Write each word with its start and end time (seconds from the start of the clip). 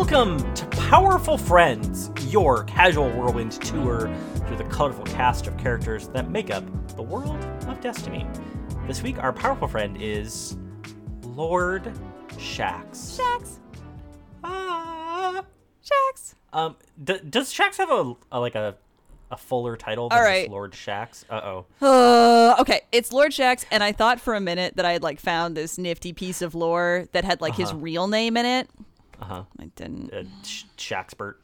Welcome 0.00 0.54
to 0.54 0.66
Powerful 0.68 1.36
Friends, 1.36 2.10
your 2.32 2.64
casual 2.64 3.10
whirlwind 3.10 3.52
tour 3.52 4.10
through 4.46 4.56
the 4.56 4.64
colorful 4.64 5.04
cast 5.04 5.46
of 5.46 5.58
characters 5.58 6.08
that 6.08 6.30
make 6.30 6.50
up 6.50 6.64
the 6.96 7.02
world 7.02 7.44
of 7.68 7.82
Destiny. 7.82 8.26
This 8.86 9.02
week, 9.02 9.18
our 9.18 9.30
powerful 9.30 9.68
friend 9.68 10.00
is 10.00 10.56
Lord 11.22 11.92
Shax. 12.28 13.20
Shax. 13.20 13.58
Ah. 14.42 15.44
Shax. 15.84 16.34
Um, 16.54 16.76
d- 17.04 17.20
does 17.28 17.52
Shax 17.52 17.76
have 17.76 17.90
a, 17.90 18.14
a 18.32 18.40
like 18.40 18.54
a 18.54 18.76
a 19.30 19.36
fuller 19.36 19.76
title 19.76 20.08
than 20.08 20.18
All 20.18 20.24
just. 20.24 20.48
Lord 20.48 20.72
Shax? 20.72 21.24
Uh 21.28 21.40
oh. 21.44 21.66
Uh, 21.82 22.56
okay, 22.58 22.80
it's 22.90 23.12
Lord 23.12 23.32
Shax, 23.32 23.66
and 23.70 23.84
I 23.84 23.92
thought 23.92 24.18
for 24.18 24.34
a 24.34 24.40
minute 24.40 24.76
that 24.76 24.86
I 24.86 24.92
had 24.92 25.02
like 25.02 25.20
found 25.20 25.58
this 25.58 25.76
nifty 25.76 26.14
piece 26.14 26.40
of 26.40 26.54
lore 26.54 27.06
that 27.12 27.24
had 27.24 27.42
like 27.42 27.54
his 27.54 27.74
real 27.74 28.08
name 28.08 28.38
in 28.38 28.46
it. 28.46 28.70
Uh 29.20 29.24
huh. 29.24 29.42
I 29.58 29.66
didn't. 29.76 30.12
Uh, 30.12 30.24
Sh- 30.44 30.64
Shaxpert. 30.76 31.34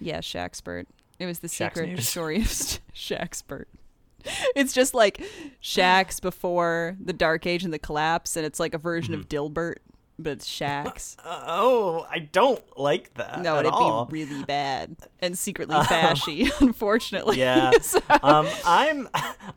Yeah, 0.00 0.18
Shaxpert. 0.18 0.86
It 1.18 1.26
was 1.26 1.38
the 1.40 1.48
Shax 1.48 1.74
secret 1.74 1.88
News. 1.90 2.08
story 2.08 2.36
of 2.38 2.44
Shaxpert. 2.44 3.64
It's 4.54 4.72
just 4.72 4.92
like 4.94 5.22
Shax 5.62 6.20
before 6.22 6.96
the 7.00 7.12
Dark 7.12 7.46
Age 7.46 7.64
and 7.64 7.72
the 7.72 7.78
collapse, 7.78 8.36
and 8.36 8.44
it's 8.44 8.58
like 8.60 8.74
a 8.74 8.78
version 8.78 9.14
of 9.14 9.28
Dilbert, 9.28 9.76
but 10.18 10.32
it's 10.32 10.48
Shax. 10.48 11.16
Uh, 11.24 11.44
oh, 11.46 12.06
I 12.10 12.18
don't 12.18 12.62
like 12.78 13.14
that. 13.14 13.40
No, 13.42 13.54
at 13.56 13.60
it'd 13.60 13.72
all. 13.72 14.04
be 14.06 14.24
really 14.24 14.44
bad 14.46 14.96
and 15.20 15.38
secretly 15.38 15.76
fashy, 15.76 16.50
unfortunately. 16.60 17.38
Yeah. 17.38 17.70
So- 17.80 18.00
um, 18.22 18.48
I'm 18.64 19.08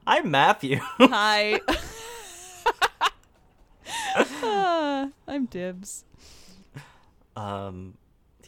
I'm 0.05 0.29
Matthew. 0.31 0.77
Hi. 0.81 1.59
Ah, 4.15 5.09
I'm 5.27 5.45
Dibs. 5.45 6.05
Um, 7.39 7.97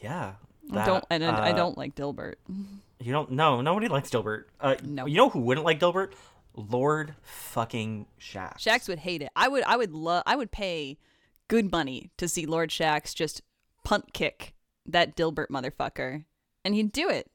yeah. 0.02 0.34
I 0.72 0.76
that, 0.76 0.86
don't 0.86 1.06
and 1.10 1.24
I 1.26 1.48
I 1.48 1.52
uh, 1.52 1.56
don't 1.56 1.78
like 1.78 1.96
Dilbert. 1.96 2.36
You 3.04 3.12
don't. 3.12 3.32
No, 3.32 3.62
nobody 3.62 3.88
likes 3.88 4.12
Dilbert. 4.12 4.44
Uh, 4.60 4.76
No. 4.84 5.08
You 5.08 5.18
know 5.18 5.30
who 5.30 5.40
wouldn't 5.40 5.66
like 5.66 5.80
Dilbert? 5.80 6.12
Lord 6.54 7.16
fucking 7.24 8.06
Shax. 8.20 8.60
Shax 8.60 8.88
would 8.88 9.00
hate 9.00 9.24
it. 9.24 9.30
I 9.36 9.48
would 9.48 9.64
I 9.64 9.76
would 9.76 9.92
love 9.92 10.22
I 10.28 10.36
would 10.36 10.52
pay 10.52 11.00
good 11.48 11.72
money 11.72 12.12
to 12.18 12.28
see 12.28 12.46
Lord 12.46 12.70
Shax 12.70 13.16
just 13.16 13.42
punt 13.84 14.14
kick 14.14 14.54
that 14.86 15.16
Dilbert 15.16 15.48
motherfucker. 15.48 16.26
And 16.64 16.76
he'd 16.76 16.92
do 16.92 17.10
it. 17.10 17.32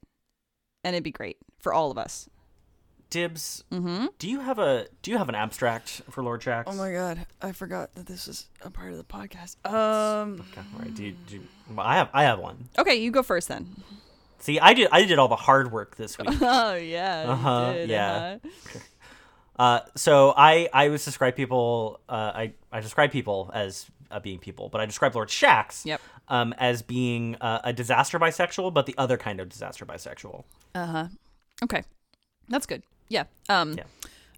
And 0.85 0.95
it'd 0.95 1.03
be 1.03 1.11
great 1.11 1.39
for 1.59 1.75
all 1.75 1.91
of 1.91 1.99
us. 1.99 2.29
Dibs. 3.11 3.63
Mm-hmm. 3.73 4.07
Do 4.19 4.29
you 4.29 4.41
have 4.41 4.59
a 4.59 4.87
Do 5.03 5.11
you 5.11 5.19
have 5.19 5.29
an 5.29 5.35
abstract 5.35 6.03
for 6.11 6.23
Lord 6.25 6.41
Shax? 6.43 6.65
Oh 6.67 6.75
my 6.75 6.93
god, 6.93 7.27
I 7.41 7.53
forgot 7.53 7.95
that 7.95 8.07
this 8.07 8.27
is 8.29 8.47
a 8.63 8.71
part 8.71 8.91
of 8.93 8.99
the 8.99 9.05
podcast. 9.05 9.57
Um 9.65 10.43
Okay, 10.53 10.61
all 10.75 10.81
right. 10.81 10.95
Do 10.95 11.05
you, 11.05 11.13
do 11.27 11.37
you, 11.37 11.43
well, 11.75 11.87
I 11.87 11.97
have 11.97 12.09
I 12.13 12.25
have 12.25 12.39
one. 12.39 12.69
Okay, 12.79 12.97
you 12.97 13.11
go 13.11 13.23
first 13.23 13.49
then. 13.49 13.69
See, 14.41 14.59
I 14.59 14.75
did 14.75 14.89
I 14.93 15.05
did 15.05 15.19
all 15.19 15.29
the 15.29 15.37
hard 15.37 15.71
work 15.73 15.97
this 15.97 16.19
week. 16.19 16.29
Oh 16.43 16.75
yeah. 16.75 17.25
Uh-huh, 17.29 17.73
did, 17.73 17.89
yeah. 17.91 18.39
uh-huh. 18.45 18.79
Uh, 19.59 19.81
so 19.95 20.35
I 20.37 20.69
I 20.71 20.85
always 20.87 21.03
describe 21.03 21.35
people 21.35 22.01
uh, 22.11 22.33
I 22.35 22.53
I 22.71 22.81
describe 22.81 23.11
people 23.11 23.51
as 23.55 23.87
uh, 24.11 24.21
being 24.21 24.39
people, 24.39 24.69
but 24.69 24.83
I 24.83 24.85
describe 24.87 25.15
Lord 25.15 25.29
Shax 25.31 25.87
Yep. 25.87 25.99
um, 26.29 26.53
as 26.59 26.83
being 26.83 27.37
uh, 27.41 27.61
a 27.65 27.73
disaster 27.73 28.19
bisexual, 28.19 28.75
but 28.75 28.85
the 28.85 28.95
other 28.99 29.17
kind 29.17 29.41
of 29.41 29.49
disaster 29.49 29.87
bisexual. 29.87 30.45
Uh-huh. 30.75 31.07
Okay. 31.65 31.85
That's 32.51 32.67
good. 32.67 32.83
Yeah. 33.09 33.25
Um 33.49 33.75
Yeah. 33.75 33.85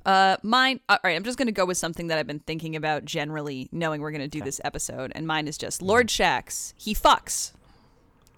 uh 0.07 0.37
mine 0.43 0.81
all 0.89 0.99
right, 1.03 1.17
I'm 1.17 1.25
just 1.25 1.39
going 1.39 1.47
to 1.47 1.53
go 1.53 1.65
with 1.65 1.77
something 1.79 2.09
that 2.09 2.19
I've 2.19 2.27
been 2.27 2.41
thinking 2.41 2.77
about 2.77 3.05
generally 3.05 3.69
knowing 3.73 4.01
we're 4.01 4.11
going 4.11 4.21
to 4.23 4.29
do 4.29 4.41
this 4.43 4.61
episode 4.65 5.13
and 5.15 5.27
mine 5.27 5.49
is 5.49 5.59
just 5.59 5.83
Lord 5.83 6.09
Shax. 6.09 6.73
He 6.77 6.95
fucks. 6.95 7.53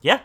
Yeah. 0.03 0.21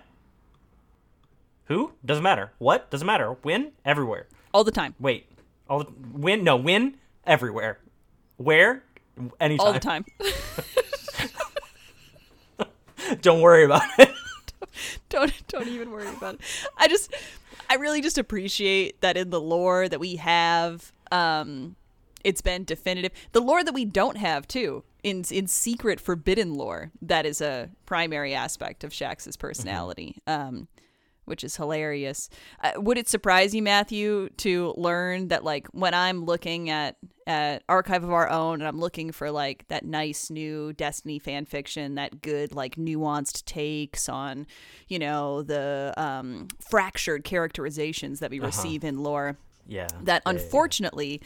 Who 1.65 1.93
doesn't 2.05 2.23
matter. 2.23 2.51
What 2.59 2.89
doesn't 2.91 3.07
matter. 3.07 3.31
When 3.41 3.71
everywhere. 3.83 4.27
all 4.53 4.63
the 4.63 4.71
time. 4.71 4.93
Wait. 4.99 5.27
All 5.67 5.79
the, 5.79 5.87
win 6.13 6.43
no 6.43 6.55
win 6.57 6.95
everywhere. 7.25 7.79
Where 8.37 8.83
anytime. 9.39 9.65
All 9.65 9.73
the 9.73 9.79
time. 9.79 10.05
Don't 13.21 13.41
worry 13.41 13.65
about 13.65 13.83
it. 13.99 14.09
don't 15.09 15.31
don't 15.47 15.67
even 15.67 15.91
worry 15.91 16.07
about 16.07 16.35
it. 16.35 16.41
I 16.77 16.87
just 16.87 17.13
I 17.69 17.75
really 17.75 18.01
just 18.01 18.17
appreciate 18.17 19.01
that 19.01 19.17
in 19.17 19.29
the 19.29 19.41
lore 19.41 19.87
that 19.89 19.99
we 19.99 20.17
have 20.17 20.91
um 21.11 21.75
it's 22.23 22.41
been 22.41 22.63
definitive. 22.63 23.11
The 23.33 23.39
lore 23.39 23.63
that 23.63 23.73
we 23.73 23.85
don't 23.85 24.17
have 24.17 24.47
too 24.47 24.83
in 25.03 25.23
in 25.29 25.47
secret 25.47 25.99
forbidden 25.99 26.55
lore 26.55 26.91
that 27.01 27.25
is 27.25 27.39
a 27.41 27.69
primary 27.85 28.33
aspect 28.33 28.83
of 28.83 28.93
Shax's 28.93 29.37
personality. 29.37 30.17
Um 30.25 30.67
which 31.25 31.43
is 31.43 31.55
hilarious. 31.57 32.29
Uh, 32.63 32.71
would 32.77 32.97
it 32.97 33.07
surprise 33.09 33.53
you, 33.53 33.61
Matthew, 33.61 34.29
to 34.37 34.73
learn 34.77 35.27
that 35.29 35.43
like 35.43 35.67
when 35.67 35.93
I'm 35.93 36.25
looking 36.25 36.69
at 36.69 36.97
at 37.27 37.63
Archive 37.67 38.03
of 38.03 38.11
Our 38.11 38.29
Own 38.29 38.61
and 38.61 38.67
I'm 38.67 38.79
looking 38.79 39.11
for 39.11 39.31
like 39.31 39.67
that 39.69 39.83
nice 39.83 40.29
new 40.29 40.73
Destiny 40.73 41.17
fan 41.17 41.45
fiction, 41.45 41.95
that 41.95 42.21
good 42.21 42.53
like 42.53 42.75
nuanced 42.75 43.45
takes 43.45 44.07
on, 44.07 44.45
you 44.87 44.99
know, 44.99 45.41
the 45.41 45.93
um, 45.97 46.47
fractured 46.69 47.23
characterizations 47.23 48.19
that 48.19 48.29
we 48.29 48.39
receive 48.39 48.83
in 48.83 49.01
lore, 49.01 49.37
Yeah. 49.67 49.87
that 49.87 49.97
yeah, 49.97 50.03
yeah, 50.03 50.13
yeah. 50.13 50.21
unfortunately. 50.43 51.21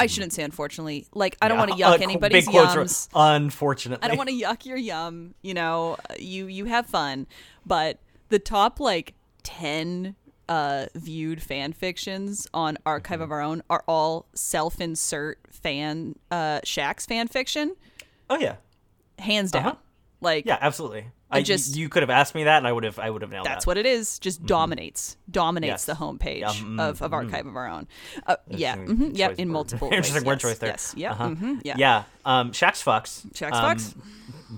I 0.00 0.06
shouldn't 0.06 0.32
say 0.32 0.44
unfortunately. 0.44 1.06
Like 1.12 1.36
I 1.42 1.48
don't 1.48 1.56
Yeah, 1.58 1.66
want 1.66 1.72
to 1.72 1.84
yuck 1.84 2.00
uh, 2.00 2.02
anybody's 2.02 2.46
big 2.46 2.54
quotes 2.54 2.76
are, 2.76 2.84
yums. 2.84 3.08
Unfortunately. 3.14 4.04
I 4.04 4.08
don't 4.08 4.16
want 4.16 4.30
to 4.30 4.36
yuck 4.36 4.64
your 4.64 4.76
yum. 4.76 5.34
You 5.42 5.54
know, 5.54 5.96
you 6.18 6.46
you 6.46 6.66
have 6.66 6.86
fun, 6.86 7.26
but 7.66 7.98
the 8.28 8.38
top 8.38 8.78
like 8.78 9.14
ten 9.48 10.14
uh 10.48 10.86
viewed 10.94 11.42
fan 11.42 11.72
fictions 11.72 12.46
on 12.54 12.78
Archive 12.86 13.16
Mm-hmm. 13.16 13.22
of 13.24 13.30
Our 13.32 13.40
Own 13.42 13.62
are 13.68 13.84
all 13.88 14.26
self-insert 14.34 15.38
fan 15.50 16.14
uh 16.30 16.60
Shax 16.64 17.06
fan 17.06 17.28
fiction, 17.28 17.74
Oh 18.30 18.36
yeah. 18.38 18.56
hands 19.18 19.50
down. 19.50 19.66
Uh-huh. 19.66 19.74
Like 20.20 20.46
Yeah, 20.46 20.58
absolutely. 20.60 21.06
I 21.30 21.42
just- 21.42 21.76
you 21.76 21.90
could 21.90 22.02
have 22.02 22.08
asked 22.08 22.34
me 22.34 22.44
that, 22.44 22.56
and 22.56 22.66
I 22.66 22.72
would 22.72 22.84
have 22.84 22.98
I 22.98 23.10
would 23.10 23.20
have 23.22 23.30
nailed 23.30 23.44
that. 23.44 23.50
that's 23.50 23.64
that. 23.66 23.70
what 23.70 23.76
it 23.76 23.84
is. 23.84 24.18
Just 24.18 24.46
dominates, 24.46 25.18
dominates 25.30 25.70
Yes. 25.70 25.84
the 25.84 25.92
homepage 25.94 26.40
Yeah, 26.40 26.48
mm, 26.52 26.80
of, 26.80 27.02
of 27.02 27.12
Archive 27.12 27.46
of 27.46 27.54
Our 27.54 27.68
Own. 27.68 27.86
Uh, 28.26 28.36
yeah, 28.48 28.76
mhm, 28.76 29.10
yeah, 29.14 29.34
in 29.36 29.48
multiple 29.58 29.90
ways. 29.90 29.98
Interesting 29.98 30.24
word 30.24 30.40
yes, 30.42 30.42
choice 30.42 30.58
there. 30.58 30.70
Yes, 30.70 30.94
yeah, 30.96 31.12
Uh-huh. 31.12 31.28
mhm, 31.28 31.60
yeah. 31.64 31.74
Yeah. 31.76 32.04
Um, 32.24 32.52
Shax 32.52 32.82
fucks. 32.82 33.26
Shax 33.34 33.52
Um, 33.52 33.76
fucks? 33.76 33.94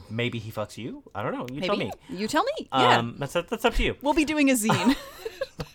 Maybe 0.09 0.39
he 0.39 0.51
fucks 0.53 0.79
you. 0.79 1.03
I 1.15 1.23
don't 1.23 1.33
know. 1.33 1.47
You 1.53 1.61
tell 1.63 1.77
me. 1.77 1.91
you 2.09 2.29
tell 2.29 2.45
me. 2.45 2.69
Yeah, 2.73 2.99
Um, 2.99 3.17
that's 3.19 3.33
that's 3.33 3.65
up 3.65 3.75
to 3.75 3.83
you. 3.83 3.97
we'll 4.03 4.15
be 4.15 4.25
doing 4.25 4.51
a 4.51 4.55
zine. 4.55 4.97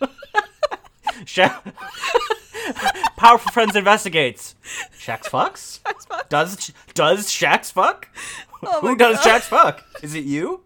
Sha- 1.24 1.60
Powerful 3.16 3.50
Friends 3.52 3.74
investigates. 3.76 4.54
Shax 4.98 5.24
fucks. 5.24 5.80
Does 6.28 6.72
does 6.94 7.28
Shax 7.28 7.72
fuck? 7.72 8.08
Oh 8.62 8.80
Who 8.80 8.96
does 8.96 9.16
God. 9.24 9.40
Shax 9.40 9.42
fuck? 9.42 9.84
Is 10.02 10.14
it 10.14 10.24
you? 10.24 10.62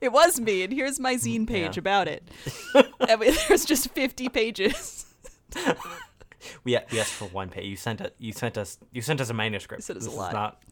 It 0.00 0.10
was 0.12 0.40
me, 0.40 0.62
and 0.62 0.72
here's 0.72 0.98
my 1.00 1.14
zine 1.14 1.46
page 1.46 1.76
Yeah. 1.76 1.80
about 1.80 2.08
it. 2.08 2.22
I 3.00 3.16
mean, 3.16 3.34
there's 3.48 3.64
just 3.64 3.90
50 3.90 4.28
pages. 4.30 5.06
We 6.64 6.76
we 6.90 7.00
asked 7.00 7.12
for 7.12 7.26
one 7.28 7.48
page. 7.50 7.64
You 7.66 7.76
sent 7.76 8.00
it. 8.00 8.14
You 8.18 8.32
sent 8.32 8.58
us. 8.58 8.78
You 8.92 9.00
sent 9.02 9.20
us 9.20 9.30
a 9.30 9.34
manuscript. 9.34 9.80
You 9.80 9.84
sent 9.84 9.98
us 9.98 10.04
a 10.04 10.06
This 10.06 10.12
is 10.14 10.18
lot. 10.18 10.32
not- 10.32 10.62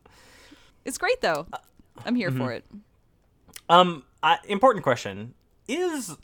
It's 0.84 0.98
great 0.98 1.20
though. 1.20 1.46
I'm 2.04 2.14
here 2.14 2.30
mm-hmm. 2.30 2.38
for 2.38 2.52
it. 2.52 2.64
Um, 3.68 4.04
uh, 4.22 4.36
important 4.48 4.82
question: 4.82 5.34
Is 5.68 6.16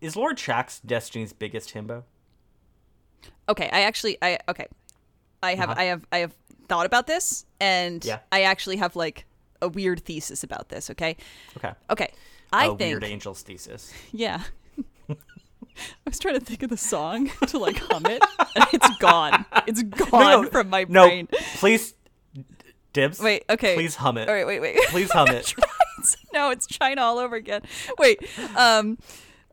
is 0.00 0.16
Lord 0.16 0.36
Shax 0.38 0.80
Destiny's 0.84 1.32
biggest 1.32 1.74
himbo? 1.74 2.02
Okay, 3.48 3.68
I 3.72 3.82
actually, 3.82 4.18
I 4.22 4.38
okay, 4.48 4.66
I 5.42 5.54
have, 5.54 5.70
Uh-huh. 5.70 5.80
I 5.80 5.84
have, 5.84 6.06
I 6.12 6.18
have 6.18 6.34
thought 6.68 6.86
about 6.86 7.06
this, 7.06 7.44
and 7.60 8.04
Yeah. 8.04 8.20
I 8.30 8.42
actually 8.42 8.76
have 8.76 8.96
like 8.96 9.26
a 9.60 9.68
weird 9.68 10.04
thesis 10.04 10.42
about 10.42 10.68
this. 10.70 10.90
Okay, 10.90 11.16
Okay. 11.56 11.72
okay, 11.90 12.12
I 12.52 12.66
a 12.66 12.68
think, 12.68 12.80
weird 12.80 13.04
angels 13.04 13.42
thesis. 13.42 13.92
yeah. 14.12 14.42
I 15.08 15.14
was 16.04 16.18
trying 16.18 16.34
to 16.38 16.44
think 16.44 16.62
of 16.62 16.70
the 16.70 16.76
song 16.76 17.30
to 17.46 17.58
like 17.58 17.78
hum 17.78 18.06
it, 18.06 18.22
and 18.56 18.66
it's 18.72 18.96
gone. 18.98 19.44
It's 19.66 19.82
gone 19.82 20.42
no, 20.44 20.50
from 20.50 20.68
my 20.68 20.84
No, 20.88 21.06
brain. 21.06 21.28
please, 21.56 21.94
dibs. 22.92 23.20
Wait, 23.20 23.44
okay. 23.50 23.74
Please 23.74 23.96
hum 23.96 24.18
it. 24.18 24.28
All 24.28 24.34
right, 24.34 24.46
wait, 24.46 24.60
wait. 24.60 24.76
Please 24.88 25.10
hum 25.10 25.28
it. 25.28 25.54
no, 26.32 26.50
it's 26.50 26.66
China 26.66 27.02
all 27.02 27.18
over 27.18 27.36
again. 27.36 27.62
Wait, 27.98 28.18
um, 28.56 28.98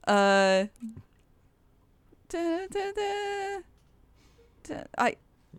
uh, 0.08 0.66
da, 2.30 2.68
da, 2.72 2.92
da, 4.68 4.84
I 4.98 5.16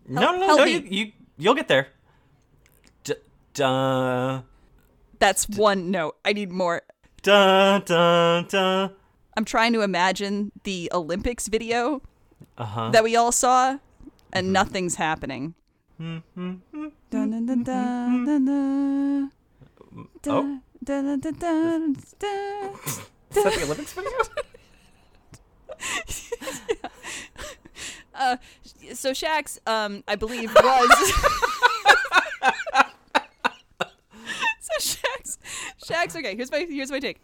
no, 0.08 0.20
Help- 0.20 0.34
no, 0.34 0.40
no, 0.40 0.46
help 0.46 0.58
no. 0.60 0.64
me. 0.64 0.72
You, 0.72 0.82
you, 0.90 1.12
you'll 1.38 1.54
get 1.54 1.68
there. 1.68 1.88
D- 3.04 3.14
da, 3.54 4.42
that's 5.18 5.48
one 5.48 5.90
note. 5.90 6.16
I 6.24 6.32
need 6.32 6.50
more. 6.50 6.82
da, 7.22 7.78
da, 7.78 8.42
da. 8.42 8.88
I'm 9.36 9.44
trying 9.44 9.72
to 9.74 9.80
imagine 9.82 10.50
the 10.64 10.90
Olympics 10.92 11.46
video 11.48 12.02
Uh 12.58 12.64
huh. 12.64 12.90
that 12.90 13.04
we 13.04 13.14
all 13.16 13.32
saw, 13.32 13.78
and 14.32 14.52
nothing's 14.52 14.96
happening. 14.96 15.54
Dun, 16.00 16.22
dun, 16.34 16.62
dun, 17.10 17.46
dun, 17.46 17.62
dun, 18.24 18.46
dun. 18.46 19.30
Oh. 20.28 20.60
Dun, 20.82 20.82
dun, 20.82 21.20
dun, 21.20 21.30
dun, 21.34 21.34
dun. 21.38 21.92
Is 21.92 22.04
that 23.34 23.38
the 23.52 23.64
Olympics 23.64 23.92
video? 23.92 24.10
Uh, 28.14 28.36
so 28.92 29.12
Shax, 29.12 29.58
um, 29.66 30.04
I 30.06 30.14
believe 30.14 30.54
was. 30.54 30.60
so 34.60 34.74
Shax, 34.78 35.38
Shax. 35.82 36.14
Okay, 36.16 36.36
here's 36.36 36.50
my 36.50 36.66
here's 36.68 36.90
my 36.90 36.98
take. 36.98 37.18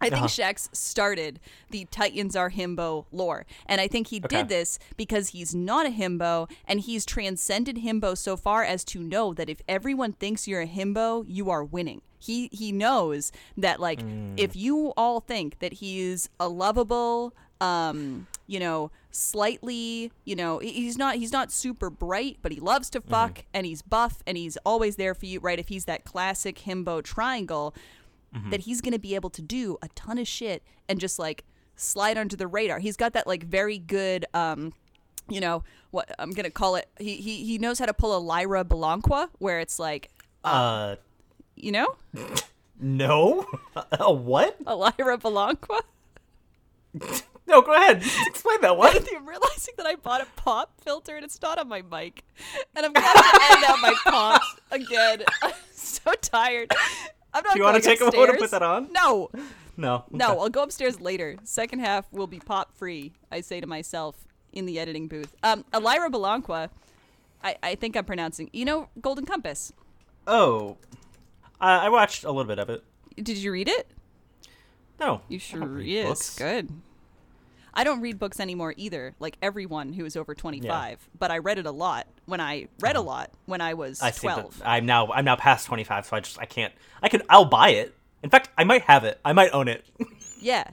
I 0.00 0.10
think 0.10 0.24
Uh-huh. 0.24 0.28
Shax 0.28 0.68
started 0.76 1.40
the 1.70 1.86
Titans 1.90 2.36
are 2.36 2.50
himbo 2.50 3.06
lore, 3.12 3.46
and 3.66 3.80
I 3.80 3.88
think 3.88 4.08
he 4.08 4.18
Okay. 4.18 4.28
did 4.28 4.48
this 4.48 4.78
because 4.96 5.28
he's 5.30 5.54
not 5.54 5.86
a 5.86 5.90
himbo, 5.90 6.50
and 6.66 6.80
he's 6.80 7.04
transcended 7.06 7.76
himbo 7.78 8.16
so 8.16 8.36
far 8.36 8.62
as 8.62 8.84
to 8.84 9.00
know 9.00 9.32
that 9.34 9.48
if 9.48 9.62
everyone 9.68 10.12
thinks 10.12 10.46
you're 10.46 10.60
a 10.60 10.66
himbo, 10.66 11.24
you 11.26 11.48
are 11.50 11.64
winning. 11.64 12.02
He 12.18 12.48
he 12.52 12.72
knows 12.72 13.32
that 13.56 13.80
like 13.80 14.02
if 14.36 14.54
you 14.56 14.92
all 14.96 15.20
think 15.20 15.58
that 15.60 15.74
he's 15.74 16.28
a 16.40 16.48
lovable, 16.48 17.32
um, 17.60 18.26
you 18.46 18.58
know, 18.60 18.90
slightly, 19.10 20.10
you 20.24 20.34
know, 20.36 20.58
he's 20.58 20.96
not 20.98 21.16
he's 21.16 21.32
not 21.32 21.52
super 21.52 21.90
bright, 21.90 22.38
but 22.42 22.52
he 22.52 22.60
loves 22.60 22.90
to 22.90 23.00
fuck 23.00 23.44
and 23.54 23.66
he's 23.66 23.82
buff 23.82 24.22
and 24.26 24.36
he's 24.36 24.56
always 24.64 24.96
there 24.96 25.14
for 25.14 25.26
you, 25.26 25.40
right? 25.40 25.58
If 25.58 25.68
he's 25.68 25.84
that 25.86 26.04
classic 26.04 26.56
himbo 26.66 27.02
triangle, 27.02 27.74
that 28.50 28.60
he's 28.60 28.80
going 28.82 28.92
to 28.92 28.98
be 28.98 29.14
able 29.14 29.30
to 29.30 29.40
do 29.40 29.78
a 29.80 29.88
ton 29.94 30.18
of 30.18 30.28
shit 30.28 30.62
and 30.88 31.00
just 31.00 31.18
like 31.18 31.44
slide 31.74 32.18
under 32.18 32.36
the 32.36 32.46
radar. 32.46 32.78
He's 32.80 32.96
got 32.96 33.14
that 33.14 33.26
like 33.26 33.42
very 33.44 33.78
good 33.78 34.26
um 34.34 34.72
you 35.28 35.40
know, 35.40 35.64
what 35.90 36.10
I'm 36.18 36.30
going 36.32 36.44
to 36.44 36.50
call 36.50 36.76
it 36.76 36.88
he 36.98 37.16
he 37.16 37.44
he 37.44 37.58
knows 37.58 37.78
how 37.78 37.86
to 37.86 37.94
pull 37.94 38.16
a 38.16 38.18
Lyra 38.20 38.64
Belacqua 38.64 39.30
where 39.38 39.58
it's 39.60 39.78
like, 39.78 40.10
Uh, 40.44 40.96
you 41.54 41.72
know? 41.72 41.96
no. 42.80 43.46
A 43.92 44.12
what? 44.12 44.56
A 44.66 44.76
Lyra 44.76 45.18
Belacqua. 45.18 45.80
No, 47.48 47.62
go 47.62 47.72
ahead. 47.74 48.02
Explain 48.26 48.60
that 48.62 48.76
one. 48.76 48.92
I'm 48.92 49.24
realizing 49.24 49.74
that 49.76 49.86
I 49.86 49.94
bought 49.94 50.20
a 50.20 50.26
pop 50.34 50.72
filter 50.80 51.14
and 51.14 51.24
it's 51.24 51.40
not 51.40 51.60
on 51.60 51.68
my 51.68 51.80
mic. 51.80 52.24
And 52.74 52.84
I'm 52.84 52.92
gonna 52.92 53.06
to 53.06 53.40
end 53.52 53.64
out 53.64 53.78
my 53.80 53.94
pops 54.04 54.56
again. 54.72 55.22
I'm 55.44 55.52
so 55.72 56.12
tired. 56.20 56.72
I'm 57.36 57.42
not 57.44 57.52
Do 57.52 57.58
you 57.58 57.64
want 57.64 57.76
to 57.76 57.82
take 57.82 58.00
a 58.00 58.04
moment 58.04 58.32
to 58.32 58.38
put 58.38 58.50
that 58.50 58.62
on? 58.62 58.92
No. 58.92 59.30
No. 59.76 60.04
No, 60.10 60.30
Okay. 60.32 60.40
I'll 60.40 60.48
go 60.48 60.62
upstairs 60.62 61.00
later. 61.02 61.36
Second 61.44 61.80
half 61.80 62.10
will 62.10 62.26
be 62.26 62.38
pop 62.38 62.72
free, 62.74 63.12
I 63.30 63.42
say 63.42 63.60
to 63.60 63.66
myself 63.66 64.24
in 64.52 64.64
the 64.64 64.78
editing 64.78 65.06
booth. 65.06 65.34
Um 65.42 65.64
Elira 65.74 66.08
Belacqua, 66.10 66.70
I, 67.44 67.56
I 67.62 67.74
think 67.74 67.94
I'm 67.96 68.04
pronouncing 68.06 68.48
you 68.54 68.64
know, 68.64 68.88
Golden 69.02 69.26
Compass. 69.26 69.72
Oh, 70.26 70.78
uh, 71.60 71.64
I 71.84 71.88
watched 71.90 72.24
a 72.24 72.28
little 72.28 72.44
bit 72.48 72.58
of 72.58 72.70
it. 72.70 72.82
Did 73.16 73.36
you 73.36 73.52
read 73.52 73.68
it? 73.68 73.86
No, 74.98 75.20
You 75.28 75.36
I 75.36 75.40
sure 75.40 75.66
read 75.66 75.86
yes. 75.86 76.36
Good. 76.38 76.70
I 77.76 77.84
don't 77.84 78.00
read 78.00 78.18
books 78.18 78.40
anymore 78.40 78.74
either, 78.76 79.14
like 79.20 79.36
everyone 79.42 79.92
who 79.92 80.04
is 80.04 80.16
over 80.16 80.34
25. 80.34 81.08
But 81.18 81.30
I 81.30 81.38
read 81.38 81.58
it 81.58 81.66
a 81.66 81.70
lot 81.70 82.06
when 82.24 82.40
I 82.40 82.68
read 82.80 82.96
a 82.96 83.00
lot 83.00 83.30
when 83.44 83.60
I 83.60 83.74
was 83.74 84.00
Uh-huh. 84.00 84.08
I 84.08 84.10
12. 84.10 84.58
That 84.58 84.68
I'm 84.68 84.86
now 84.86 85.12
I'm 85.12 85.24
now 85.24 85.36
past 85.36 85.66
25, 85.66 86.06
so 86.06 86.16
I 86.16 86.20
just 86.20 86.38
I 86.40 86.46
can't. 86.46 86.72
I 87.02 87.08
could. 87.08 87.22
I'll 87.28 87.44
buy 87.44 87.68
it. 87.70 87.94
In 88.22 88.30
fact, 88.30 88.48
I 88.58 88.64
might 88.64 88.82
have 88.82 89.04
it. 89.04 89.20
I 89.24 89.32
might 89.32 89.50
own 89.52 89.68
it. 89.68 89.84
Yeah. 90.38 90.68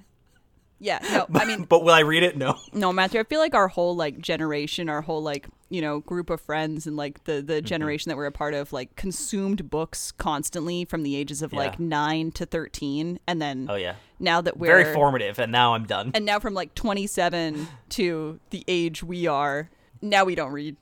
Yeah. 0.84 1.00
No, 1.32 1.40
I 1.40 1.46
mean, 1.46 1.64
but 1.64 1.84
will 1.84 1.94
I 1.94 2.02
read 2.02 2.24
it? 2.24 2.36
No. 2.38 2.58
no, 2.74 2.92
Matthew, 2.92 3.20
I 3.20 3.24
feel 3.24 3.40
like 3.40 3.56
our 3.56 3.70
whole 3.70 3.96
like 3.96 4.20
generation, 4.20 4.90
our 4.90 5.02
whole 5.02 5.24
like, 5.24 5.48
you 5.70 5.82
know, 5.82 6.02
group 6.02 6.30
of 6.30 6.42
friends 6.42 6.86
and 6.86 6.98
like 6.98 7.24
the 7.24 7.32
Mm-hmm. 7.34 7.46
the 7.48 7.62
generation 7.62 8.10
that 8.10 8.18
we're 8.18 8.26
a 8.26 8.32
part 8.34 8.54
of 8.54 8.74
like 8.74 8.96
consumed 8.98 9.70
books 9.70 10.12
constantly 10.12 10.84
from 10.86 11.04
the 11.04 11.16
ages 11.16 11.42
of 11.42 11.54
like 11.54 11.80
9 11.80 12.32
to 12.34 12.46
13 12.46 13.20
and 13.28 13.42
then 13.42 13.68
Oh 13.70 13.76
yeah. 13.76 13.96
now 14.20 14.42
that 14.42 14.58
we're 14.58 14.68
Very 14.84 14.94
formative, 14.94 15.40
and 15.40 15.52
now 15.52 15.74
I'm 15.74 15.86
done. 15.86 16.12
and 16.14 16.26
now 16.26 16.40
from 16.40 16.54
like 16.54 16.76
27 16.76 17.68
to 17.90 18.40
the 18.50 18.64
age 18.68 19.02
we 19.04 19.26
are, 19.26 19.70
now 20.02 20.26
we 20.26 20.36
don't 20.36 20.52
read. 20.52 20.76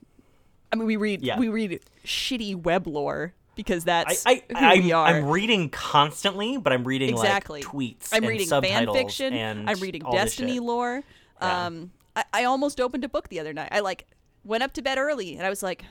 I 0.72 0.76
mean, 0.76 0.86
we 0.86 0.96
read 0.96 1.22
Yeah. 1.22 1.38
we 1.38 1.48
read 1.48 1.80
shitty 2.04 2.56
web 2.56 2.86
lore 2.88 3.34
because 3.54 3.84
that's 3.84 4.24
I, 4.26 4.42
who 4.48 4.54
I'm, 4.56 4.82
we 4.82 4.92
are. 4.92 5.06
I'm 5.06 5.26
reading 5.26 5.68
constantly, 5.70 6.56
but 6.58 6.72
I'm 6.72 6.84
reading 6.84 7.10
exactly 7.10 7.62
like 7.62 7.70
tweets. 7.70 8.08
I'm 8.12 8.22
and 8.22 8.28
reading 8.28 8.48
fan 8.48 8.92
fiction. 8.92 9.32
And 9.32 9.68
I'm 9.68 9.78
reading 9.80 10.02
Destiny 10.10 10.60
lore. 10.60 11.02
Yeah. 11.40 11.66
Um, 11.66 11.92
I, 12.16 12.24
I 12.32 12.44
almost 12.44 12.80
opened 12.80 13.04
a 13.04 13.08
book 13.08 13.28
the 13.28 13.40
other 13.40 13.52
night. 13.52 13.68
I 13.72 13.80
like 13.80 14.06
went 14.44 14.62
up 14.62 14.72
to 14.74 14.82
bed 14.82 14.98
early 14.98 15.36
and 15.36 15.46
I 15.46 15.50
was 15.50 15.62
like, 15.62 15.84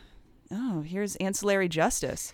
oh, 0.51 0.81
here's 0.81 1.15
Ancillary 1.17 1.69
Justice. 1.69 2.33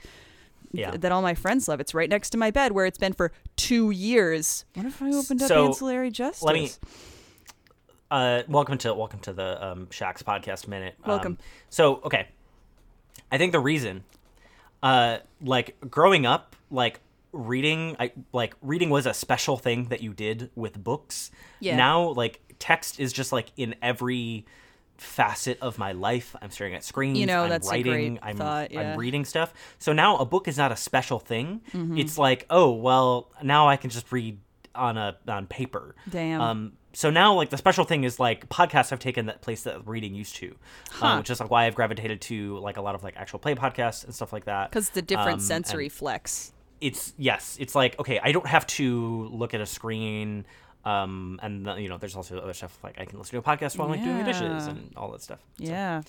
Yeah. 0.72 0.92
That 0.92 1.12
all 1.12 1.22
my 1.22 1.34
friends 1.34 1.68
love. 1.68 1.80
It's 1.80 1.94
right 1.94 2.10
next 2.10 2.32
to 2.32 2.38
my 2.38 2.52
bed 2.52 2.74
where 2.74 2.86
it's 2.86 2.98
been 2.98 3.14
for 3.14 3.32
two 3.56 3.90
years. 3.92 4.66
What 4.74 4.86
if 4.86 5.02
I 5.02 5.12
opened 5.14 5.42
up 5.42 5.52
Ancillary 5.52 6.12
Justice? 6.12 6.44
let 6.44 6.56
me- 6.56 6.72
Uh, 8.10 8.44
welcome 8.48 8.78
to 8.78 8.94
welcome 8.94 9.20
to 9.20 9.34
the 9.34 9.66
um, 9.66 9.88
Shax 9.88 10.24
podcast 10.24 10.68
minute. 10.68 10.96
Um, 11.04 11.10
Welcome. 11.10 11.38
so 11.70 12.00
okay, 12.06 12.28
I 13.32 13.38
think 13.38 13.52
the 13.52 13.60
reason, 13.60 14.06
uh, 14.84 15.20
like 15.42 15.78
growing 15.90 16.26
up, 16.26 16.56
like 16.70 17.00
reading, 17.32 17.96
I 18.00 18.12
like 18.34 18.56
reading 18.62 18.90
was 18.90 19.06
a 19.06 19.14
special 19.14 19.58
thing 19.58 19.86
that 19.86 20.02
you 20.02 20.14
did 20.14 20.50
with 20.56 20.84
books. 20.84 21.32
Yeah. 21.60 21.78
Now, 21.78 22.10
like 22.10 22.42
text 22.60 23.00
is 23.00 23.14
just 23.14 23.32
like 23.32 23.52
in 23.58 23.76
every 23.82 24.46
facet 24.98 25.60
of 25.62 25.78
my 25.78 25.92
life. 25.92 26.36
I'm 26.42 26.50
staring 26.50 26.74
at 26.74 26.84
screens. 26.84 27.20
You 27.20 27.26
know, 27.26 27.44
I'm 27.44 27.50
that's 27.50 27.68
a 27.68 27.72
writing. 27.72 28.16
great 28.16 28.20
I'm 28.24 28.38
thought, 28.38 28.72
yeah. 28.72 28.94
I'm 28.94 29.00
reading 29.00 29.26
stuff. 29.26 29.54
So 29.80 29.94
now 29.94 30.18
a 30.18 30.26
book 30.26 30.48
is 30.48 30.58
not 30.58 30.72
a 30.72 30.76
special 30.76 31.20
thing. 31.20 31.62
Mm-hmm. 31.74 31.98
It's 31.98 32.18
like, 32.18 32.46
oh 32.50 32.72
well, 32.72 33.32
now 33.44 33.68
I 33.68 33.78
can 33.78 33.90
just 33.90 34.12
read 34.12 34.40
on 34.78 34.98
a 34.98 35.18
on 35.28 35.48
paper. 35.48 35.96
Damn. 36.10 36.42
Um, 36.42 36.74
so 36.94 37.10
now, 37.10 37.34
like 37.34 37.50
the 37.50 37.58
special 37.58 37.84
thing 37.86 38.04
is 38.06 38.20
like 38.20 38.48
podcasts 38.50 38.90
have 38.90 39.00
taken 39.00 39.26
that 39.28 39.42
place 39.42 39.64
that 39.64 39.86
reading 39.88 40.16
used 40.16 40.36
to, 40.38 40.56
Huh. 40.92 41.06
um, 41.08 41.18
which 41.20 41.30
is 41.30 41.40
like 41.40 41.50
why 41.52 41.66
I've 41.66 41.76
gravitated 41.76 42.22
to 42.22 42.58
like 42.60 42.78
a 42.78 42.82
lot 42.82 42.96
of 42.96 43.04
like 43.04 43.16
actual 43.18 43.40
play 43.40 43.54
podcasts 43.56 44.04
and 44.04 44.14
stuff 44.16 44.32
like 44.34 44.46
that. 44.46 44.70
because 44.70 44.90
the 44.92 45.02
different 45.02 45.34
Um, 45.36 45.40
sensory 45.40 45.90
flex. 45.90 46.54
It's 46.82 47.14
yes, 47.18 47.58
it's 47.60 47.76
like 47.76 48.00
okay, 48.00 48.20
I 48.24 48.32
don't 48.32 48.48
have 48.48 48.66
to 48.68 49.28
look 49.32 49.54
at 49.54 49.62
a 49.62 49.66
screen. 49.66 50.46
Um, 50.86 51.38
and 51.44 51.66
the, 51.66 51.76
you 51.76 51.90
know, 51.90 51.98
there's 51.98 52.16
also 52.16 52.40
other 52.40 52.54
stuff 52.54 52.78
like 52.84 53.00
I 53.00 53.04
can 53.06 53.20
listen 53.20 53.32
to 53.34 53.38
a 53.40 53.58
podcast 53.58 53.78
while 53.78 53.88
I'm 53.90 53.96
like 53.96 54.04
doing 54.04 54.18
the 54.20 54.24
dishes 54.24 54.68
and 54.68 54.94
all 54.96 55.12
that 55.12 55.22
stuff. 55.22 55.40
So 55.58 55.66
Yeah, 55.66 56.02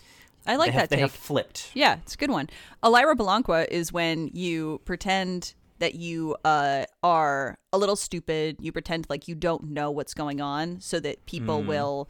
I 0.47 0.55
like 0.57 0.69
they 0.69 0.73
have, 0.79 0.83
that 0.89 0.91
they 0.95 1.01
have 1.01 1.11
flipped. 1.11 1.71
Yeah, 1.75 1.97
it's 2.03 2.15
a 2.15 2.17
good 2.17 2.31
one. 2.31 2.49
Elira 2.83 3.17
Belacqua 3.17 3.67
is 3.69 3.93
when 3.93 4.29
you 4.35 4.81
pretend 4.85 5.55
that 5.79 5.95
you 5.95 6.37
uh, 6.45 6.85
are 7.03 7.57
a 7.73 7.79
little 7.79 7.97
stupid. 7.97 8.57
You 8.61 8.73
pretend 8.73 9.07
like 9.09 9.29
you 9.29 9.35
don't 9.35 9.71
know 9.71 9.91
what's 9.91 10.15
going 10.15 10.41
on 10.41 10.81
so 10.81 11.01
that 11.01 11.25
people 11.27 11.63
will 11.63 12.09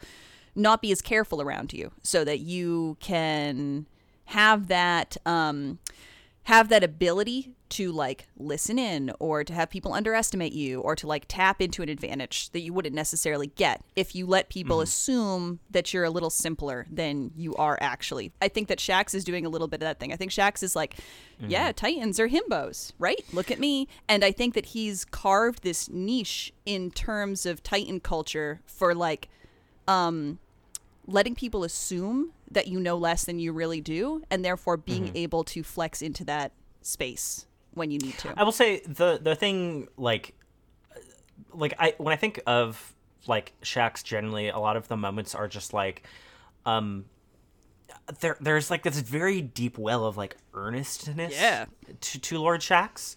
not 0.55 0.81
be 0.81 0.91
as 0.91 1.01
careful 1.01 1.41
around 1.41 1.73
you 1.73 1.91
so 2.03 2.23
that 2.23 2.39
you 2.39 2.97
can 2.99 3.85
have 4.25 4.67
that 4.67 5.17
um, 5.25 5.79
have 6.49 6.69
that 6.69 6.83
ability 6.83 7.53
to 7.69 7.91
like 7.91 8.27
listen 8.35 8.79
in 8.79 9.11
or 9.19 9.43
to 9.43 9.53
have 9.53 9.69
people 9.69 9.93
underestimate 9.93 10.51
you 10.51 10.79
or 10.81 10.95
to 10.95 11.05
like 11.05 11.25
tap 11.27 11.61
into 11.61 11.83
an 11.83 11.89
advantage 11.89 12.49
that 12.49 12.61
you 12.61 12.73
wouldn't 12.73 12.95
necessarily 12.95 13.45
get 13.45 13.83
if 13.95 14.15
you 14.15 14.25
let 14.25 14.49
people 14.49 14.81
assume 14.81 15.59
that 15.69 15.93
you're 15.93 16.03
a 16.03 16.09
little 16.09 16.31
simpler 16.31 16.87
than 16.89 17.29
you 17.35 17.53
are 17.57 17.77
actually. 17.81 18.31
I 18.41 18.47
think 18.47 18.67
that 18.69 18.79
Shax 18.79 19.13
is 19.13 19.23
doing 19.23 19.45
a 19.45 19.49
little 19.49 19.67
bit 19.67 19.75
of 19.75 19.81
that 19.81 19.99
thing. 19.99 20.11
I 20.11 20.15
think 20.15 20.31
Shax 20.31 20.63
is 20.63 20.75
like, 20.75 20.95
yeah, 21.47 21.71
Titans 21.71 22.19
are 22.19 22.27
himbos, 22.27 22.93
right? 22.97 23.23
Look 23.31 23.51
at 23.51 23.59
me. 23.59 23.87
And 24.07 24.25
I 24.25 24.31
think 24.31 24.55
that 24.55 24.65
he's 24.65 25.05
carved 25.05 25.61
this 25.61 25.87
niche 25.87 26.51
in 26.65 26.89
terms 26.89 27.45
of 27.45 27.61
Titan 27.61 27.99
culture 27.99 28.61
for 28.65 28.95
like 28.95 29.29
um 29.87 30.39
letting 31.11 31.35
people 31.35 31.63
assume 31.63 32.31
that 32.51 32.67
you 32.67 32.79
know 32.79 32.97
less 32.97 33.25
than 33.25 33.39
you 33.39 33.51
really 33.51 33.81
do 33.81 34.23
and 34.29 34.43
therefore 34.45 34.77
being 34.77 35.11
able 35.15 35.43
to 35.43 35.63
flex 35.63 36.01
into 36.01 36.23
that 36.25 36.51
space 36.81 37.45
when 37.73 37.91
you 37.91 37.99
need 37.99 38.17
to. 38.19 38.33
I 38.37 38.43
will 38.43 38.51
say 38.51 38.79
the 38.81 39.19
the 39.21 39.35
thing 39.35 39.87
like 39.97 40.33
like 41.53 41.73
I 41.79 41.93
when 41.97 42.13
I 42.13 42.17
think 42.17 42.39
of 42.45 42.93
like 43.27 43.53
Shaxx's 43.63 44.03
generally 44.03 44.49
a 44.49 44.59
lot 44.59 44.77
of 44.77 44.87
the 44.87 44.97
moments 44.97 45.35
are 45.35 45.47
just 45.47 45.73
like 45.73 46.03
um 46.65 47.05
there 48.21 48.37
there's 48.39 48.69
like 48.71 48.83
this 48.83 48.99
very 48.99 49.41
deep 49.41 49.77
well 49.77 50.05
of 50.05 50.17
like 50.17 50.37
earnestness 50.53 51.33
Yeah. 51.33 51.65
to, 52.01 52.19
to 52.19 52.37
Lord 52.39 52.61
Shax 52.61 53.15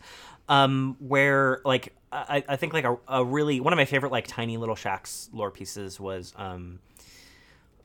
um 0.48 0.96
where 0.98 1.60
like 1.64 1.94
I, 2.10 2.44
I 2.46 2.56
think 2.56 2.74
like 2.74 2.84
a, 2.84 2.96
a 3.08 3.24
really 3.24 3.60
one 3.60 3.72
of 3.72 3.76
my 3.78 3.84
favorite 3.86 4.12
like 4.12 4.26
tiny 4.26 4.56
little 4.56 4.74
Shax 4.74 5.28
lore 5.32 5.50
pieces 5.50 5.98
was 6.00 6.32
um 6.36 6.80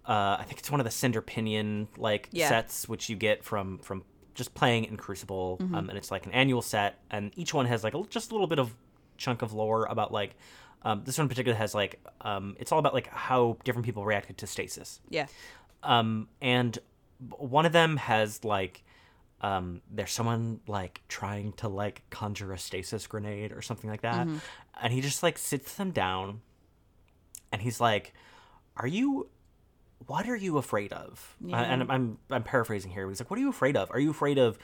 uh, 0.08 0.38
I 0.40 0.44
think 0.48 0.60
it's 0.60 0.72
one 0.72 0.80
of 0.80 0.86
the 0.86 0.92
Cinder 0.92 1.22
Pinion 1.22 1.88
like 1.98 2.30
Yeah. 2.32 2.48
sets, 2.50 2.88
which 2.88 3.10
you 3.10 3.16
get 3.16 3.44
from 3.44 3.80
from 3.80 4.04
just 4.34 4.54
playing 4.54 4.86
in 4.86 4.98
Crucible, 4.98 5.58
um, 5.74 5.90
and 5.90 5.98
it's 5.98 6.12
like 6.12 6.26
an 6.26 6.32
annual 6.32 6.62
set, 6.62 7.00
and 7.10 7.32
each 7.36 7.54
one 7.54 7.66
has 7.66 7.84
like 7.84 7.94
a, 7.96 8.04
just 8.10 8.32
a 8.32 8.34
little 8.36 8.48
bit 8.48 8.60
of 8.60 8.74
chunk 9.18 9.42
of 9.42 9.52
lore 9.54 9.86
about 9.86 10.12
like 10.14 10.36
um, 10.84 11.02
this 11.06 11.18
one 11.18 11.26
in 11.26 11.30
particular 11.30 11.58
has 11.58 11.74
like 11.74 12.00
um, 12.22 12.56
it's 12.60 12.72
all 12.72 12.80
about 12.80 12.94
like 12.94 13.08
how 13.08 13.58
different 13.64 13.86
people 13.86 14.06
reacted 14.06 14.38
to 14.38 14.48
stasis, 14.48 15.02
Yeah. 15.10 15.26
um, 15.84 16.28
and 16.42 16.78
one 17.38 17.66
of 17.66 17.72
them 17.74 17.98
has 17.98 18.44
like 18.46 18.84
um, 19.42 19.82
there's 19.92 20.12
someone 20.12 20.60
like 20.68 21.02
trying 21.08 21.52
to 21.54 21.68
like 21.68 22.04
conjure 22.12 22.54
a 22.54 22.58
stasis 22.60 23.08
grenade 23.08 23.52
or 23.52 23.62
something 23.62 23.90
like 23.90 24.02
that, 24.02 24.28
and 24.82 24.94
he 24.94 25.02
just 25.02 25.22
like 25.24 25.38
sits 25.38 25.74
them 25.76 25.92
down, 25.92 26.42
and 27.52 27.62
he's 27.62 27.80
like, 27.82 28.14
"Are 28.78 28.88
you?" 28.88 29.30
What 30.06 30.30
are 30.30 30.36
you 30.36 30.58
afraid 30.58 30.94
of? 30.94 31.36
Uh, 31.46 31.56
and 31.56 31.92
I'm, 31.92 32.18
I'm 32.30 32.44
paraphrasing 32.44 32.92
here. 32.92 33.10
He's 33.10 33.20
like, 33.20 33.30
"What 33.30 33.40
are 33.40 33.42
you 33.42 33.50
afraid 33.50 33.76
of? 33.76 33.92
Are 33.92 34.00
you 34.00 34.12
afraid 34.12 34.38
of 34.38 34.58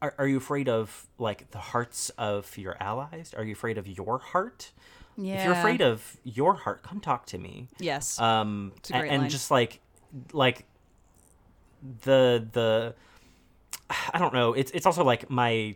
are, 0.00 0.14
are 0.18 0.26
you 0.26 0.36
afraid 0.36 0.68
of 0.68 1.06
like 1.18 1.50
the 1.50 1.58
hearts 1.58 2.10
of 2.10 2.56
your 2.56 2.76
allies? 2.80 3.34
Are 3.36 3.44
you 3.44 3.52
afraid 3.52 3.78
of 3.78 3.86
your 3.86 4.18
heart? 4.18 4.72
Yeah. 5.16 5.38
If 5.38 5.44
you're 5.44 5.54
afraid 5.54 5.80
of 5.82 6.16
your 6.22 6.54
heart, 6.54 6.82
come 6.82 7.00
talk 7.00 7.26
to 7.26 7.38
me. 7.38 7.68
Yes. 7.78 8.20
Um, 8.20 8.72
a 8.90 8.94
a- 8.94 9.00
great 9.00 9.10
and 9.10 9.22
line. 9.22 9.30
just 9.30 9.50
like, 9.50 9.80
like 10.32 10.64
the 12.02 12.46
the, 12.52 12.94
I 14.12 14.18
don't 14.18 14.32
know. 14.32 14.52
It's 14.52 14.70
it's 14.72 14.86
also 14.86 15.04
like 15.04 15.28
my 15.30 15.74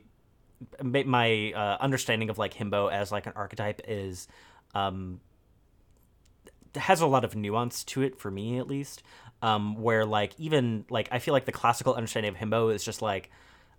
my 0.83 1.53
uh, 1.57 1.77
understanding 1.81 2.31
of 2.31 2.39
like 2.39 2.55
himbo 2.55 2.93
as 2.93 3.11
like 3.11 3.27
an 3.27 3.33
archetype 3.35 3.81
is, 3.89 4.29
um, 4.75 5.21
has 6.77 7.01
a 7.01 7.07
lot 7.07 7.25
of 7.25 7.35
nuance 7.37 7.85
to 7.85 8.03
it 8.03 8.19
for 8.19 8.31
me 8.31 8.59
at 8.59 8.67
least. 8.67 9.03
Um, 9.43 9.75
where 9.83 10.05
like 10.07 10.33
even 10.39 10.85
like 10.89 11.09
I 11.11 11.19
feel 11.19 11.33
like 11.33 11.47
the 11.47 11.53
classical 11.53 11.95
understanding 11.95 12.31
of 12.35 12.37
himbo 12.39 12.73
is 12.75 12.85
just 12.85 13.03
like. 13.03 13.31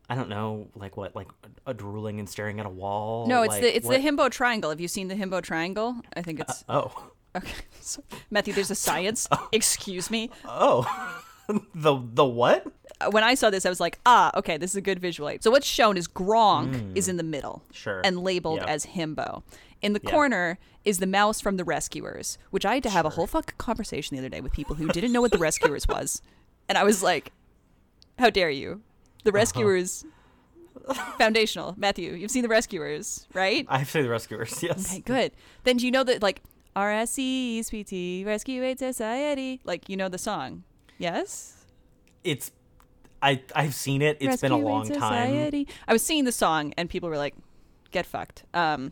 I 0.10 0.16
don't 0.16 0.28
know, 0.28 0.68
like 0.76 0.98
what, 0.98 1.16
like 1.16 1.30
a 1.66 1.74
drooling 1.74 2.20
and 2.20 2.28
staring 2.28 2.60
at 2.60 2.66
a 2.66 2.70
wall. 2.70 3.26
no, 3.26 3.42
it's 3.44 3.52
like, 3.54 3.62
the 3.62 3.74
it's 3.78 3.86
what- 3.88 4.02
the 4.02 4.06
himbo 4.06 4.30
triangle. 4.30 4.70
Have 4.70 4.82
you 4.82 4.90
seen 4.90 5.08
the 5.08 5.16
himbo 5.16 5.42
triangle? 5.42 5.96
I 6.14 6.22
think 6.22 6.42
it's 6.42 6.66
Oh, 6.68 6.92
okay. 7.38 7.54
So, 7.80 8.04
Matthew, 8.30 8.54
there's 8.54 8.70
a 8.70 8.76
science. 8.76 9.30
Excuse 9.54 10.12
me. 10.12 10.30
oh, 10.44 10.84
the 11.74 12.02
the 12.04 12.26
what? 12.26 12.68
Uh, 13.00 13.12
When 13.12 13.24
I 13.24 13.36
saw 13.36 13.50
this, 13.50 13.66
I 13.66 13.70
was 13.70 13.80
like, 13.80 13.98
ah, 14.06 14.30
okay, 14.36 14.58
this 14.58 14.72
is 14.72 14.76
a 14.76 14.82
good 14.82 15.00
visual 15.00 15.30
aid. 15.30 15.42
So 15.42 15.50
what's 15.52 15.66
shown 15.66 15.96
is 15.96 16.06
Gronk 16.10 16.98
is 16.98 17.08
in 17.08 17.16
the 17.16 17.24
middle. 17.24 17.64
Sure. 17.72 18.02
and 18.04 18.20
labeled 18.20 18.60
Yeah. 18.60 18.74
as 18.74 18.86
himbo. 18.86 19.42
In 19.84 19.94
the 19.94 20.00
Yeah. 20.04 20.10
corner 20.12 20.58
is 20.84 20.98
the 21.00 21.06
mouse 21.06 21.40
from 21.42 21.58
the 21.58 21.64
Rescuers, 21.64 22.38
which 22.50 22.66
I 22.66 22.74
had 22.76 22.84
to 22.84 22.90
have 22.90 23.06
a 23.06 23.10
whole 23.12 23.28
fucking 23.28 23.56
conversation 23.58 24.16
the 24.16 24.22
other 24.22 24.30
day 24.30 24.42
with 24.42 24.52
people 24.54 24.76
who 24.78 24.88
didn't 24.88 25.12
know 25.12 25.22
what 25.22 25.32
the 25.32 25.38
Rescuers 25.38 25.88
was, 25.88 26.22
and 26.68 26.78
I 26.78 26.84
was 26.84 27.04
like, 27.04 27.32
how 28.18 28.30
dare 28.32 28.50
you? 28.50 28.82
The 29.24 29.30
Uh-huh. 29.30 29.36
Rescuers. 29.38 30.06
Foundational, 31.18 31.76
Matthew. 31.78 32.14
You've 32.14 32.32
seen 32.32 32.42
the 32.42 32.50
Rescuers, 32.50 33.28
right? 33.34 33.66
I've 33.70 33.90
seen 33.90 34.04
the 34.04 34.10
rescuers. 34.10 34.62
Yes. 34.64 34.90
Okay, 34.92 35.02
good. 35.02 35.32
Then 35.64 35.78
do 35.78 35.86
you 35.86 35.92
know 35.92 36.04
that 36.04 36.22
like 36.22 36.42
r-s-c-s-p-t 36.76 38.24
Rescue 38.26 38.64
Aid 38.64 38.80
Society? 38.80 39.62
Like 39.64 39.88
you 39.90 39.96
know 39.98 40.10
the 40.10 40.18
song? 40.18 40.64
Yes. 40.98 41.66
It's 42.24 42.52
I 43.22 43.42
I've 43.56 43.74
seen 43.76 44.02
it. 44.02 44.18
It's 44.20 44.42
been 44.42 44.52
a 44.52 44.56
Rescue 44.56 44.68
long 44.70 44.88
time. 44.88 44.94
Society. 44.96 45.68
I 45.88 45.94
was 45.94 46.04
singing 46.04 46.26
the 46.26 46.32
song 46.32 46.74
and 46.78 46.90
people 46.90 47.08
were 47.10 47.18
like, 47.18 47.36
"Get 47.92 48.06
fucked." 48.06 48.44
Um, 48.54 48.92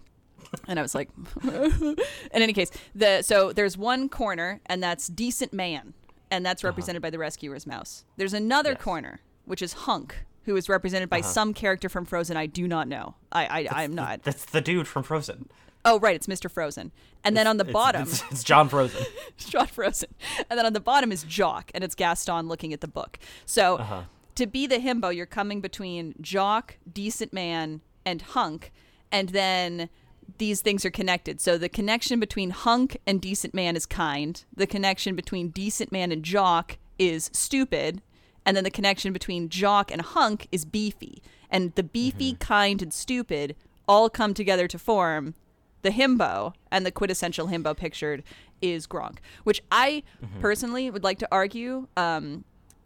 and 0.67 0.79
I 0.79 0.81
was 0.81 0.93
like, 0.95 1.09
in 1.43 1.95
any 2.33 2.53
case, 2.53 2.71
the 2.95 3.21
so 3.21 3.51
there's 3.53 3.77
one 3.77 4.09
corner 4.09 4.61
and 4.65 4.81
that's 4.81 5.07
decent 5.07 5.53
man, 5.53 5.93
and 6.29 6.45
that's 6.45 6.63
represented 6.63 7.01
by 7.01 7.09
the 7.09 7.17
rescuer's 7.19 7.65
mouse. 7.67 8.05
There's 8.17 8.33
another 8.33 8.71
Uh-huh. 8.71 8.77
Yes. 8.79 8.83
corner 8.83 9.19
which 9.45 9.61
is 9.61 9.73
Hunk, 9.73 10.15
who 10.45 10.55
is 10.55 10.69
represented 10.69 11.09
by 11.09 11.19
Uh-huh. 11.19 11.27
some 11.27 11.53
character 11.53 11.89
from 11.89 12.05
Frozen. 12.05 12.37
I 12.37 12.45
do 12.45 12.67
not 12.67 12.87
know. 12.87 13.15
I 13.31 13.67
I 13.71 13.83
I'm 13.83 13.93
not. 13.95 14.23
That's 14.23 14.45
the 14.45 14.61
dude 14.61 14.87
from 14.87 15.03
Frozen. 15.03 15.49
Oh 15.83 15.99
right, 15.99 16.15
it's 16.15 16.27
Mr. 16.27 16.49
Frozen. 16.49 16.91
And 17.23 17.35
then 17.35 17.47
on 17.47 17.57
the 17.57 17.63
It's- 17.63 17.73
bottom, 17.73 18.03
it's, 18.03 18.23
it's 18.31 18.43
John 18.43 18.69
Frozen. 18.69 19.03
John 19.37 19.67
Frozen. 19.67 20.09
And 20.49 20.57
then 20.57 20.65
on 20.65 20.73
the 20.73 20.79
bottom 20.79 21.11
is 21.11 21.23
Jock, 21.23 21.71
and 21.73 21.83
it's 21.83 21.95
Gaston 21.95 22.47
looking 22.47 22.71
at 22.71 22.81
the 22.81 22.87
book. 22.87 23.17
So 23.45 23.77
Uh-huh. 23.77 24.03
to 24.35 24.45
be 24.47 24.67
the 24.67 24.77
himbo, 24.77 25.13
you're 25.15 25.25
coming 25.25 25.59
between 25.59 26.13
Jock, 26.21 26.77
Decent 26.91 27.33
Man, 27.33 27.81
and 28.05 28.21
Hunk, 28.21 28.71
and 29.11 29.29
then 29.29 29.89
these 30.37 30.61
things 30.61 30.85
are 30.85 30.91
connected. 30.91 31.41
So 31.41 31.57
the 31.57 31.69
connection 31.69 32.19
between 32.19 32.51
Hunk 32.51 32.97
and 33.05 33.21
Decent 33.21 33.53
Man 33.53 33.75
is 33.75 33.85
kind. 33.85 34.43
The 34.55 34.67
connection 34.67 35.15
between 35.15 35.49
Decent 35.49 35.91
Man 35.91 36.11
and 36.11 36.23
Jock 36.23 36.77
is 36.99 37.29
stupid. 37.33 38.01
And 38.45 38.57
then 38.57 38.63
the 38.63 38.71
connection 38.71 39.13
between 39.13 39.49
Jock 39.49 39.91
and 39.91 40.01
Hunk 40.01 40.47
is 40.51 40.65
beefy. 40.65 41.21
And 41.49 41.75
the 41.75 41.83
beefy, 41.83 42.33
kind, 42.39 42.81
and 42.81 42.93
stupid 42.93 43.55
all 43.87 44.09
come 44.09 44.33
together 44.33 44.67
to 44.67 44.79
form 44.79 45.35
the 45.81 45.89
himbo 45.89 46.53
and 46.71 46.85
the 46.85 46.91
quintessential 46.91 47.47
himbo 47.47 47.75
pictured 47.75 48.23
is 48.61 48.85
Gronk, 48.87 49.17
which 49.43 49.61
I 49.71 50.03
personally 50.39 50.89
would 50.91 51.03
like 51.03 51.17
to 51.19 51.27
argue 51.31 51.87
um, 51.97 52.45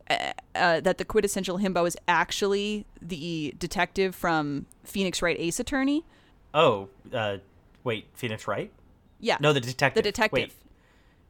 uh, 0.10 0.32
uh, 0.56 0.80
that 0.80 0.98
the 0.98 1.06
quintessential 1.06 1.60
himbo 1.60 1.88
is 1.88 1.98
actually 2.08 2.86
the 3.02 3.54
detective 3.58 4.16
from 4.16 4.66
Phoenix 4.84 5.22
Wright 5.22 5.36
Ace 5.40 5.60
Attorney. 5.60 6.06
Oh, 6.56 6.88
uh, 7.14 7.38
wait, 7.84 8.08
Phoenix 8.14 8.48
Wright? 8.48 8.72
Yeah, 9.20 9.38
No, 9.42 9.52
the 9.54 9.60
detective. 9.62 10.02
the 10.04 10.10
detective. 10.10 10.34
Wait, 10.34 10.54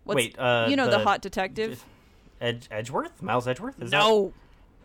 What's, 0.04 0.16
wait, 0.16 0.40
uh, 0.40 0.68
you 0.70 0.76
know 0.76 0.86
the, 0.86 1.00
the- 1.00 1.04
hot 1.04 1.22
detective? 1.22 1.84
Edge, 2.40 2.68
Edgeworth? 2.70 3.22
Miles 3.22 3.48
Edgeworth? 3.48 3.82
Is 3.82 3.92
No, 3.92 4.34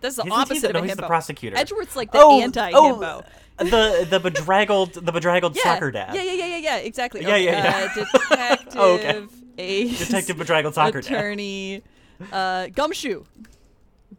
that's 0.01 0.17
the 0.17 0.23
Isn't 0.23 0.33
he 0.33 0.39
opposite 0.41 0.67
the- 0.69 0.73
no, 0.73 0.79
of 0.79 0.85
a 0.85 0.89
he's 0.89 0.97
the 0.97 1.03
prosecutor. 1.07 1.57
Edgeworth's 1.59 1.95
like 1.95 2.11
the 2.11 2.19
oh, 2.19 2.41
anti-himbo. 2.41 3.25
Oh, 3.59 3.65
the 3.65 4.07
the 4.09 4.19
bedraggled 4.21 4.95
the 4.95 5.13
bedraggled 5.13 5.55
yeah. 5.57 5.63
soccer 5.63 5.91
dad. 5.91 6.15
Yeah, 6.15 6.23
yeah, 6.23 6.33
yeah, 6.33 6.47
yeah, 6.47 6.57
yeah. 6.57 6.77
Exactly. 6.79 7.21
Yeah, 7.21 7.37
yeah, 7.37 7.91
Uh, 7.91 7.95
detective, 8.31 8.75
Oh, 8.77 8.95
okay. 8.95 9.27
ace, 9.59 9.99
Detective 9.99 10.39
bedraggled 10.39 10.75
soccer 10.75 11.03
dad. 11.03 11.13
attorney, 11.13 11.83
uh, 12.33 12.69
Gumshoe. 12.69 13.25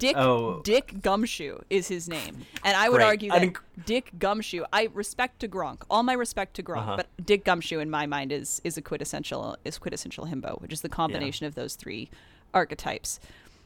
Dick 0.02 0.18
Oh. 0.18 0.62
Dick 0.64 1.02
Gumshoe 1.02 1.60
is 1.70 1.88
his 1.88 2.10
name, 2.10 2.46
and 2.64 2.76
I 2.76 2.90
would 2.90 2.98
Great. 2.98 3.06
argue 3.06 3.32
that 3.32 3.54
Dick 3.86 4.12
Gumshoe. 4.18 4.64
I 4.74 4.90
respect 4.94 5.40
to 5.42 5.48
Gronk, 5.48 5.84
all 5.92 6.02
my 6.04 6.14
respect 6.14 6.56
to 6.56 6.64
Gronk, 6.64 6.78
Uh-huh. 6.80 6.96
but 6.98 7.08
Dick 7.26 7.46
Gumshoe 7.46 7.80
in 7.80 7.90
my 7.90 8.06
mind 8.08 8.32
is 8.32 8.62
is 8.64 8.78
a 8.78 8.82
quintessential 8.82 9.58
is 9.64 9.78
quintessential 9.78 10.26
himbo, 10.26 10.60
which 10.62 10.74
is 10.74 10.82
the 10.82 10.90
combination 10.90 11.46
of 11.46 11.54
those 11.56 11.76
three 11.76 12.10
archetypes. 12.54 13.20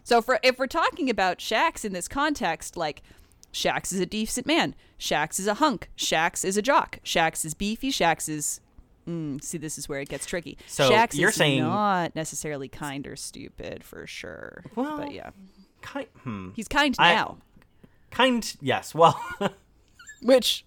So 0.03 0.21
for 0.21 0.39
if 0.43 0.59
we're 0.59 0.67
talking 0.67 1.09
about 1.09 1.39
Shax 1.39 1.85
in 1.85 1.93
this 1.93 2.07
context, 2.09 2.75
like 2.77 3.01
Shax 3.53 3.93
is 3.93 3.99
a 4.01 4.05
decent 4.05 4.45
man, 4.45 4.75
Shax 4.99 5.39
is 5.39 5.47
a 5.47 5.55
hunk, 5.55 5.89
Shax 5.97 6.43
is 6.43 6.57
a 6.57 6.61
jock, 6.61 6.99
Shax 7.05 7.45
is 7.45 7.53
beefy, 7.53 7.91
Shax 7.91 8.27
is. 8.27 8.59
Mm, 9.07 9.39
see, 9.43 9.59
this 9.59 9.77
is 9.77 9.87
where 9.87 9.99
it 9.99 10.09
gets 10.09 10.25
tricky. 10.25 10.57
So 10.65 10.89
Shax 10.89 11.13
you're 11.15 11.29
is 11.29 11.35
saying- 11.35 11.61
not 11.61 12.15
necessarily 12.15 12.67
kind 12.67 13.05
or 13.05 13.15
stupid 13.15 13.83
for 13.83 14.07
sure, 14.07 14.63
Well, 14.75 14.97
but 14.97 15.11
yeah, 15.13 15.29
Kind, 15.85 16.07
hmm. 16.23 16.49
he's 16.55 16.67
kind 16.67 16.95
I- 16.97 17.13
now. 17.13 17.37
Kind, 18.11 18.55
yes. 18.61 18.95
Well, 18.95 19.21
Which 20.21 20.65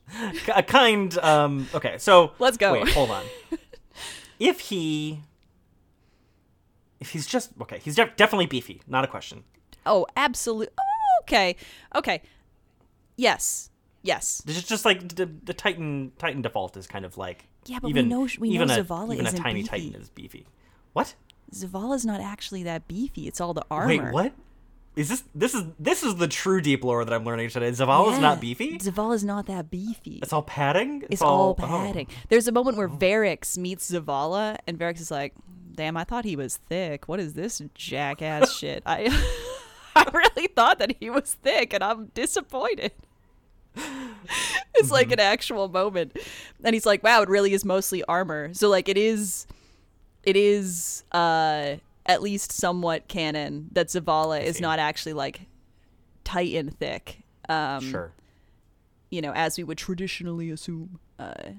a 0.54 0.62
kind. 0.62 1.16
Um. 1.18 1.66
Okay. 1.74 1.98
So 1.98 2.32
Let's 2.38 2.56
go. 2.56 2.74
Wait, 2.74 2.88
hold 2.90 3.10
on. 3.10 3.24
if 4.38 4.60
he, 4.60 5.20
if 7.00 7.10
he's 7.10 7.26
just 7.26 7.50
okay, 7.62 7.80
he's 7.82 7.96
def- 7.96 8.16
definitely 8.16 8.46
beefy. 8.46 8.82
Not 8.86 9.02
a 9.02 9.08
question. 9.08 9.42
Oh, 9.84 10.06
absolutely. 10.16 10.68
Oh, 10.78 11.22
okay. 11.22 11.56
Okay. 11.96 12.22
Yes. 13.16 13.70
Yes. 14.02 14.42
It's 14.46 14.62
just, 14.62 14.84
like 14.84 15.16
the, 15.16 15.26
the 15.26 15.54
Titan 15.54 16.12
Titan 16.18 16.42
default 16.42 16.76
is 16.76 16.86
kind 16.86 17.04
of 17.04 17.18
like 17.18 17.48
Yeah, 17.66 17.78
but 17.80 17.88
we 17.88 17.90
even, 17.90 18.08
know- 18.08 18.28
we 18.38 18.50
know 18.50 18.54
even 18.62 18.70
a, 18.70 18.84
Zavala 18.84 19.14
even 19.14 19.26
a 19.26 19.32
tiny 19.32 19.62
beefy. 19.62 19.68
Titan 19.68 20.00
is 20.00 20.08
beefy. 20.10 20.46
What? 20.92 21.14
Zavala's 21.52 22.06
not 22.06 22.20
actually 22.20 22.62
that 22.62 22.86
beefy. 22.86 23.26
It's 23.26 23.40
all 23.40 23.54
the 23.54 23.64
armor. 23.70 23.88
Wait, 23.88 24.12
what? 24.12 24.32
Is 24.98 25.08
this 25.08 25.22
this 25.32 25.54
is 25.54 25.62
this 25.78 26.02
is 26.02 26.16
the 26.16 26.26
true 26.26 26.60
deep 26.60 26.82
lore 26.82 27.04
that 27.04 27.14
I'm 27.14 27.24
learning 27.24 27.50
today? 27.50 27.70
Zavala's 27.70 28.14
Yeah. 28.14 28.20
not 28.20 28.40
beefy. 28.40 28.78
Zavala's 28.78 29.22
not 29.22 29.46
that 29.46 29.70
beefy. 29.70 30.18
It's 30.20 30.32
all 30.32 30.42
padding. 30.42 31.04
It's 31.08 31.22
all 31.22 31.50
oh. 31.50 31.54
padding. 31.54 32.08
There's 32.30 32.48
a 32.48 32.52
moment 32.52 32.76
where 32.76 32.88
Variks 32.88 33.56
meets 33.56 33.92
Zavala, 33.92 34.58
and 34.66 34.76
Variks 34.76 35.00
is 35.00 35.12
like, 35.12 35.34
"Damn, 35.72 35.96
I 35.96 36.02
thought 36.02 36.24
he 36.24 36.34
was 36.34 36.56
thick. 36.68 37.06
What 37.06 37.20
is 37.20 37.34
this 37.34 37.62
jackass 37.74 38.52
shit? 38.58 38.82
I, 38.86 39.06
I 39.94 40.04
really 40.12 40.48
thought 40.48 40.80
that 40.80 40.96
he 40.98 41.10
was 41.10 41.36
thick, 41.44 41.72
and 41.72 41.84
I'm 41.84 42.06
disappointed." 42.06 42.90
it's 44.74 44.90
like 44.90 45.12
an 45.12 45.20
actual 45.20 45.68
moment, 45.68 46.18
and 46.64 46.74
he's 46.74 46.86
like, 46.86 47.04
"Wow, 47.04 47.22
it 47.22 47.28
really 47.28 47.52
is 47.52 47.64
mostly 47.64 48.02
armor." 48.02 48.52
So 48.52 48.68
like, 48.68 48.88
it 48.88 48.98
is, 48.98 49.46
it 50.24 50.34
is, 50.34 51.04
uh, 51.12 51.76
at 52.08 52.22
least 52.22 52.50
somewhat 52.50 53.06
canon 53.06 53.68
that 53.72 53.88
Zavala 53.88 54.42
is 54.42 54.60
not 54.60 54.78
actually 54.78 55.12
like 55.12 55.42
Titan 56.24 56.70
thick. 56.70 57.22
Um, 57.48 57.80
Sure. 57.90 58.12
you 59.10 59.20
know, 59.22 59.32
as 59.32 59.56
we 59.58 59.64
would 59.64 59.78
traditionally 59.78 60.50
assume. 60.50 60.98
Uh, 61.18 61.52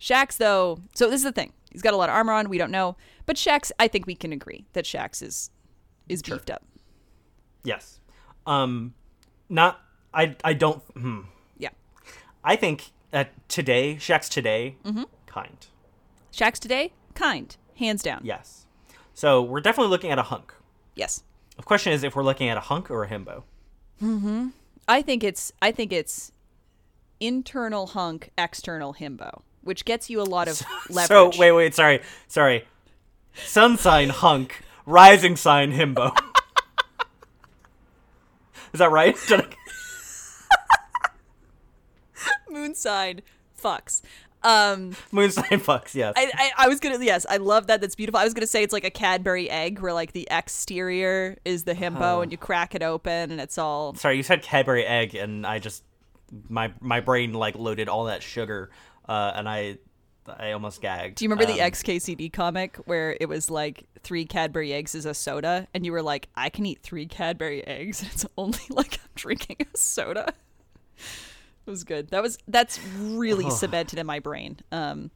Shax, 0.00 0.36
though, 0.38 0.78
so 0.94 1.06
this 1.10 1.16
is 1.20 1.24
the 1.24 1.32
thing. 1.32 1.52
He's 1.72 1.82
got 1.82 1.92
a 1.94 1.96
lot 1.96 2.08
of 2.08 2.14
armor 2.14 2.32
on. 2.32 2.48
We 2.48 2.56
don't 2.58 2.70
know, 2.70 2.96
but 3.26 3.36
Shax, 3.36 3.70
I 3.78 3.86
think 3.88 4.06
we 4.06 4.14
can 4.14 4.32
agree 4.32 4.66
that 4.72 4.84
Shax 4.84 5.22
is 5.22 5.50
is 6.08 6.22
Sure. 6.24 6.36
beefed 6.36 6.50
up. 6.50 6.62
Yes. 7.64 8.00
Um. 8.46 8.94
Not. 9.48 9.80
I. 10.14 10.36
I 10.42 10.54
don't. 10.54 10.82
Hmm. 10.94 11.20
Yeah, 11.58 11.68
I 12.42 12.56
think 12.56 12.90
that 13.10 13.32
today, 13.48 13.96
Shaxx's 13.96 14.28
today, 14.30 14.76
Mm-hmm. 14.84 15.02
kind. 15.26 15.66
Shax 16.32 16.58
today, 16.58 16.92
kind, 17.14 17.54
hands 17.76 18.02
down. 18.02 18.22
Yes. 18.24 18.66
So 19.14 19.42
we're 19.42 19.60
definitely 19.60 19.90
looking 19.90 20.10
at 20.10 20.18
a 20.18 20.24
hunk. 20.24 20.52
Yes. 20.94 21.22
The 21.56 21.62
question 21.62 21.92
is 21.92 22.02
if 22.04 22.16
we're 22.16 22.24
looking 22.24 22.48
at 22.48 22.56
a 22.56 22.60
hunk 22.60 22.90
or 22.90 23.04
a 23.04 23.08
himbo. 23.08 23.42
Hmm. 23.98 24.48
I 24.88 25.02
think 25.02 25.22
it's 25.22 25.52
I 25.60 25.72
think 25.72 25.92
it's 25.92 26.32
internal 27.20 27.88
hunk, 27.88 28.30
external 28.38 28.94
himbo, 28.94 29.42
which 29.62 29.84
gets 29.84 30.08
you 30.10 30.20
a 30.20 30.24
lot 30.24 30.48
of 30.48 30.62
leverage. 30.88 31.08
So 31.08 31.30
wait, 31.38 31.52
wait, 31.52 31.74
sorry, 31.74 32.00
sorry. 32.26 32.66
Sun 33.34 33.76
sign 33.76 34.08
hunk, 34.08 34.62
rising 34.86 35.36
sign 35.36 35.72
himbo. 35.72 36.16
Is 38.72 38.78
that 38.78 38.90
right? 38.90 39.16
Moon 42.50 42.74
sign 42.74 43.20
fucks. 43.60 44.00
Um, 44.42 44.96
Moon 45.12 45.30
sign 45.30 45.44
fucks. 45.60 45.94
Yes. 45.94 46.14
I, 46.16 46.30
I, 46.34 46.64
I 46.64 46.68
was 46.68 46.80
gonna 46.80 47.02
yes, 47.04 47.26
I 47.28 47.36
love 47.36 47.66
that. 47.66 47.80
That's 47.80 47.94
beautiful. 47.94 48.18
I 48.18 48.24
was 48.24 48.34
gonna 48.34 48.46
say 48.46 48.62
it's 48.62 48.72
like 48.72 48.84
a 48.84 48.90
Cadbury 48.90 49.50
egg, 49.50 49.80
where 49.80 49.92
like 49.92 50.12
the 50.12 50.26
exterior 50.30 51.36
is 51.44 51.64
the 51.64 51.74
himbo, 51.74 52.22
and 52.22 52.32
you 52.32 52.38
crack 52.38 52.74
it 52.74 52.82
open, 52.82 53.30
and 53.30 53.40
it's 53.40 53.58
all 53.58 53.94
sorry, 53.94 54.16
you 54.16 54.22
said 54.22 54.42
Cadbury 54.42 54.84
egg, 54.84 55.14
and 55.14 55.46
I 55.46 55.58
just 55.58 55.84
my 56.48 56.72
my 56.80 57.00
brain 57.00 57.32
like 57.34 57.56
loaded 57.56 57.88
all 57.88 58.04
that 58.04 58.22
sugar, 58.22 58.70
uh, 59.08 59.32
and 59.34 59.48
I 59.48 59.78
I 60.26 60.52
almost 60.52 60.80
gagged. 60.80 61.16
Do 61.16 61.24
you 61.24 61.30
remember 61.30 61.52
the 61.52 61.60
Um, 61.60 61.70
XKCD 61.70 62.32
comic 62.32 62.76
where 62.86 63.16
it 63.20 63.28
was 63.28 63.50
like 63.50 63.84
three 64.02 64.24
Cadbury 64.24 64.72
eggs 64.72 64.94
is 64.94 65.04
a 65.04 65.14
soda, 65.14 65.66
and 65.74 65.84
you 65.84 65.92
were 65.92 66.02
like, 66.02 66.28
I 66.34 66.48
can 66.50 66.66
eat 66.66 66.80
three 66.82 67.06
Cadbury 67.06 67.66
eggs, 67.66 68.02
and 68.02 68.10
it's 68.12 68.26
only 68.38 68.60
like 68.70 68.94
I'm 69.02 69.10
drinking 69.14 69.56
a 69.60 69.76
soda. 69.76 70.32
It 71.70 71.78
was 71.78 71.84
good. 71.84 72.08
That 72.10 72.20
was 72.20 72.36
that's 72.48 72.80
really 72.98 73.48
cemented 73.48 74.00
in 74.00 74.04
my 74.06 74.18
brain. 74.18 74.58
Um, 74.72 75.12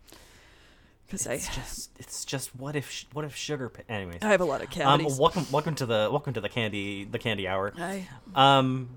because 1.04 1.26
I 1.26 1.32
It's 1.34 1.48
just 1.52 1.90
it's 1.98 2.24
just 2.24 2.54
what 2.54 2.76
if 2.76 2.88
sh- 2.88 3.06
what 3.12 3.24
if 3.24 3.34
sugar? 3.34 3.68
Pa- 3.68 3.82
Anyways, 3.88 4.20
I 4.22 4.28
have 4.28 4.40
a 4.40 4.44
lot 4.44 4.62
of 4.62 4.80
um, 4.80 5.04
welcome 5.18 5.44
welcome 5.50 5.74
to 5.74 5.84
the 5.84 6.08
welcome 6.12 6.32
to 6.34 6.40
the 6.40 6.48
candy 6.48 7.04
the 7.06 7.18
candy 7.18 7.48
hour. 7.48 7.72
I, 7.76 8.06
Um, 8.36 8.88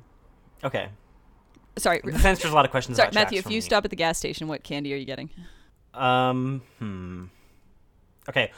okay. 0.64 0.90
sorry, 1.80 2.00
This 2.04 2.24
answers 2.24 2.52
a 2.52 2.54
lot 2.56 2.64
of 2.66 2.70
questions. 2.70 2.98
sorry, 2.98 3.10
Matthew. 3.12 3.40
If 3.40 3.46
you 3.46 3.58
me. 3.58 3.62
stop 3.62 3.84
at 3.86 3.90
the 3.90 3.96
gas 3.98 4.20
station, 4.20 4.48
what 4.48 4.62
candy 4.64 4.94
are 4.94 4.98
you 4.98 5.06
getting? 5.06 5.32
Um, 5.96 6.62
hmm. 6.78 7.24
Okay. 8.30 8.52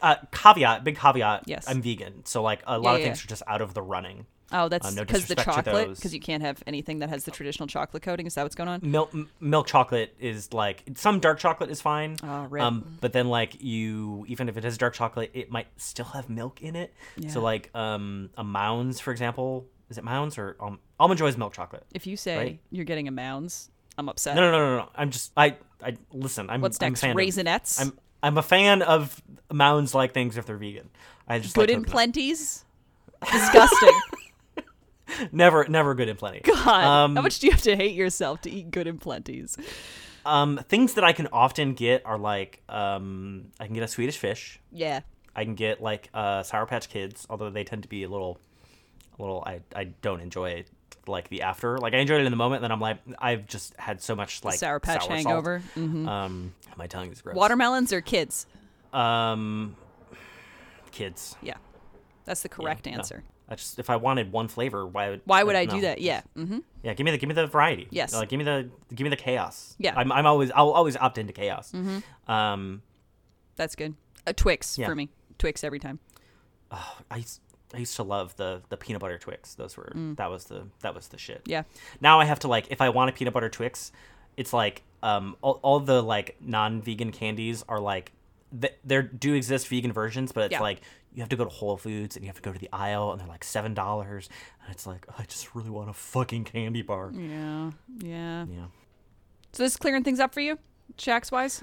Uh, 0.00 0.14
caveat, 0.30 0.84
big 0.84 0.96
caveat. 0.96 1.42
Yes. 1.46 1.64
I'm 1.68 1.82
vegan, 1.82 2.24
so 2.24 2.40
like 2.40 2.62
a 2.68 2.78
lot 2.78 2.90
Yeah, 2.90 2.94
of 2.94 3.00
yeah, 3.00 3.06
things 3.06 3.24
are 3.24 3.28
just 3.28 3.42
out 3.48 3.62
of 3.62 3.74
the 3.74 3.82
running. 3.82 4.26
Oh, 4.52 4.68
that's 4.68 4.86
Uh, 4.86 4.90
no 4.90 5.04
because 5.04 5.26
the 5.26 5.34
chocolate. 5.36 5.94
Because 5.96 6.12
you 6.14 6.20
can't 6.20 6.42
have 6.42 6.62
anything 6.66 6.98
that 7.00 7.08
has 7.08 7.24
the 7.24 7.30
traditional 7.30 7.66
chocolate 7.66 8.02
coating. 8.02 8.26
Is 8.26 8.34
that 8.34 8.42
what's 8.42 8.54
going 8.54 8.68
on? 8.68 8.80
Milk 8.82 9.10
m- 9.14 9.28
milk 9.40 9.66
chocolate 9.66 10.14
is 10.20 10.52
like 10.52 10.82
some 10.94 11.18
dark 11.18 11.38
chocolate 11.38 11.70
is 11.70 11.80
fine. 11.80 12.16
Oh, 12.22 12.44
rip. 12.50 12.62
Um, 12.62 12.96
but 13.00 13.12
then 13.12 13.28
like 13.28 13.60
you 13.62 14.24
even 14.28 14.48
if 14.48 14.56
it 14.56 14.64
has 14.64 14.76
dark 14.78 14.94
chocolate, 14.94 15.30
it 15.34 15.50
might 15.50 15.66
still 15.76 16.04
have 16.06 16.28
milk 16.28 16.62
in 16.62 16.76
it. 16.76 16.92
Yeah. 17.16 17.30
So 17.30 17.40
like 17.40 17.70
um 17.74 18.30
a 18.36 18.44
Mounds, 18.44 19.00
for 19.00 19.10
example, 19.12 19.66
is 19.90 19.98
it 19.98 20.04
Mounds 20.04 20.36
or 20.38 20.56
um, 20.60 20.78
Almond 21.00 21.18
Joy 21.18 21.26
is 21.28 21.36
milk 21.38 21.54
chocolate? 21.54 21.84
If 21.92 22.06
you 22.06 22.16
say 22.16 22.36
Right. 22.36 22.60
you're 22.70 22.84
getting 22.84 23.08
a 23.08 23.12
Mounds, 23.12 23.70
I'm 23.98 24.08
upset. 24.08 24.36
No, 24.36 24.42
no, 24.42 24.50
no, 24.52 24.58
no, 24.58 24.76
no. 24.82 24.88
I'm 24.94 25.10
just 25.10 25.32
I 25.36 25.56
I 25.82 25.96
listen. 26.12 26.50
I'm 26.50 26.60
What's 26.60 26.80
I'm 26.82 26.90
next? 26.92 27.02
of- 27.02 27.16
Raisinets. 27.16 27.80
I'm 27.80 27.98
I'm 28.22 28.38
a 28.38 28.42
fan 28.42 28.82
of 28.82 29.20
Mounds 29.52 29.94
like 29.94 30.12
things 30.14 30.36
if 30.36 30.44
they're 30.46 30.56
vegan. 30.58 30.90
I 31.26 31.38
just 31.38 31.54
Good 31.54 31.70
like 31.70 31.76
in 31.78 31.84
coconut. 31.84 32.12
plenties. 32.14 32.64
Disgusting. 33.32 34.00
Never, 35.32 35.66
never 35.68 35.94
good 35.94 36.08
in 36.08 36.16
plenty. 36.16 36.40
God, 36.40 36.66
Um, 36.66 37.16
how 37.16 37.22
much 37.22 37.38
do 37.38 37.46
you 37.46 37.52
have 37.52 37.62
to 37.62 37.76
hate 37.76 37.94
yourself 37.94 38.40
to 38.42 38.50
eat 38.50 38.70
good 38.70 38.86
in 38.86 38.98
plenties? 38.98 39.58
Um, 40.26 40.58
things 40.68 40.94
that 40.94 41.04
I 41.04 41.12
can 41.12 41.28
often 41.32 41.74
get 41.74 42.04
are 42.06 42.18
like 42.18 42.62
um, 42.68 43.46
I 43.60 43.66
can 43.66 43.74
get 43.74 43.82
a 43.82 43.88
Swedish 43.88 44.16
fish. 44.18 44.60
Yeah. 44.72 45.00
I 45.36 45.44
can 45.44 45.54
get 45.54 45.82
like 45.82 46.08
uh, 46.14 46.42
Sour 46.42 46.66
Patch 46.66 46.88
Kids, 46.88 47.26
although 47.28 47.50
they 47.50 47.64
tend 47.64 47.82
to 47.82 47.88
be 47.88 48.04
a 48.04 48.08
little, 48.08 48.38
a 49.18 49.22
little. 49.22 49.42
I 49.46 49.60
I 49.74 49.84
don't 49.84 50.20
enjoy 50.20 50.64
like 51.06 51.28
the 51.28 51.42
after. 51.42 51.76
Like 51.78 51.92
I 51.92 51.98
enjoyed 51.98 52.20
it 52.20 52.24
in 52.24 52.32
the 52.32 52.36
moment, 52.36 52.62
then 52.62 52.72
I'm 52.72 52.80
like 52.80 52.98
I've 53.18 53.46
just 53.46 53.76
had 53.78 54.00
so 54.00 54.14
much 54.14 54.42
like 54.44 54.58
Sour 54.58 54.80
Patch 54.80 55.02
sour 55.02 55.10
hangover. 55.16 55.58
hmm 55.74 56.08
Um, 56.08 56.54
my 56.76 56.86
tongue 56.86 57.10
is 57.12 57.20
gross. 57.20 57.36
Watermelons 57.36 57.92
or 57.92 58.00
kids? 58.00 58.46
Um, 58.92 59.76
kids. 60.92 61.36
Yeah. 61.42 61.56
That's 62.24 62.42
the 62.42 62.48
correct 62.48 62.86
no. 62.86 62.92
answer. 62.92 63.24
I 63.48 63.56
just 63.56 63.78
if 63.78 63.90
I 63.90 63.96
wanted 63.96 64.32
one 64.32 64.48
flavor, 64.48 64.86
why 64.86 65.10
would 65.10 65.20
Why 65.24 65.42
would 65.42 65.54
I 65.56 65.64
no. 65.66 65.74
do 65.74 65.80
that? 65.82 66.00
Yeah. 66.00 66.22
hmm 66.34 66.58
Yeah, 66.82 66.94
give 66.94 67.04
me 67.04 67.10
the 67.10 67.18
give 67.18 67.28
me 67.28 67.34
the 67.34 67.46
variety. 67.46 67.86
Yes. 67.90 68.14
like 68.14 68.28
give 68.30 68.38
me 68.38 68.44
the 68.44 68.70
give 68.94 69.04
me 69.04 69.10
the 69.10 69.16
chaos. 69.16 69.74
Yeah. 69.78 69.94
I'm 69.96 70.10
I'm 70.12 70.26
always 70.26 70.50
I'll 70.52 70.70
always 70.70 70.96
opt 70.96 71.18
into 71.18 71.32
chaos. 71.32 71.72
Um, 72.26 72.82
That's 73.56 73.76
good. 73.76 73.94
A 74.26 74.32
Twix 74.32 74.78
Yeah. 74.78 74.86
for 74.86 74.94
me. 74.94 75.10
Twix 75.38 75.62
every 75.64 75.78
time. 75.78 75.98
oh, 76.70 76.98
I 77.10 77.16
used, 77.18 77.40
I 77.74 77.78
used 77.78 77.96
to 77.96 78.02
love 78.02 78.34
the 78.36 78.62
the 78.70 78.76
peanut 78.76 79.00
butter 79.02 79.18
Twix. 79.18 79.54
Those 79.54 79.76
were 79.76 79.92
that 80.16 80.30
was 80.30 80.44
the 80.44 80.66
that 80.80 80.94
was 80.94 81.08
the 81.08 81.18
shit. 81.18 81.44
Mm. 81.44 81.50
Yeah. 81.50 81.62
Now 82.00 82.20
I 82.20 82.24
have 82.24 82.38
to 82.40 82.48
like 82.48 82.68
if 82.70 82.80
I 82.80 82.88
want 82.88 83.10
a 83.10 83.12
peanut 83.12 83.34
butter 83.34 83.48
Twix, 83.50 83.92
it's 84.36 84.52
like 84.54 84.82
um 85.02 85.36
all, 85.42 85.60
all 85.62 85.80
the 85.80 86.02
like 86.02 86.36
non-vegan 86.40 87.12
candies 87.12 87.62
are 87.68 87.78
like 87.80 88.12
th- 88.60 88.74
there 88.84 89.02
do 89.02 89.34
exist 89.34 89.68
vegan 89.68 89.92
versions, 89.92 90.32
but 90.32 90.44
it's 90.44 90.52
Yeah. 90.52 90.60
like 90.60 90.80
you 91.12 91.20
have 91.22 91.28
to 91.30 91.36
go 91.36 91.44
to 91.44 91.50
Whole 91.50 91.76
Foods 91.76 92.16
and 92.16 92.24
you 92.24 92.28
have 92.28 92.36
to 92.36 92.42
go 92.42 92.52
to 92.52 92.58
the 92.58 92.68
aisle 92.72 93.12
and 93.12 93.20
they're 93.20 93.28
like 93.28 93.44
seven 93.44 93.74
dollars 93.74 94.28
and 94.62 94.72
it's 94.74 94.86
like 94.86 95.06
I 95.18 95.22
just 95.24 95.54
really 95.54 95.70
want 95.70 95.88
a 95.90 95.92
fucking 95.92 96.44
candy 96.44 96.82
bar. 96.82 97.10
Yeah. 97.14 97.70
Yeah. 97.98 98.46
Yeah. 98.50 98.66
So 99.52 99.62
this 99.62 99.72
is 99.72 99.76
clearing 99.76 100.02
things 100.02 100.18
up 100.20 100.34
for 100.34 100.40
you, 100.40 100.58
Shax 100.98 101.30
wise? 101.30 101.62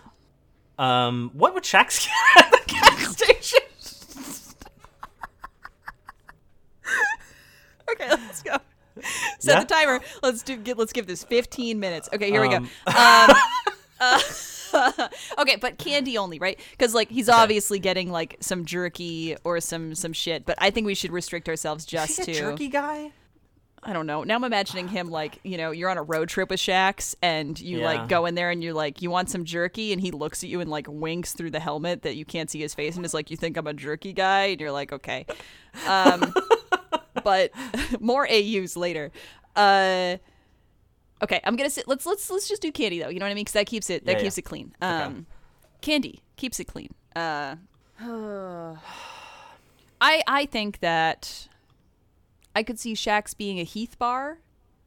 Um, 0.79 1.29
what 1.33 1.53
would 1.53 1.63
Shaxx's 1.63 2.07
get 2.35 2.45
at 2.45 2.51
the 2.51 2.61
gas 2.73 3.17
station? 3.17 3.59
Okay, 7.91 8.07
let's 8.09 8.41
go. 8.41 8.57
Set 9.39 9.53
Yeah? 9.55 9.59
the 9.61 9.65
timer. 9.65 9.99
Let's 10.23 10.43
do. 10.43 10.55
Get, 10.57 10.77
let's 10.77 10.93
give 10.93 11.07
this 11.07 11.23
15 11.23 11.79
minutes. 11.79 12.07
Okay, 12.13 12.29
here 12.31 12.41
we 12.41 12.49
go. 12.49 12.57
Um, 12.57 12.67
Um, 12.87 12.95
uh, 13.99 14.19
okay, 15.39 15.55
but 15.57 15.77
candy 15.77 16.17
only, 16.17 16.39
right? 16.39 16.59
Because 16.71 16.93
like 16.93 17.09
he's 17.09 17.29
obviously 17.29 17.79
getting 17.79 18.11
like 18.11 18.37
some 18.39 18.65
jerky 18.65 19.35
or 19.43 19.59
some 19.59 19.95
some 19.95 20.13
shit. 20.13 20.45
But 20.45 20.55
I 20.59 20.69
think 20.69 20.85
we 20.85 20.95
should 20.95 21.11
restrict 21.11 21.47
ourselves 21.49 21.85
just 21.85 22.19
Is 22.19 22.25
he 22.25 22.33
to 22.33 22.39
jerky 22.39 22.67
guy? 22.67 23.11
I 23.83 23.93
don't 23.93 24.05
know. 24.05 24.23
Now 24.23 24.35
I'm 24.35 24.43
imagining 24.43 24.87
him 24.87 25.09
like, 25.09 25.39
you 25.43 25.57
know, 25.57 25.71
you're 25.71 25.89
on 25.89 25.97
a 25.97 26.03
road 26.03 26.29
trip 26.29 26.51
with 26.51 26.59
Shax 26.59 27.15
and 27.23 27.59
you 27.59 27.79
Yeah. 27.79 27.85
like 27.85 28.07
go 28.09 28.27
in 28.27 28.35
there 28.35 28.51
and 28.51 28.63
you're 28.63 28.75
like, 28.75 29.01
you 29.01 29.09
want 29.09 29.31
some 29.31 29.43
jerky? 29.43 29.91
And 29.91 29.99
he 29.99 30.11
looks 30.11 30.43
at 30.43 30.49
you 30.49 30.59
and 30.61 30.69
like 30.69 30.85
winks 30.87 31.33
through 31.33 31.49
the 31.49 31.59
helmet 31.59 32.03
that 32.03 32.15
you 32.15 32.23
can't 32.23 32.47
see 32.51 32.59
his 32.59 32.75
face 32.75 32.95
and 32.95 33.03
is 33.03 33.13
like, 33.15 33.31
you 33.31 33.37
think 33.37 33.57
I'm 33.57 33.65
a 33.65 33.73
jerky 33.73 34.13
guy? 34.13 34.45
And 34.45 34.61
you're 34.61 34.71
like, 34.71 34.93
okay. 34.93 35.25
Um, 35.87 36.31
but 37.23 37.49
more 37.99 38.27
AUs 38.29 38.77
later. 38.77 39.11
Uh, 39.55 40.17
okay, 41.23 41.39
I'm 41.43 41.55
gonna 41.55 41.69
sit. 41.69 41.87
Let's 41.87 42.05
let's 42.05 42.29
let's 42.29 42.47
just 42.47 42.61
do 42.61 42.71
candy 42.71 42.99
though. 42.99 43.09
You 43.09 43.19
know 43.19 43.25
what 43.25 43.31
I 43.31 43.35
mean? 43.35 43.43
Because 43.43 43.53
that 43.53 43.67
keeps 43.67 43.89
it 43.89 44.05
that 44.05 44.13
Yeah, 44.17 44.23
keeps 44.23 44.37
yeah. 44.37 44.41
it 44.41 44.45
clean. 44.45 44.73
Um, 44.81 45.25
candy 45.81 46.21
keeps 46.37 46.59
it 46.59 46.65
clean. 46.65 46.93
Uh, 47.15 47.55
I 50.01 50.23
I 50.27 50.45
think 50.47 50.79
that 50.79 51.47
I 52.55 52.63
could 52.63 52.79
see 52.79 52.93
Shax 52.93 53.35
being 53.37 53.59
a 53.59 53.63
Heath 53.63 53.97
bar 53.99 54.39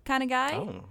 kind 0.04 0.22
of 0.22 0.28
guy. 0.28 0.54
Oh. 0.54 0.84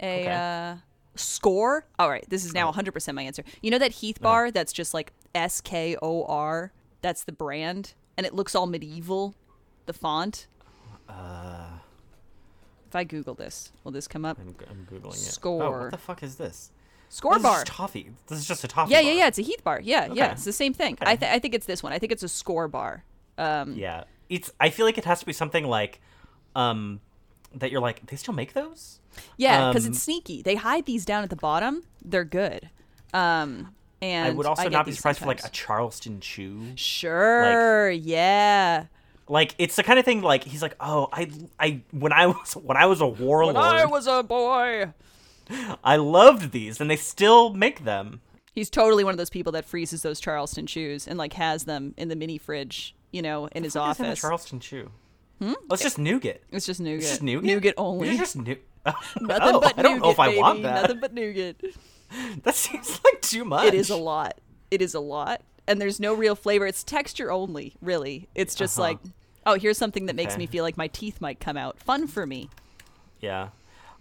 A 0.00 0.20
okay. 0.22 0.30
uh, 0.32 0.76
score. 1.16 1.84
All 1.98 2.08
right, 2.08 2.24
this 2.28 2.44
is 2.44 2.54
now 2.54 2.70
100% 2.70 3.14
my 3.14 3.22
answer. 3.22 3.42
You 3.62 3.70
know 3.72 3.78
that 3.78 3.92
Heath 3.92 4.20
bar 4.20 4.50
that's 4.50 4.72
just 4.72 4.94
like 4.94 5.12
S 5.34 5.60
K 5.60 5.96
O 6.00 6.24
R. 6.24 6.72
That's 7.02 7.24
the 7.24 7.32
brand, 7.32 7.94
and 8.16 8.26
it 8.26 8.34
looks 8.34 8.54
all 8.54 8.66
medieval. 8.66 9.34
The 9.86 9.92
font. 9.92 10.46
Uh, 11.08 11.77
If 12.88 12.96
I 12.96 13.04
Google 13.04 13.34
this, 13.34 13.70
will 13.84 13.92
this 13.92 14.08
come 14.08 14.24
up? 14.24 14.38
I'm, 14.40 14.54
I'm 14.70 14.86
googling 14.90 15.08
it. 15.28 15.38
Oh, 15.42 15.48
Skor. 15.60 15.80
what 15.82 15.90
the 15.90 15.98
fuck 15.98 16.22
is 16.22 16.36
this? 16.36 16.70
Skor 17.10 17.34
This 17.34 17.42
bar. 17.42 17.54
just 17.56 17.66
toffee. 17.66 18.10
This 18.26 18.38
is 18.38 18.48
just 18.48 18.64
a 18.64 18.68
toffee. 18.68 18.92
Yeah, 18.92 19.02
bar. 19.02 19.10
yeah, 19.10 19.16
yeah. 19.18 19.26
It's 19.28 19.38
a 19.38 19.42
Heath 19.42 19.62
bar. 19.64 19.80
Yeah, 19.82 20.12
yeah. 20.12 20.32
It's 20.32 20.44
the 20.44 20.52
same 20.52 20.72
thing. 20.74 20.94
Okay. 20.94 21.10
I, 21.10 21.16
th- 21.16 21.30
I 21.32 21.38
think 21.38 21.54
it's 21.54 21.66
this 21.66 21.82
one. 21.82 21.92
I 21.92 21.98
think 21.98 22.12
it's 22.12 22.22
a 22.22 22.26
Skor 22.26 22.70
bar. 22.70 23.04
Um, 23.36 23.74
Yeah, 23.74 24.04
it's. 24.28 24.50
I 24.60 24.70
feel 24.70 24.84
like 24.86 24.98
it 24.98 25.04
has 25.04 25.20
to 25.20 25.26
be 25.26 25.32
something 25.32 25.64
like, 25.64 26.00
um, 26.56 27.00
that 27.54 27.70
you're 27.70 27.80
like. 27.80 28.04
They 28.06 28.16
still 28.16 28.34
make 28.34 28.52
those? 28.54 29.00
yeah, 29.36 29.68
because 29.70 29.86
Um, 29.86 29.92
it's 29.92 30.02
sneaky. 30.02 30.42
They 30.42 30.54
hide 30.56 30.86
these 30.86 31.04
down 31.04 31.22
at 31.24 31.30
the 31.30 31.36
bottom. 31.36 31.82
They're 32.04 32.24
good. 32.24 32.68
Um, 33.14 33.74
and 34.02 34.28
I 34.28 34.30
would 34.30 34.46
also 34.46 34.64
get 34.64 34.72
not 34.72 34.86
be 34.86 34.92
surprised 34.92 35.18
for 35.20 35.26
like 35.26 35.44
a. 35.44 35.48
Charleston 35.50 36.20
chew. 36.20 36.72
Sure. 36.76 37.90
yeah. 37.90 38.86
Like 39.28 39.54
it's 39.58 39.76
the 39.76 39.82
kind 39.82 39.98
of 39.98 40.04
thing 40.04 40.22
like 40.22 40.44
he's 40.44 40.62
like, 40.62 40.74
oh, 40.80 41.08
I, 41.12 41.30
I 41.58 41.82
when 41.92 42.12
I 42.12 42.26
was 42.26 42.52
when 42.56 42.76
I 42.76 42.86
was 42.86 43.00
a 43.00 43.06
warlord, 43.06 43.54
When 43.56 43.64
I 43.64 43.84
was 43.84 44.06
a 44.06 44.22
boy. 44.22 44.92
I 45.82 45.96
loved 45.96 46.52
these, 46.52 46.78
and 46.80 46.90
they 46.90 46.96
still 46.96 47.54
make 47.54 47.84
them. 47.84 48.20
He's 48.54 48.68
totally 48.68 49.02
one 49.04 49.12
of 49.14 49.18
those 49.18 49.30
people 49.30 49.52
that 49.52 49.64
freezes 49.64 50.02
those 50.02 50.20
Charleston 50.20 50.66
Chews 50.66 51.06
and 51.08 51.16
like 51.18 51.32
has 51.34 51.64
them 51.64 51.94
in 51.96 52.08
the 52.08 52.16
mini 52.16 52.36
fridge, 52.38 52.94
you 53.12 53.22
know, 53.22 53.46
in 53.52 53.64
his 53.64 53.74
What 53.74 53.90
is 53.92 53.98
in 54.00 54.04
a 54.04 54.08
office. 54.08 54.20
Charleston 54.20 54.60
Chew. 54.60 54.90
Hmm? 55.40 55.52
Let's 55.70 55.82
just 55.82 55.98
nougat. 55.98 56.42
It's 56.50 56.66
just 56.66 56.80
nougat. 56.80 56.98
It's 57.00 57.08
just 57.10 57.22
nougat. 57.22 57.44
Nougat 57.44 57.74
only. 57.78 58.08
It's 58.10 58.18
just 58.18 58.36
nu- 58.36 58.56
Nothing 58.84 59.54
oh, 59.54 59.60
but 59.60 59.78
I 59.78 59.82
don't 59.82 60.00
nougat, 60.00 60.02
know 60.02 60.10
if 60.10 60.18
I 60.18 60.26
baby. 60.28 60.38
want 60.40 60.62
that. 60.64 60.82
Nothing 60.82 61.00
but 61.00 61.14
nougat. 61.14 61.56
That 62.42 62.54
seems 62.54 63.00
like 63.04 63.20
too 63.20 63.44
much. 63.44 63.66
It 63.66 63.74
is 63.74 63.90
a 63.90 63.96
lot. 63.96 64.40
It 64.70 64.80
is 64.82 64.94
a 64.94 65.00
lot. 65.00 65.42
And 65.68 65.80
there's 65.80 66.00
no 66.00 66.14
real 66.14 66.34
flavor. 66.34 66.66
It's 66.66 66.82
texture 66.82 67.30
only, 67.30 67.74
really. 67.80 68.26
It's 68.34 68.54
just 68.56 68.76
Uh-huh. 68.78 68.88
like, 68.88 68.98
oh, 69.46 69.54
here's 69.54 69.78
something 69.78 70.06
that 70.06 70.16
makes 70.16 70.32
Okay. 70.32 70.38
me 70.40 70.46
feel 70.46 70.64
like 70.64 70.76
my 70.76 70.88
teeth 70.88 71.20
might 71.20 71.38
come 71.38 71.56
out. 71.56 71.78
Fun 71.78 72.06
for 72.08 72.26
me. 72.26 72.48
Yeah. 73.20 73.48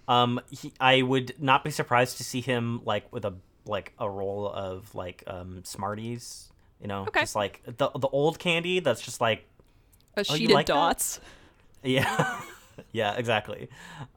Um, 0.07 0.39
he, 0.49 0.71
I 0.79 1.01
would 1.03 1.35
not 1.39 1.63
be 1.63 1.69
surprised 1.71 2.17
to 2.17 2.23
see 2.23 2.41
him 2.41 2.81
like 2.85 3.11
with 3.11 3.25
a 3.25 3.33
like 3.65 3.91
a 3.99 4.09
roll 4.09 4.47
of 4.49 4.95
like 4.95 5.23
um 5.27 5.63
Smarties. 5.65 6.49
You 6.81 6.87
know, 6.87 7.01
Okay. 7.09 7.21
just 7.21 7.35
like 7.35 7.61
the 7.65 7.89
the 7.89 8.07
old 8.07 8.39
candy 8.39 8.79
that's 8.79 9.01
just 9.01 9.19
like 9.19 9.45
A 10.15 10.21
Oh, 10.21 10.23
sheet 10.23 10.45
of 10.45 10.51
like 10.51 10.67
that? 10.67 10.73
dots. 10.73 11.19
yeah, 11.83 12.39
yeah, 12.93 13.15
exactly. 13.15 13.67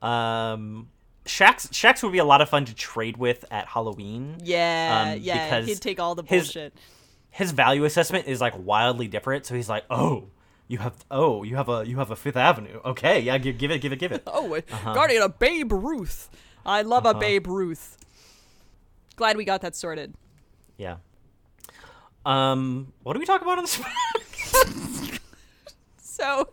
Um, 0.03 0.89
Shax 1.25 1.69
Shax 1.71 2.03
would 2.03 2.13
be 2.13 2.19
a 2.19 2.25
lot 2.25 2.41
of 2.41 2.49
fun 2.49 2.65
to 2.67 2.75
trade 2.75 3.17
with 3.17 3.45
at 3.51 3.67
Halloween. 3.67 4.37
Yeah, 4.45 5.13
Um, 5.15 5.19
yeah. 5.23 5.45
because 5.45 5.67
He'd 5.67 5.81
take 5.81 5.99
all 5.99 6.15
the 6.15 6.23
bullshit. 6.23 6.73
His 6.75 6.83
value 7.39 7.85
assessment 7.85 8.27
is 8.27 8.41
like 8.41 8.55
wildly 8.57 9.09
different, 9.09 9.47
so 9.47 9.55
he's 9.55 9.69
like, 9.69 9.85
oh. 9.91 10.29
You 10.69 10.79
have 10.79 11.05
oh 11.11 11.43
you 11.43 11.57
have 11.57 11.69
a 11.69 11.85
you 11.85 11.99
have 11.99 12.13
a 12.13 12.15
Fifth 12.15 12.37
Avenue 12.37 12.79
okay 12.85 13.19
yeah 13.19 13.39
give, 13.39 13.59
give 13.59 13.73
it 13.73 13.81
give 13.81 13.91
it 13.91 13.97
give 13.99 14.13
it 14.13 14.23
Oh, 14.29 14.55
Uh-huh. 14.55 14.95
Guardian 14.95 15.21
of 15.21 15.37
Babe 15.41 15.73
Ruth. 15.73 16.31
I 16.65 16.83
love 16.83 17.05
a 17.07 17.13
Babe 17.13 17.49
Ruth. 17.49 17.99
Glad 19.17 19.37
we 19.37 19.45
got 19.45 19.63
that 19.63 19.75
sorted. 19.75 20.15
Yeah. 20.77 20.99
Um, 22.25 22.93
what 23.03 23.15
do 23.15 23.19
we 23.19 23.27
talk 23.27 23.43
about 23.43 23.59
on 23.59 23.65
this? 23.65 23.81
So, 25.99 26.51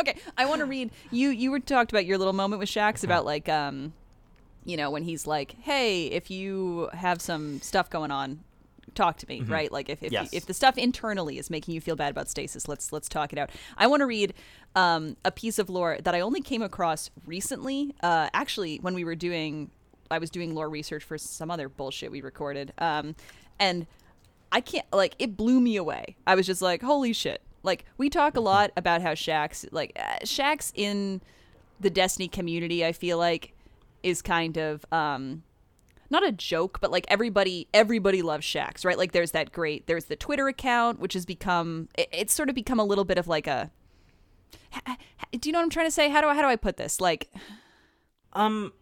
okay, 0.00 0.16
I 0.36 0.44
want 0.46 0.58
to 0.60 0.66
read. 0.66 0.90
You 1.10 1.30
you 1.30 1.50
were 1.50 1.60
talked 1.60 1.92
about 1.92 2.04
your 2.04 2.18
little 2.18 2.32
moment 2.34 2.60
with 2.60 2.76
Uh-huh. 2.76 2.92
Shax 2.92 3.04
about 3.04 3.24
like 3.24 3.48
um, 3.48 3.92
you 4.66 4.76
know, 4.76 4.90
when 4.90 5.04
he's 5.04 5.26
like, 5.26 5.54
"Hey, 5.62 6.06
if 6.08 6.30
you 6.30 6.90
have 6.92 7.22
some 7.22 7.60
stuff 7.62 7.88
going 7.88 8.10
on, 8.10 8.40
talk 8.94 9.16
to 9.18 9.28
me." 9.28 9.42
Right? 9.42 9.70
Like 9.70 9.88
if 9.88 10.02
if, 10.02 10.12
Yes. 10.12 10.30
if 10.32 10.46
the 10.46 10.54
stuff 10.54 10.76
internally 10.78 11.38
is 11.38 11.50
making 11.50 11.74
you 11.74 11.80
feel 11.80 11.96
bad 11.96 12.10
about 12.10 12.28
stasis, 12.28 12.68
let's 12.68 12.92
let's 12.92 13.08
talk 13.08 13.32
it 13.32 13.38
out. 13.38 13.50
I 13.76 13.86
want 13.86 14.00
to 14.00 14.06
read 14.06 14.34
um 14.76 15.16
a 15.24 15.30
piece 15.30 15.58
of 15.58 15.68
lore 15.70 15.98
that 16.02 16.14
I 16.14 16.20
only 16.20 16.40
came 16.40 16.62
across 16.62 17.10
recently. 17.26 17.94
Uh, 18.02 18.28
actually, 18.34 18.78
when 18.78 18.94
we 18.94 19.04
were 19.04 19.14
doing, 19.16 19.70
I 20.10 20.18
was 20.18 20.30
doing 20.30 20.54
lore 20.54 20.68
research 20.68 21.04
for 21.04 21.18
some 21.18 21.50
other 21.50 21.68
bullshit 21.68 22.10
we 22.10 22.20
recorded. 22.20 22.72
Um, 22.78 23.14
and 23.58 23.86
I 24.52 24.60
can't 24.60 24.86
like 24.92 25.14
it 25.18 25.36
blew 25.36 25.60
me 25.60 25.76
away. 25.76 26.16
I 26.26 26.34
was 26.34 26.46
just 26.46 26.62
like, 26.62 26.82
holy 26.82 27.12
shit. 27.12 27.40
Like 27.62 27.84
we 27.98 28.08
talk 28.08 28.36
a 28.36 28.40
lot 28.40 28.70
about 28.76 29.02
how 29.02 29.12
Shax 29.12 29.66
like 29.70 29.92
uh, 29.98 30.24
Shax 30.24 30.72
in 30.74 31.20
the 31.78 31.90
Destiny 31.90 32.28
community, 32.28 32.84
I 32.84 32.92
feel 32.92 33.18
like 33.18 33.52
is 34.02 34.22
kind 34.22 34.56
of 34.56 34.84
um 34.92 35.42
not 36.10 36.26
a 36.26 36.32
joke, 36.32 36.78
but 36.80 36.90
like 36.90 37.06
everybody 37.08 37.68
everybody 37.72 38.22
loves 38.22 38.46
Shax, 38.46 38.84
right? 38.84 38.98
Like 38.98 39.12
there's 39.12 39.30
that 39.30 39.52
great 39.52 39.86
there's 39.86 40.06
the 40.06 40.16
Twitter 40.16 40.48
account 40.48 41.00
which 41.00 41.14
has 41.14 41.24
become 41.24 41.88
it, 41.96 42.08
it's 42.12 42.34
sort 42.34 42.48
of 42.48 42.54
become 42.54 42.80
a 42.80 42.84
little 42.84 43.04
bit 43.04 43.18
of 43.18 43.28
like 43.28 43.46
a 43.46 43.70
do 45.32 45.48
you 45.48 45.52
know 45.52 45.58
what 45.58 45.64
I'm 45.64 45.70
trying 45.70 45.86
to 45.86 45.92
say? 45.92 46.08
How 46.08 46.20
do 46.20 46.28
I 46.28 46.34
how 46.34 46.42
do 46.42 46.48
I 46.48 46.56
put 46.56 46.76
this? 46.76 47.00
Like 47.00 47.30
um, 48.32 48.72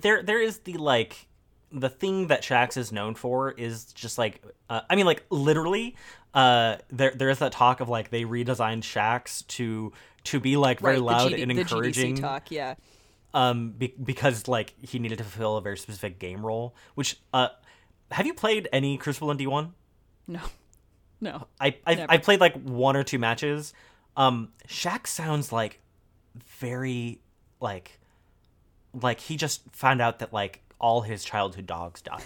there 0.00 0.22
there 0.22 0.40
is 0.40 0.58
the 0.60 0.74
like 0.74 1.28
the 1.72 1.88
thing 1.88 2.28
that 2.28 2.42
Shax 2.42 2.76
is 2.76 2.92
known 2.92 3.14
for 3.14 3.52
is 3.52 3.86
just 3.92 4.18
like 4.18 4.42
uh, 4.68 4.80
I 4.88 4.96
mean 4.96 5.06
like 5.06 5.24
literally 5.30 5.96
uh 6.32 6.76
there 6.90 7.12
there 7.14 7.28
is 7.28 7.40
that 7.40 7.52
talk 7.52 7.80
of 7.80 7.88
like 7.88 8.10
they 8.10 8.24
redesigned 8.24 8.82
Shax 8.82 9.46
to 9.48 9.92
to 10.24 10.40
be 10.40 10.56
like 10.56 10.80
very 10.80 10.94
right, 10.94 11.02
loud 11.02 11.32
GD, 11.32 11.42
and 11.42 11.50
the 11.50 11.60
encouraging 11.60 12.16
talk, 12.16 12.50
yeah. 12.50 12.74
Um 13.34 13.70
be- 13.70 13.94
because 14.02 14.48
like 14.48 14.74
he 14.82 14.98
needed 14.98 15.18
to 15.18 15.24
fulfill 15.24 15.56
a 15.56 15.60
very 15.60 15.78
specific 15.78 16.18
game 16.18 16.44
role 16.44 16.74
which 16.94 17.16
uh 17.32 17.48
have 18.10 18.26
you 18.26 18.34
played 18.34 18.68
any 18.72 18.96
Crucible 18.96 19.30
in 19.30 19.38
D1 19.38 19.70
No. 20.26 20.40
No. 21.20 21.46
I 21.60 21.76
I. 21.86 22.06
I 22.08 22.18
played 22.18 22.40
like 22.40 22.54
one 22.62 22.96
or 22.96 23.04
two 23.04 23.18
matches. 23.18 23.72
Um, 24.16 24.48
Shaxx 24.66 25.08
sounds 25.08 25.52
like 25.52 25.80
very 26.58 27.20
like 27.60 27.98
like 29.00 29.20
he 29.20 29.36
just 29.36 29.62
found 29.72 30.00
out 30.00 30.18
that 30.20 30.32
like 30.32 30.62
all 30.80 31.02
his 31.02 31.22
childhood 31.22 31.66
dogs 31.66 32.02
died. 32.02 32.22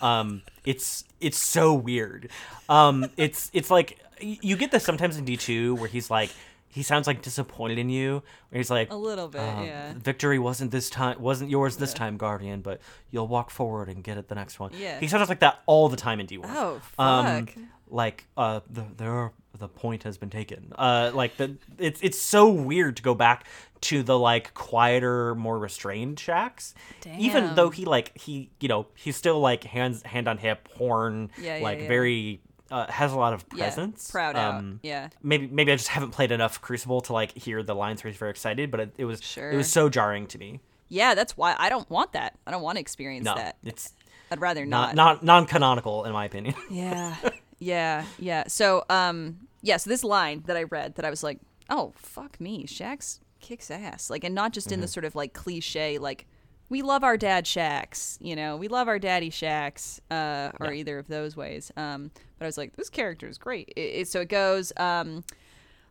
Um, 0.00 0.42
it's 0.64 1.04
it's 1.20 1.38
so 1.38 1.74
weird. 1.74 2.30
Um, 2.68 3.10
it's 3.16 3.50
it's 3.52 3.70
like 3.70 3.98
you 4.20 4.56
get 4.56 4.70
this 4.70 4.84
sometimes 4.84 5.16
in 5.16 5.24
D 5.24 5.36
two 5.36 5.74
where 5.76 5.88
he's 5.88 6.10
like 6.10 6.30
he 6.74 6.82
sounds 6.82 7.06
like 7.06 7.22
disappointed 7.22 7.78
in 7.78 7.88
you. 7.88 8.22
Where 8.50 8.58
he's 8.58 8.70
like 8.70 8.90
A 8.90 8.96
little 8.96 9.28
bit, 9.28 9.40
um, 9.40 9.64
yeah. 9.64 9.92
Victory 9.96 10.38
wasn't 10.38 10.70
this 10.72 10.90
time 10.90 11.20
wasn't 11.20 11.50
yours 11.50 11.76
this 11.76 11.94
time, 11.94 12.16
Guardian, 12.16 12.60
but 12.60 12.80
you'll 13.10 13.28
walk 13.28 13.50
forward 13.50 13.88
and 13.88 14.02
get 14.04 14.18
it 14.18 14.28
the 14.28 14.34
next 14.34 14.58
one. 14.60 14.72
Yeah. 14.74 14.98
He 15.00 15.08
sounds 15.08 15.28
like 15.28 15.40
that 15.40 15.60
all 15.66 15.88
the 15.88 15.96
time 15.96 16.20
in 16.20 16.26
D 16.26 16.38
one. 16.38 16.50
Oh, 16.52 16.80
Um, 16.98 17.46
fuck. 17.46 17.56
like 17.88 18.26
uh, 18.36 18.60
the 18.68 18.84
there 18.96 19.32
the 19.56 19.68
point 19.68 20.02
has 20.02 20.18
been 20.18 20.30
taken. 20.30 20.72
Uh, 20.76 21.12
like 21.14 21.36
the 21.36 21.56
it's 21.78 22.00
it's 22.02 22.20
so 22.20 22.50
weird 22.50 22.96
to 22.96 23.02
go 23.04 23.14
back 23.14 23.46
to 23.82 24.02
the 24.02 24.18
like 24.18 24.52
quieter, 24.54 25.34
more 25.36 25.58
restrained 25.58 26.16
Shaxx. 26.16 26.74
Even 27.18 27.54
though 27.54 27.70
he 27.70 27.84
like 27.84 28.16
he 28.18 28.50
you 28.58 28.66
know 28.68 28.86
he's 28.96 29.14
still 29.16 29.38
like 29.40 29.62
hands 29.62 30.02
hand 30.02 30.26
on 30.26 30.38
hip, 30.38 30.68
horn, 30.76 31.30
Yeah, 31.40 31.58
yeah, 31.58 31.62
like 31.62 31.80
yeah. 31.82 31.88
very 31.88 32.40
uh, 32.70 32.90
has 32.90 33.12
a 33.12 33.16
lot 33.16 33.32
of 33.32 33.48
presence. 33.48 34.08
Yeah, 34.08 34.12
proud 34.12 34.36
out. 34.36 34.54
Um, 34.56 34.80
Yeah. 34.82 35.08
Maybe 35.22 35.46
maybe 35.46 35.72
I 35.72 35.76
just 35.76 35.88
haven't 35.88 36.10
played 36.12 36.32
enough 36.32 36.60
Crucible 36.60 37.00
to 37.02 37.12
like 37.12 37.36
hear 37.36 37.62
the 37.62 37.74
lines 37.74 38.02
where 38.02 38.10
he's 38.10 38.18
very 38.18 38.30
excited, 38.30 38.70
but 38.70 38.80
it, 38.80 38.94
it 38.98 39.04
was 39.04 39.20
it 39.36 39.56
was 39.56 39.70
so 39.70 39.88
jarring 39.88 40.26
to 40.28 40.38
me. 40.38 40.60
Yeah, 40.88 41.14
that's 41.14 41.36
why 41.36 41.54
I 41.58 41.68
don't 41.68 41.88
want 41.90 42.12
that. 42.12 42.38
I 42.46 42.50
don't 42.50 42.62
want 42.62 42.76
to 42.76 42.80
experience 42.80 43.24
No, 43.24 43.34
that. 43.34 43.56
it's 43.64 43.92
I'd 44.30 44.40
rather 44.40 44.64
not 44.66 44.94
not. 44.94 45.22
non 45.22 45.46
canonical 45.46 46.04
in 46.04 46.12
my 46.12 46.24
opinion. 46.24 46.54
Yeah. 46.70 47.16
yeah. 47.58 48.04
Yeah. 48.18 48.44
So, 48.48 48.84
um, 48.90 49.48
yeah. 49.62 49.76
So 49.78 49.90
this 49.90 50.04
line 50.04 50.42
that 50.46 50.56
I 50.56 50.64
read 50.64 50.96
that 50.96 51.04
I 51.04 51.10
was 51.10 51.22
like, 51.22 51.38
oh 51.70 51.92
fuck 51.96 52.40
me, 52.40 52.64
Shax 52.66 53.20
kicks 53.40 53.70
ass. 53.70 54.10
Like, 54.10 54.24
and 54.24 54.34
not 54.34 54.52
just 54.52 54.72
in 54.72 54.80
the 54.80 54.88
sort 54.88 55.04
of 55.04 55.14
like 55.14 55.32
cliche 55.34 55.98
like. 55.98 56.26
We 56.68 56.82
love 56.82 57.04
our 57.04 57.16
dad 57.16 57.44
Shaxx, 57.44 58.18
you 58.20 58.34
know. 58.34 58.56
We 58.56 58.68
love 58.68 58.88
our 58.88 58.98
daddy 58.98 59.30
Shaxx, 59.30 60.00
uh, 60.10 60.50
or 60.58 60.72
either 60.72 60.98
of 60.98 61.08
those 61.08 61.36
ways. 61.36 61.70
Um, 61.76 62.10
but 62.38 62.46
I 62.46 62.48
was 62.48 62.58
like, 62.58 62.76
this 62.76 62.88
character 62.88 63.28
is 63.28 63.38
great. 63.38 63.72
It, 63.76 63.80
it, 63.80 64.08
so 64.08 64.22
it 64.22 64.28
goes. 64.28 64.72
Um, 64.76 65.24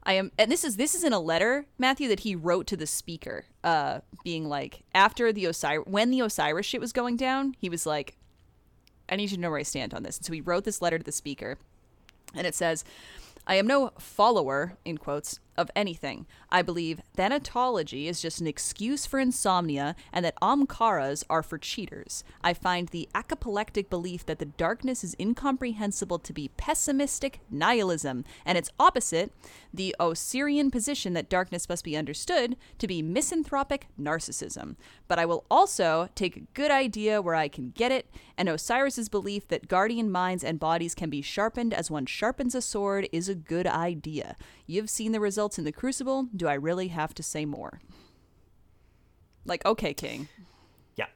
I 0.05 0.13
am, 0.13 0.31
and 0.37 0.51
this 0.51 0.63
is 0.63 0.75
this 0.75 0.95
is 0.95 1.03
in 1.03 1.13
a 1.13 1.19
letter, 1.19 1.65
Matthew, 1.77 2.09
that 2.09 2.21
he 2.21 2.35
wrote 2.35 2.67
to 2.67 2.75
the 2.75 2.87
speaker, 2.87 3.45
uh, 3.63 3.99
being 4.23 4.49
like, 4.49 4.83
after 4.93 5.31
the 5.31 5.45
Osiris, 5.45 5.87
when 5.87 6.11
the 6.11 6.19
Osiris 6.19 6.65
shit 6.65 6.81
was 6.81 6.91
going 6.91 7.15
down, 7.15 7.55
he 7.57 7.69
was 7.69 7.85
like, 7.85 8.17
I 9.07 9.15
need 9.15 9.31
you 9.31 9.37
to 9.37 9.41
know 9.41 9.51
where 9.51 9.59
I 9.59 9.63
stand 9.63 9.93
on 9.93 10.03
this. 10.03 10.17
And 10.17 10.25
so 10.25 10.33
he 10.33 10.41
wrote 10.41 10.65
this 10.65 10.81
letter 10.81 10.97
to 10.97 11.03
the 11.03 11.11
speaker, 11.11 11.57
and 12.35 12.45
it 12.45 12.55
says, 12.55 12.83
I 13.47 13.55
am 13.55 13.67
no 13.67 13.91
follower, 13.97 14.77
in 14.83 14.97
quotes, 14.97 15.39
of 15.57 15.69
anything. 15.75 16.25
I 16.49 16.61
believe 16.61 17.01
thanatology 17.17 18.07
is 18.07 18.21
just 18.21 18.41
an 18.41 18.47
excuse 18.47 19.05
for 19.05 19.19
insomnia 19.19 19.95
and 20.11 20.23
that 20.25 20.39
Omkaras 20.41 21.23
are 21.29 21.43
for 21.43 21.57
cheaters. 21.57 22.23
I 22.43 22.53
find 22.53 22.87
the 22.87 23.09
apoplectic 23.13 23.89
belief 23.89 24.25
that 24.25 24.39
the 24.39 24.45
darkness 24.45 25.03
is 25.03 25.15
incomprehensible 25.19 26.19
to 26.19 26.33
be 26.33 26.51
pessimistic 26.57 27.39
nihilism, 27.49 28.25
and 28.45 28.57
its 28.57 28.69
opposite, 28.79 29.31
the 29.73 29.95
Osirian 29.99 30.71
position 30.71 31.13
that 31.13 31.29
darkness 31.29 31.67
must 31.67 31.83
be 31.83 31.97
understood 31.97 32.55
to 32.79 32.87
be 32.87 33.01
misanthropic 33.01 33.87
narcissism. 33.99 34.75
But 35.07 35.19
I 35.19 35.25
will 35.25 35.45
also 35.49 36.09
take 36.15 36.35
a 36.35 36.47
good 36.53 36.71
idea 36.71 37.21
where 37.21 37.35
I 37.35 37.47
can 37.47 37.71
get 37.71 37.91
it, 37.91 38.07
and 38.37 38.49
Osiris's 38.49 39.09
belief 39.09 39.47
that 39.47 39.67
guardian 39.67 40.11
minds 40.11 40.43
and 40.43 40.59
bodies 40.59 40.95
can 40.95 41.09
be 41.09 41.21
sharpened 41.21 41.73
as 41.73 41.91
one 41.91 42.05
sharpens 42.05 42.55
a 42.55 42.61
sword 42.61 43.07
is 43.11 43.29
a 43.29 43.35
good 43.35 43.67
idea. 43.67 44.35
You've 44.65 44.89
seen 44.89 45.11
the 45.11 45.19
results 45.19 45.57
in 45.57 45.65
the 45.65 45.71
Crucible. 45.71 46.27
Do 46.35 46.47
I 46.47 46.53
really 46.53 46.87
have 46.89 47.13
to 47.15 47.23
say 47.23 47.45
more? 47.45 47.81
Like, 49.45 49.65
okay, 49.65 49.93
King. 49.93 50.29
yeah, 50.95 51.07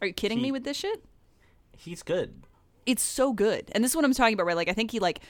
Are 0.00 0.06
you 0.06 0.14
kidding 0.14 0.40
me 0.40 0.50
with 0.50 0.64
this 0.64 0.76
shit? 0.76 1.04
he's 1.80 2.02
good. 2.02 2.42
it's 2.86 3.02
so 3.02 3.32
good. 3.32 3.70
And 3.72 3.82
this 3.82 3.92
is 3.92 3.96
what 3.96 4.04
I'm 4.04 4.12
talking 4.12 4.34
about, 4.34 4.46
right? 4.46 4.56
Like 4.56 4.68
I 4.68 4.72
think 4.72 4.90
he 4.90 5.00
like 5.00 5.20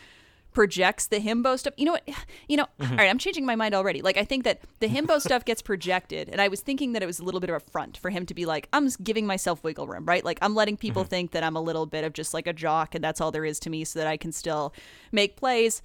projects 0.52 1.06
the 1.06 1.20
himbo 1.20 1.58
stuff. 1.58 1.74
You 1.76 1.84
know 1.86 1.92
what? 1.92 2.08
You 2.48 2.56
know, 2.56 2.66
mm-hmm. 2.80 2.92
all 2.92 2.98
right, 2.98 3.08
I'm 3.08 3.18
changing 3.18 3.46
my 3.46 3.54
mind 3.54 3.74
already. 3.74 4.02
Like 4.02 4.16
I 4.16 4.24
think 4.24 4.44
that 4.44 4.60
the 4.80 4.88
himbo 4.88 5.20
stuff 5.26 5.44
gets 5.44 5.62
projected, 5.62 6.28
and 6.28 6.40
I 6.40 6.48
was 6.48 6.60
thinking 6.60 6.92
that 6.92 7.02
it 7.02 7.06
was 7.06 7.20
a 7.20 7.24
little 7.24 7.40
bit 7.40 7.50
of 7.50 7.56
a 7.56 7.60
front 7.60 7.96
for 7.96 8.10
him 8.10 8.26
to 8.26 8.34
be 8.34 8.46
like, 8.46 8.68
I'm 8.72 8.88
giving 9.02 9.26
myself 9.26 9.62
wiggle 9.62 9.86
room, 9.86 10.04
right? 10.06 10.24
Like 10.24 10.38
I'm 10.42 10.54
letting 10.54 10.76
people 10.76 11.02
mm-hmm. 11.02 11.10
think 11.10 11.30
that 11.32 11.44
I'm 11.44 11.56
a 11.56 11.60
little 11.60 11.86
bit 11.86 12.04
of 12.04 12.12
just 12.12 12.34
like 12.34 12.46
a 12.46 12.52
jock, 12.52 12.94
and 12.94 13.04
that's 13.04 13.20
all 13.20 13.30
there 13.30 13.44
is 13.44 13.60
to 13.60 13.70
me, 13.70 13.84
so 13.84 13.98
that 13.98 14.08
I 14.08 14.16
can 14.16 14.32
still 14.32 14.74
make 15.12 15.36
plays. 15.36 15.82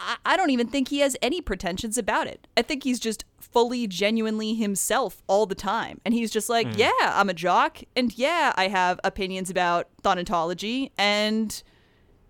I, 0.00 0.16
I 0.24 0.36
don't 0.36 0.50
even 0.50 0.66
think 0.66 0.88
he 0.88 1.00
has 1.00 1.16
any 1.20 1.40
pretensions 1.40 1.98
about 1.98 2.26
it. 2.26 2.48
I 2.56 2.62
think 2.62 2.84
he's 2.84 2.98
just 2.98 3.24
fully, 3.38 3.86
genuinely 3.86 4.54
himself 4.54 5.22
all 5.26 5.46
the 5.46 5.54
time. 5.54 6.00
And 6.04 6.14
he's 6.14 6.30
just 6.30 6.48
like, 6.48 6.66
yeah, 6.76 6.90
I'm 7.00 7.28
a 7.28 7.34
jock. 7.34 7.82
And 7.94 8.16
yeah, 8.16 8.52
I 8.56 8.68
have 8.68 8.98
opinions 9.04 9.50
about 9.50 9.88
thanatology. 10.02 10.90
And 10.96 11.62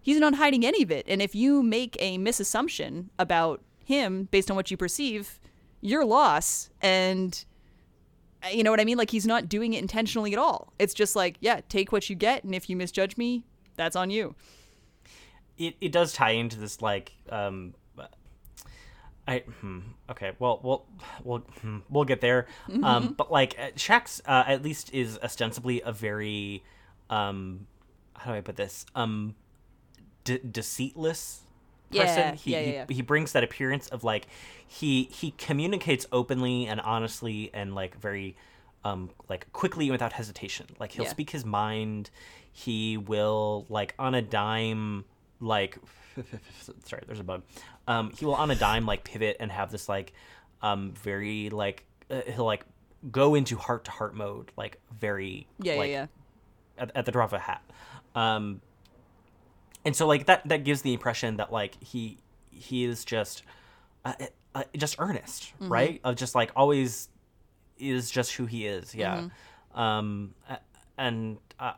he's 0.03 0.19
not 0.19 0.35
hiding 0.35 0.67
any 0.67 0.83
of 0.83 0.91
it. 0.91 1.07
And 1.09 1.23
if 1.23 1.35
you 1.35 1.63
make 1.63 1.97
a 2.01 2.19
misassumption 2.19 3.07
about 3.19 3.63
him 3.85 4.29
based 4.31 4.51
on 4.51 4.57
what 4.57 4.71
you 4.71 4.77
perceive, 4.77 5.39
your 5.81 6.05
loss. 6.05 6.71
And 6.83 7.45
uh, 8.43 8.49
you 8.49 8.63
know 8.63 8.71
what 8.71 8.81
I 8.81 8.85
mean? 8.85 8.99
Like 8.99 9.11
he's 9.11 9.27
not 9.27 9.49
doing 9.49 9.75
it 9.75 9.81
intentionally 9.81 10.33
at 10.33 10.39
all. 10.39 10.73
It's 10.79 10.95
just 10.95 11.15
like, 11.15 11.37
yeah, 11.41 11.61
take 11.69 11.93
what 11.93 12.09
you 12.11 12.17
get. 12.17 12.45
And 12.45 12.55
if 12.55 12.69
you 12.69 12.77
misjudge 12.77 13.17
me, 13.17 13.45
that's 13.77 13.97
on 13.97 14.11
you. 14.11 14.35
It, 15.61 15.77
it 15.81 15.93
does 15.93 16.13
tie 16.13 16.33
into 16.33 16.59
this 16.59 16.83
like 16.83 17.13
um 17.29 17.75
I 19.29 19.41
hmm, 19.61 19.81
okay. 20.11 20.33
Well, 20.39 20.59
we'll 20.63 20.85
we'll 21.23 21.39
hmm, 21.61 21.79
we'll 21.89 22.05
get 22.05 22.21
there. 22.21 22.47
Um, 22.83 23.15
but 23.17 23.31
like 23.31 23.55
uh, 23.59 23.71
Shaxx, 23.77 24.21
uh, 24.27 24.45
at 24.47 24.63
least 24.63 24.93
is 24.93 25.19
ostensibly 25.23 25.83
a 25.83 25.93
very, 25.93 26.65
um, 27.11 27.67
how 28.15 28.33
do 28.33 28.39
I 28.39 28.41
put 28.41 28.57
this? 28.57 28.87
Um, 28.97 29.37
de- 30.25 30.41
deceitless 30.41 31.41
person. 31.95 32.19
Yeah, 32.19 32.35
he, 32.35 32.53
yeah, 32.53 32.61
yeah, 32.61 32.85
he 32.89 32.95
he 32.95 33.03
brings 33.03 33.31
that 33.33 33.45
appearance 33.45 33.87
of 33.89 34.03
like 34.03 34.27
he 34.67 35.05
he 35.05 35.33
communicates 35.33 36.07
openly 36.11 36.67
and 36.67 36.81
honestly 36.81 37.51
and 37.55 37.75
like 37.75 38.01
very 38.01 38.37
um 38.85 39.11
like 39.29 39.53
quickly 39.53 39.85
and 39.85 39.93
without 39.93 40.15
hesitation. 40.15 40.67
Like 40.81 40.93
he'll 40.93 41.05
Yeah. 41.05 41.11
speak 41.11 41.31
his 41.31 41.45
mind. 41.45 42.11
He 42.51 42.97
will 42.97 43.67
like 43.69 43.95
on 43.99 44.15
a 44.15 44.23
dime 44.23 45.05
like 45.41 45.79
sorry, 46.85 47.03
there's 47.07 47.21
a 47.21 47.25
bug. 47.25 47.43
Um 47.89 48.11
he 48.19 48.25
will 48.25 48.35
on 48.35 48.51
a 48.51 48.55
dime 48.57 48.87
like 48.87 49.05
pivot 49.05 49.37
and 49.41 49.51
have 49.51 49.71
this 49.71 49.89
like 49.89 50.13
um 50.63 50.93
very 51.03 51.51
like 51.51 51.85
uh, 52.11 52.21
he'll 52.35 52.45
like 52.45 52.65
go 53.11 53.35
into 53.35 53.57
heart 53.57 53.85
to 53.85 53.91
heart 53.91 54.15
mode 54.15 54.53
like 54.57 54.79
very 54.99 55.47
Yeah, 55.59 55.75
like, 55.77 55.91
yeah, 55.91 56.07
yeah. 56.77 56.83
at, 56.83 56.97
at 56.97 57.05
the 57.07 57.13
drop 57.13 57.31
of 57.31 57.35
a 57.35 57.39
hat. 57.39 57.63
Um, 58.15 58.61
and 59.85 59.97
so 59.97 60.07
like 60.07 60.27
that 60.27 60.47
that 60.49 60.65
gives 60.65 60.83
the 60.83 60.93
impression 60.93 61.37
that 61.39 61.51
like 61.53 61.83
he 61.83 62.19
he 62.51 62.85
is 62.85 63.05
just 63.05 63.43
uh, 64.05 64.13
uh, 64.55 64.65
just 64.77 64.97
earnest, 64.99 65.53
Mm-hmm. 65.61 65.73
right? 65.73 66.01
Of 66.05 66.17
just 66.17 66.35
like 66.35 66.51
always 66.57 67.09
is 67.79 68.11
just 68.11 68.33
who 68.33 68.45
he 68.47 68.67
is. 68.67 68.95
Yeah. 68.95 69.29
Mm-hmm. 69.75 69.81
Um, 69.81 70.35
and 70.99 71.39
uh, 71.59 71.73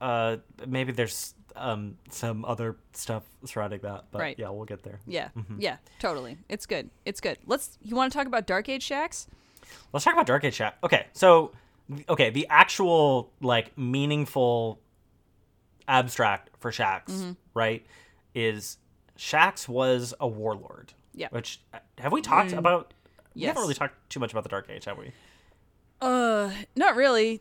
uh, 0.00 0.36
maybe 0.66 0.92
there's 0.92 1.34
um 1.56 1.96
some 2.10 2.44
other 2.44 2.76
stuff 2.92 3.24
surrounding 3.44 3.80
that, 3.80 4.04
but 4.10 4.20
Right. 4.20 4.38
yeah, 4.38 4.48
we'll 4.50 4.64
get 4.64 4.82
there. 4.82 5.00
Yeah, 5.06 5.28
Mm-hmm. 5.36 5.60
yeah, 5.60 5.76
totally. 5.98 6.38
It's 6.48 6.66
good. 6.66 6.90
It's 7.04 7.20
good. 7.20 7.38
Let's. 7.46 7.78
You 7.82 7.96
want 7.96 8.12
to 8.12 8.18
talk 8.18 8.26
about 8.26 8.46
Dark 8.46 8.68
Age 8.68 8.86
Shaxx? 8.88 9.26
Let's 9.92 10.04
talk 10.04 10.14
about 10.14 10.26
Dark 10.26 10.44
Age 10.44 10.56
Shaxx. 10.58 10.72
Okay, 10.84 11.06
so 11.12 11.52
okay, 12.08 12.30
the 12.30 12.46
actual 12.50 13.30
like 13.40 13.76
meaningful 13.78 14.80
abstract 15.88 16.50
for 16.58 16.70
Shaxx, 16.70 17.04
Mm-hmm. 17.06 17.30
right, 17.54 17.86
is 18.34 18.78
Shaxx 19.18 19.68
was 19.68 20.14
a 20.20 20.28
warlord. 20.28 20.92
Yeah. 21.14 21.28
Which 21.30 21.60
have 21.98 22.12
we 22.12 22.20
talked 22.22 22.52
about? 22.52 22.92
We 23.34 23.42
haven't 23.42 23.62
really 23.62 23.74
talked 23.74 23.94
too 24.10 24.20
much 24.20 24.32
about 24.32 24.42
the 24.44 24.48
Dark 24.50 24.68
Age, 24.70 24.84
have 24.86 24.98
we? 24.98 25.12
Uh, 26.00 26.50
not 26.74 26.96
really. 26.96 27.40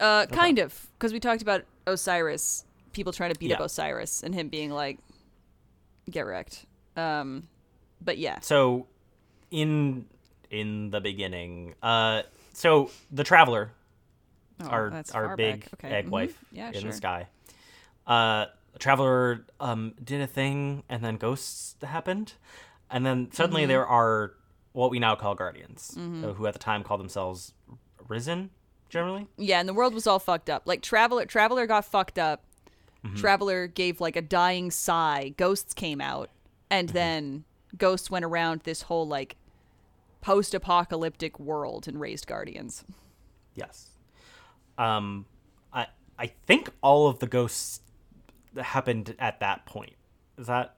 Uh, 0.00 0.26
kind 0.26 0.58
of, 0.58 0.88
because 0.98 1.12
we 1.12 1.20
talked 1.20 1.42
about 1.42 1.64
Osiris, 1.86 2.64
people 2.92 3.12
trying 3.12 3.32
to 3.32 3.38
beat 3.38 3.52
up 3.52 3.60
Osiris, 3.60 4.22
and 4.22 4.34
him 4.34 4.48
being 4.48 4.70
like, 4.70 4.98
"Get 6.10 6.26
wrecked." 6.26 6.66
Um, 6.96 7.48
but 8.00 8.18
yeah, 8.18 8.40
So, 8.40 8.86
in 9.50 10.06
in 10.50 10.90
the 10.90 11.00
beginning, 11.00 11.74
uh, 11.82 12.22
so 12.52 12.90
the 13.10 13.24
Traveler, 13.24 13.72
Oh, 14.60 14.66
our 14.66 15.02
our 15.14 15.36
big. 15.36 15.66
Okay. 15.74 15.88
egg 15.90 16.06
mhm. 16.06 16.10
wife 16.10 16.44
Yeah, 16.52 16.68
in 16.68 16.80
sure. 16.82 16.90
the 16.90 16.96
sky. 16.96 17.28
Uh, 18.06 18.46
Traveler 18.78 19.44
um 19.60 19.94
did 20.02 20.20
a 20.20 20.26
thing, 20.26 20.82
and 20.88 21.02
then 21.04 21.16
ghosts 21.16 21.76
happened, 21.82 22.34
and 22.90 23.04
then 23.06 23.30
suddenly 23.32 23.62
Mm-hmm. 23.62 23.68
there 23.68 23.86
are 23.86 24.34
what 24.72 24.90
we 24.90 24.98
now 24.98 25.14
call 25.14 25.34
guardians, 25.34 25.96
uh, 25.98 26.32
who 26.32 26.46
at 26.46 26.52
the 26.54 26.58
time 26.58 26.82
called 26.82 27.00
themselves 27.00 27.52
Risen. 28.08 28.50
Generally, 28.88 29.26
Yeah, 29.38 29.58
and 29.58 29.66
the 29.66 29.72
world 29.72 29.94
was 29.94 30.06
all 30.06 30.18
fucked 30.18 30.50
up. 30.50 30.64
Like 30.66 30.82
Traveler, 30.82 31.24
Traveler 31.24 31.66
got 31.66 31.86
fucked 31.86 32.18
up. 32.18 32.44
Mm-hmm. 33.04 33.16
Traveler 33.16 33.66
gave 33.66 34.00
like 34.00 34.16
a 34.16 34.22
dying 34.22 34.70
sigh. 34.70 35.34
Ghosts 35.36 35.74
came 35.74 36.00
out, 36.00 36.30
and 36.70 36.88
Mm-hmm. 36.88 36.94
then 36.96 37.44
Ghosts 37.76 38.10
went 38.10 38.24
around 38.24 38.60
this 38.64 38.82
whole 38.82 39.06
like 39.08 39.36
post-apocalyptic 40.20 41.38
world 41.40 41.88
and 41.88 42.00
raised 42.00 42.26
guardians. 42.26 42.84
yes. 43.54 43.88
Um, 44.78 45.26
I 45.72 45.86
I 46.18 46.26
think 46.46 46.70
all 46.80 47.06
of 47.08 47.18
the 47.18 47.26
ghosts 47.26 47.80
happened 48.58 49.14
at 49.18 49.40
that 49.40 49.66
point. 49.66 49.92
Is 50.38 50.46
that 50.46 50.76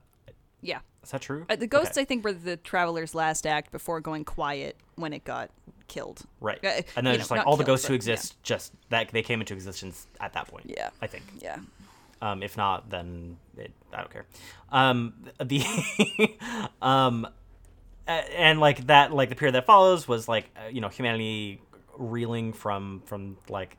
Yeah, 0.63 0.81
is 1.05 1.11
that 1.13 1.21
true? 1.21 1.47
Uh, 1.49 1.55
the 1.57 1.67
ghosts 1.69 1.93
Okay. 1.93 2.01
I 2.03 2.05
think 2.05 2.25
were 2.25 2.33
the 2.33 2.57
Traveler's 2.57 3.15
last 3.15 3.47
act 3.47 3.71
before 3.71 4.01
going 4.01 4.25
quiet 4.25 4.77
when 4.97 5.13
it 5.13 5.25
got 5.25 5.51
killed. 5.87 6.23
Right. 6.41 6.59
Uh, 6.65 6.83
and 6.97 7.07
then 7.07 7.17
just 7.19 7.31
know, 7.31 7.37
like 7.37 7.47
all 7.47 7.57
the 7.57 7.63
killed, 7.65 7.75
ghosts 7.75 7.87
who 7.87 7.93
but- 7.93 7.97
exist, 7.97 8.43
just 8.43 8.73
that 8.89 9.11
they 9.11 9.23
came 9.23 9.41
into 9.41 9.55
existence 9.55 10.07
at 10.21 10.33
that 10.33 10.49
point. 10.49 10.67
Yeah. 10.69 10.91
I 11.01 11.07
think. 11.07 11.23
Yeah. 11.41 11.59
Um, 12.25 12.43
if 12.43 12.57
not, 12.57 12.89
then 12.89 13.37
it, 13.59 13.71
I 13.93 13.99
don't 13.99 14.11
care. 14.11 14.25
Um, 14.73 15.13
the 15.39 15.63
um, 16.83 17.29
and 18.07 18.61
like 18.61 18.87
that, 18.87 19.13
like 19.13 19.29
the 19.29 19.35
period 19.35 19.55
that 19.57 19.67
follows 19.67 20.09
was 20.09 20.27
like 20.27 20.49
uh, 20.57 20.69
you 20.71 20.81
know 20.81 20.89
humanity 20.89 21.61
reeling 21.99 22.55
from 22.55 23.03
from 23.05 23.37
like 23.51 23.77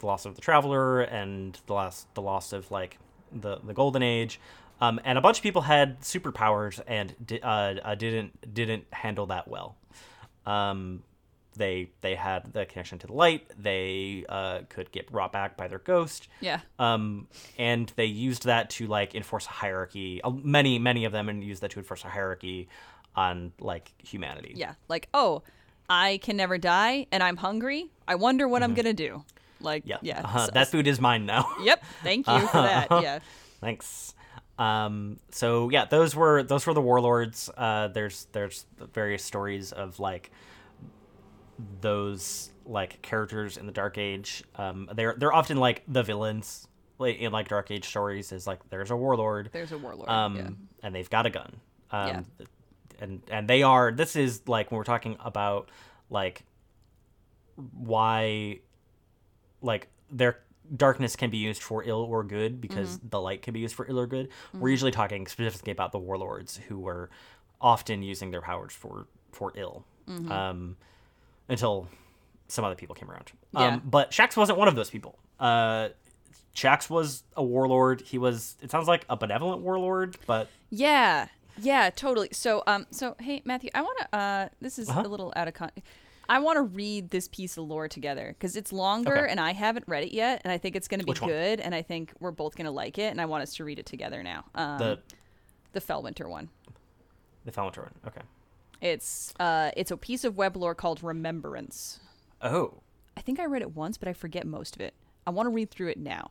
the 0.00 0.06
loss 0.06 0.26
of 0.26 0.34
the 0.34 0.40
traveler 0.40 1.02
and 1.02 1.56
the 1.66 1.72
loss 1.72 2.06
the 2.14 2.20
loss 2.20 2.52
of 2.52 2.68
like 2.72 2.98
the 3.30 3.58
the 3.58 3.72
golden 3.72 4.02
age. 4.02 4.40
Um, 4.80 5.00
and 5.04 5.16
a 5.16 5.20
bunch 5.20 5.36
of 5.36 5.44
people 5.44 5.62
had 5.62 6.00
superpowers 6.00 6.80
and 6.88 7.14
di- 7.24 7.40
uh, 7.40 7.76
uh, 7.80 7.94
didn't 7.94 8.52
didn't 8.52 8.86
handle 8.92 9.26
that 9.26 9.46
well. 9.46 9.76
Um, 10.46 11.04
they 11.54 11.90
they 12.00 12.14
had 12.14 12.52
the 12.52 12.66
connection 12.66 12.98
to 13.00 13.06
the 13.06 13.12
light. 13.12 13.46
They 13.60 14.24
uh, 14.28 14.60
could 14.68 14.90
get 14.92 15.10
brought 15.10 15.32
back 15.32 15.56
by 15.56 15.68
their 15.68 15.78
ghost 15.78 16.28
Yeah. 16.40 16.60
um, 16.78 17.28
and 17.58 17.92
they 17.96 18.04
used 18.06 18.44
that 18.44 18.70
to 18.70 18.86
like 18.86 19.14
enforce 19.14 19.46
a 19.46 19.50
hierarchy. 19.50 20.20
Uh, 20.22 20.30
Many, 20.30 20.78
many 20.78 21.04
of 21.04 21.12
them, 21.12 21.28
and 21.28 21.42
used 21.42 21.62
that 21.62 21.70
to 21.72 21.78
enforce 21.78 22.04
a 22.04 22.08
hierarchy 22.08 22.68
on 23.16 23.52
like 23.60 23.92
humanity. 23.98 24.52
Yeah. 24.56 24.74
Like, 24.88 25.08
oh, 25.14 25.42
I 25.88 26.18
can 26.22 26.36
never 26.36 26.58
die, 26.58 27.06
and 27.12 27.22
I'm 27.22 27.36
hungry. 27.36 27.90
I 28.08 28.14
wonder 28.16 28.48
what 28.48 28.62
I'm 28.62 28.74
gonna 28.74 28.92
do. 28.92 29.24
Like, 29.60 29.82
Mm-hmm. 29.84 29.90
yeah, 30.06 30.14
yeah. 30.16 30.20
Uh-huh. 30.24 30.46
so- 30.46 30.52
that 30.52 30.68
food 30.68 30.86
is 30.86 31.00
mine 31.00 31.26
now. 31.26 31.48
Yep. 31.62 31.84
Thank 32.02 32.26
you 32.26 32.40
for 32.48 32.62
that. 32.62 32.88
Yeah. 33.02 33.18
Thanks. 33.60 34.14
Um, 34.58 35.18
so 35.30 35.68
yeah, 35.70 35.84
those 35.86 36.14
were 36.14 36.42
those 36.42 36.66
were 36.66 36.74
the 36.74 36.80
warlords. 36.80 37.50
Uh, 37.56 37.88
there's 37.88 38.26
there's 38.32 38.66
various 38.92 39.24
stories 39.24 39.72
of 39.72 39.98
like 39.98 40.30
those 41.80 42.50
like 42.66 43.00
characters 43.02 43.56
in 43.56 43.66
the 43.66 43.72
Dark 43.72 43.98
Age. 43.98 44.42
Um, 44.56 44.88
they're 44.94 45.14
they're 45.18 45.32
often 45.32 45.56
like 45.58 45.82
the 45.88 46.02
villains 46.02 46.66
like 46.98 47.18
in 47.18 47.32
like 47.32 47.48
Dark 47.48 47.70
Age 47.70 47.86
stories. 47.86 48.32
Is 48.32 48.46
like 48.46 48.60
there's 48.70 48.90
a 48.90 48.96
warlord. 48.96 49.50
There's 49.52 49.72
a 49.72 49.78
warlord. 49.78 50.08
um, 50.08 50.36
yeah. 50.36 50.48
and 50.82 50.94
they've 50.94 51.10
got 51.10 51.26
a 51.26 51.30
gun. 51.30 51.56
Um, 51.90 52.08
Yeah. 52.08 52.22
and 53.00 53.22
and 53.30 53.48
they 53.48 53.62
are. 53.62 53.92
This 53.92 54.16
is 54.16 54.42
like 54.48 54.70
when 54.70 54.78
we're 54.78 54.84
talking 54.84 55.16
about 55.20 55.70
like 56.10 56.44
why, 57.56 58.60
like 59.62 59.88
their 60.10 60.40
darkness 60.76 61.14
can 61.16 61.30
be 61.30 61.36
used 61.38 61.62
for 61.62 61.84
ill 61.84 62.00
or 62.00 62.24
good 62.24 62.60
because 62.60 62.96
Mm-hmm. 62.98 63.08
the 63.10 63.20
light 63.20 63.42
can 63.42 63.52
be 63.54 63.60
used 63.60 63.74
for 63.74 63.86
ill 63.88 64.00
or 64.00 64.06
good. 64.06 64.28
We're 64.52 64.70
usually 64.70 64.90
talking 64.90 65.26
specifically 65.26 65.72
about 65.72 65.92
the 65.92 65.98
warlords 65.98 66.56
who 66.68 66.78
were 66.78 67.10
often 67.60 68.02
using 68.02 68.30
their 68.30 68.40
powers 68.40 68.72
for 68.72 69.06
for 69.32 69.52
ill. 69.56 69.84
Mm-hmm. 70.08 70.30
Um, 70.32 70.76
until 71.48 71.88
some 72.48 72.64
other 72.64 72.74
people 72.74 72.94
came 72.94 73.10
around. 73.10 73.32
Yeah. 73.52 73.74
Um, 73.74 73.82
but 73.84 74.10
Shax 74.10 74.36
wasn't 74.36 74.58
one 74.58 74.68
of 74.68 74.74
those 74.76 74.90
people. 74.90 75.18
Uh, 75.40 75.88
Shax 76.54 76.88
was 76.88 77.24
a 77.36 77.42
warlord. 77.42 78.00
He 78.02 78.18
was. 78.18 78.56
It 78.62 78.70
sounds 78.70 78.86
like 78.88 79.04
a 79.10 79.16
benevolent 79.16 79.62
warlord, 79.62 80.16
but 80.26 80.48
Yeah, 80.70 81.28
yeah, 81.58 81.90
totally. 81.90 82.28
So, 82.32 82.62
um, 82.66 82.86
so 82.90 83.16
hey, 83.18 83.42
Matthew, 83.44 83.70
I 83.74 83.82
want 83.82 83.98
to. 83.98 84.16
Uh, 84.16 84.48
this 84.60 84.78
is 84.78 84.88
Uh-huh. 84.88 85.02
a 85.04 85.08
little 85.08 85.32
out 85.36 85.48
of 85.48 85.54
con. 85.54 85.70
I 86.28 86.38
want 86.38 86.56
to 86.56 86.62
read 86.62 87.10
this 87.10 87.28
piece 87.28 87.58
of 87.58 87.64
lore 87.64 87.86
together 87.88 88.28
because 88.38 88.56
it's 88.56 88.72
longer 88.72 89.14
Okay. 89.24 89.30
and 89.30 89.38
I 89.38 89.52
haven't 89.52 89.84
read 89.86 90.04
it 90.04 90.12
yet, 90.14 90.40
and 90.44 90.50
I 90.52 90.56
think 90.58 90.74
it's 90.74 90.88
going 90.88 91.00
to 91.00 91.06
be 91.06 91.12
good, 91.12 91.60
and 91.60 91.74
I 91.74 91.82
think 91.82 92.12
we're 92.18 92.30
both 92.30 92.56
going 92.56 92.64
to 92.64 92.70
like 92.70 92.96
it, 92.98 93.10
and 93.10 93.20
I 93.20 93.26
want 93.26 93.42
us 93.42 93.54
to 93.56 93.64
read 93.64 93.78
it 93.78 93.84
together 93.86 94.22
now. 94.22 94.44
Um, 94.54 94.78
the 94.78 94.98
the 95.72 95.80
Fellwinter 95.80 96.28
one. 96.28 96.48
the 97.44 97.50
Fellwinter 97.52 97.78
one. 97.78 97.94
Okay. 98.06 98.22
It's 98.80 99.32
uh, 99.40 99.70
it's 99.76 99.90
a 99.90 99.96
piece 99.96 100.24
of 100.24 100.36
web 100.36 100.56
lore 100.56 100.74
called 100.74 101.02
Remembrance. 101.02 102.00
Oh. 102.42 102.80
I 103.16 103.20
think 103.20 103.38
I 103.40 103.46
read 103.46 103.62
it 103.62 103.74
once, 103.74 103.96
but 103.96 104.08
I 104.08 104.12
forget 104.12 104.46
most 104.46 104.74
of 104.74 104.80
it. 104.82 104.92
I 105.26 105.30
want 105.30 105.46
to 105.46 105.50
read 105.50 105.70
through 105.70 105.88
it 105.88 105.98
now. 105.98 106.30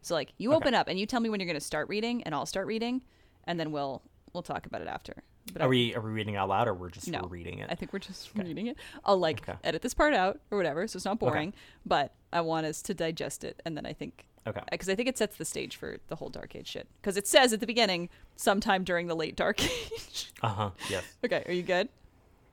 So 0.00 0.14
like, 0.14 0.32
you 0.38 0.52
open 0.54 0.74
up 0.74 0.88
and 0.88 0.98
you 0.98 1.06
tell 1.06 1.20
me 1.20 1.28
when 1.30 1.38
you're 1.38 1.46
going 1.46 1.54
to 1.54 1.64
start 1.64 1.88
reading, 1.88 2.22
and 2.24 2.34
I'll 2.34 2.46
start 2.46 2.66
reading, 2.66 3.02
and 3.44 3.60
then 3.60 3.70
we'll 3.70 4.02
we'll 4.32 4.42
talk 4.42 4.66
about 4.66 4.80
it 4.80 4.88
after. 4.88 5.22
But 5.52 5.62
I- 5.62 5.64
Are 5.66 5.68
we 5.68 5.94
are 5.94 6.00
we 6.00 6.10
reading 6.10 6.34
out 6.36 6.48
loud 6.48 6.66
or 6.68 6.74
we're 6.74 6.90
just 6.90 7.08
No, 7.08 7.20
reading 7.28 7.58
it? 7.60 7.68
I 7.70 7.74
think 7.76 7.92
we're 7.92 7.98
just 8.00 8.30
reading 8.34 8.66
it. 8.68 8.76
I'll 9.04 9.18
like 9.18 9.48
Okay. 9.48 9.58
edit 9.62 9.82
this 9.82 9.94
part 9.94 10.14
out 10.14 10.40
or 10.50 10.58
whatever, 10.58 10.86
so 10.88 10.96
it's 10.96 11.04
not 11.04 11.18
boring. 11.20 11.52
But 11.86 12.14
I 12.32 12.40
want 12.40 12.66
us 12.66 12.82
to 12.82 12.94
digest 12.94 13.44
it, 13.44 13.60
and 13.64 13.76
then 13.76 13.86
I 13.86 13.92
think 13.92 14.26
okay. 14.46 14.60
because 14.70 14.88
I 14.88 14.94
think 14.94 15.08
it 15.08 15.18
sets 15.18 15.36
the 15.36 15.44
stage 15.44 15.76
for 15.76 15.98
the 16.08 16.16
whole 16.16 16.28
Dark 16.28 16.54
Age 16.56 16.68
shit. 16.68 16.86
Because 17.00 17.16
it 17.16 17.26
says 17.26 17.52
at 17.52 17.60
the 17.60 17.66
beginning, 17.66 18.08
sometime 18.36 18.84
during 18.84 19.06
the 19.06 19.16
late 19.16 19.36
Dark 19.36 19.62
Age. 19.64 20.32
Uh 20.42 20.48
huh. 20.48 20.70
Yes. 20.90 21.04
okay, 21.24 21.42
are 21.46 21.52
you 21.52 21.62
good? 21.62 21.88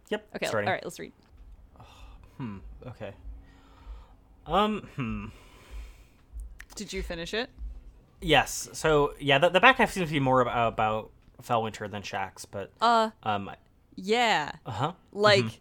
Yep. 0.09 0.27
Okay, 0.35 0.45
Starting. 0.47 0.67
all 0.67 0.73
right, 0.73 0.83
let's 0.83 0.99
read. 0.99 1.13
Hmm. 2.37 2.57
Okay. 2.87 3.13
Um. 4.47 4.87
Hmm. 4.95 5.25
Did 6.75 6.93
you 6.93 7.03
finish 7.03 7.33
it? 7.33 7.49
Yes. 8.21 8.69
So 8.73 9.13
yeah, 9.19 9.37
the, 9.37 9.49
the 9.49 9.59
back 9.59 9.77
half 9.77 9.91
seems 9.91 10.07
to 10.07 10.13
be 10.13 10.19
more 10.19 10.41
about, 10.41 10.73
about 10.73 11.11
Fellwinter 11.43 11.89
than 11.89 12.01
Shax, 12.01 12.45
but 12.49 12.71
Uh, 12.81 13.09
um, 13.23 13.51
Yeah. 13.95 14.51
Uh 14.65 14.71
huh. 14.71 14.91
Like, 15.11 15.59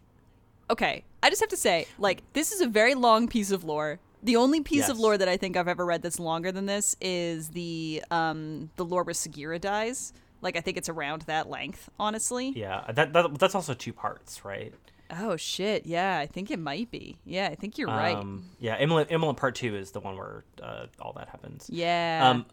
okay, 0.69 1.03
I 1.21 1.29
just 1.29 1.41
have 1.41 1.49
to 1.49 1.57
say, 1.57 1.87
like, 1.97 2.21
this 2.33 2.51
is 2.51 2.61
a 2.61 2.67
very 2.67 2.95
long 2.95 3.27
piece 3.27 3.51
of 3.51 3.63
lore. 3.63 3.99
The 4.21 4.35
only 4.35 4.61
piece 4.61 4.89
of 4.89 4.99
lore 4.99 5.17
that 5.17 5.29
I 5.29 5.37
think 5.37 5.55
I've 5.55 5.67
ever 5.67 5.85
read 5.85 6.01
that's 6.01 6.19
longer 6.19 6.51
than 6.51 6.65
this 6.65 6.95
is 6.99 7.49
the 7.49 8.03
um 8.11 8.69
the 8.75 8.85
lore 8.85 9.03
where 9.03 9.13
Sagira 9.13 9.59
dies. 9.59 10.13
Like, 10.41 10.55
I 10.55 10.61
think 10.61 10.77
it's 10.77 10.89
around 10.89 11.23
that 11.23 11.49
length, 11.49 11.89
honestly. 11.99 12.53
Yeah, 12.55 12.85
that, 12.93 13.11
that 13.13 13.37
that's 13.39 13.55
also 13.55 13.73
two 13.73 13.91
parts, 13.93 14.45
right? 14.45 14.73
Oh 15.11 15.35
shit! 15.37 15.85
Yeah, 15.85 16.17
I 16.19 16.27
think 16.27 16.51
it 16.51 16.59
might 16.59 16.91
be. 16.91 17.17
Yeah, 17.25 17.49
I 17.51 17.55
think 17.55 17.77
you're 17.77 17.87
right. 17.87 18.15
Um, 18.15 18.45
yeah, 18.59 18.79
Immolant, 18.79 19.09
Immolant 19.09 19.37
Part 19.37 19.55
Two 19.55 19.75
is 19.75 19.91
the 19.91 19.99
one 19.99 20.15
where 20.15 20.43
uh, 20.61 20.85
all 20.99 21.13
that 21.13 21.29
happens. 21.29 21.67
Yeah. 21.69 22.29
Um, 22.29 22.45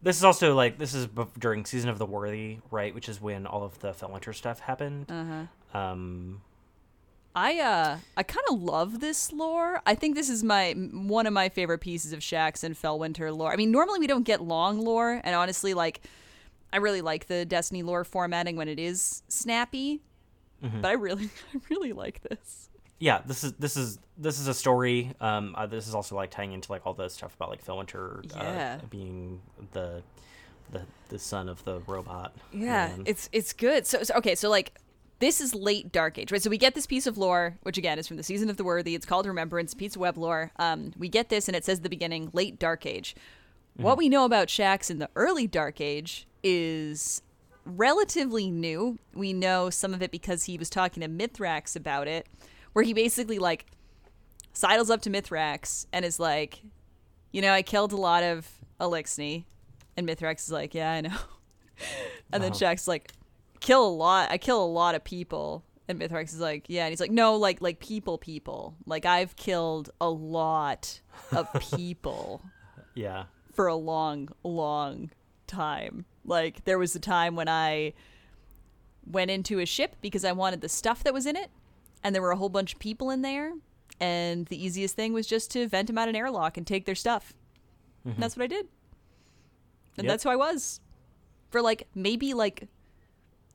this 0.00 0.16
is 0.16 0.24
also 0.24 0.54
like 0.54 0.78
this 0.78 0.94
is 0.94 1.08
during 1.38 1.64
season 1.64 1.90
of 1.90 1.98
the 1.98 2.06
worthy, 2.06 2.58
right? 2.70 2.94
Which 2.94 3.08
is 3.08 3.20
when 3.20 3.46
all 3.46 3.64
of 3.64 3.78
the 3.80 3.92
Felwinter 3.92 4.34
stuff 4.34 4.60
happened. 4.60 5.10
uh-huh. 5.10 5.78
Um, 5.78 6.42
I 7.34 7.58
uh 7.60 7.98
I 8.16 8.22
kind 8.22 8.44
of 8.50 8.60
love 8.62 9.00
this 9.00 9.32
lore. 9.32 9.80
I 9.86 9.94
think 9.94 10.14
this 10.14 10.28
is 10.28 10.44
my 10.44 10.72
one 10.72 11.26
of 11.26 11.32
my 11.32 11.48
favorite 11.48 11.78
pieces 11.78 12.12
of 12.12 12.20
Shaxx 12.20 12.62
and 12.64 12.74
Felwinter 12.74 13.34
lore. 13.36 13.52
I 13.52 13.56
mean, 13.56 13.70
normally 13.70 14.00
we 14.00 14.06
don't 14.06 14.24
get 14.24 14.42
long 14.42 14.78
lore, 14.80 15.20
and 15.24 15.34
honestly, 15.34 15.72
like 15.74 16.02
I 16.72 16.78
really 16.78 17.00
like 17.00 17.26
the 17.26 17.44
Destiny 17.44 17.82
lore 17.82 18.04
formatting 18.04 18.56
when 18.56 18.68
it 18.68 18.78
is 18.78 19.22
snappy. 19.28 20.00
But 20.60 20.84
I 20.88 20.92
really, 20.92 21.24
I 21.54 21.58
really 21.70 21.92
like 21.92 22.22
this. 22.22 22.68
yeah, 23.00 23.20
this 23.26 23.42
is 23.42 23.52
this 23.54 23.76
is 23.76 23.98
this 24.16 24.38
is 24.38 24.46
a 24.46 24.54
story. 24.54 25.12
Um, 25.20 25.54
uh, 25.58 25.66
this 25.66 25.88
is 25.88 25.94
also 25.94 26.14
like 26.14 26.30
tying 26.30 26.52
into 26.52 26.70
like 26.70 26.86
all 26.86 26.94
the 26.94 27.08
stuff 27.08 27.34
about 27.34 27.50
like 27.50 27.64
Felwinter 27.64 28.24
Yeah. 28.36 28.78
uh, 28.80 28.86
being 28.88 29.40
the 29.72 30.02
the 30.70 30.82
the 31.08 31.18
son 31.18 31.48
of 31.48 31.64
the 31.64 31.80
robot. 31.88 32.32
Yeah, 32.52 32.94
it's 33.06 33.28
it's 33.32 33.52
good. 33.52 33.86
So, 33.88 34.02
so 34.04 34.14
okay, 34.16 34.34
so 34.36 34.48
like 34.50 34.72
this 35.22 35.40
is 35.40 35.54
late 35.54 35.92
Dark 35.92 36.18
Age, 36.18 36.32
right? 36.32 36.42
So 36.42 36.50
we 36.50 36.58
get 36.58 36.74
this 36.74 36.84
piece 36.86 37.06
of 37.06 37.16
lore, 37.16 37.56
which 37.62 37.78
again 37.78 37.96
is 37.98 38.08
from 38.08 38.16
the 38.16 38.24
season 38.24 38.50
of 38.50 38.56
the 38.56 38.64
Worthy. 38.64 38.96
It's 38.96 39.06
called 39.06 39.24
Remembrance, 39.24 39.72
piece 39.72 39.94
of 39.94 40.00
Web 40.00 40.18
lore. 40.18 40.50
Um, 40.56 40.92
we 40.98 41.08
get 41.08 41.28
this, 41.28 41.48
and 41.48 41.56
it 41.56 41.64
says 41.64 41.78
at 41.78 41.84
the 41.84 41.88
beginning, 41.88 42.30
late 42.32 42.58
Dark 42.58 42.84
Age. 42.84 43.14
What 43.76 43.96
we 43.96 44.08
know 44.08 44.24
about 44.24 44.48
Shaxx 44.48 44.90
in 44.90 44.98
the 44.98 45.08
early 45.16 45.46
Dark 45.46 45.80
Age 45.80 46.26
is 46.42 47.22
relatively 47.64 48.50
new. 48.50 48.98
We 49.14 49.32
know 49.32 49.70
some 49.70 49.94
of 49.94 50.02
it 50.02 50.10
because 50.10 50.44
he 50.44 50.58
was 50.58 50.68
talking 50.68 51.00
to 51.02 51.08
Mithrax 51.08 51.76
about 51.76 52.08
it, 52.08 52.26
where 52.72 52.84
he 52.84 52.92
basically 52.92 53.38
like 53.38 53.66
sidles 54.52 54.90
up 54.90 55.00
to 55.02 55.10
Mithrax 55.10 55.86
and 55.92 56.04
is 56.04 56.20
like, 56.20 56.62
you 57.30 57.40
know, 57.40 57.52
I 57.52 57.62
killed 57.62 57.92
a 57.92 57.96
lot 57.96 58.22
of 58.24 58.50
Eliksni. 58.80 59.44
And 59.96 60.06
Mithrax 60.06 60.40
is 60.40 60.52
like, 60.52 60.74
yeah, 60.74 60.92
I 60.92 61.00
know. 61.00 61.16
And 62.32 62.42
then 62.42 62.52
Uh-huh. 62.52 62.58
Like, 62.86 63.12
kill 63.62 63.86
a 63.86 63.88
lot. 63.88 64.30
I 64.30 64.36
kill 64.38 64.62
a 64.62 64.66
lot 64.66 64.94
of 64.94 65.02
people. 65.04 65.64
And 65.88 65.98
Mithrax 65.98 66.32
is 66.34 66.40
like, 66.40 66.64
yeah. 66.68 66.84
And 66.84 66.90
he's 66.92 67.00
like, 67.00 67.10
no, 67.10 67.36
like 67.36 67.60
like 67.62 67.80
people, 67.80 68.18
people. 68.18 68.76
Like 68.86 69.06
I've 69.06 69.34
killed 69.36 69.90
a 70.00 70.10
lot 70.10 71.00
of 71.32 71.48
people 71.76 72.42
yeah. 72.94 73.24
for 73.54 73.66
a 73.66 73.74
long, 73.74 74.28
long 74.44 75.10
time. 75.46 76.04
Like 76.24 76.64
there 76.64 76.78
was 76.78 76.94
a 76.94 77.00
time 77.00 77.34
when 77.36 77.48
I 77.48 77.94
went 79.06 79.30
into 79.30 79.58
a 79.58 79.66
ship 79.66 79.96
because 80.00 80.24
I 80.24 80.32
wanted 80.32 80.60
the 80.60 80.68
stuff 80.68 81.02
that 81.04 81.12
was 81.14 81.26
in 81.26 81.34
it, 81.36 81.50
and 82.04 82.14
there 82.14 82.22
were 82.22 82.30
a 82.30 82.36
whole 82.36 82.48
bunch 82.48 82.74
of 82.74 82.78
people 82.78 83.10
in 83.10 83.22
there, 83.22 83.52
and 84.00 84.46
the 84.46 84.64
easiest 84.64 84.94
thing 84.94 85.12
was 85.12 85.26
just 85.26 85.50
to 85.52 85.66
vent 85.66 85.88
them 85.88 85.98
out 85.98 86.08
an 86.08 86.14
airlock 86.14 86.56
and 86.56 86.66
take 86.66 86.84
their 86.86 86.94
stuff. 86.94 87.32
And 88.04 88.16
that's 88.18 88.36
what 88.36 88.44
I 88.44 88.46
did. 88.48 88.66
And 89.96 90.04
Yep. 90.04 90.12
that's 90.12 90.24
who 90.24 90.30
I 90.30 90.36
was 90.36 90.80
for 91.50 91.60
like 91.60 91.88
maybe 91.94 92.34
like 92.34 92.68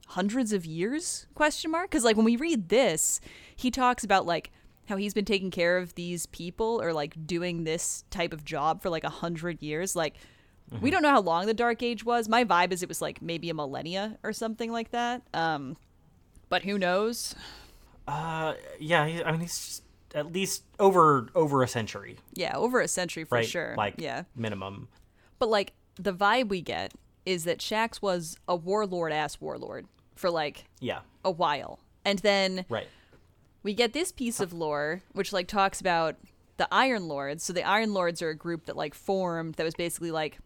hundreds 0.08 0.54
of 0.54 0.66
years? 0.66 1.28
Question 1.36 1.72
mark? 1.72 1.90
Because 1.90 2.04
like 2.04 2.16
when 2.16 2.26
we 2.26 2.36
read 2.36 2.70
this 2.70 3.20
he 3.58 3.72
talks 3.72 4.04
about 4.04 4.26
like 4.26 4.52
how 4.88 4.96
he's 4.96 5.14
been 5.14 5.26
taking 5.26 5.52
care 5.52 5.78
of 5.78 5.94
these 5.96 6.28
people 6.28 6.80
or 6.82 6.94
like 6.94 7.28
doing 7.28 7.66
this 7.66 8.06
type 8.10 8.32
of 8.32 8.46
job 8.46 8.82
for 8.82 8.90
like 8.90 9.04
a 9.04 9.10
hundred 9.10 9.62
years. 9.62 9.96
Like 9.96 10.16
we 10.82 10.92
don't 10.92 11.02
know 11.02 11.10
how 11.10 11.22
long 11.22 11.46
the 11.46 11.54
dark 11.54 11.82
age 11.84 12.06
was. 12.06 12.30
My 12.30 12.46
vibe 12.46 12.72
is 12.72 12.84
it 12.84 12.90
was 12.90 13.02
like 13.02 13.22
maybe 13.22 13.50
a 13.50 13.54
millennia 13.54 14.18
or 14.24 14.32
something 14.32 14.72
like 14.72 14.92
that. 14.92 15.24
Um 15.34 15.76
but 16.50 16.64
who 16.64 16.78
knows? 16.78 17.36
Uh, 18.08 18.54
yeah. 18.80 19.06
He, 19.06 19.22
I 19.22 19.32
mean, 19.34 19.42
he's 19.42 19.58
just 19.58 19.84
at 20.16 20.32
least 20.32 20.64
over 20.80 21.28
over 21.36 21.64
a 21.64 21.68
century, 21.68 22.18
yeah 22.34 22.56
over 22.56 22.80
a 22.80 22.88
century 22.88 23.26
for 23.26 23.36
right? 23.36 23.46
sure. 23.46 23.76
Like 23.76 23.96
yeah. 23.98 24.24
minimum. 24.36 24.88
But 25.40 25.50
like 25.50 25.74
the 25.96 26.14
vibe 26.14 26.48
we 26.48 26.62
get 26.62 26.94
is 27.26 27.44
that 27.44 27.58
Shaxx 27.58 28.02
was 28.02 28.38
a 28.48 28.56
warlord 28.56 29.12
ass 29.12 29.42
warlord 29.42 29.88
for 30.18 30.30
like 30.30 30.66
Yeah. 30.80 31.00
a 31.24 31.32
while. 31.32 31.80
And 32.06 32.20
then 32.20 32.66
Right. 32.70 32.88
we 33.64 33.74
get 33.74 33.94
this 33.94 34.12
piece 34.12 34.40
of 34.40 34.54
lore 34.54 35.02
which 35.14 35.32
like 35.34 35.48
talks 35.48 35.80
about 35.82 36.16
the 36.58 36.68
Iron 36.72 37.08
Lords. 37.08 37.44
So 37.44 37.54
the 37.54 37.64
Iron 37.64 37.94
Lords 37.94 38.22
are 38.22 38.30
a 38.30 38.36
group 38.36 38.66
that 38.66 38.76
like 38.76 38.94
formed 38.96 39.56
that 39.56 39.64
was 39.64 39.76
basically 39.76 40.12
like 40.12 40.40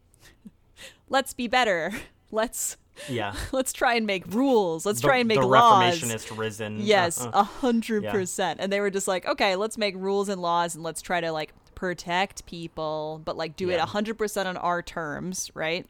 let's 1.08 1.32
be 1.34 1.48
better. 1.48 1.92
Let's 2.34 2.78
Yeah. 3.10 3.34
let's 3.52 3.74
try 3.74 3.92
and 3.94 4.06
make 4.06 4.24
rules. 4.32 4.86
Let's 4.86 5.02
The- 5.02 5.08
try 5.08 5.18
and 5.18 5.28
make 5.28 5.38
the 5.38 5.46
laws. 5.46 6.00
Reformationist 6.00 6.36
risen. 6.38 6.80
Yes, 6.80 7.20
Uh-uh. 7.20 7.30
a 7.34 7.44
hundred 7.44 8.04
percent. 8.08 8.58
And 8.58 8.72
they 8.72 8.80
were 8.80 8.88
just 8.90 9.06
like, 9.06 9.26
okay, 9.26 9.54
let's 9.56 9.76
make 9.76 9.94
rules 9.96 10.30
and 10.30 10.40
laws 10.40 10.74
and 10.74 10.82
let's 10.82 11.02
try 11.02 11.20
to 11.20 11.30
like 11.30 11.52
protect 11.74 12.46
people, 12.46 13.20
but 13.24 13.36
like 13.36 13.54
do 13.56 13.68
it 13.68 13.74
a 13.76 13.84
hundred 13.84 14.16
percent 14.16 14.48
on 14.48 14.56
our 14.56 14.80
terms, 14.80 15.50
right? 15.54 15.84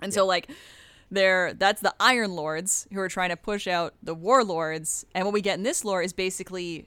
And 0.00 0.12
so 0.14 0.24
like 0.24 0.50
they're 1.10 1.54
that's 1.54 1.80
the 1.80 1.94
Iron 2.00 2.32
Lords 2.34 2.86
who 2.92 3.00
are 3.00 3.08
trying 3.08 3.30
to 3.30 3.36
push 3.36 3.66
out 3.66 3.94
the 4.02 4.14
warlords. 4.14 5.04
And 5.14 5.24
what 5.24 5.34
we 5.34 5.40
get 5.40 5.58
in 5.58 5.62
this 5.62 5.84
lore 5.84 6.02
is 6.02 6.12
basically 6.12 6.86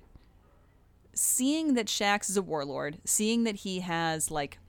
seeing 1.13 1.73
that 1.75 1.88
Shaxx 1.88 2.30
is 2.30 2.38
a 2.38 2.41
warlord, 2.41 2.99
seeing 3.06 3.43
that 3.45 3.58
he 3.58 3.80
has 3.82 4.30
like 4.32 4.60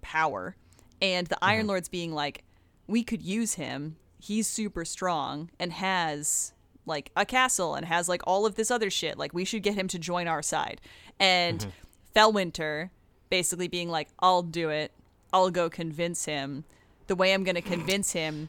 power, 0.00 0.56
and 1.00 1.26
the 1.26 1.38
Iron 1.42 1.60
mm-hmm. 1.60 1.68
Lords 1.68 1.88
being 1.88 2.12
like, 2.12 2.44
we 2.86 3.02
could 3.02 3.22
use 3.22 3.54
him. 3.54 3.96
He's 4.20 4.46
super 4.46 4.84
strong 4.84 5.50
and 5.58 5.72
has 5.72 6.52
like 6.86 7.10
a 7.14 7.24
castle 7.24 7.74
and 7.74 7.86
has 7.86 8.08
like 8.08 8.22
all 8.26 8.46
of 8.46 8.56
this 8.56 8.70
other 8.70 8.90
shit. 8.90 9.18
Like 9.18 9.32
we 9.32 9.44
should 9.44 9.62
get 9.62 9.74
him 9.74 9.88
to 9.88 9.98
join 9.98 10.26
our 10.26 10.42
side. 10.42 10.80
And 11.20 11.60
mm-hmm. 11.60 11.70
Felwinter 12.18 12.90
basically 13.30 13.68
being 13.68 13.88
like, 13.88 14.08
I'll 14.18 14.42
do 14.42 14.70
it. 14.70 14.92
I'll 15.32 15.50
go 15.50 15.68
convince 15.68 16.24
him. 16.24 16.64
The 17.06 17.14
way 17.14 17.32
I'm 17.32 17.44
going 17.44 17.54
to 17.54 17.62
convince 17.62 18.12
him 18.12 18.48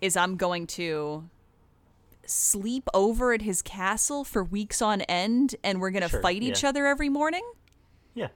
is 0.00 0.16
I'm 0.16 0.36
going 0.36 0.66
to 0.68 1.28
sleep 2.26 2.88
over 2.92 3.32
at 3.32 3.42
his 3.42 3.62
castle 3.62 4.22
for 4.24 4.44
weeks 4.44 4.82
on 4.82 5.00
end 5.02 5.56
and 5.64 5.80
we're 5.80 5.90
going 5.90 6.02
to 6.02 6.08
Sure, 6.08 6.20
fight 6.22 6.42
each 6.42 6.62
yeah. 6.62 6.68
other 6.68 6.86
every 6.86 7.08
morning. 7.08 7.42
Yeah. 8.14 8.28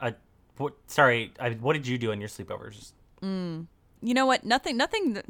I. 0.00 0.14
What? 0.56 0.74
Sorry. 0.86 1.32
I, 1.38 1.50
what 1.50 1.74
did 1.74 1.86
you 1.86 1.98
do 1.98 2.10
on 2.12 2.20
your 2.20 2.28
sleepovers? 2.28 2.92
you 3.22 3.66
know 4.14 4.26
what? 4.26 4.44
Nothing. 4.44 4.76
Nothing. 4.76 5.20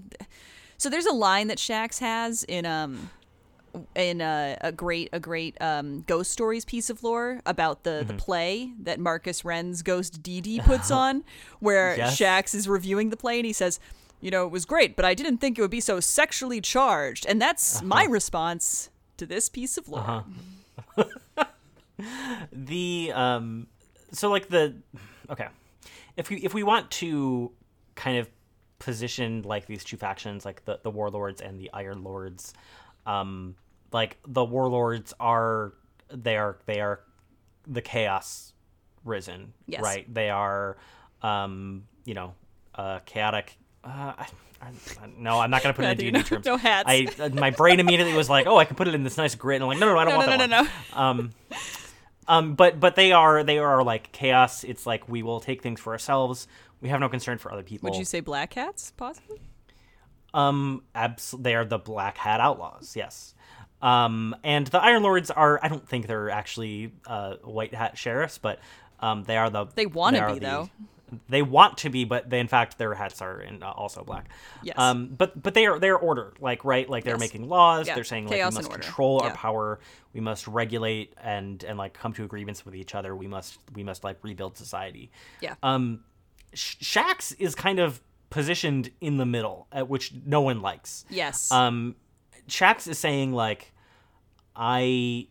So 0.76 0.88
there's 0.90 1.06
a 1.06 1.12
line 1.12 1.48
that 1.48 1.58
Shaxx 1.58 1.98
has 2.00 2.44
in 2.44 2.64
um 2.66 3.10
in 3.94 4.20
a, 4.20 4.56
a 4.60 4.72
great 4.72 5.08
a 5.12 5.20
great 5.20 5.60
um 5.60 6.02
ghost 6.06 6.30
stories 6.32 6.64
piece 6.64 6.90
of 6.90 7.02
lore 7.02 7.40
about 7.46 7.82
the 7.84 7.90
Mm-hmm. 7.90 8.08
the 8.08 8.14
play 8.14 8.72
that 8.82 9.00
Marcus 9.00 9.44
Ren's 9.44 9.82
Ghost 9.82 10.22
DD 10.22 10.62
puts 10.64 10.90
on, 10.92 11.24
where 11.60 11.96
Yes. 11.96 12.18
Shaxx 12.18 12.54
is 12.54 12.68
reviewing 12.68 13.10
the 13.10 13.16
play 13.16 13.38
and 13.38 13.46
he 13.46 13.52
says. 13.52 13.80
You 14.20 14.30
know, 14.30 14.44
it 14.46 14.50
was 14.50 14.64
great, 14.64 14.96
but 14.96 15.04
I 15.04 15.14
didn't 15.14 15.38
think 15.38 15.58
it 15.58 15.62
would 15.62 15.70
be 15.70 15.80
so 15.80 16.00
sexually 16.00 16.60
charged. 16.60 17.24
And 17.26 17.40
that's 17.40 17.82
my 17.82 18.02
Uh-huh. 18.02 18.10
response 18.12 18.90
to 19.16 19.26
this 19.26 19.48
piece 19.48 19.78
of 19.78 19.88
lore. 19.88 20.24
the 22.52 23.10
um 23.14 23.66
so 24.12 24.30
like 24.30 24.48
the 24.48 24.74
okay 25.28 25.48
if 26.16 26.30
we 26.30 26.36
if 26.38 26.54
we 26.54 26.62
want 26.62 26.88
to 26.90 27.50
kind 27.96 28.18
of 28.18 28.28
position 28.78 29.42
like 29.42 29.66
these 29.66 29.82
two 29.82 29.96
factions 29.96 30.44
like 30.44 30.64
the 30.64 30.78
the 30.84 30.90
warlords 30.90 31.40
and 31.40 31.58
the 31.58 31.68
iron 31.74 32.04
lords 32.04 32.54
um 33.06 33.56
like 33.92 34.16
the 34.26 34.44
warlords 34.44 35.12
are 35.18 35.72
they 36.10 36.36
are 36.36 36.58
they 36.66 36.80
are 36.80 37.00
the 37.66 37.82
chaos 37.82 38.52
risen 39.04 39.52
Yes. 39.66 39.82
right 39.82 40.14
they 40.14 40.30
are 40.30 40.76
um 41.22 41.84
you 42.04 42.14
know 42.14 42.34
uh 42.76 43.00
chaotic 43.00 43.56
uh 43.88 44.12
I, 44.18 44.26
I, 44.60 44.70
no, 45.16 45.38
I'm 45.40 45.50
not 45.50 45.62
gonna 45.62 45.74
put 45.74 45.84
it 45.84 45.90
in 45.92 45.96
D&D 45.98 46.10
no- 46.10 46.22
terms. 46.22 46.44
no 46.46 46.56
hats. 46.56 46.84
I 46.88 47.06
uh, 47.20 47.28
my 47.30 47.50
brain 47.50 47.80
immediately 47.80 48.14
was 48.14 48.28
like, 48.28 48.46
"Oh, 48.46 48.56
I 48.56 48.64
can 48.64 48.76
put 48.76 48.88
it 48.88 48.94
in 48.94 49.04
this 49.04 49.16
nice 49.16 49.34
grid." 49.34 49.56
And 49.62 49.64
I'm 49.64 49.68
like, 49.68 49.78
"No, 49.78 49.86
no, 49.86 49.94
no 49.94 49.98
I 50.00 50.04
don't 50.04 50.12
No, 50.14 50.18
want 50.18 50.30
no, 50.30 50.36
that 50.38 50.50
no, 50.50 50.56
one." 50.56 50.66
no, 50.66 50.70
no. 50.96 51.00
Um, 51.00 51.30
um, 52.26 52.54
but 52.54 52.78
but 52.80 52.94
they 52.96 53.12
are 53.12 53.42
they 53.44 53.58
are 53.58 53.82
like 53.82 54.12
chaos. 54.12 54.64
It's 54.64 54.84
like 54.86 55.08
we 55.08 55.22
will 55.22 55.40
take 55.40 55.62
things 55.62 55.80
for 55.80 55.92
ourselves. 55.92 56.46
We 56.80 56.88
have 56.90 57.00
no 57.00 57.08
concern 57.08 57.38
for 57.38 57.52
other 57.52 57.62
people. 57.62 57.88
Would 57.90 57.98
you 57.98 58.04
say 58.04 58.20
black 58.20 58.52
hats, 58.54 58.92
possibly? 58.96 59.40
Um, 60.34 60.82
abs- 60.94 61.34
they 61.38 61.54
are 61.54 61.64
the 61.64 61.78
Black 61.78 62.18
Hat 62.18 62.38
Outlaws. 62.40 62.94
Yes. 62.94 63.34
Um, 63.80 64.36
and 64.44 64.66
the 64.66 64.78
Iron 64.80 65.02
Lords 65.02 65.30
are. 65.30 65.58
I 65.62 65.68
don't 65.68 65.88
think 65.88 66.06
they're 66.06 66.30
actually 66.30 66.92
uh, 67.06 67.36
white 67.44 67.72
hat 67.72 67.96
sheriffs, 67.96 68.36
but 68.38 68.58
um, 69.00 69.22
they 69.24 69.36
are 69.36 69.48
the. 69.50 69.66
They 69.74 69.86
wanna 69.86 70.26
be, 70.34 70.34
the- 70.34 70.40
though. 70.46 70.70
They 71.28 71.42
want 71.42 71.78
to 71.78 71.90
be, 71.90 72.04
but 72.04 72.28
they 72.30 72.40
in 72.40 72.48
fact 72.48 72.78
their 72.78 72.94
hats 72.94 73.20
are 73.22 73.40
in, 73.40 73.62
uh, 73.62 73.70
also 73.70 74.04
black. 74.04 74.28
Yes. 74.62 74.76
Um, 74.78 75.08
but 75.08 75.42
but 75.42 75.54
they 75.54 75.66
are 75.66 75.78
they're 75.78 75.96
order, 75.98 76.34
like 76.40 76.64
right, 76.64 76.88
like 76.88 77.04
they're 77.04 77.14
Yes. 77.14 77.20
making 77.20 77.48
laws. 77.48 77.86
Yeah. 77.86 77.94
They're 77.94 78.04
saying 78.04 78.26
like 78.26 78.36
Chaos 78.36 78.52
we 78.52 78.56
must 78.58 78.70
control 78.70 79.20
our 79.22 79.30
power. 79.32 79.80
We 80.12 80.20
must 80.20 80.46
regulate 80.46 81.14
and 81.22 81.62
and 81.64 81.78
like 81.78 81.94
come 81.94 82.12
to 82.14 82.24
agreements 82.24 82.64
with 82.64 82.74
each 82.74 82.94
other. 82.94 83.14
We 83.16 83.26
must 83.28 83.58
we 83.74 83.82
must 83.84 84.04
like 84.04 84.18
rebuild 84.22 84.56
society. 84.56 85.10
Yeah. 85.40 85.54
Um, 85.62 86.04
Sh- 86.54 86.76
Shaxx 86.76 87.34
is 87.38 87.54
kind 87.54 87.78
of 87.78 88.00
positioned 88.30 88.90
in 89.00 89.16
the 89.16 89.26
middle, 89.26 89.66
at 89.72 89.88
which 89.88 90.12
no 90.26 90.40
one 90.42 90.60
likes. 90.62 91.04
yes. 91.10 91.50
Um, 91.52 91.96
Shaxx 92.48 92.88
is 92.88 92.98
saying 92.98 93.32
like, 93.32 93.72
I, 94.56 95.28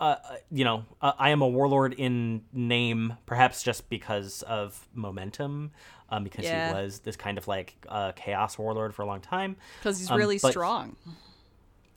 uh, 0.00 0.04
uh, 0.04 0.36
you 0.50 0.64
know, 0.64 0.84
uh, 1.00 1.12
I 1.18 1.30
am 1.30 1.40
a 1.42 1.48
warlord 1.48 1.94
in 1.94 2.42
name, 2.52 3.16
perhaps 3.26 3.62
just 3.62 3.88
because 3.88 4.42
of 4.42 4.88
momentum, 4.94 5.70
um, 6.10 6.24
because 6.24 6.44
Yeah. 6.44 6.66
he 6.68 6.72
was 6.72 7.00
this 7.00 7.16
kind 7.16 7.38
of 7.38 7.46
like 7.48 7.74
uh, 7.88 8.12
chaos 8.12 8.58
warlord 8.58 8.94
for 8.94 9.02
a 9.02 9.06
long 9.06 9.20
time, 9.20 9.56
Because 9.80 9.98
he's 9.98 10.10
um, 10.10 10.18
really 10.18 10.38
strong. 10.38 10.96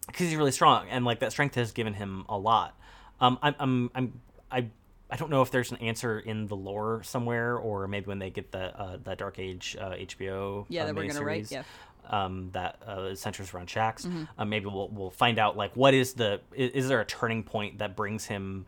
because 0.08 0.28
he's 0.28 0.36
really 0.36 0.52
strong, 0.52 0.88
and 0.90 1.06
like 1.06 1.20
that 1.20 1.32
strength 1.32 1.56
has 1.56 1.72
given 1.72 1.94
him 1.94 2.26
a 2.30 2.38
lot. 2.38 2.78
Um, 3.20 3.40
I'm, 3.42 3.56
I'm, 3.60 3.92
I'm, 3.96 4.22
I. 4.52 4.68
I 5.10 5.16
don't 5.16 5.30
know 5.30 5.42
if 5.42 5.52
there's 5.52 5.72
an 5.72 5.78
answer 5.78 6.20
in 6.20 6.48
the 6.48 6.56
lore 6.58 7.02
somewhere, 7.02 7.56
or 7.58 7.88
maybe 7.88 8.08
when 8.08 8.20
they 8.20 8.30
get 8.30 8.52
the 8.52 8.78
uh, 8.78 8.98
the 9.02 9.16
Dark 9.16 9.40
Age 9.40 9.78
uh, 9.80 9.92
HBO 9.92 10.66
Yeah, 10.68 10.84
uh, 10.84 10.86
that 10.88 10.96
we're 10.98 11.08
gonna 11.08 11.24
write, 11.24 11.50
yeah. 11.50 11.64
Um, 12.10 12.50
that 12.54 12.82
uh, 12.88 13.16
centers 13.16 13.54
around 13.54 13.68
Shaxx. 13.68 14.06
Mm-hmm. 14.08 14.24
Uh, 14.38 14.46
maybe 14.46 14.66
we'll 14.68 14.90
we'll 14.90 15.10
find 15.12 15.40
out 15.40 15.58
like 15.58 15.76
what 15.76 15.94
is 15.94 16.14
the 16.14 16.42
is, 16.56 16.72
is 16.72 16.88
there 16.88 17.02
a 17.02 17.06
turning 17.06 17.44
point 17.44 17.80
that 17.80 17.96
brings 17.96 18.26
him 18.26 18.66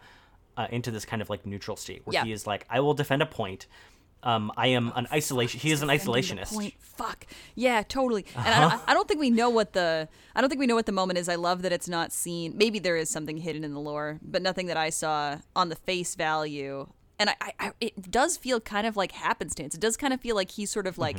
uh, 0.57 0.67
into 0.71 0.91
this 0.91 1.05
kind 1.05 1.21
of 1.21 1.29
like 1.29 1.45
neutral 1.45 1.77
state 1.77 2.01
where 2.05 2.13
Yeah. 2.13 2.25
he 2.25 2.31
is 2.31 2.45
like 2.45 2.65
I 2.69 2.79
will 2.81 2.93
defend 2.93 3.21
a 3.21 3.25
point. 3.25 3.65
Um, 4.21 4.51
I 4.57 4.67
am 4.67 4.91
an 4.95 5.07
isolation. 5.13 5.61
He 5.61 5.71
is 5.71 5.81
an 5.81 5.87
isolationist. 5.87 6.53
Point. 6.53 6.73
Fuck. 6.79 7.25
Yeah, 7.55 7.83
totally. 7.83 8.25
And 8.35 8.47
I, 8.53 8.59
don't, 8.69 8.81
I 8.87 8.93
don't 8.93 9.07
think 9.07 9.21
we 9.21 9.29
know 9.29 9.49
what 9.49 9.71
the 9.71 10.09
I 10.35 10.41
don't 10.41 10.49
think 10.49 10.59
we 10.59 10.67
know 10.67 10.75
what 10.75 10.85
the 10.87 10.91
moment 10.91 11.19
is. 11.19 11.29
I 11.29 11.35
love 11.35 11.61
that 11.61 11.71
it's 11.71 11.87
not 11.87 12.11
seen. 12.11 12.57
Maybe 12.57 12.79
there 12.79 12.97
is 12.97 13.09
something 13.09 13.37
hidden 13.37 13.63
in 13.63 13.73
the 13.73 13.79
lore, 13.79 14.19
but 14.21 14.41
nothing 14.41 14.67
that 14.67 14.75
I 14.75 14.89
saw 14.89 15.37
on 15.55 15.69
the 15.69 15.75
face 15.77 16.15
value. 16.15 16.87
And 17.17 17.29
I, 17.29 17.35
I, 17.39 17.53
I 17.59 17.71
it 17.79 18.11
does 18.11 18.35
feel 18.35 18.59
kind 18.59 18.85
of 18.85 18.97
like 18.97 19.13
happenstance. 19.13 19.73
It 19.73 19.79
does 19.79 19.95
kind 19.95 20.13
of 20.13 20.19
feel 20.19 20.35
like 20.35 20.51
he's 20.51 20.69
sort 20.69 20.87
of 20.87 20.97
like 20.97 21.17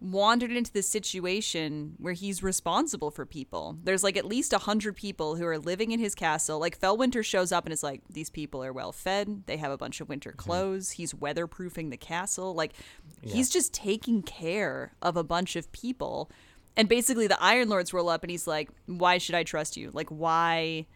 wandered 0.00 0.52
into 0.52 0.72
this 0.72 0.88
situation 0.88 1.94
where 1.98 2.12
he's 2.12 2.42
responsible 2.42 3.10
for 3.10 3.24
people. 3.24 3.78
There's 3.82 4.04
like 4.04 4.16
at 4.16 4.26
least 4.26 4.52
a 4.52 4.58
hundred 4.58 4.94
people 4.94 5.36
who 5.36 5.46
are 5.46 5.58
living 5.58 5.90
in 5.90 5.98
his 5.98 6.14
castle. 6.14 6.58
Like 6.58 6.78
Felwinter 6.78 7.24
shows 7.24 7.50
up 7.50 7.64
and 7.64 7.72
is 7.72 7.82
like, 7.82 8.02
these 8.10 8.28
people 8.28 8.62
are 8.62 8.72
well 8.72 8.92
fed. 8.92 9.44
They 9.46 9.56
have 9.56 9.72
a 9.72 9.78
bunch 9.78 10.00
of 10.00 10.08
winter 10.08 10.30
mm-hmm. 10.30 10.38
clothes. 10.38 10.90
He's 10.92 11.14
weatherproofing 11.14 11.90
the 11.90 11.96
castle. 11.96 12.54
Like 12.54 12.74
he's 13.22 13.48
just 13.48 13.72
taking 13.72 14.22
care 14.22 14.92
of 15.00 15.16
a 15.16 15.24
bunch 15.24 15.56
of 15.56 15.72
people. 15.72 16.30
And 16.76 16.88
basically 16.88 17.26
the 17.26 17.42
Iron 17.42 17.70
Lords 17.70 17.94
roll 17.94 18.10
up 18.10 18.22
and 18.22 18.30
he's 18.30 18.46
like, 18.46 18.68
Why 18.84 19.16
should 19.18 19.34
I 19.34 19.44
trust 19.44 19.76
you? 19.76 19.90
Like 19.92 20.08
why 20.10 20.86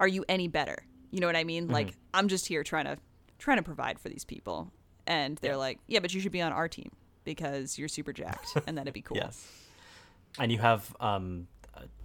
are 0.00 0.08
you 0.08 0.24
any 0.28 0.48
better? 0.48 0.84
You 1.12 1.20
know 1.20 1.28
what 1.28 1.36
I 1.36 1.44
mean? 1.44 1.68
Like 1.68 1.88
mm-hmm. 1.88 1.98
I'm 2.14 2.28
just 2.28 2.48
here 2.48 2.64
trying 2.64 2.86
to 2.86 2.96
trying 3.38 3.58
to 3.58 3.62
provide 3.62 4.00
for 4.00 4.08
these 4.08 4.24
people. 4.24 4.72
And 5.06 5.38
they're 5.38 5.56
like, 5.56 5.78
Yeah, 5.86 6.00
but 6.00 6.12
you 6.12 6.20
should 6.20 6.32
be 6.32 6.42
on 6.42 6.52
our 6.52 6.68
team 6.68 6.90
because 7.24 7.78
you're 7.78 7.88
super 7.88 8.12
jacked 8.12 8.56
and 8.66 8.76
that'd 8.78 8.92
be 8.94 9.02
cool. 9.02 9.16
Yes. 9.16 9.46
And 10.38 10.50
you 10.50 10.58
have 10.58 10.94
um, 11.00 11.46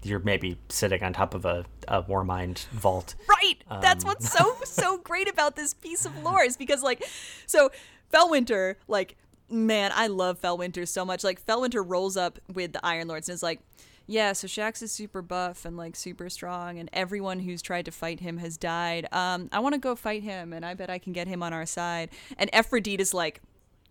you're 0.03 0.19
maybe 0.19 0.57
sitting 0.69 1.03
on 1.03 1.13
top 1.13 1.33
of 1.33 1.45
a, 1.45 1.65
a 1.87 2.03
Warmind 2.03 2.65
vault. 2.69 3.15
Right. 3.27 3.55
That's 3.81 4.03
Um, 4.03 4.09
what's 4.09 4.31
so 4.31 4.55
so 4.65 4.97
great 4.97 5.27
about 5.29 5.55
this 5.55 5.73
piece 5.73 6.05
of 6.05 6.23
lore 6.23 6.43
is 6.43 6.57
because 6.57 6.83
like 6.83 7.03
so 7.45 7.69
Felwinter 8.13 8.75
like 8.87 9.15
man, 9.51 9.91
I 9.95 10.07
love 10.07 10.39
Felwinter 10.39 10.87
so 10.87 11.03
much. 11.03 11.23
Like 11.23 11.43
Felwinter 11.45 11.83
rolls 11.85 12.15
up 12.15 12.37
with 12.53 12.73
the 12.73 12.85
Iron 12.85 13.07
Lords 13.07 13.27
and 13.29 13.33
is 13.33 13.41
like, 13.41 13.59
"Yeah, 14.05 14.33
so 14.33 14.45
Shaxx 14.47 14.83
is 14.83 14.91
super 14.91 15.23
buff 15.23 15.65
and 15.65 15.75
like 15.75 15.95
super 15.95 16.29
strong 16.29 16.77
and 16.77 16.87
everyone 16.93 17.39
who's 17.39 17.63
tried 17.63 17.85
to 17.85 17.91
fight 17.91 18.19
him 18.19 18.37
has 18.37 18.57
died. 18.57 19.07
Um 19.11 19.49
I 19.51 19.59
want 19.59 19.73
to 19.73 19.79
go 19.79 19.95
fight 19.95 20.21
him 20.21 20.53
and 20.53 20.63
I 20.63 20.75
bet 20.75 20.89
I 20.91 20.99
can 20.99 21.13
get 21.13 21.27
him 21.27 21.41
on 21.41 21.51
our 21.53 21.65
side." 21.65 22.09
And 22.37 22.49
Ephrodite 22.53 23.01
is 23.01 23.11
like, 23.13 23.41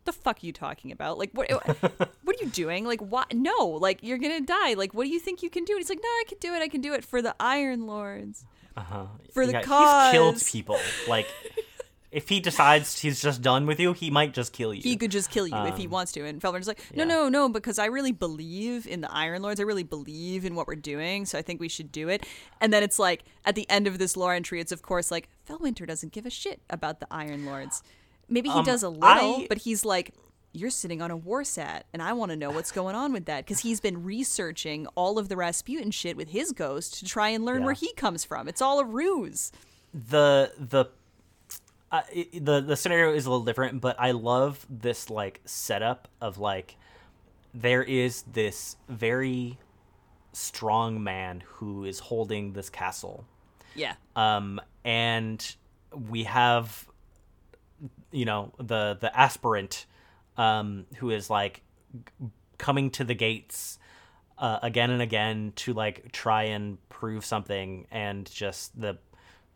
the 0.08 0.12
fuck 0.12 0.38
are 0.42 0.46
you 0.46 0.52
talking 0.52 0.90
about? 0.90 1.18
Like, 1.18 1.30
what? 1.32 1.50
what 2.24 2.36
are 2.40 2.44
you 2.44 2.50
doing? 2.50 2.84
Like, 2.86 3.00
what? 3.00 3.32
No, 3.34 3.66
like 3.66 4.02
you're 4.02 4.18
gonna 4.18 4.40
die. 4.40 4.74
Like, 4.74 4.94
what 4.94 5.04
do 5.04 5.10
you 5.10 5.20
think 5.20 5.42
you 5.42 5.50
can 5.50 5.64
do? 5.64 5.74
And 5.74 5.80
he's 5.80 5.90
like, 5.90 6.00
no, 6.02 6.08
I 6.08 6.24
can 6.26 6.38
do 6.38 6.54
it. 6.54 6.62
I 6.62 6.68
can 6.68 6.80
do 6.80 6.94
it 6.94 7.04
for 7.04 7.20
the 7.22 7.34
Iron 7.38 7.86
Lords. 7.86 8.44
Uh-huh. 8.76 9.06
For 9.32 9.46
the 9.46 9.60
cause. 9.60 10.12
He's 10.12 10.18
killed 10.18 10.42
people. 10.46 10.78
Like, 11.08 11.26
if 12.12 12.28
he 12.28 12.40
decides 12.40 12.98
he's 13.00 13.20
just 13.20 13.42
done 13.42 13.66
with 13.66 13.78
you, 13.80 13.92
he 13.92 14.10
might 14.10 14.32
just 14.32 14.52
kill 14.52 14.72
you. 14.72 14.80
He 14.80 14.96
could 14.96 15.10
just 15.10 15.30
kill 15.30 15.46
you 15.46 15.56
if 15.66 15.76
he 15.76 15.86
wants 15.86 16.12
to. 16.12 16.24
And 16.24 16.40
Felvin's 16.40 16.68
like, 16.68 16.78
no, 16.94 17.02
Um, 17.02 17.08
yeah. 17.10 17.14
no, 17.16 17.28
no, 17.28 17.48
because 17.48 17.78
I 17.78 17.86
really 17.86 18.12
believe 18.12 18.86
in 18.86 19.00
the 19.00 19.12
Iron 19.12 19.42
Lords. 19.42 19.60
I 19.60 19.64
really 19.64 19.82
believe 19.82 20.44
in 20.44 20.54
what 20.54 20.66
we're 20.66 20.76
doing, 20.76 21.26
so 21.26 21.36
I 21.38 21.42
think 21.42 21.60
we 21.60 21.68
should 21.68 21.90
do 21.92 22.08
it. 22.08 22.24
And 22.60 22.72
then 22.72 22.82
it's 22.82 22.98
like 22.98 23.24
at 23.44 23.56
the 23.56 23.68
end 23.68 23.86
of 23.86 23.98
this 23.98 24.16
lore 24.16 24.32
entry, 24.32 24.60
it's 24.60 24.72
of 24.72 24.82
course 24.82 25.10
like 25.10 25.28
Felwinter 25.48 25.86
doesn't 25.86 26.12
give 26.12 26.24
a 26.24 26.30
shit 26.30 26.62
about 26.70 27.00
the 27.00 27.08
Iron 27.10 27.44
Lords. 27.44 27.82
Maybe 28.28 28.48
he 28.48 28.58
Um, 28.58 28.64
does 28.64 28.82
a 28.82 28.88
little, 28.88 29.06
I- 29.42 29.46
but 29.48 29.58
he's 29.58 29.84
like. 29.84 30.14
You're 30.52 30.70
sitting 30.70 31.02
on 31.02 31.10
a 31.10 31.16
war 31.16 31.44
sat, 31.44 31.84
and 31.92 32.00
I 32.02 32.14
want 32.14 32.30
to 32.30 32.36
know 32.36 32.50
what's 32.50 32.72
going 32.72 32.96
on 32.96 33.12
with 33.12 33.26
that 33.26 33.44
because 33.44 33.60
he's 33.60 33.80
been 33.80 34.02
researching 34.02 34.86
all 34.94 35.18
of 35.18 35.28
the 35.28 35.36
Rasputin 35.36 35.90
shit 35.90 36.16
with 36.16 36.30
his 36.30 36.52
ghost 36.52 36.98
to 37.00 37.04
try 37.04 37.28
and 37.28 37.44
learn 37.44 37.60
Yeah. 37.60 37.66
where 37.66 37.74
he 37.74 37.92
comes 37.92 38.24
from. 38.24 38.48
It's 38.48 38.62
all 38.62 38.80
a 38.80 38.84
ruse. 38.84 39.52
the 39.92 40.50
the 40.58 40.86
uh, 41.92 42.00
it, 42.10 42.44
the 42.44 42.62
the 42.62 42.76
scenario 42.76 43.12
is 43.12 43.26
a 43.26 43.30
little 43.30 43.44
different, 43.44 43.82
but 43.82 43.94
I 44.00 44.12
love 44.12 44.66
this 44.70 45.10
like 45.10 45.42
setup 45.44 46.08
of 46.20 46.38
like 46.38 46.76
there 47.52 47.82
is 47.82 48.22
this 48.22 48.76
very 48.88 49.58
strong 50.32 51.04
man 51.04 51.42
who 51.46 51.84
is 51.84 51.98
holding 51.98 52.54
this 52.54 52.70
castle 52.70 53.26
Yeah. 53.74 53.94
um, 54.16 54.60
and 54.82 55.56
we 56.08 56.24
have 56.24 56.86
you 58.10 58.24
know 58.24 58.52
the 58.58 58.96
the 59.00 59.16
aspirant 59.18 59.86
um, 60.36 60.86
who 60.96 61.10
is 61.10 61.28
like 61.28 61.62
coming 62.58 62.90
to 62.90 63.04
the 63.04 63.14
gates 63.14 63.78
uh, 64.38 64.58
again 64.62 64.90
and 64.90 65.02
again 65.02 65.52
to 65.56 65.72
like 65.72 66.12
try 66.12 66.44
and 66.44 66.78
prove 66.88 67.24
something. 67.24 67.86
And 67.90 68.30
just 68.30 68.78
the 68.80 68.98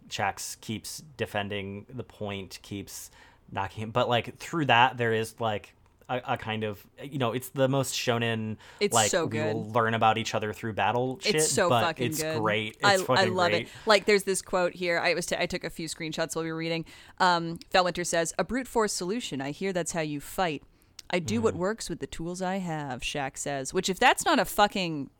Shaxx 0.09 0.61
keeps 0.61 1.03
defending 1.17 1.87
the 1.93 2.05
point 2.05 2.59
keeps 2.63 3.11
knocking 3.51 3.85
him. 3.85 3.91
But 3.91 4.09
like 4.09 4.39
through 4.39 4.67
that 4.67 4.97
there 4.97 5.13
is 5.13 5.41
like 5.41 5.75
a, 6.17 6.33
a 6.35 6.37
kind 6.37 6.65
of 6.65 6.85
you 7.03 7.19
know 7.19 7.33
it's 7.33 7.49
the 7.51 7.69
most 7.69 7.95
shonen 7.95 8.57
It's 8.81 8.95
like 8.95 9.11
so 9.11 9.27
good. 9.27 9.55
learn 9.57 9.95
about 9.95 10.19
each 10.19 10.35
other 10.35 10.53
through 10.53 10.75
battle 10.75 11.19
shit 11.23 11.35
It's 11.37 11.51
so 11.51 11.69
but 11.69 11.83
fucking 11.85 12.07
it's 12.07 12.23
good. 12.23 12.41
great 12.41 12.77
I, 12.85 12.95
it's 12.95 13.03
I 13.03 13.05
fucking 13.07 13.35
love 13.35 13.51
great. 13.51 13.63
it. 13.63 13.69
Like 13.87 14.05
there's 14.07 14.25
this 14.25 14.43
quote 14.43 14.75
here. 14.75 14.99
I 14.99 15.15
was 15.15 15.27
t- 15.27 15.37
I 15.39 15.47
took 15.47 15.65
a 15.65 15.71
few 15.71 15.89
screenshots 15.89 16.37
while 16.37 16.45
we 16.45 16.51
were 16.53 16.59
reading. 16.59 16.85
Um, 17.19 17.59
Felwinter 17.73 18.07
says, 18.07 18.33
"A 18.39 18.45
brute 18.45 18.69
force 18.69 18.93
solution. 18.93 19.41
I 19.41 19.51
hear 19.51 19.73
that's 19.73 19.93
how 19.93 20.01
you 20.03 20.21
fight. 20.21 20.63
I 21.11 21.19
do 21.19 21.35
Mm-hmm. 21.37 21.45
what 21.45 21.55
works 21.57 21.89
with 21.91 22.01
the 22.01 22.07
tools 22.07 22.43
I 22.43 22.57
have." 22.59 23.01
Shaxx 23.03 23.39
says. 23.39 23.73
Which 23.75 23.89
if 23.89 23.99
that's 23.99 24.25
not 24.25 24.39
a 24.39 24.45
fucking 24.45 25.11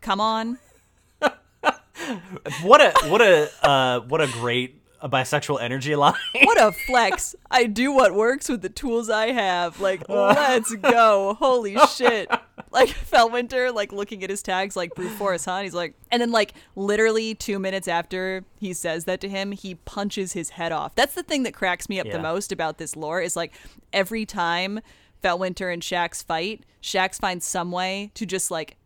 come 0.00 0.20
on, 0.20 0.58
what 2.62 2.80
a 2.80 2.92
what 3.08 3.20
a 3.22 3.50
uh, 3.66 4.00
what 4.00 4.20
a 4.20 4.26
great 4.26 4.81
uh, 5.02 5.08
bisexual 5.08 5.60
energy 5.60 5.94
line. 5.96 6.14
what 6.44 6.60
a 6.60 6.72
flex! 6.72 7.34
I 7.50 7.66
do 7.66 7.92
what 7.92 8.14
works 8.14 8.48
with 8.48 8.62
the 8.62 8.68
tools 8.68 9.10
I 9.10 9.32
have. 9.32 9.80
Like 9.80 10.08
let's 10.08 10.74
go. 10.76 11.34
Holy 11.38 11.76
shit. 11.94 12.30
Like 12.70 12.88
Felwinter, 12.88 13.74
like 13.74 13.92
looking 13.92 14.24
at 14.24 14.30
his 14.30 14.42
tags, 14.42 14.76
like 14.76 14.94
brute 14.94 15.10
force, 15.12 15.44
huh? 15.44 15.56
And 15.56 15.64
he's 15.64 15.74
like, 15.74 15.94
and 16.10 16.22
then 16.22 16.30
like 16.30 16.54
literally 16.76 17.34
two 17.34 17.58
minutes 17.58 17.88
after 17.88 18.44
he 18.58 18.72
says 18.72 19.04
that 19.04 19.20
to 19.20 19.28
him, 19.28 19.52
he 19.52 19.74
punches 19.74 20.32
his 20.32 20.50
head 20.50 20.72
off. 20.72 20.94
That's 20.94 21.14
the 21.14 21.22
thing 21.22 21.42
that 21.42 21.52
cracks 21.54 21.88
me 21.88 22.00
up 22.00 22.10
the 22.10 22.18
most 22.18 22.52
about 22.52 22.78
this 22.78 22.96
lore 22.96 23.20
is 23.20 23.36
like 23.36 23.52
every 23.92 24.24
time 24.24 24.80
Felwinter 25.22 25.72
and 25.72 25.82
Shaxx 25.82 26.24
fight, 26.24 26.64
Shaxx 26.82 27.20
finds 27.20 27.44
some 27.46 27.70
way 27.70 28.10
to 28.14 28.24
just 28.24 28.50
like 28.50 28.76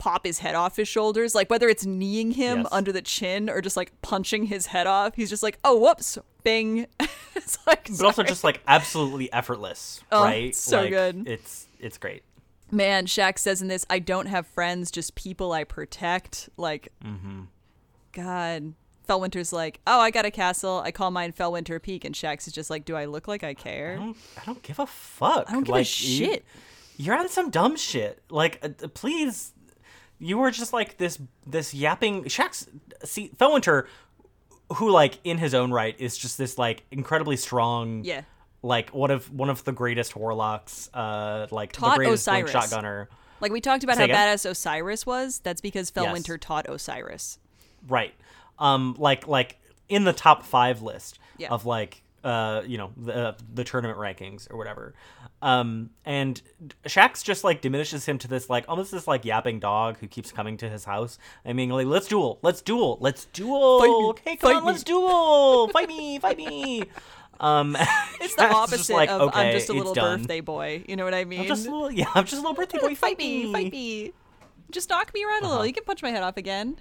pop 0.00 0.26
his 0.26 0.40
head 0.40 0.56
off 0.56 0.76
his 0.76 0.88
shoulders, 0.88 1.34
like 1.36 1.48
whether 1.50 1.68
it's 1.68 1.86
kneeing 1.86 2.32
him 2.32 2.58
Yes. 2.62 2.68
under 2.72 2.90
the 2.90 3.02
chin 3.02 3.48
or 3.48 3.60
just 3.60 3.76
like 3.76 3.92
punching 4.02 4.46
his 4.46 4.66
head 4.66 4.88
off. 4.88 5.14
He's 5.14 5.30
just 5.30 5.42
like, 5.44 5.58
oh, 5.64 5.78
whoops, 5.78 6.18
bing. 6.42 6.86
it's 7.36 7.58
like, 7.66 7.88
but 7.88 8.02
also 8.04 8.24
just 8.24 8.42
like 8.42 8.60
absolutely 8.66 9.32
effortless, 9.32 10.00
Oh, 10.10 10.24
right? 10.24 10.52
so 10.56 10.80
Like, 10.80 10.90
good. 10.90 11.28
It's 11.28 11.68
it's 11.78 11.98
great. 11.98 12.24
Man, 12.72 13.06
Shaxx 13.06 13.40
says 13.40 13.62
in 13.62 13.68
this, 13.68 13.84
I 13.90 13.98
don't 13.98 14.26
have 14.26 14.46
friends, 14.46 14.90
just 14.90 15.14
people 15.14 15.52
I 15.52 15.64
protect. 15.64 16.48
Like, 16.56 16.92
Mm-hmm. 17.04 17.42
God. 18.12 18.74
Felwinter's 19.08 19.52
like, 19.52 19.80
oh, 19.88 19.98
I 19.98 20.12
got 20.12 20.24
a 20.24 20.30
castle. 20.30 20.80
I 20.84 20.92
call 20.92 21.10
mine 21.10 21.32
Felwinter 21.32 21.82
Peak. 21.82 22.04
And 22.04 22.14
Shaxx 22.14 22.46
is 22.46 22.52
just 22.52 22.70
like, 22.70 22.84
do 22.84 22.94
I 22.94 23.06
look 23.06 23.26
like 23.26 23.42
I 23.42 23.48
I 23.48 23.54
care? 23.54 23.96
don't 23.96 24.16
I 24.40 24.44
don't 24.44 24.62
give 24.62 24.78
a 24.78 24.86
fuck. 24.86 25.46
I 25.48 25.52
don't 25.52 25.64
give 25.64 25.72
like, 25.72 25.82
a 25.82 25.84
shit. 25.84 26.44
You, 26.96 27.12
are 27.12 27.18
on 27.18 27.28
some 27.28 27.50
dumb 27.50 27.74
shit. 27.76 28.22
Like, 28.30 28.60
uh, 28.62 28.68
uh, 28.84 28.88
please, 28.88 29.52
you 30.20 30.38
were 30.38 30.50
just 30.52 30.72
like 30.72 30.98
this 30.98 31.18
this 31.46 31.74
yapping. 31.74 32.24
Shaxx, 32.24 32.68
see, 33.04 33.30
Felwinter, 33.36 33.86
who 34.76 34.90
like 34.90 35.18
in 35.24 35.38
his 35.38 35.54
own 35.54 35.72
right 35.72 35.96
is 35.98 36.16
just 36.16 36.38
this 36.38 36.56
like 36.58 36.84
incredibly 36.92 37.36
strong. 37.36 38.04
Yeah. 38.04 38.22
like 38.62 38.90
one 38.90 39.10
of 39.10 39.32
one 39.32 39.48
of 39.50 39.64
the 39.64 39.72
greatest 39.72 40.14
warlocks, 40.14 40.90
uh, 40.94 41.46
like 41.50 41.72
Taught 41.72 41.92
the 41.92 41.96
greatest 41.96 42.26
like, 42.26 42.44
Osiris. 42.44 42.72
shotgunner. 42.72 43.06
Like 43.40 43.52
we 43.52 43.60
talked 43.62 43.82
about 43.82 43.96
Say 43.96 44.02
how 44.02 44.04
again? 44.04 44.36
badass 44.36 44.44
Osiris 44.48 45.06
was. 45.06 45.38
That's 45.40 45.62
because 45.62 45.90
Felwinter 45.90 46.38
taught 46.38 46.68
Osiris. 46.68 47.38
Right. 47.88 48.12
Um, 48.58 48.94
like 48.98 49.26
like 49.26 49.58
in 49.88 50.04
the 50.04 50.12
top 50.12 50.44
five 50.44 50.82
list 50.82 51.18
Yeah. 51.38 51.48
of 51.48 51.64
like 51.64 52.02
uh 52.22 52.60
you 52.66 52.76
know 52.76 52.92
the 52.98 53.34
the 53.54 53.64
tournament 53.64 53.98
rankings 53.98 54.46
or 54.52 54.58
whatever. 54.58 54.92
Um, 55.42 55.90
and 56.04 56.40
Shaxx 56.86 57.24
just 57.24 57.44
like 57.44 57.62
diminishes 57.62 58.04
him 58.06 58.18
to 58.18 58.28
this 58.28 58.50
like 58.50 58.66
almost 58.68 58.90
this 58.92 59.08
like 59.08 59.24
yapping 59.24 59.58
dog 59.58 59.96
who 59.98 60.06
keeps 60.06 60.30
coming 60.32 60.56
to 60.58 60.68
his 60.68 60.84
house. 60.84 61.18
I 61.46 61.52
mean, 61.54 61.70
like 61.70 61.86
let's 61.86 62.08
duel, 62.08 62.38
let's 62.42 62.60
duel, 62.60 62.98
let's 63.00 63.24
duel. 63.26 63.80
Fight 63.80 63.88
me, 63.88 64.08
Okay, 64.10 64.36
come 64.36 64.50
fight 64.50 64.56
on, 64.58 64.64
me." 64.64 64.70
let's 64.72 64.82
duel. 64.84 65.68
fight 65.72 65.88
me, 65.88 66.18
fight 66.18 66.36
me. 66.36 66.84
Um, 67.40 67.74
It's 68.20 68.34
the 68.34 68.50
opposite 68.52 68.92
like, 68.92 69.08
of 69.08 69.22
okay, 69.22 69.48
I'm 69.48 69.52
just 69.54 69.70
a 69.70 69.72
little 69.72 69.94
birthday 69.94 70.40
boy. 70.40 70.84
You 70.86 70.96
know 70.96 71.04
what 71.04 71.14
I 71.14 71.24
mean? 71.24 71.40
I'm 71.40 71.46
just 71.46 71.66
a 71.66 71.70
little, 71.70 71.90
yeah, 71.90 72.04
I'm 72.14 72.24
just 72.24 72.34
a 72.34 72.40
little 72.46 72.52
birthday 72.60 72.78
boy. 72.78 72.94
fight 72.94 73.16
me, 73.16 73.50
fight 73.50 73.72
me. 73.72 74.12
Just 74.70 74.90
knock 74.90 75.12
me 75.14 75.24
around 75.24 75.42
a 75.42 75.46
Uh-huh. 75.46 75.50
little. 75.52 75.66
You 75.66 75.72
can 75.72 75.84
punch 75.84 76.02
my 76.02 76.10
head 76.10 76.22
off 76.22 76.36
again. 76.36 76.76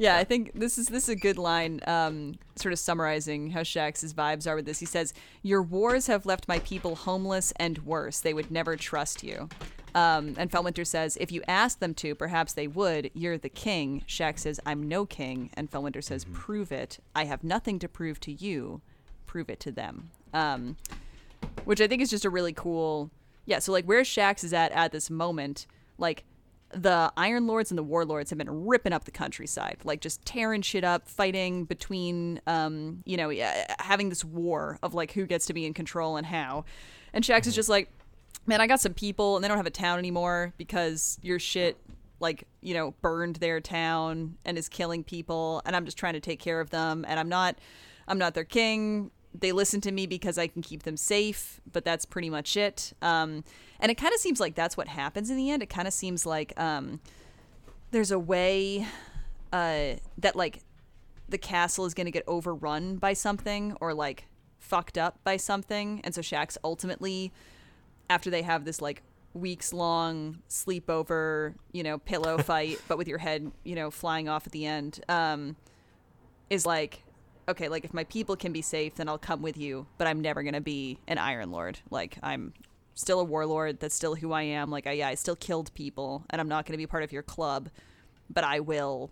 Yeah, 0.00 0.16
I 0.16 0.24
think 0.24 0.52
this 0.54 0.78
is 0.78 0.86
this 0.86 1.04
is 1.04 1.08
a 1.10 1.14
good 1.14 1.36
line, 1.36 1.80
um, 1.86 2.36
sort 2.56 2.72
of 2.72 2.78
summarizing 2.78 3.50
how 3.50 3.60
Shaxx's 3.60 4.14
vibes 4.14 4.46
are 4.46 4.56
with 4.56 4.64
this. 4.64 4.78
He 4.78 4.86
says, 4.86 5.12
"Your 5.42 5.62
wars 5.62 6.06
have 6.06 6.24
left 6.24 6.48
my 6.48 6.58
people 6.60 6.94
homeless 6.94 7.52
and 7.56 7.76
worse. 7.84 8.18
They 8.18 8.32
would 8.32 8.50
never 8.50 8.76
trust 8.76 9.22
you." 9.22 9.50
Um, 9.94 10.36
and 10.38 10.50
Felwinter 10.50 10.86
says, 10.86 11.18
"If 11.20 11.30
you 11.30 11.42
asked 11.46 11.80
them 11.80 11.92
to, 11.96 12.14
perhaps 12.14 12.54
they 12.54 12.66
would. 12.66 13.10
You're 13.12 13.36
the 13.36 13.50
king." 13.50 14.02
Shaxx 14.08 14.38
says, 14.38 14.58
"I'm 14.64 14.88
no 14.88 15.04
king," 15.04 15.50
and 15.52 15.70
Felwinter 15.70 16.02
says, 16.02 16.24
"Prove 16.32 16.72
it. 16.72 16.98
I 17.14 17.26
have 17.26 17.44
nothing 17.44 17.78
to 17.80 17.86
prove 17.86 18.20
to 18.20 18.32
you. 18.32 18.80
Prove 19.26 19.50
it 19.50 19.60
to 19.60 19.70
them." 19.70 20.12
Um, 20.32 20.78
which 21.66 21.82
I 21.82 21.86
think 21.86 22.00
is 22.00 22.08
just 22.08 22.24
a 22.24 22.30
really 22.30 22.54
cool. 22.54 23.10
Yeah, 23.44 23.58
so 23.58 23.70
like 23.70 23.84
where 23.84 24.00
Shaxx 24.00 24.44
is 24.44 24.54
at 24.54 24.72
at 24.72 24.92
this 24.92 25.10
moment, 25.10 25.66
like 25.98 26.24
the 26.72 27.12
Iron 27.16 27.46
Lords 27.46 27.70
and 27.70 27.78
the 27.78 27.82
Warlords 27.82 28.30
have 28.30 28.38
been 28.38 28.66
ripping 28.66 28.92
up 28.92 29.04
the 29.04 29.10
countryside, 29.10 29.78
like 29.84 30.00
just 30.00 30.24
tearing 30.24 30.62
shit 30.62 30.84
up, 30.84 31.08
fighting 31.08 31.64
between, 31.64 32.40
um, 32.46 33.02
you 33.04 33.16
know, 33.16 33.32
having 33.78 34.08
this 34.08 34.24
war 34.24 34.78
of 34.82 34.94
like 34.94 35.12
who 35.12 35.26
gets 35.26 35.46
to 35.46 35.54
be 35.54 35.66
in 35.66 35.74
control 35.74 36.16
and 36.16 36.26
how. 36.26 36.64
And 37.12 37.24
Shaxx 37.24 37.46
is 37.46 37.54
just 37.54 37.68
like, 37.68 37.90
man, 38.46 38.60
I 38.60 38.66
got 38.66 38.80
some 38.80 38.94
people 38.94 39.36
and 39.36 39.44
they 39.44 39.48
don't 39.48 39.56
have 39.56 39.66
a 39.66 39.70
town 39.70 39.98
anymore 39.98 40.52
because 40.58 41.18
your 41.22 41.38
shit 41.38 41.76
like 42.20 42.46
you 42.60 42.74
know 42.74 42.92
burned 43.00 43.36
their 43.36 43.60
town 43.60 44.36
and 44.44 44.58
is 44.58 44.68
killing 44.68 45.02
people 45.02 45.62
and 45.64 45.74
i'm 45.74 45.86
just 45.86 45.96
trying 45.96 46.12
to 46.12 46.20
take 46.20 46.38
care 46.38 46.60
of 46.60 46.70
them 46.70 47.04
and 47.08 47.18
i'm 47.18 47.30
not 47.30 47.58
i'm 48.06 48.18
not 48.18 48.34
their 48.34 48.44
king 48.44 49.10
they 49.32 49.52
listen 49.52 49.80
to 49.80 49.92
me 49.92 50.06
because 50.06 50.38
i 50.38 50.46
can 50.46 50.60
keep 50.60 50.82
them 50.82 50.96
safe 50.96 51.60
but 51.72 51.84
that's 51.84 52.04
pretty 52.04 52.30
much 52.30 52.56
it. 52.56 52.92
Um, 53.02 53.44
and 53.78 53.90
it 53.90 53.96
kind 53.96 54.14
of 54.14 54.20
seems 54.20 54.40
like 54.40 54.54
that's 54.54 54.76
what 54.76 54.88
happens 54.88 55.30
in 55.30 55.36
the 55.36 55.50
end. 55.50 55.62
It 55.62 55.70
kind 55.70 55.88
of 55.88 55.94
seems 55.94 56.26
like 56.26 56.58
um, 56.58 57.00
there's 57.90 58.10
a 58.10 58.18
way 58.18 58.86
uh, 59.52 59.94
that 60.18 60.36
like 60.36 60.60
the 61.28 61.38
castle 61.38 61.86
is 61.86 61.94
going 61.94 62.06
to 62.06 62.10
get 62.10 62.24
overrun 62.26 62.96
by 62.96 63.12
something 63.12 63.76
or 63.80 63.94
like 63.94 64.26
fucked 64.58 64.98
up 64.98 65.18
by 65.24 65.36
something. 65.36 66.00
And 66.04 66.14
so 66.14 66.20
Shaxx 66.20 66.56
ultimately 66.64 67.32
after 68.08 68.30
they 68.30 68.42
have 68.42 68.64
this 68.64 68.80
like 68.80 69.02
weeks 69.32 69.72
long 69.72 70.38
sleepover, 70.48 71.54
you 71.72 71.82
know, 71.82 71.98
pillow 71.98 72.38
fight, 72.42 72.80
but 72.88 72.98
with 72.98 73.08
your 73.08 73.18
head, 73.18 73.50
you 73.64 73.74
know, 73.74 73.90
flying 73.90 74.28
off 74.28 74.46
at 74.46 74.52
the 74.52 74.66
end, 74.66 75.00
um, 75.08 75.56
is 76.50 76.66
like, 76.66 77.04
okay, 77.50 77.68
like 77.68 77.84
if 77.84 77.92
my 77.94 78.04
people 78.04 78.36
can 78.36 78.52
be 78.52 78.62
safe, 78.62 78.94
then 78.96 79.08
I'll 79.08 79.18
come 79.18 79.42
with 79.42 79.56
you, 79.56 79.86
but 79.98 80.06
I'm 80.06 80.20
never 80.20 80.42
gonna 80.42 80.60
be 80.60 80.98
an 81.06 81.18
Iron 81.18 81.50
Lord. 81.50 81.78
Like 81.90 82.18
I'm 82.22 82.52
still 82.94 83.20
a 83.20 83.24
warlord. 83.24 83.80
That's 83.80 83.94
still 83.94 84.14
who 84.14 84.32
I 84.32 84.42
am. 84.42 84.70
Like 84.70 84.86
I, 84.86 84.92
yeah, 84.92 85.08
I 85.08 85.14
still 85.14 85.36
killed 85.36 85.72
people, 85.74 86.24
and 86.30 86.40
I'm 86.40 86.48
not 86.48 86.66
gonna 86.66 86.78
be 86.78 86.86
part 86.86 87.02
of 87.02 87.12
your 87.12 87.22
club, 87.22 87.68
but 88.28 88.44
I 88.44 88.60
will. 88.60 89.10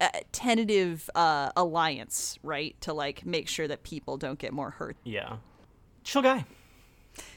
A 0.00 0.22
tentative 0.30 1.10
uh, 1.16 1.50
alliance, 1.56 2.38
right, 2.44 2.80
to 2.82 2.92
like 2.92 3.26
make 3.26 3.48
sure 3.48 3.66
that 3.66 3.82
people 3.82 4.16
don't 4.16 4.38
get 4.38 4.52
more 4.52 4.70
hurt 4.70 4.96
Yeah, 5.02 5.38
chill 6.04 6.22
guy. 6.22 6.44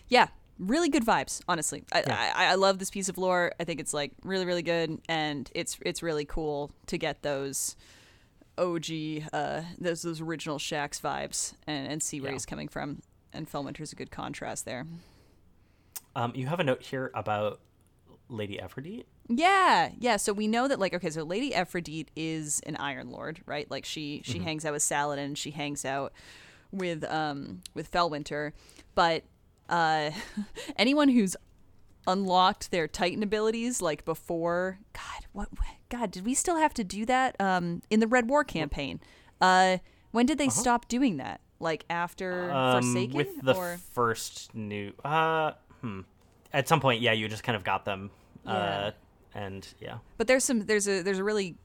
yeah 0.08 0.28
really 0.60 0.90
good 0.90 1.04
vibes 1.04 1.42
honestly 1.48 1.84
I, 1.92 2.04
Yeah. 2.06 2.34
I 2.36 2.46
i 2.52 2.56
love 2.56 2.78
this 2.78 2.92
piece 2.92 3.10
of 3.10 3.18
lore 3.18 3.52
i 3.60 3.64
think 3.64 3.80
it's 3.80 3.96
like 3.96 4.12
really 4.24 4.46
really 4.46 4.62
good 4.62 5.00
and 5.10 5.50
it's 5.56 5.80
it's 5.84 6.04
really 6.04 6.24
cool 6.24 6.70
to 6.86 7.00
get 7.00 7.24
those 7.24 7.76
og 8.58 8.86
uh 9.34 9.62
those 9.80 10.02
those 10.02 10.22
original 10.22 10.58
Shaxx 10.60 11.00
vibes 11.02 11.54
and 11.68 11.88
and 11.88 12.04
see 12.04 12.20
where 12.22 12.32
Yeah. 12.32 12.36
he's 12.36 12.46
coming 12.46 12.68
from 12.68 13.02
and 13.34 13.50
Felwinter's 13.50 13.92
a 13.92 13.96
good 13.96 14.12
contrast 14.12 14.66
there 14.66 14.86
Um, 16.16 16.34
you 16.36 16.48
have 16.48 16.60
a 16.60 16.64
note 16.64 16.82
here 16.84 17.10
about 17.16 17.60
Lady 18.28 18.60
Aphrodite. 18.60 19.06
Yeah, 19.30 19.92
yeah. 19.98 20.18
So 20.18 20.34
we 20.34 20.48
know 20.48 20.68
that 20.68 20.78
like 20.80 20.94
okay, 20.94 21.10
so 21.10 21.24
Lady 21.24 21.56
Aphrodite 21.56 22.10
is 22.18 22.60
an 22.66 22.76
Iron 22.78 23.10
Lord, 23.10 23.42
right? 23.46 23.70
Like 23.72 23.86
she 23.86 24.22
she 24.26 24.40
hangs 24.40 24.66
out 24.66 24.74
with 24.74 24.84
Saladin, 24.84 25.36
she 25.36 25.52
hangs 25.52 25.86
out 25.86 26.12
with 26.72 27.04
um 27.06 27.62
with 27.74 27.90
Felwinter, 27.92 28.52
but 28.96 29.24
uh 29.70 30.12
anyone 30.76 31.08
who's 31.10 31.36
unlocked 32.08 32.72
their 32.72 32.88
Titan 32.88 33.24
abilities 33.24 33.82
like 33.82 34.06
before 34.06 34.80
God, 34.94 35.26
what 35.34 35.50
God, 35.90 36.12
did 36.12 36.26
we 36.26 36.34
still 36.34 36.58
have 36.58 36.74
to 36.76 36.84
do 36.84 37.06
that 37.06 37.40
um 37.40 37.82
in 37.90 38.00
the 38.00 38.08
Red 38.08 38.30
War 38.30 38.44
campaign? 38.44 39.00
Uh 39.40 39.78
when 40.12 40.26
did 40.26 40.38
they 40.38 40.50
stop 40.50 40.88
doing 40.88 41.18
that? 41.18 41.42
Like 41.60 41.86
after 41.90 42.52
Um, 42.52 42.82
Forsaken 42.82 43.16
with 43.16 43.42
the 43.42 43.56
or 43.56 43.78
first 43.94 44.54
new. 44.56 44.94
Uh, 45.06 45.52
hmm. 45.82 46.02
At 46.52 46.68
some 46.68 46.82
point, 46.82 47.02
yeah, 47.02 47.14
you 47.14 47.30
just 47.30 47.44
kind 47.44 47.56
of 47.56 47.64
got 47.64 47.86
them. 47.86 48.10
Uh, 48.46 48.92
and 49.34 49.66
yeah. 49.80 50.00
But 50.18 50.28
there's 50.28 50.44
some 50.44 50.66
there's 50.66 50.88
a 50.88 51.02
there's 51.02 51.20
a 51.20 51.24
really 51.24 51.56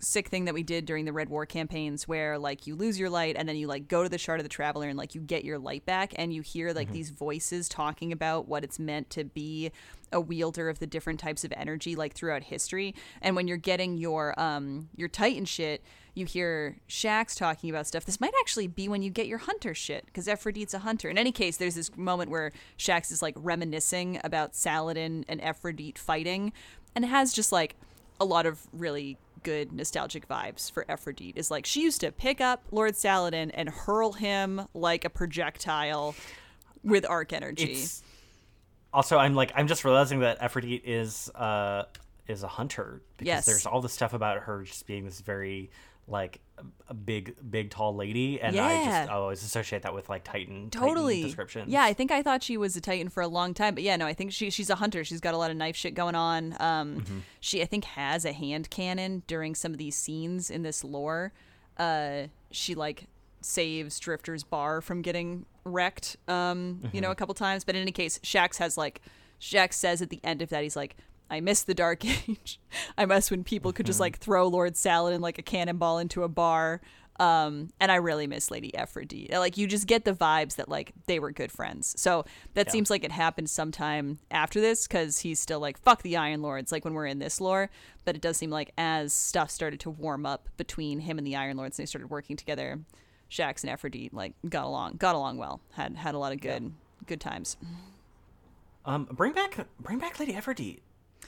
sick 0.00 0.28
thing 0.28 0.44
that 0.44 0.54
we 0.54 0.62
did 0.62 0.86
during 0.86 1.04
the 1.04 1.12
Red 1.12 1.28
War 1.28 1.46
campaigns 1.46 2.06
where 2.06 2.38
like 2.38 2.66
you 2.66 2.74
lose 2.74 2.98
your 2.98 3.10
light 3.10 3.36
and 3.38 3.48
then 3.48 3.56
you 3.56 3.66
like 3.66 3.88
go 3.88 4.02
to 4.02 4.08
the 4.08 4.18
shard 4.18 4.40
of 4.40 4.44
the 4.44 4.50
traveler 4.50 4.88
and 4.88 4.98
like 4.98 5.14
you 5.14 5.20
get 5.20 5.44
your 5.44 5.58
light 5.58 5.86
back 5.86 6.12
and 6.16 6.32
you 6.32 6.42
hear 6.42 6.72
like 6.72 6.90
these 6.90 7.10
voices 7.10 7.68
talking 7.68 8.12
about 8.12 8.48
what 8.48 8.64
it's 8.64 8.78
meant 8.78 9.10
to 9.10 9.24
be 9.24 9.70
a 10.12 10.20
wielder 10.20 10.68
of 10.68 10.78
the 10.78 10.86
different 10.86 11.18
types 11.18 11.44
of 11.44 11.52
energy 11.56 11.96
like 11.96 12.14
throughout 12.14 12.44
history 12.44 12.94
and 13.22 13.34
when 13.34 13.48
you're 13.48 13.56
getting 13.56 13.96
your 13.96 14.38
um 14.38 14.88
your 14.96 15.08
titan 15.08 15.44
shit 15.44 15.82
you 16.14 16.26
hear 16.26 16.76
Shaxx 16.88 17.36
talking 17.36 17.70
about 17.70 17.86
stuff. 17.86 18.04
This 18.04 18.20
might 18.20 18.32
actually 18.40 18.68
be 18.68 18.88
when 18.88 19.02
you 19.02 19.10
get 19.10 19.26
your 19.26 19.38
hunter 19.38 19.74
shit, 19.74 20.06
because 20.06 20.28
Aphrodite's 20.28 20.72
a 20.72 20.78
hunter. 20.78 21.08
In 21.08 21.18
any 21.18 21.32
case, 21.32 21.56
there's 21.56 21.74
this 21.74 21.94
moment 21.96 22.30
where 22.30 22.52
Shaxx 22.78 23.10
is 23.10 23.20
like 23.20 23.34
reminiscing 23.36 24.20
about 24.22 24.54
Saladin 24.54 25.24
and 25.28 25.42
Aphrodite 25.42 25.98
fighting, 25.98 26.52
and 26.94 27.04
it 27.04 27.08
has 27.08 27.32
just 27.32 27.50
like 27.50 27.74
a 28.20 28.24
lot 28.24 28.46
of 28.46 28.68
really 28.72 29.18
good 29.44 29.72
nostalgic 29.72 30.26
vibes 30.26 30.70
for 30.72 30.84
Aphrodite. 30.90 31.34
Is 31.38 31.50
like 31.52 31.64
she 31.64 31.82
used 31.82 32.00
to 32.00 32.10
pick 32.10 32.40
up 32.40 32.64
Lord 32.72 32.96
Saladin 32.96 33.52
and 33.52 33.68
hurl 33.68 34.12
him 34.14 34.66
like 34.74 35.04
a 35.04 35.10
projectile 35.10 36.16
with 36.82 37.06
arc 37.08 37.32
energy. 37.32 37.72
It's 37.74 38.02
also 38.92 39.16
I'm 39.18 39.34
like 39.34 39.52
I'm 39.54 39.68
just 39.68 39.84
realizing 39.84 40.20
that 40.20 40.42
Aphrodite 40.42 40.82
is 40.84 41.30
uh 41.30 41.84
is 42.26 42.42
a 42.42 42.48
hunter 42.48 43.02
because 43.18 43.26
Yes. 43.26 43.46
there's 43.46 43.66
all 43.66 43.80
this 43.80 43.92
stuff 43.92 44.12
about 44.14 44.38
her 44.40 44.62
just 44.64 44.86
being 44.86 45.04
this 45.04 45.20
very 45.20 45.70
like 46.06 46.40
a- 46.88 46.94
big 46.94 47.34
big 47.50 47.70
tall 47.70 47.94
lady 47.96 48.40
and 48.40 48.54
I 48.58 48.72
Yeah. 48.74 49.00
just 49.00 49.10
always 49.10 49.42
associate 49.42 49.82
that 49.82 49.94
with 49.94 50.08
like 50.08 50.22
Titan 50.24 50.70
totally 50.70 51.14
Titan 51.16 51.28
descriptions. 51.28 51.72
yeah 51.72 51.82
i 51.84 51.92
think 51.94 52.10
i 52.12 52.22
thought 52.22 52.42
she 52.42 52.56
was 52.56 52.76
a 52.76 52.80
titan 52.80 53.08
for 53.08 53.22
a 53.22 53.26
long 53.28 53.54
time 53.54 53.74
but 53.74 53.82
yeah 53.82 53.96
no 53.96 54.06
i 54.06 54.12
think 54.12 54.30
she 54.32 54.50
she's 54.50 54.68
a 54.70 54.74
hunter 54.76 55.02
she's 55.02 55.20
got 55.20 55.32
a 55.34 55.36
lot 55.38 55.50
of 55.50 55.56
knife 55.56 55.74
shit 55.76 55.94
going 55.94 56.14
on 56.14 56.52
um 56.60 56.96
Mm-hmm. 57.00 57.18
she 57.40 57.62
i 57.62 57.64
think 57.64 57.84
has 57.84 58.24
a 58.26 58.32
hand 58.32 58.68
cannon 58.70 59.22
during 59.26 59.54
some 59.54 59.72
of 59.72 59.78
these 59.78 59.96
scenes 59.96 60.50
in 60.50 60.62
this 60.62 60.84
lore 60.84 61.32
uh 61.78 62.24
she 62.50 62.74
like 62.74 63.06
saves 63.40 63.98
drifter's 63.98 64.44
bar 64.44 64.80
from 64.80 65.00
getting 65.02 65.46
wrecked 65.64 66.16
um 66.28 66.78
you 66.82 66.88
Mm-hmm. 66.88 66.98
know 67.00 67.10
a 67.10 67.14
couple 67.14 67.34
times 67.34 67.64
but 67.64 67.74
in 67.74 67.80
any 67.82 67.92
case 67.92 68.18
shaxx 68.22 68.58
has 68.58 68.76
like 68.76 69.00
shaxx 69.40 69.72
says 69.74 70.02
at 70.02 70.10
the 70.10 70.20
end 70.22 70.42
of 70.42 70.50
that 70.50 70.62
he's 70.62 70.76
like 70.76 70.96
I 71.30 71.40
miss 71.40 71.62
the 71.62 71.74
dark 71.74 72.04
age. 72.28 72.60
I 72.98 73.06
miss 73.06 73.30
when 73.30 73.44
people 73.44 73.72
could 73.72 73.84
Mm-hmm. 73.84 73.88
just 73.90 74.00
like 74.00 74.18
throw 74.18 74.46
Lord 74.48 74.76
Salad 74.76 75.04
Saladin 75.10 75.20
like 75.20 75.38
a 75.38 75.42
cannonball 75.42 75.98
into 75.98 76.22
a 76.22 76.28
bar. 76.28 76.80
Um, 77.20 77.68
and 77.78 77.92
I 77.92 77.96
really 77.96 78.26
miss 78.26 78.50
Lady 78.50 78.74
Aphrodite. 78.76 79.28
Like 79.38 79.56
you 79.56 79.68
just 79.68 79.86
get 79.86 80.04
the 80.04 80.12
vibes 80.12 80.56
that 80.56 80.68
like 80.68 80.92
they 81.06 81.20
were 81.20 81.30
good 81.30 81.52
friends. 81.52 81.94
So 81.96 82.24
that 82.54 82.66
Yeah. 82.66 82.72
seems 82.72 82.90
like 82.90 83.04
it 83.04 83.12
happened 83.12 83.48
sometime 83.48 84.18
after 84.32 84.60
this 84.60 84.88
because 84.88 85.20
he's 85.20 85.38
still 85.38 85.60
like 85.60 85.78
fuck 85.78 86.02
the 86.02 86.16
Iron 86.16 86.42
Lords. 86.42 86.72
Like 86.72 86.84
when 86.84 86.92
we're 86.92 87.06
in 87.06 87.20
this 87.20 87.40
lore, 87.40 87.70
but 88.04 88.16
it 88.16 88.20
does 88.20 88.36
seem 88.36 88.50
like 88.50 88.72
as 88.76 89.12
stuff 89.12 89.48
started 89.50 89.78
to 89.80 89.90
warm 89.90 90.26
up 90.26 90.48
between 90.56 90.98
him 91.00 91.16
and 91.18 91.24
the 91.26 91.36
Iron 91.36 91.56
Lords, 91.56 91.78
and 91.78 91.84
they 91.84 91.88
started 91.88 92.10
working 92.10 92.36
together, 92.36 92.80
Shaxx 93.30 93.62
and 93.62 93.70
Aphrodite 93.70 94.10
like 94.12 94.34
got 94.48 94.64
along, 94.64 94.96
got 94.96 95.14
along 95.14 95.36
well. 95.38 95.60
Had 95.74 95.94
had 95.96 96.16
a 96.16 96.18
lot 96.18 96.32
of 96.32 96.40
good 96.40 96.72
good 97.06 97.20
times. 97.20 97.56
Um, 98.84 99.04
bring 99.12 99.32
back 99.32 99.66
bring 99.78 99.98
back 100.00 100.18
Lady 100.18 100.34
Aphrodite. 100.34 100.82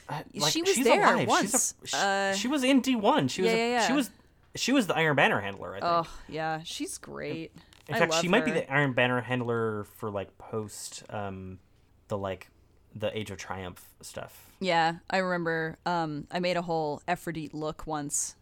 Uh, 0.09 0.21
like, 0.35 0.51
She 0.53 0.61
was 0.61 0.73
she's 0.75 0.85
there 0.85 1.01
alive. 1.03 1.27
Once. 1.27 1.73
a, 1.83 1.87
she, 1.87 1.97
Uh, 1.97 2.33
she 2.33 2.47
was 2.47 2.63
in 2.63 2.81
D 2.81 2.95
one. 2.95 3.27
She 3.27 3.41
was 3.41 3.51
yeah, 3.51 3.57
a- 3.57 3.71
yeah, 3.71 3.87
she 3.87 3.93
was 3.93 4.09
she 4.55 4.71
was 4.71 4.87
the 4.87 4.95
Iron 4.95 5.15
Banner 5.15 5.41
handler. 5.41 5.71
I 5.75 5.79
think. 5.79 5.83
Oh 5.85 6.07
yeah, 6.29 6.61
she's 6.63 6.97
great. 6.97 7.51
In 7.89 7.95
I 7.95 7.99
fact, 7.99 8.15
she 8.15 8.27
might 8.27 8.43
be 8.45 8.51
the 8.51 8.71
Iron 8.71 8.93
Banner 8.93 9.21
handler 9.21 9.85
for 9.97 10.09
like 10.09 10.37
post 10.37 11.03
um 11.09 11.59
the 12.07 12.17
like 12.17 12.49
the 12.95 13.15
Age 13.17 13.31
of 13.31 13.37
Triumph 13.37 13.85
stuff. 14.01 14.45
Yeah, 14.59 14.95
I 15.09 15.17
remember. 15.17 15.77
Um, 15.85 16.25
I 16.31 16.39
made 16.39 16.57
a 16.57 16.61
whole 16.63 17.01
Aphrodite 17.07 17.51
look 17.53 17.85
once 17.85 18.35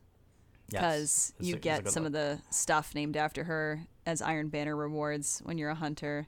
because 0.69 1.33
a- 1.39 1.43
you 1.43 1.55
a 1.55 1.57
get 1.59 1.89
some 1.89 2.03
look. 2.03 2.09
of 2.09 2.13
the 2.13 2.39
stuff 2.49 2.95
named 2.95 3.17
after 3.17 3.43
her 3.45 3.81
as 4.05 4.21
Iron 4.21 4.47
Banner 4.49 4.75
rewards 4.75 5.41
when 5.45 5.57
you're 5.57 5.69
a 5.71 5.75
hunter. 5.75 6.27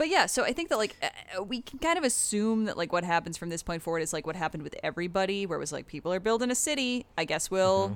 But 0.00 0.08
yeah, 0.08 0.24
so 0.24 0.44
I 0.44 0.54
think 0.54 0.70
that 0.70 0.78
like 0.78 0.96
uh, 1.02 1.42
we 1.42 1.60
can 1.60 1.78
kind 1.78 1.98
of 1.98 2.04
assume 2.04 2.64
that 2.64 2.78
like 2.78 2.90
what 2.90 3.04
happens 3.04 3.36
from 3.36 3.50
this 3.50 3.62
point 3.62 3.82
forward 3.82 4.00
is 4.00 4.14
like 4.14 4.26
what 4.26 4.34
happened 4.34 4.62
with 4.62 4.74
everybody, 4.82 5.44
where 5.44 5.58
it 5.58 5.60
was 5.60 5.72
like 5.72 5.86
people 5.86 6.10
are 6.10 6.18
building 6.20 6.50
a 6.50 6.54
city. 6.54 7.04
I 7.18 7.26
guess 7.26 7.50
we'll 7.50 7.88
Mm-hmm. 7.90 7.94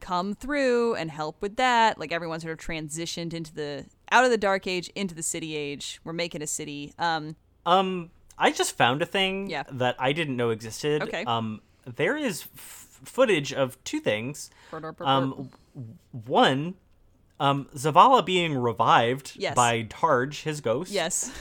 come 0.00 0.34
through 0.34 0.94
and 0.94 1.10
help 1.10 1.36
with 1.42 1.56
that. 1.56 1.98
Like 1.98 2.12
everyone 2.12 2.40
sort 2.40 2.54
of 2.54 2.58
transitioned 2.66 3.34
into 3.34 3.52
the 3.52 3.84
out 4.10 4.24
of 4.24 4.30
the 4.30 4.38
dark 4.38 4.66
age 4.66 4.90
into 4.94 5.14
the 5.14 5.22
city 5.22 5.54
age. 5.54 6.00
We're 6.02 6.14
making 6.14 6.40
a 6.40 6.46
city. 6.46 6.94
Um, 6.98 7.36
Um, 7.66 8.10
I 8.38 8.50
just 8.50 8.74
found 8.74 9.02
a 9.02 9.06
thing 9.06 9.50
Yeah. 9.50 9.64
that 9.70 9.96
I 9.98 10.12
didn't 10.14 10.38
know 10.38 10.48
existed. 10.48 11.02
Okay. 11.02 11.24
Um, 11.26 11.60
there 11.84 12.16
is 12.16 12.44
f- 12.56 13.00
footage 13.04 13.52
of 13.52 13.76
two 13.84 14.00
things. 14.00 14.48
Um, 15.00 15.50
one, 16.10 16.76
um, 17.40 17.66
Zavala 17.74 18.24
being 18.24 18.54
revived 18.54 19.32
Yes. 19.36 19.54
by 19.54 19.82
Targe, 19.82 20.42
his 20.42 20.60
ghost. 20.60 20.90
yes. 20.92 21.32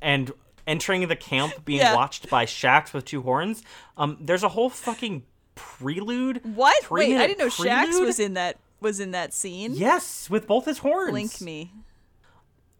And 0.00 0.32
entering 0.66 1.06
the 1.08 1.16
camp, 1.16 1.64
being 1.64 1.80
Yeah. 1.80 1.94
watched 1.94 2.28
by 2.30 2.44
Shaxx 2.46 2.92
with 2.92 3.04
two 3.04 3.22
horns. 3.22 3.62
Um, 3.96 4.16
there's 4.20 4.42
a 4.42 4.48
whole 4.50 4.70
fucking 4.70 5.24
prelude. 5.54 6.40
What? 6.56 6.90
Wait, 6.90 7.16
I 7.16 7.26
didn't 7.26 7.38
know 7.38 7.46
Shaxx 7.48 8.00
was 8.00 8.18
in 8.20 8.34
that 8.34 8.58
was 8.80 8.98
in 9.00 9.10
that 9.12 9.32
scene. 9.32 9.74
Yes, 9.74 10.28
with 10.28 10.46
both 10.46 10.64
his 10.64 10.78
horns. 10.78 11.12
Link 11.12 11.40
me. 11.40 11.72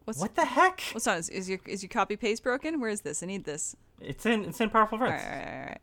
What's 0.05 0.19
What 0.19 0.35
the 0.35 0.43
heck? 0.45 0.81
what's 0.91 1.07
on? 1.07 1.17
Is, 1.17 1.29
is 1.29 1.49
your 1.49 1.59
is 1.65 1.81
your 1.81 1.89
copy 1.89 2.17
paste 2.17 2.43
broken? 2.43 2.81
Where 2.81 2.89
is 2.89 3.01
this? 3.01 3.23
I 3.23 3.25
need 3.25 3.45
this. 3.45 3.75
It's 4.01 4.25
in 4.25 4.43
it's 4.45 4.59
in 4.59 4.69
Powerful 4.69 4.97
All 5.01 5.05
Friends. 5.07 5.23
right, 5.23 5.31
all 5.33 5.39
right, 5.39 5.55
all 5.59 5.65
right. 5.67 5.81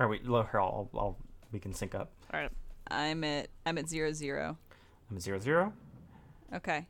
All 0.00 0.06
right, 0.06 0.10
wait, 0.10 0.26
look 0.28 0.50
here. 0.50 0.60
I'll, 0.60 0.90
I'll 0.94 1.16
we 1.52 1.58
can 1.58 1.72
sync 1.72 1.94
up. 1.94 2.10
All 2.34 2.40
right. 2.40 2.50
I'm 2.90 3.24
at 3.24 3.48
I'm 3.64 3.78
at 3.78 3.88
zero 3.88 4.12
zero. 4.12 4.58
I'm 5.10 5.18
zero 5.20 5.38
zero. 5.38 5.72
Okay. 6.52 6.86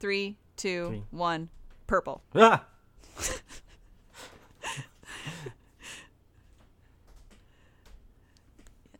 Three, 0.00 0.36
two, 0.56 0.88
Three. 0.88 1.02
one. 1.10 1.48
Purple. 1.86 2.22
Ah. 2.34 2.64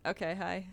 Okay, 0.07 0.35
hi. 0.35 0.67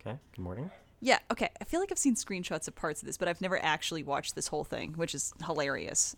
Okay. 0.00 0.18
Good 0.34 0.42
morning. 0.42 0.70
Yeah, 1.00 1.18
okay. 1.30 1.50
I 1.60 1.64
feel 1.64 1.80
like 1.80 1.92
I've 1.92 1.98
seen 1.98 2.14
screenshots 2.14 2.66
of 2.66 2.74
parts 2.74 3.02
of 3.02 3.06
this, 3.06 3.16
but 3.16 3.28
I've 3.28 3.40
never 3.40 3.62
actually 3.62 4.02
watched 4.02 4.34
this 4.34 4.48
whole 4.48 4.64
thing, 4.64 4.94
which 4.94 5.14
is 5.14 5.32
hilarious. 5.44 6.16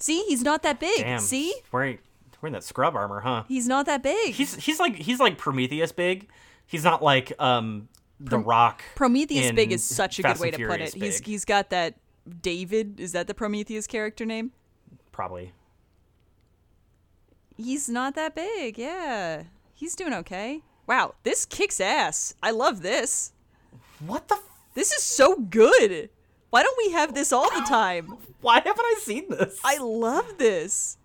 See, 0.00 0.24
he's 0.24 0.42
not 0.42 0.62
that 0.64 0.80
big. 0.80 0.98
Damn. 1.00 1.20
See? 1.20 1.54
wearing 1.70 1.98
wearing 2.40 2.54
that 2.54 2.64
scrub 2.64 2.96
armor, 2.96 3.20
huh? 3.20 3.44
He's 3.46 3.68
not 3.68 3.86
that 3.86 4.02
big. 4.02 4.34
He's 4.34 4.56
he's 4.56 4.80
like 4.80 4.96
he's 4.96 5.20
like 5.20 5.38
Prometheus 5.38 5.92
big. 5.92 6.28
He's 6.66 6.82
not 6.82 7.02
like 7.02 7.32
um 7.38 7.88
the 8.24 8.38
Rock. 8.38 8.82
Prometheus 8.94 9.52
big 9.52 9.72
is 9.72 9.82
such 9.84 10.18
a 10.18 10.22
Fast 10.22 10.40
good 10.40 10.52
way 10.52 10.56
to 10.56 10.66
put 10.68 10.80
it. 10.80 10.94
He's 10.94 11.18
he's 11.20 11.44
got 11.44 11.70
that 11.70 11.94
David, 12.40 13.00
is 13.00 13.12
that 13.12 13.26
the 13.26 13.34
Prometheus 13.34 13.86
character 13.86 14.24
name? 14.24 14.52
probably. 15.10 15.52
He's 17.56 17.88
not 17.88 18.14
that 18.14 18.34
big. 18.34 18.78
Yeah. 18.78 19.44
He's 19.74 19.94
doing 19.94 20.14
okay. 20.14 20.62
Wow, 20.86 21.14
this 21.22 21.44
kicks 21.44 21.80
ass. 21.80 22.34
I 22.42 22.50
love 22.50 22.82
this. 22.82 23.32
What 24.00 24.28
the? 24.28 24.34
F- 24.36 24.42
This 24.74 24.90
is 24.92 25.02
so 25.02 25.36
good. 25.36 26.08
Why 26.50 26.62
don't 26.62 26.76
we 26.78 26.92
have 26.92 27.14
this 27.14 27.32
all 27.32 27.50
the 27.50 27.60
time? 27.68 28.16
why 28.40 28.56
haven't 28.60 28.80
I 28.80 28.96
seen 29.00 29.28
this? 29.28 29.60
I 29.64 29.78
love 29.78 30.38
this. 30.38 30.96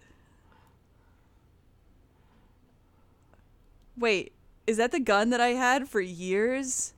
Wait, 3.97 4.33
is 4.65 4.77
that 4.77 4.91
the 4.91 4.99
gun 4.99 5.29
that 5.31 5.41
I 5.41 5.49
had 5.49 5.87
for 5.89 5.99
years? 6.01 6.93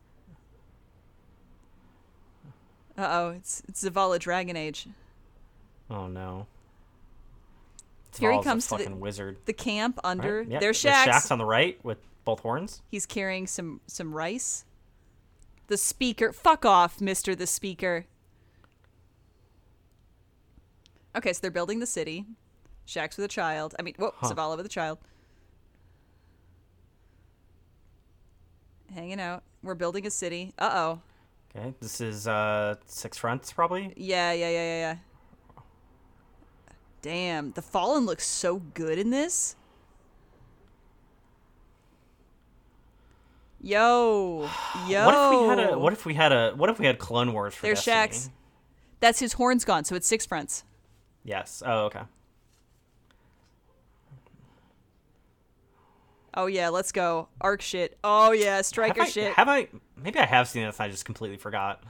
Uh 2.99 3.07
oh, 3.09 3.29
it's 3.29 3.63
it's 3.69 3.83
Zavala 3.83 4.19
Dragon 4.19 4.57
Age. 4.57 4.87
oh 5.89 6.07
no. 6.07 6.47
Here 8.19 8.31
he 8.31 8.37
Zavala's 8.39 8.43
comes 8.45 8.67
to 8.67 8.77
the- 8.77 8.95
wizard. 8.95 9.37
The 9.45 9.53
camp 9.53 9.99
under 10.03 10.39
Right? 10.39 10.47
Yeah, 10.49 10.59
there's 10.59 10.81
Shaxx. 10.83 11.05
Shaxx 11.05 11.31
on 11.31 11.37
the 11.37 11.45
right 11.45 11.79
with 11.83 11.99
both 12.25 12.41
horns. 12.41 12.81
He's 12.91 13.05
carrying 13.05 13.47
some 13.47 13.79
some 13.87 14.13
rice. 14.13 14.65
The 15.67 15.77
speaker, 15.77 16.33
fuck 16.33 16.65
off, 16.65 16.99
Mister 16.99 17.35
the 17.35 17.47
Speaker. 17.47 18.05
Okay, 21.15 21.31
so 21.31 21.39
they're 21.41 21.51
building 21.51 21.79
the 21.79 21.85
city. 21.85 22.25
Shaxx 22.85 23.15
with 23.15 23.25
a 23.25 23.29
child. 23.29 23.75
I 23.79 23.83
mean, 23.83 23.93
whoa, 23.97 24.13
Huh. 24.17 24.29
Zavala 24.33 24.57
with 24.57 24.65
a 24.65 24.69
child. 24.69 24.97
Hanging 28.93 29.19
out. 29.21 29.43
We're 29.63 29.75
building 29.75 30.05
a 30.05 30.11
city. 30.11 30.53
Uh 30.59 30.71
oh. 30.73 31.01
Okay, 31.59 31.73
this 31.81 31.99
is 31.99 32.27
uh 32.27 32.75
six 32.85 33.17
fronts 33.17 33.51
probably. 33.51 33.93
Yeah, 33.97 34.31
yeah, 34.31 34.49
yeah, 34.49 34.63
yeah, 34.63 34.79
yeah. 34.79 34.95
Damn, 37.01 37.51
the 37.51 37.61
Fallen 37.61 38.05
looks 38.05 38.25
so 38.25 38.59
good 38.73 38.97
in 38.97 39.09
this. 39.09 39.55
Yo, 43.61 44.49
yo. 44.87 45.05
What 45.05 45.15
if 45.15 45.41
we 45.41 45.47
had 45.47 45.59
a 45.59 45.79
what 45.79 45.93
if 45.93 46.05
we 46.05 46.13
had 46.13 46.31
a 46.31 46.53
what 46.55 46.69
if 46.69 46.79
we 46.79 46.85
had 46.85 46.97
Clone 46.97 47.33
Wars 47.33 47.53
for 47.53 47.63
There's 47.63 47.83
Destiny? 47.83 48.29
Shaxx. 48.29 48.29
That's 49.01 49.19
his 49.19 49.33
horns 49.33 49.65
gone, 49.65 49.83
so 49.83 49.95
it's 49.95 50.07
six 50.07 50.25
fronts. 50.25 50.63
Yes. 51.23 51.61
Oh, 51.65 51.85
okay. 51.85 52.01
Oh 56.33 56.45
yeah, 56.45 56.69
let's 56.69 56.91
go. 56.91 57.27
Arc 57.41 57.61
shit. 57.61 57.97
Oh 58.03 58.31
yeah, 58.31 58.61
striker 58.61 58.99
have 59.01 59.07
I, 59.07 59.11
shit. 59.11 59.33
Have 59.33 59.49
I? 59.49 59.67
Maybe 60.01 60.19
I 60.19 60.25
have 60.25 60.47
seen 60.47 60.63
this. 60.65 60.79
I 60.79 60.89
just 60.89 61.05
completely 61.05 61.37
forgot. 61.37 61.81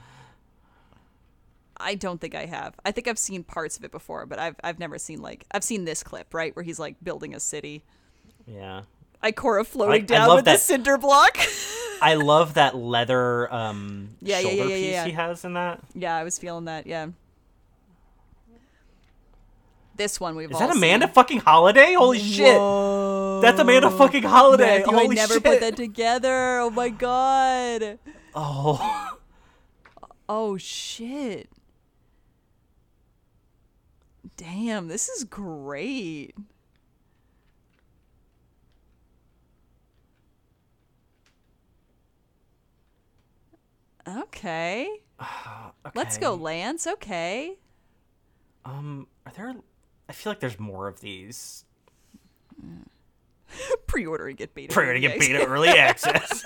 I 1.82 1.94
don't 1.94 2.20
think 2.20 2.34
I 2.34 2.44
have. 2.46 2.74
I 2.84 2.90
think 2.92 3.08
I've 3.08 3.18
seen 3.18 3.42
parts 3.42 3.76
of 3.78 3.84
it 3.84 3.90
before, 3.90 4.26
but 4.26 4.38
I've 4.38 4.56
I've 4.62 4.78
never 4.78 4.98
seen 4.98 5.22
like 5.22 5.44
I've 5.52 5.64
seen 5.64 5.84
this 5.84 6.02
clip 6.02 6.34
right 6.34 6.54
where 6.56 6.62
he's 6.62 6.78
like 6.78 6.96
building 7.02 7.34
a 7.34 7.40
city. 7.40 7.84
Yeah. 8.46 8.82
Ikora 9.22 9.66
floating 9.66 10.06
down 10.06 10.34
with 10.34 10.44
the 10.46 10.52
that- 10.52 10.60
cinder 10.60 10.96
block. 10.98 11.38
I 12.02 12.14
love 12.14 12.54
that 12.54 12.74
leather 12.76 13.52
um 13.52 14.16
Yeah, 14.22 14.40
shoulder 14.40 14.56
yeah, 14.56 14.76
yeah, 14.76 15.04
piece 15.04 15.10
he 15.10 15.16
has 15.16 15.44
in 15.44 15.52
that. 15.54 15.80
yeah, 15.94 16.16
I 16.16 16.24
was 16.24 16.38
feeling 16.38 16.64
that. 16.64 16.86
Yeah. 16.86 17.08
This 19.96 20.18
one 20.18 20.34
we've 20.34 20.50
Is 20.50 20.58
that 20.58 20.74
Amanda 20.74 21.06
seen. 21.06 21.14
fucking 21.14 21.40
Holliday? 21.40 21.92
Holy 21.92 22.18
shit! 22.18 22.56
That's 23.40 23.60
Amanda 23.60 23.90
fucking 23.90 24.22
Holliday. 24.22 24.78
Matthew, 24.80 24.92
Holy 24.92 25.10
I 25.10 25.14
never 25.14 25.34
shit! 25.34 25.44
put 25.44 25.60
that 25.60 25.76
together. 25.76 26.58
Oh 26.60 26.70
my 26.70 26.88
god. 26.88 27.98
Oh, 28.34 29.16
Oh 30.28 30.56
shit. 30.56 31.48
Damn, 34.36 34.86
this 34.86 35.08
is 35.08 35.24
great. 35.24 36.34
Okay. 44.08 44.88
Let's 45.94 46.16
go. 46.18 46.34
Lance. 46.34 46.86
Okay. 46.86 47.58
Um, 48.64 49.08
are 49.26 49.32
there? 49.32 49.54
I 50.08 50.12
feel 50.12 50.30
like 50.30 50.40
there's 50.40 50.58
more 50.58 50.86
of 50.86 51.00
these. 51.00 51.64
Pre-order 52.58 52.89
and 53.94 54.36
get 54.36 54.54
beta. 54.54 54.72
To 54.74 54.98
get 55.00 55.18
beta 55.18 55.44
early 55.46 55.68
access. 55.68 56.44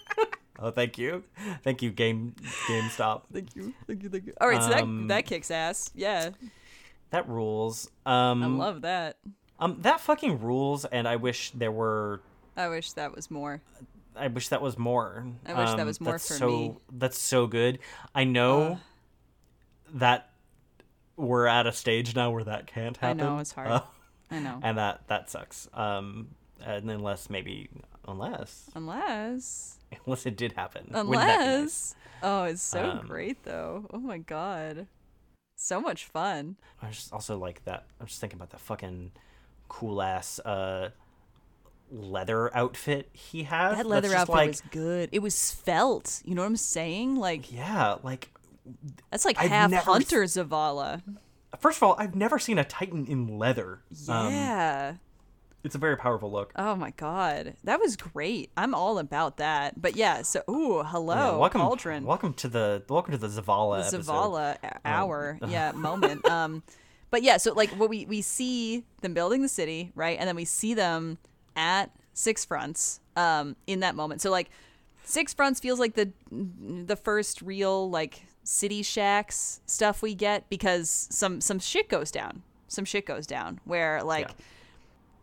oh, 0.58 0.70
thank 0.70 0.98
you, 0.98 1.24
thank 1.62 1.82
you, 1.82 1.90
Game 1.90 2.34
GameStop. 2.68 3.22
Thank 3.32 3.54
you. 3.56 3.72
Thank 3.86 4.02
you. 4.02 4.08
Thank 4.08 4.26
you. 4.26 4.32
All 4.40 4.48
right, 4.48 4.62
so 4.62 4.72
Um, 4.78 5.08
that 5.08 5.14
that 5.22 5.26
kicks 5.26 5.50
ass. 5.50 5.90
Yeah, 5.94 6.30
That 7.10 7.28
rules. 7.28 7.90
Um, 8.04 8.42
I 8.42 8.46
love 8.46 8.82
that. 8.82 9.16
um, 9.58 9.78
that 9.82 10.00
fucking 10.00 10.40
rules, 10.40 10.84
and 10.84 11.06
I 11.08 11.16
wish 11.16 11.50
there 11.52 11.72
were. 11.72 12.20
I 12.56 12.68
wish 12.68 12.92
that 12.92 13.14
was 13.14 13.30
more. 13.30 13.60
I 14.18 14.28
wish 14.28 14.48
that 14.48 14.62
was 14.62 14.78
more. 14.78 15.26
I 15.44 15.52
wish 15.52 15.70
that 15.70 15.80
Um, 15.80 15.86
was 15.86 16.00
more 16.00 16.14
that's 16.14 16.28
for 16.28 16.34
so, 16.34 16.48
me. 16.48 16.68
Uh. 16.70 16.78
That's 16.92 17.18
so 17.18 17.46
good. 17.46 17.78
I 18.14 18.24
know 18.24 18.78
that 19.92 20.30
we're 21.16 21.46
at 21.46 21.66
a 21.66 21.72
stage 21.72 22.14
now 22.16 22.30
where 22.30 22.44
that 22.44 22.66
can't 22.66 22.96
happen. 22.96 23.20
I 23.20 23.24
know, 23.24 23.38
it's 23.38 23.52
hard. 23.52 23.68
Uh, 23.68 23.82
I 24.30 24.38
know. 24.40 24.60
and 24.62 24.78
that 24.78 25.02
that 25.08 25.30
sucks. 25.30 25.68
Um, 25.74 26.28
and 26.64 26.90
unless 26.90 27.28
maybe 27.30 27.68
unless 28.08 28.70
Unless 28.74 29.78
unless 30.06 30.26
it 30.26 30.36
did 30.36 30.52
happen. 30.52 30.88
That 30.90 31.04
be 31.04 31.12
nice? 31.12 31.36
Unless. 31.38 31.94
Oh, 32.22 32.44
it's 32.44 32.62
so 32.62 32.90
Um, 32.90 33.06
great 33.06 33.42
though. 33.44 33.86
Oh 33.92 33.98
my 33.98 34.18
god. 34.18 34.86
So 35.56 35.80
much 35.80 36.04
fun. 36.04 36.56
I 36.82 36.90
just 36.90 37.12
also 37.12 37.38
like 37.38 37.64
that. 37.64 37.86
I'm 38.00 38.06
just 38.06 38.20
thinking 38.20 38.38
about 38.38 38.50
the 38.50 38.58
fucking 38.58 39.12
cool 39.68 40.00
ass 40.00 40.38
uh 40.40 40.90
leather 41.90 42.54
outfit 42.56 43.08
he 43.12 43.44
has. 43.44 43.76
That 43.76 43.86
leather 43.86 44.14
outfit 44.14 44.34
like, 44.34 44.48
was 44.48 44.62
good. 44.70 45.08
It 45.12 45.20
was 45.20 45.52
felt. 45.52 46.22
You 46.24 46.34
know 46.34 46.42
what 46.42 46.48
I'm 46.48 46.56
saying? 46.56 47.16
Like 47.16 47.52
yeah, 47.52 47.96
like 48.02 48.30
That's 49.10 49.24
like 49.24 49.38
I've 49.38 49.50
half 49.50 49.70
never 49.70 49.84
Hunter 49.84 50.22
Zavala. 50.24 51.02
First 51.60 51.78
of 51.78 51.82
all, 51.82 51.96
I've 51.98 52.14
never 52.14 52.38
seen 52.38 52.58
a 52.58 52.64
Titan 52.64 53.06
in 53.06 53.38
leather. 53.38 53.80
Um, 54.08 54.32
Yeah. 54.32 54.94
it's 55.64 55.74
a 55.74 55.78
very 55.78 55.96
powerful 55.96 56.30
look. 56.30 56.52
Oh 56.56 56.76
my 56.76 56.90
god, 56.92 57.54
that 57.64 57.80
was 57.80 57.96
great. 57.96 58.50
I'm 58.56 58.74
all 58.74 58.98
about 58.98 59.38
that. 59.38 59.80
But 59.80 59.96
yeah, 59.96 60.22
so 60.22 60.42
ooh, 60.48 60.82
hello, 60.82 61.14
Yeah, 61.14 61.36
welcome, 61.36 61.60
Cauldron, 61.60 62.04
welcome 62.04 62.34
to 62.34 62.48
the 62.48 62.82
welcome 62.88 63.12
to 63.12 63.18
the 63.18 63.28
Zavala 63.28 63.80
episode. 63.80 64.02
Zavala 64.04 64.56
a- 64.62 64.78
hour, 64.86 65.38
yeah, 65.48 65.72
moment. 65.72 66.24
Um, 66.28 66.62
but 67.10 67.22
yeah, 67.22 67.36
so 67.38 67.52
like 67.52 67.70
what 67.70 67.88
we 67.90 68.06
we 68.06 68.22
see 68.22 68.84
them 69.00 69.14
building 69.14 69.42
the 69.42 69.48
city, 69.48 69.92
right, 69.94 70.18
and 70.18 70.28
then 70.28 70.36
we 70.36 70.44
see 70.44 70.74
them 70.74 71.18
at 71.56 71.90
Six 72.12 72.44
Fronts, 72.44 73.00
um, 73.16 73.56
in 73.66 73.80
that 73.80 73.94
moment. 73.94 74.20
So 74.22 74.30
like 74.30 74.50
Six 75.04 75.34
Fronts 75.34 75.58
feels 75.60 75.78
like 75.80 75.94
the 75.94 76.12
the 76.30 76.96
first 76.96 77.42
real 77.42 77.90
like 77.90 78.24
city 78.46 78.82
Shaxx 78.82 79.60
stuff 79.66 80.02
we 80.02 80.14
get 80.14 80.48
because 80.48 81.08
some 81.10 81.40
some 81.40 81.58
shit 81.58 81.88
goes 81.88 82.10
down. 82.10 82.42
Some 82.68 82.84
shit 82.84 83.06
goes 83.06 83.26
down 83.26 83.60
where 83.64 84.02
like. 84.02 84.28
Yeah. 84.28 84.34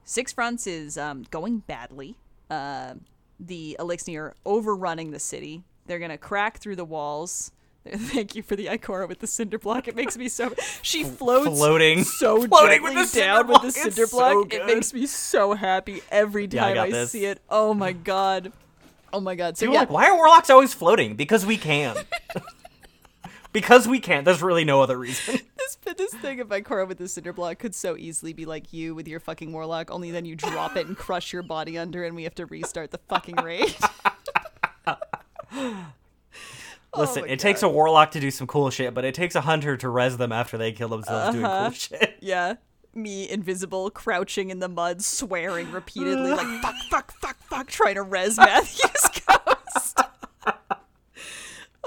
Six 0.06 0.34
Fronts 0.34 0.68
is 0.68 0.98
um, 0.98 1.24
going 1.32 1.60
badly. 1.60 2.18
Uh, 2.50 2.96
the 3.40 3.78
Elixir 3.80 4.22
are 4.22 4.36
overrunning 4.46 5.12
the 5.12 5.20
city. 5.20 5.64
They're 5.86 6.00
gonna 6.00 6.18
crack 6.18 6.58
through 6.58 6.76
the 6.76 6.84
walls. 6.86 7.52
Thank 7.88 8.36
you 8.36 8.44
for 8.44 8.56
the 8.56 8.66
Ikora 8.68 9.08
with 9.08 9.20
the 9.20 9.28
cinder 9.28 9.58
block. 9.58 9.88
It 9.88 9.96
makes 9.96 10.18
me 10.18 10.28
so. 10.28 10.54
She 10.82 11.06
floats 11.06 11.58
floating. 11.58 12.04
so 12.04 12.42
Floating 12.48 12.84
with 12.84 12.96
the 12.96 13.06
cinder 13.06 13.26
down 13.28 13.48
block. 13.48 13.64
with 13.64 13.74
the 13.74 13.82
cinder 13.82 14.08
so 14.08 14.46
it 14.50 14.66
makes 14.66 14.94
me 14.94 15.06
so 15.06 15.54
happy 15.54 16.02
every 16.12 16.48
Yeah, 16.52 16.66
I 16.66 16.74
time 16.74 16.94
I, 16.94 17.06
see 17.06 17.26
it. 17.26 17.40
Oh 17.50 17.74
my 17.74 17.94
god. 17.94 18.52
Oh 19.14 19.22
my 19.22 19.36
god. 19.36 19.58
So 19.58 19.66
People 19.66 19.76
yeah, 19.76 19.80
like, 19.82 19.90
why 19.90 20.10
are 20.10 20.16
warlocks 20.16 20.50
always 20.50 20.74
floating? 20.74 21.16
Because 21.16 21.46
we 21.46 21.56
can. 21.58 21.96
Because 23.54 23.88
we 23.88 24.00
can't. 24.00 24.26
There's 24.26 24.42
really 24.42 24.66
no 24.66 24.82
other 24.82 24.98
reason. 24.98 25.40
this 25.58 25.78
this 25.96 26.14
thing 26.16 26.40
of 26.42 26.50
Ikora 26.50 26.88
with 26.88 26.98
the 26.98 27.08
cinder 27.08 27.32
block 27.34 27.60
could 27.60 27.74
so 27.76 27.96
easily 27.96 28.34
be 28.34 28.46
like 28.46 28.74
you 28.74 28.94
with 28.96 29.08
your 29.08 29.20
fucking 29.20 29.54
warlock. 29.54 29.92
Only 29.92 30.12
then 30.12 30.26
you 30.26 30.36
drop 30.36 30.76
it 30.76 30.88
and 30.88 30.98
crush 30.98 31.32
your 31.32 31.44
body 31.44 31.78
under, 31.78 32.04
and 32.04 32.16
we 32.16 32.24
have 32.24 32.36
to 32.36 32.46
restart 32.46 32.92
the 32.92 32.98
fucking 33.08 33.36
raid. 33.38 33.76
Listen, 36.96 37.24
my 37.24 37.30
it 37.30 37.40
takes 37.40 37.64
a 37.64 37.70
warlock 37.70 38.12
to 38.12 38.20
do 38.20 38.30
some 38.30 38.46
cool 38.46 38.70
shit, 38.70 38.94
but 38.94 39.04
it 39.04 39.16
takes 39.16 39.34
a 39.36 39.42
hunter 39.42 39.76
to 39.78 39.90
res 39.90 40.18
them 40.18 40.32
after 40.32 40.58
they 40.58 40.72
kill 40.72 40.90
themselves 40.90 41.34
doing 41.34 41.46
Uh-huh. 41.46 41.70
cool 41.70 41.74
shit. 41.74 42.18
Yeah. 42.22 42.56
Me 42.96 43.28
invisible, 43.28 43.90
crouching 43.90 44.52
in 44.52 44.60
the 44.60 44.70
mud, 44.70 45.02
swearing 45.02 45.72
repeatedly, 45.72 46.30
like 46.30 46.62
fuck, 46.62 46.76
fuck, 46.92 47.12
fuck, 47.20 47.38
fuck, 47.50 47.68
trying 47.68 47.96
to 47.96 48.04
res 48.04 48.38
Matthew's 48.38 49.10
ghost. 49.26 50.00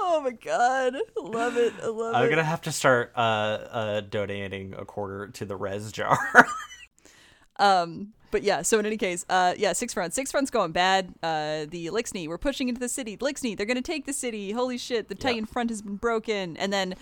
Oh 0.08 0.20
my 0.20 0.30
god. 0.30 0.96
Love 1.20 1.56
it. 1.56 1.72
I 1.82 1.86
love 1.88 2.14
it. 2.14 2.16
I'm 2.16 2.30
gonna 2.30 2.44
have 2.44 2.62
to 2.62 2.72
start 2.72 3.12
uh, 3.16 3.18
uh, 3.18 4.00
donating 4.02 4.72
a 4.72 4.84
quarter 4.84 5.28
to 5.28 5.44
the 5.44 5.56
res 5.56 5.90
jar. 5.92 6.18
Um, 7.58 8.12
but 8.30 8.42
yeah, 8.42 8.60
so 8.60 8.78
in 8.78 8.84
any 8.84 8.98
case, 8.98 9.24
uh, 9.30 9.54
yeah, 9.56 9.72
six 9.72 9.94
fronts. 9.94 10.14
Six 10.14 10.30
fronts 10.30 10.50
going 10.50 10.72
bad. 10.72 11.14
Uh, 11.22 11.64
the 11.66 11.86
Lixney, 11.86 12.28
we're 12.28 12.36
pushing 12.36 12.68
into 12.68 12.78
the 12.78 12.88
city. 12.88 13.16
Lixney, 13.16 13.56
they're 13.56 13.64
gonna 13.64 13.80
take 13.80 14.04
the 14.04 14.12
city. 14.12 14.52
Holy 14.52 14.76
shit, 14.76 15.08
the 15.08 15.14
Titan 15.14 15.46
front 15.46 15.70
has 15.70 15.80
been 15.80 15.96
broken. 15.96 16.56
And 16.58 16.70
then, 16.70 16.96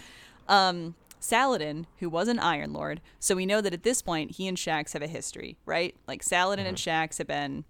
um, 0.48 0.94
Saladin, 1.18 1.88
who 1.98 2.08
was 2.08 2.28
an 2.28 2.38
Iron 2.38 2.72
Lord, 2.72 3.00
so 3.18 3.34
we 3.34 3.46
know 3.46 3.60
that 3.60 3.74
at 3.74 3.82
this 3.82 4.00
point 4.00 4.32
he 4.32 4.46
and 4.46 4.56
Shaxx 4.56 4.92
have 4.92 5.02
a 5.02 5.08
history, 5.08 5.56
right? 5.66 5.96
Like 6.06 6.22
Saladin 6.22 6.66
and 6.66 6.76
Shaxx 6.76 7.18
have 7.18 7.26
been, 7.26 7.64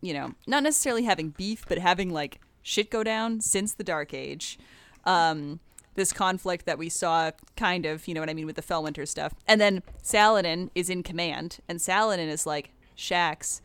you 0.00 0.12
know, 0.14 0.32
not 0.48 0.64
necessarily 0.64 1.04
having 1.04 1.28
beef, 1.28 1.64
but 1.68 1.78
having 1.78 2.10
like 2.10 2.40
shit 2.62 2.90
go 2.90 3.02
down 3.02 3.40
since 3.40 3.74
the 3.74 3.84
Dark 3.84 4.14
Age. 4.14 4.58
Um, 5.04 5.60
this 5.94 6.12
conflict 6.12 6.64
that 6.64 6.78
we 6.78 6.88
saw, 6.88 7.32
kind 7.56 7.84
of, 7.84 8.08
you 8.08 8.14
know 8.14 8.20
what 8.20 8.30
I 8.30 8.34
mean, 8.34 8.46
with 8.46 8.56
the 8.56 8.62
Felwinter 8.62 9.06
stuff. 9.06 9.34
And 9.46 9.60
then 9.60 9.82
Saladin 10.02 10.70
is 10.74 10.88
in 10.88 11.02
command, 11.02 11.58
and 11.68 11.82
Saladin 11.82 12.28
is 12.28 12.46
like, 12.46 12.72
Shaxx, 12.96 13.60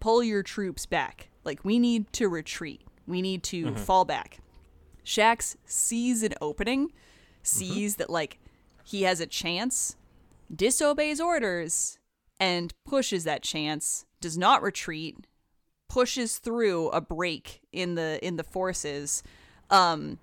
pull 0.00 0.22
your 0.22 0.42
troops 0.42 0.86
back. 0.86 1.28
Like, 1.44 1.64
we 1.64 1.78
need 1.78 2.12
to 2.14 2.28
retreat. 2.28 2.82
We 3.06 3.20
need 3.20 3.42
to 3.44 3.74
fall 3.74 4.04
back. 4.04 4.38
Shaxx 5.04 5.56
sees 5.66 6.22
an 6.22 6.34
opening, 6.40 6.92
sees 7.42 7.96
that, 7.96 8.10
like, 8.10 8.38
he 8.84 9.02
has 9.02 9.20
a 9.20 9.26
chance, 9.26 9.96
disobeys 10.54 11.20
orders, 11.20 11.98
and 12.40 12.72
pushes 12.84 13.24
that 13.24 13.42
chance, 13.42 14.06
does 14.20 14.38
not 14.38 14.62
retreat, 14.62 15.26
pushes 15.88 16.38
through 16.38 16.88
a 16.90 17.00
break 17.00 17.60
in 17.72 17.94
the 17.94 18.18
in 18.26 18.36
the 18.36 18.44
forces 18.44 19.22
um 19.70 20.18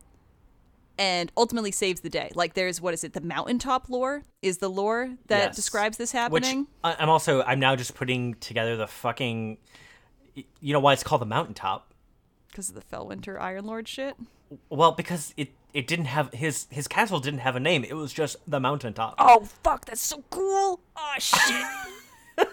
and 0.97 1.31
ultimately 1.35 1.71
saves 1.71 2.01
the 2.01 2.09
day 2.09 2.29
like 2.35 2.53
there's 2.53 2.79
what 2.79 2.93
is 2.93 3.03
it 3.03 3.13
the 3.13 3.21
mountaintop 3.21 3.89
lore 3.89 4.23
is 4.41 4.59
the 4.59 4.69
lore 4.69 5.15
that 5.27 5.45
Yes. 5.47 5.55
describes 5.55 5.97
this 5.97 6.11
happening 6.11 6.67
I- 6.83 6.95
I'm 6.99 7.09
also 7.09 7.41
I'm 7.43 7.59
now 7.59 7.75
just 7.75 7.95
putting 7.95 8.35
together 8.35 8.75
the 8.77 8.87
fucking. 8.87 9.57
You 10.61 10.73
know 10.73 10.79
why 10.79 10.93
it's 10.93 11.03
called 11.03 11.21
the 11.21 11.25
mountaintop? 11.27 11.93
because 12.49 12.69
of 12.69 12.75
the 12.75 12.81
felwinter 12.81 13.39
iron 13.41 13.65
lord 13.65 13.87
shit 13.87 14.15
Well, 14.69 14.91
because 14.91 15.33
it 15.37 15.49
it 15.73 15.87
didn't 15.87 16.05
have 16.05 16.31
his 16.33 16.67
his 16.69 16.87
castle 16.87 17.19
didn't 17.19 17.39
have 17.39 17.55
a 17.55 17.59
name. 17.59 17.83
It 17.83 17.93
was 17.95 18.13
just 18.13 18.35
the 18.47 18.59
mountaintop. 18.59 19.15
oh 19.17 19.45
fuck 19.63 19.85
that's 19.85 20.01
so 20.01 20.23
cool 20.29 20.79
oh 20.95 21.13
shit 21.17 21.65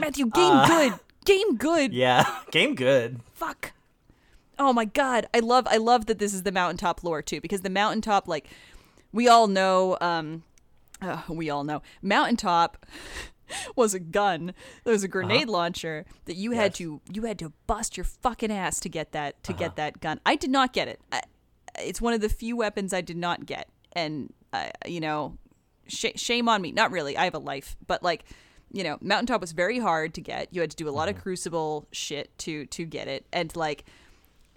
matthew 0.00 0.26
game 0.28 0.66
good 0.66 0.92
game 1.26 1.56
good. 1.56 1.92
Yeah, 1.92 2.24
game 2.50 2.74
good. 2.74 3.20
fuck. 3.34 3.72
Oh 4.58 4.72
my 4.72 4.86
god. 4.86 5.26
I 5.34 5.40
love 5.40 5.66
i 5.70 5.76
love 5.76 6.06
that 6.06 6.18
this 6.18 6.32
is 6.32 6.42
the 6.42 6.52
mountaintop 6.52 7.04
lore 7.04 7.20
too 7.20 7.42
because 7.42 7.60
the 7.60 7.68
mountaintop 7.70 8.26
like 8.26 8.48
we 9.12 9.28
all 9.28 9.48
know 9.48 9.98
um 10.00 10.44
uh, 11.02 11.20
we 11.28 11.50
all 11.50 11.62
know. 11.62 11.82
Mountaintop 12.00 12.86
was 13.76 13.92
a 13.92 14.00
gun. 14.00 14.54
There 14.84 14.92
was 14.92 15.04
a 15.04 15.08
grenade 15.08 15.48
launcher 15.48 16.06
that 16.24 16.36
you 16.36 16.52
had 16.52 16.74
to 16.76 17.00
you 17.12 17.22
had 17.22 17.38
to 17.40 17.52
bust 17.66 17.96
your 17.96 18.04
fucking 18.04 18.50
ass 18.50 18.80
to 18.80 18.88
get 18.88 19.12
that 19.12 19.42
to 19.44 19.52
get 19.52 19.76
that 19.76 20.00
gun. 20.00 20.20
I 20.24 20.36
did 20.36 20.50
not 20.50 20.72
get 20.72 20.88
it. 20.88 21.00
I, 21.12 21.22
it's 21.78 22.00
one 22.00 22.14
of 22.14 22.22
the 22.22 22.30
few 22.30 22.56
weapons 22.56 22.94
i 22.94 23.02
did 23.02 23.18
not 23.18 23.44
get. 23.44 23.68
And 23.92 24.32
uh, 24.52 24.70
you 24.86 25.00
know 25.00 25.36
sh- 25.86 26.16
shame 26.16 26.48
on 26.48 26.62
me. 26.62 26.72
Not 26.72 26.90
really. 26.90 27.16
I 27.16 27.24
have 27.24 27.34
a 27.34 27.38
life. 27.38 27.76
But 27.86 28.02
like 28.02 28.24
you 28.76 28.84
know 28.84 28.98
mountaintop 29.00 29.40
was 29.40 29.52
very 29.52 29.78
hard 29.78 30.12
to 30.14 30.20
get 30.20 30.48
you 30.52 30.60
had 30.60 30.70
to 30.70 30.76
do 30.76 30.88
a 30.88 30.90
lot 30.90 31.08
of 31.08 31.16
crucible 31.20 31.86
shit 31.92 32.30
to 32.38 32.66
to 32.66 32.84
get 32.84 33.08
it 33.08 33.24
and 33.32 33.56
like 33.56 33.84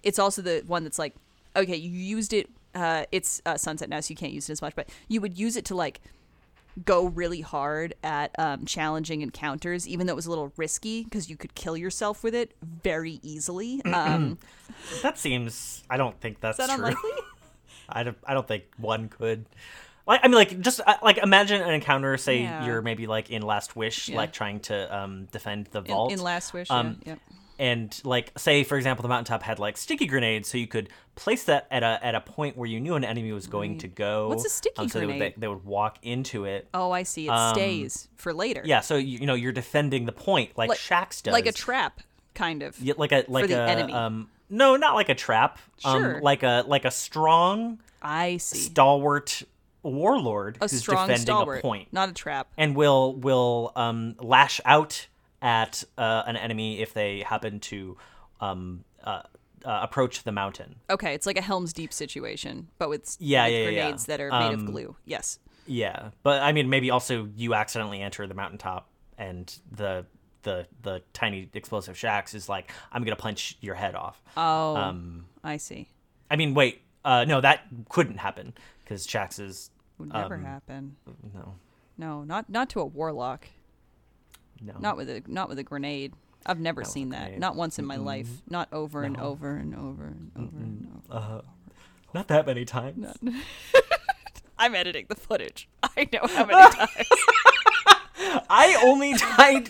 it's 0.02 0.18
also 0.18 0.42
the 0.42 0.62
one 0.66 0.84
that's 0.84 0.98
like 0.98 1.14
okay 1.56 1.74
you 1.76 1.90
used 1.90 2.32
it 2.32 2.48
uh 2.74 3.04
it's 3.10 3.40
uh, 3.46 3.56
sunset 3.56 3.88
now 3.88 3.98
so 4.00 4.12
you 4.12 4.16
can't 4.16 4.32
use 4.32 4.48
it 4.48 4.52
as 4.52 4.62
much 4.62 4.74
but 4.76 4.88
you 5.08 5.20
would 5.20 5.38
use 5.38 5.56
it 5.56 5.64
to 5.64 5.74
like 5.74 6.00
go 6.84 7.06
really 7.06 7.40
hard 7.40 7.94
at 8.04 8.30
um, 8.38 8.64
challenging 8.64 9.22
encounters 9.22 9.88
even 9.88 10.06
though 10.06 10.12
it 10.12 10.16
was 10.16 10.26
a 10.26 10.30
little 10.30 10.52
risky 10.56 11.02
because 11.02 11.28
you 11.28 11.36
could 11.36 11.54
kill 11.54 11.76
yourself 11.76 12.22
with 12.22 12.34
it 12.34 12.52
very 12.62 13.18
easily 13.22 13.82
um 13.86 14.38
That 15.02 15.18
seems. 15.18 15.82
I 15.90 15.96
don't 15.96 16.18
think 16.20 16.40
that's 16.40 16.58
is 16.58 16.66
that 16.66 16.74
true. 16.76 16.84
unlikely 16.86 17.10
I 17.92 18.04
don't. 18.04 18.18
I 18.24 18.34
don't 18.34 18.46
think 18.46 18.64
one 18.76 19.08
could. 19.08 19.46
Like 20.06 20.20
I 20.22 20.28
mean, 20.28 20.34
like 20.36 20.60
just 20.60 20.80
uh, 20.86 20.94
like 21.02 21.18
imagine 21.18 21.60
an 21.62 21.72
encounter. 21.74 22.16
Say 22.16 22.42
Yeah. 22.42 22.64
you're 22.66 22.82
maybe 22.82 23.06
like 23.06 23.30
in 23.30 23.42
Last 23.42 23.76
Wish, 23.76 24.08
Yeah. 24.08 24.16
like 24.16 24.32
trying 24.32 24.60
to 24.60 24.96
um 24.96 25.26
defend 25.32 25.66
the 25.72 25.80
vault. 25.82 26.12
in 26.12 26.20
last 26.20 26.52
wish 26.52 26.70
Um, 26.70 27.00
yeah, 27.04 27.12
yeah. 27.12 27.18
and 27.58 28.00
like 28.04 28.32
say 28.38 28.64
for 28.64 28.76
example 28.76 29.02
the 29.02 29.08
mountaintop 29.08 29.42
had 29.42 29.58
like 29.58 29.76
sticky 29.76 30.06
grenades 30.06 30.48
so 30.48 30.56
you 30.58 30.66
could 30.66 30.88
place 31.14 31.44
that 31.44 31.66
at 31.70 31.82
a 31.82 31.98
at 32.02 32.14
a 32.14 32.20
point 32.22 32.56
where 32.56 32.66
you 32.68 32.80
knew 32.80 32.94
an 32.94 33.04
enemy 33.04 33.30
was 33.32 33.46
going 33.46 33.76
to 33.78 33.88
go 33.88 34.28
What's 34.28 34.46
a 34.46 34.48
sticky 34.48 34.78
um, 34.78 34.88
so 34.88 34.98
they 34.98 35.06
would, 35.06 35.12
grenade? 35.18 35.34
they, 35.36 35.40
they 35.42 35.48
would 35.48 35.64
walk 35.64 35.98
into 36.02 36.44
it 36.46 36.66
oh 36.72 36.90
i 36.90 37.02
see 37.02 37.26
it 37.26 37.30
um, 37.30 37.54
stays 37.54 38.08
for 38.16 38.32
later 38.32 38.62
yeah 38.64 38.80
so 38.80 38.96
you, 38.96 39.18
you 39.18 39.26
know 39.26 39.34
you're 39.34 39.52
defending 39.52 40.06
the 40.06 40.12
point 40.12 40.56
like, 40.56 40.70
like 40.70 40.78
Shax 40.78 41.22
does 41.22 41.32
like 41.32 41.46
a 41.46 41.52
trap 41.52 42.00
kind 42.34 42.62
of 42.62 42.80
Yeah, 42.80 42.94
like 42.96 43.12
a 43.12 43.24
like 43.28 43.48
the 43.48 43.60
a 43.62 43.66
enemy. 43.68 43.92
um 43.92 44.28
no 44.48 44.76
not 44.76 44.94
like 44.94 45.10
a 45.10 45.14
trap 45.14 45.58
Sure. 45.78 46.16
um 46.16 46.22
like 46.22 46.42
a 46.42 46.64
like 46.66 46.86
a 46.86 46.90
strong 46.90 47.78
i 48.00 48.38
see 48.38 48.56
stalwart 48.58 49.42
warlord 49.82 50.56
a 50.60 50.68
who's 50.68 50.78
strong 50.80 51.06
defending 51.06 51.26
stalwart 51.26 51.58
a 51.58 51.62
point 51.62 51.88
not 51.92 52.08
a 52.08 52.12
trap 52.12 52.48
and 52.58 52.76
will 52.76 53.14
will 53.16 53.72
um, 53.76 54.14
lash 54.20 54.60
out 54.64 55.06
at 55.42 55.84
uh, 55.96 56.22
an 56.26 56.36
enemy 56.36 56.80
if 56.82 56.92
they 56.92 57.20
happen 57.20 57.60
to 57.60 57.96
um, 58.40 58.84
uh, 59.04 59.22
uh, 59.64 59.80
approach 59.82 60.22
the 60.24 60.32
mountain. 60.32 60.76
okay 60.90 61.14
it's 61.14 61.26
like 61.26 61.38
a 61.38 61.42
helm's 61.42 61.72
deep 61.72 61.92
situation 61.92 62.68
but 62.78 62.88
with 62.88 63.16
Yeah, 63.18 63.44
with 63.44 63.52
yeah, 63.52 63.58
yeah, 63.58 63.68
yeah. 63.68 63.80
grenades 63.82 64.06
that 64.06 64.20
are 64.20 64.30
made 64.30 64.52
of 64.52 64.60
Um, 64.60 64.66
glue 64.66 64.96
yes 65.04 65.38
Yeah, 65.66 66.10
but 66.22 66.42
I 66.42 66.52
mean, 66.52 66.68
maybe 66.68 66.90
also 66.90 67.28
you 67.36 67.54
accidentally 67.54 68.00
enter 68.00 68.26
the 68.26 68.34
mountaintop, 68.34 68.88
and 69.18 69.54
the 69.70 70.06
the 70.42 70.66
the 70.82 71.02
tiny 71.12 71.48
explosive 71.52 71.96
Shaxx 71.96 72.34
is 72.34 72.48
like, 72.48 72.72
I'm 72.90 73.04
gonna 73.04 73.14
punch 73.16 73.56
your 73.60 73.74
head 73.74 73.94
off. 73.94 74.20
oh 74.36 74.76
Um, 74.76 75.26
i 75.44 75.56
see 75.58 75.88
I 76.30 76.36
mean, 76.36 76.54
wait, 76.54 76.80
uh, 77.04 77.24
no, 77.24 77.40
that 77.40 77.66
couldn't 77.88 78.18
happen 78.18 78.54
because 78.90 79.06
Shaxx 79.06 79.38
is 79.38 79.70
would 79.98 80.12
never 80.12 80.34
um, 80.34 80.44
happen. 80.44 80.96
no, 81.32 81.54
no 81.96 82.24
not 82.24 82.50
not 82.50 82.68
to 82.70 82.80
a 82.80 82.84
warlock. 82.84 83.46
No, 84.60 84.74
not 84.78 84.96
with 84.96 85.08
a 85.08 85.22
not 85.26 85.48
with 85.48 85.58
a 85.58 85.62
grenade. 85.62 86.12
I've 86.44 86.58
never 86.58 86.80
Not 86.80 86.90
seen 86.90 87.10
that. 87.10 87.38
not 87.38 87.54
once 87.54 87.78
in 87.78 87.84
my 87.84 87.96
life. 87.96 88.28
Not 88.48 88.68
over 88.72 89.02
and 89.04 89.16
over 89.18 89.56
and 89.56 89.74
over 89.74 90.06
and 90.06 90.30
over 90.36 90.56
and 90.56 91.02
over 91.10 91.14
Uh, 91.14 91.40
Not 92.14 92.28
that 92.28 92.46
many 92.46 92.64
times. 92.64 93.14
I'm 94.58 94.74
editing 94.74 95.04
the 95.08 95.16
footage. 95.16 95.68
I 95.82 96.08
know 96.10 96.20
how 96.26 96.46
many 96.46 96.70
times. 96.76 97.06
I 98.48 98.80
only 98.82 99.12
died 99.14 99.68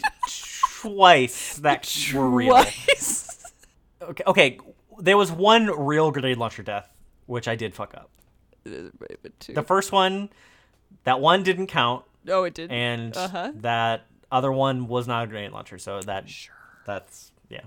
twice 0.80 1.56
that 1.58 1.92
were 2.14 2.30
real. 2.30 2.52
Twice. 2.52 3.52
Okay, 4.00 4.24
okay, 4.28 4.58
there 5.00 5.16
was 5.16 5.32
one 5.32 5.66
real 5.66 6.12
grenade 6.12 6.36
launcher 6.36 6.62
death, 6.62 6.88
which 7.26 7.48
I 7.48 7.56
did 7.56 7.74
fuck 7.74 7.94
up. 7.94 8.10
The 8.64 9.62
first 9.66 9.92
one, 9.92 10.28
that 11.04 11.20
one 11.20 11.42
didn't 11.42 11.68
count, 11.68 12.04
oh, 12.28 12.44
it 12.44 12.54
did. 12.54 12.70
and 12.70 13.16
Uh-huh. 13.16 13.52
that 13.56 14.06
other 14.32 14.52
one 14.52 14.86
was 14.86 15.06
not 15.08 15.24
a 15.24 15.26
grenade 15.26 15.52
launcher, 15.52 15.78
so 15.78 16.00
that 16.02 16.26
that's 16.86 17.32
yeah. 17.48 17.60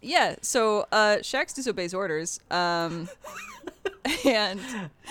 yeah. 0.00 0.36
So 0.42 0.86
uh, 0.92 1.16
Shax 1.20 1.54
disobeys 1.54 1.94
orders. 1.94 2.40
Um, 2.50 3.08
and 4.24 4.60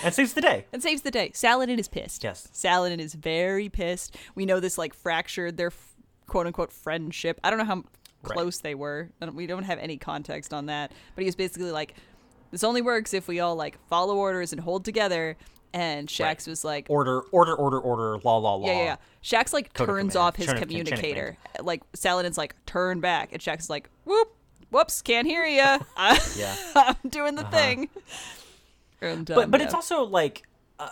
And 0.03 0.13
saves 0.13 0.33
the 0.33 0.41
day. 0.41 0.65
and 0.73 0.81
saves 0.83 1.01
the 1.01 1.11
day. 1.11 1.31
Saladin 1.33 1.79
is 1.79 1.87
pissed. 1.87 2.23
Yes. 2.23 2.47
Saladin 2.51 2.99
is 2.99 3.13
very 3.13 3.69
pissed. 3.69 4.15
We 4.35 4.45
know 4.45 4.59
this 4.59 4.77
like 4.77 4.93
fractured 4.93 5.57
their 5.57 5.67
f- 5.67 5.95
quote 6.27 6.45
unquote 6.47 6.71
friendship. 6.71 7.39
I 7.43 7.49
don't 7.49 7.59
know 7.59 7.65
how 7.65 7.83
close 8.23 8.59
they 8.59 8.75
were. 8.75 9.09
I 9.21 9.25
don't- 9.25 9.35
We 9.35 9.47
don't 9.47 9.63
have 9.63 9.79
any 9.79 9.97
context 9.97 10.53
on 10.53 10.67
that. 10.67 10.91
But 11.15 11.21
he 11.23 11.25
was 11.25 11.35
basically 11.35 11.71
like, 11.71 11.95
this 12.53 12.63
only 12.63 12.81
works 12.81 13.13
if 13.13 13.27
we 13.27 13.39
all 13.41 13.55
like 13.55 13.77
follow 13.89 14.15
orders 14.15 14.53
and 14.53 14.61
hold 14.61 14.85
together. 14.85 15.35
And 15.75 16.07
Shaxx 16.07 16.19
Right. 16.21 16.47
was 16.47 16.63
like, 16.63 16.85
Order, 16.87 17.21
order, 17.31 17.55
order, 17.55 17.79
order, 17.79 18.19
law, 18.23 18.37
law, 18.37 18.55
law. 18.55 18.67
yeah, 18.67 18.73
yeah, 18.73 18.83
yeah. 18.83 18.95
Shaxx 19.23 19.53
like 19.53 19.73
Code 19.73 19.87
turns 19.87 20.15
off 20.15 20.35
his 20.35 20.45
of- 20.47 20.53
chain 20.53 20.63
of 20.63 20.69
communicator. 20.69 21.35
Like 21.61 21.81
Saladin's 21.95 22.37
like, 22.37 22.55
turn 22.67 22.99
back. 22.99 23.33
And 23.33 23.41
Shaxx 23.41 23.61
is 23.61 23.69
like, 23.71 23.89
whoop, 24.05 24.35
whoops, 24.69 25.01
can't 25.01 25.25
hear. 25.25 25.43
I- 25.97 26.19
Yeah. 26.37 26.55
I'm 26.75 27.09
doing 27.09 27.33
the 27.35 27.43
thing. 27.45 27.89
And, 29.01 29.25
but 29.25 29.45
um, 29.45 29.51
but 29.51 29.59
yeah. 29.59 29.65
it's 29.65 29.73
also 29.73 30.03
like 30.03 30.43
uh, 30.79 30.89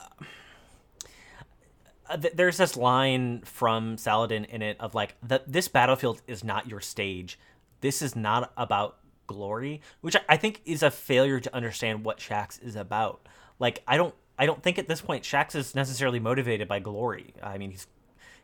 uh, 2.09 2.17
th- 2.17 2.33
there's 2.33 2.57
this 2.57 2.75
line 2.75 3.41
from 3.45 3.97
Saladin 3.97 4.45
in 4.45 4.61
it 4.61 4.77
of 4.79 4.93
like 4.95 5.15
that 5.23 5.49
this 5.51 5.67
battlefield 5.67 6.21
is 6.27 6.43
not 6.43 6.67
your 6.67 6.81
stage. 6.81 7.37
This 7.81 8.01
is 8.01 8.15
not 8.15 8.51
about 8.57 8.97
glory, 9.31 9.81
which 10.01 10.15
I- 10.29 10.37
think 10.37 10.61
is 10.65 10.83
a 10.83 10.91
failure 10.91 11.39
to 11.39 11.55
understand 11.55 12.03
what 12.05 12.17
Shaxx 12.19 12.61
is 12.63 12.75
about. 12.75 13.27
Like 13.59 13.83
I 13.87 13.97
don't 13.97 14.13
I 14.39 14.45
don't 14.45 14.61
think 14.63 14.79
at 14.79 14.87
this 14.87 15.01
point 15.01 15.23
Shaxx 15.23 15.55
is 15.55 15.75
necessarily 15.75 16.19
motivated 16.19 16.67
by 16.67 16.79
glory. 16.79 17.33
I 17.43 17.57
mean 17.57 17.71
he's 17.71 17.87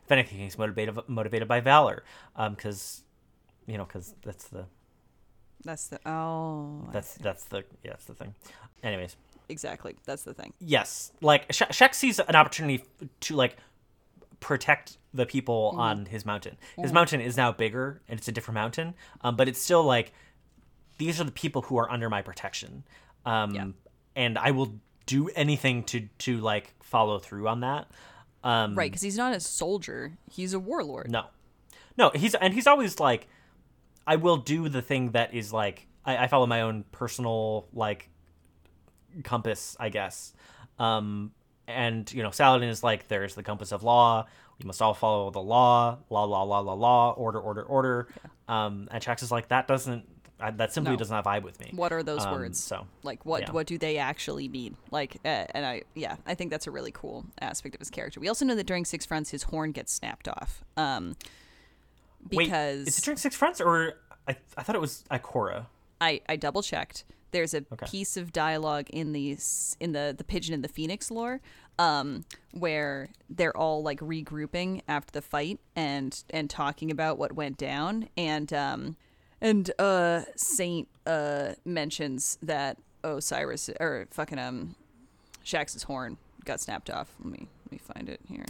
if 0.04 0.12
anything 0.12 0.38
he's 0.38 0.56
motivated 0.58 0.96
motivated 1.08 1.48
by 1.48 1.60
valor, 1.60 2.02
because 2.50 3.02
you 3.66 3.76
know 3.76 3.84
because 3.84 4.14
that's 4.24 4.44
the 4.48 4.64
that's 5.64 5.88
the 5.88 5.98
oh 6.08 6.88
that's 6.92 7.14
that's 7.16 7.44
the 7.44 7.64
yeah 7.84 7.90
that's 7.90 8.04
the 8.06 8.14
thing. 8.14 8.34
Anyways. 8.82 9.16
exactly 9.48 9.96
that's 10.04 10.22
the 10.22 10.34
thing. 10.34 10.52
yes 10.60 11.10
like 11.20 11.52
Sh- 11.52 11.62
Shaxx 11.62 11.94
sees 11.94 12.18
an 12.20 12.36
opportunity 12.36 12.84
to 13.20 13.34
like 13.34 13.56
protect 14.40 14.98
the 15.12 15.26
people 15.26 15.70
Mm-hmm. 15.72 15.80
on 15.80 16.06
his 16.06 16.24
mountain 16.24 16.56
his 16.76 16.92
mountain 16.92 17.20
is 17.20 17.36
now 17.36 17.50
bigger 17.50 18.00
and 18.08 18.18
it's 18.20 18.28
a 18.28 18.32
different 18.32 18.54
mountain 18.54 18.94
um, 19.22 19.36
but 19.36 19.48
it's 19.48 19.60
still 19.60 19.82
like 19.82 20.12
these 20.98 21.20
are 21.20 21.24
the 21.24 21.32
people 21.32 21.62
who 21.62 21.76
are 21.78 21.90
under 21.90 22.10
my 22.10 22.22
protection. 22.22 22.84
Um, 23.24 23.54
Yeah. 23.54 23.66
and 24.16 24.38
i 24.38 24.50
will 24.52 24.80
do 25.06 25.28
anything 25.30 25.84
to 25.84 26.08
to 26.18 26.38
like 26.38 26.74
follow 26.82 27.18
through 27.18 27.48
on 27.48 27.60
that. 27.60 27.90
Um, 28.44 28.74
Right, 28.76 28.90
because 28.90 29.02
he's 29.02 29.16
not 29.16 29.32
a 29.34 29.40
soldier; 29.40 30.12
he's 30.30 30.52
a 30.54 30.58
warlord. 30.60 31.10
no. 31.10 31.24
No 31.96 32.10
he's 32.14 32.34
and 32.36 32.54
he's 32.54 32.66
always 32.68 33.00
like 33.00 33.26
i 34.06 34.14
will 34.16 34.36
do 34.36 34.68
the 34.68 34.80
thing 34.80 35.10
that 35.12 35.34
is 35.34 35.52
like 35.52 35.86
i, 36.04 36.16
I 36.16 36.26
follow 36.28 36.46
my 36.46 36.60
own 36.62 36.84
personal 36.92 37.66
like 37.72 38.08
compass 39.24 39.76
i 39.80 39.88
guess. 39.88 40.32
Um 40.78 41.32
and 41.66 42.10
you 42.12 42.22
know 42.22 42.30
saladin 42.30 42.68
is 42.68 42.82
like 42.82 43.08
there's 43.08 43.34
the 43.34 43.42
compass 43.42 43.72
of 43.72 43.82
law. 43.82 44.26
We 44.60 44.66
must 44.66 44.80
all 44.82 44.94
follow 44.94 45.30
the 45.30 45.40
law. 45.42 45.98
Law 46.10 46.24
law 46.24 46.42
law 46.44 46.60
law 46.60 46.74
law. 46.74 47.12
Order 47.12 47.40
order 47.40 47.62
order. 47.62 48.08
Um 48.48 48.88
and 48.90 49.02
Shaxx 49.02 49.22
is 49.22 49.30
like 49.32 49.48
that 49.48 49.66
doesn't 49.68 50.08
I, 50.40 50.50
that 50.52 50.72
simply 50.72 50.92
No. 50.92 50.96
does 50.98 51.10
not 51.10 51.24
vibe 51.24 51.42
with 51.42 51.58
me 51.60 51.70
What 51.74 51.92
are 51.92 52.02
those 52.02 52.24
Um, 52.24 52.32
words? 52.32 52.60
so 52.62 52.86
Like, 53.02 53.26
what 53.26 53.42
yeah. 53.42 53.50
what 53.52 53.66
do 53.66 53.76
they 53.78 53.98
actually 53.98 54.48
mean? 54.48 54.76
Like, 54.90 55.16
uh, 55.24 55.46
and 55.54 55.66
I 55.66 55.82
yeah, 55.94 56.16
I 56.26 56.34
think 56.34 56.50
that's 56.50 56.66
a 56.66 56.70
really 56.70 56.92
cool 56.92 57.26
aspect 57.40 57.74
of 57.74 57.80
his 57.80 57.90
character. 57.90 58.20
We 58.20 58.28
also 58.28 58.44
know 58.44 58.54
that 58.54 58.66
during 58.66 58.84
Six 58.84 59.04
Fronts, 59.06 59.30
his 59.30 59.44
horn 59.44 59.72
gets 59.72 59.92
snapped 59.92 60.28
off. 60.28 60.64
Um, 60.76 61.16
because 62.28 62.38
wait 62.78 62.88
is 62.88 62.98
it 62.98 63.04
during 63.04 63.16
six 63.16 63.36
fronts 63.36 63.60
or 63.60 63.94
i, 64.26 64.36
I 64.56 64.62
thought 64.62 64.74
it 64.74 64.80
was 64.80 65.04
ikora 65.10 65.66
I, 66.00 66.20
I 66.28 66.36
double 66.36 66.62
checked. 66.62 67.04
There's 67.32 67.54
a 67.54 67.64
Okay. 67.72 67.86
piece 67.86 68.16
of 68.16 68.32
dialogue 68.32 68.88
in 68.90 69.12
the 69.12 69.36
in 69.80 69.92
the 69.92 70.14
the 70.16 70.22
pigeon 70.24 70.54
and 70.54 70.62
the 70.62 70.68
phoenix 70.68 71.10
lore, 71.10 71.40
um, 71.78 72.24
where 72.52 73.08
they're 73.28 73.56
all 73.56 73.82
like 73.82 73.98
regrouping 74.00 74.82
after 74.86 75.10
the 75.12 75.22
fight 75.22 75.58
and 75.74 76.22
and 76.30 76.48
talking 76.48 76.90
about 76.92 77.18
what 77.18 77.32
went 77.32 77.58
down, 77.58 78.08
and 78.16 78.52
um, 78.52 78.96
and 79.40 79.70
uh, 79.78 80.22
Saint 80.36 80.88
uh 81.06 81.54
mentions 81.64 82.38
that 82.42 82.78
Osiris 83.04 83.70
or 83.80 84.06
fucking 84.10 84.38
um, 84.38 84.74
Shaxx's 85.44 85.84
horn 85.84 86.16
got 86.44 86.60
snapped 86.60 86.90
off. 86.90 87.14
Let 87.22 87.32
me 87.32 87.48
let 87.66 87.72
me 87.72 87.78
find 87.78 88.08
it 88.08 88.20
here. 88.28 88.46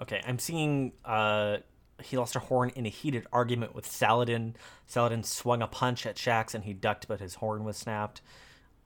Okay, 0.00 0.22
I'm 0.26 0.38
seeing 0.38 0.92
uh 1.04 1.58
he 2.02 2.16
lost 2.16 2.34
a 2.36 2.40
horn 2.40 2.70
in 2.74 2.86
a 2.86 2.88
heated 2.88 3.26
argument 3.32 3.74
with 3.74 3.86
Saladin. 3.86 4.56
Saladin 4.86 5.22
swung 5.22 5.62
a 5.62 5.66
punch 5.66 6.04
at 6.06 6.16
Shaxx 6.16 6.54
and 6.54 6.64
he 6.64 6.72
ducked, 6.72 7.06
but 7.08 7.20
his 7.20 7.36
horn 7.36 7.64
was 7.64 7.76
snapped. 7.76 8.20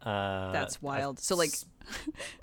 Uh, 0.03 0.53
That's 0.53 0.80
wild. 0.82 1.18
So 1.18 1.34
like, 1.34 1.53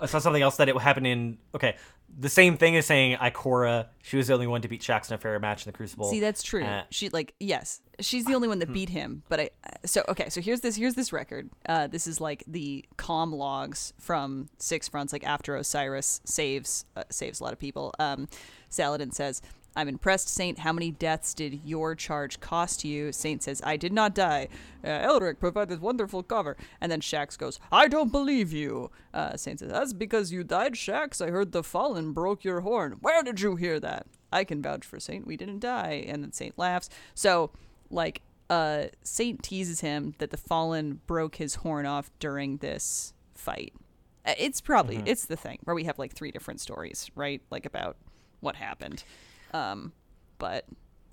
I 0.00 0.06
saw 0.06 0.18
something 0.18 0.42
else 0.42 0.56
that 0.56 0.68
it 0.68 0.76
happened 0.76 1.06
in. 1.06 1.38
Okay, 1.54 1.76
the 2.18 2.28
same 2.28 2.56
thing 2.56 2.76
as 2.76 2.86
saying 2.86 3.16
Ikora. 3.18 3.88
She 4.02 4.16
was 4.16 4.28
the 4.28 4.34
only 4.34 4.46
one 4.46 4.62
to 4.62 4.68
beat 4.68 4.82
Shaxx 4.82 5.10
in 5.10 5.14
a 5.14 5.18
fair 5.18 5.38
match 5.38 5.66
in 5.66 5.72
the 5.72 5.76
Crucible. 5.76 6.10
See, 6.10 6.20
that's 6.20 6.42
true. 6.42 6.64
Uh, 6.64 6.84
she 6.90 7.08
like 7.08 7.34
yes, 7.40 7.80
she's 8.00 8.24
the 8.24 8.34
only 8.34 8.48
one 8.48 8.58
that 8.60 8.72
beat 8.72 8.88
him. 8.88 9.22
But 9.28 9.40
I 9.40 9.50
so 9.84 10.04
okay. 10.08 10.28
So 10.28 10.40
here's 10.40 10.60
this 10.60 10.76
here's 10.76 10.94
this 10.94 11.12
record. 11.12 11.50
Uh, 11.68 11.86
this 11.86 12.06
is 12.06 12.20
like 12.20 12.44
the 12.46 12.84
com 12.96 13.32
logs 13.32 13.92
from 13.98 14.48
Six 14.58 14.88
Fronts. 14.88 15.12
Like 15.12 15.24
after 15.24 15.56
Osiris 15.56 16.20
saves 16.24 16.84
uh, 16.96 17.04
saves 17.10 17.40
a 17.40 17.44
lot 17.44 17.52
of 17.52 17.58
people. 17.58 17.94
Um, 17.98 18.28
Saladin 18.68 19.12
says. 19.12 19.42
I'm 19.76 19.88
impressed, 19.88 20.28
Saint. 20.28 20.60
How 20.60 20.72
many 20.72 20.92
deaths 20.92 21.34
did 21.34 21.60
your 21.64 21.94
charge 21.96 22.38
cost 22.38 22.84
you? 22.84 23.10
Saint 23.10 23.42
says, 23.42 23.60
I 23.64 23.76
did 23.76 23.92
not 23.92 24.14
die. 24.14 24.48
Uh, 24.84 24.88
Elric 24.88 25.40
provided 25.40 25.70
this 25.70 25.80
wonderful 25.80 26.22
cover. 26.22 26.56
And 26.80 26.92
then 26.92 27.00
Shaxx 27.00 27.36
goes, 27.36 27.58
I 27.72 27.88
don't 27.88 28.12
believe 28.12 28.52
you. 28.52 28.90
Uh, 29.12 29.36
Saint 29.36 29.58
says, 29.58 29.72
That's 29.72 29.92
because 29.92 30.32
you 30.32 30.44
died, 30.44 30.74
Shaxx. 30.74 31.20
I 31.20 31.30
heard 31.30 31.50
the 31.52 31.64
fallen 31.64 32.12
broke 32.12 32.44
your 32.44 32.60
horn. 32.60 32.98
Where 33.00 33.22
did 33.24 33.40
you 33.40 33.56
hear 33.56 33.80
that? 33.80 34.06
I 34.32 34.44
can 34.44 34.62
vouch 34.62 34.84
for 34.84 35.00
Saint. 35.00 35.26
We 35.26 35.36
didn't 35.36 35.60
die. 35.60 36.04
And 36.06 36.22
then 36.22 36.32
Saint 36.32 36.56
laughs. 36.56 36.88
So, 37.14 37.50
like, 37.90 38.22
uh, 38.50 38.84
Saint 39.02 39.42
teases 39.42 39.80
him 39.80 40.14
that 40.18 40.30
the 40.30 40.36
fallen 40.36 41.00
broke 41.06 41.36
his 41.36 41.56
horn 41.56 41.84
off 41.86 42.10
during 42.20 42.58
this 42.58 43.12
fight. 43.34 43.72
Uh, 44.24 44.34
It's 44.38 44.60
probably 44.60 45.02
it's 45.04 45.26
the 45.26 45.36
thing 45.36 45.58
where 45.64 45.74
we 45.74 45.84
have 45.84 45.98
like 45.98 46.12
three 46.12 46.30
different 46.30 46.60
stories, 46.60 47.10
right? 47.16 47.42
Like 47.50 47.66
about 47.66 47.96
what 48.40 48.56
happened. 48.56 49.02
Um, 49.54 49.92
but 50.38 50.66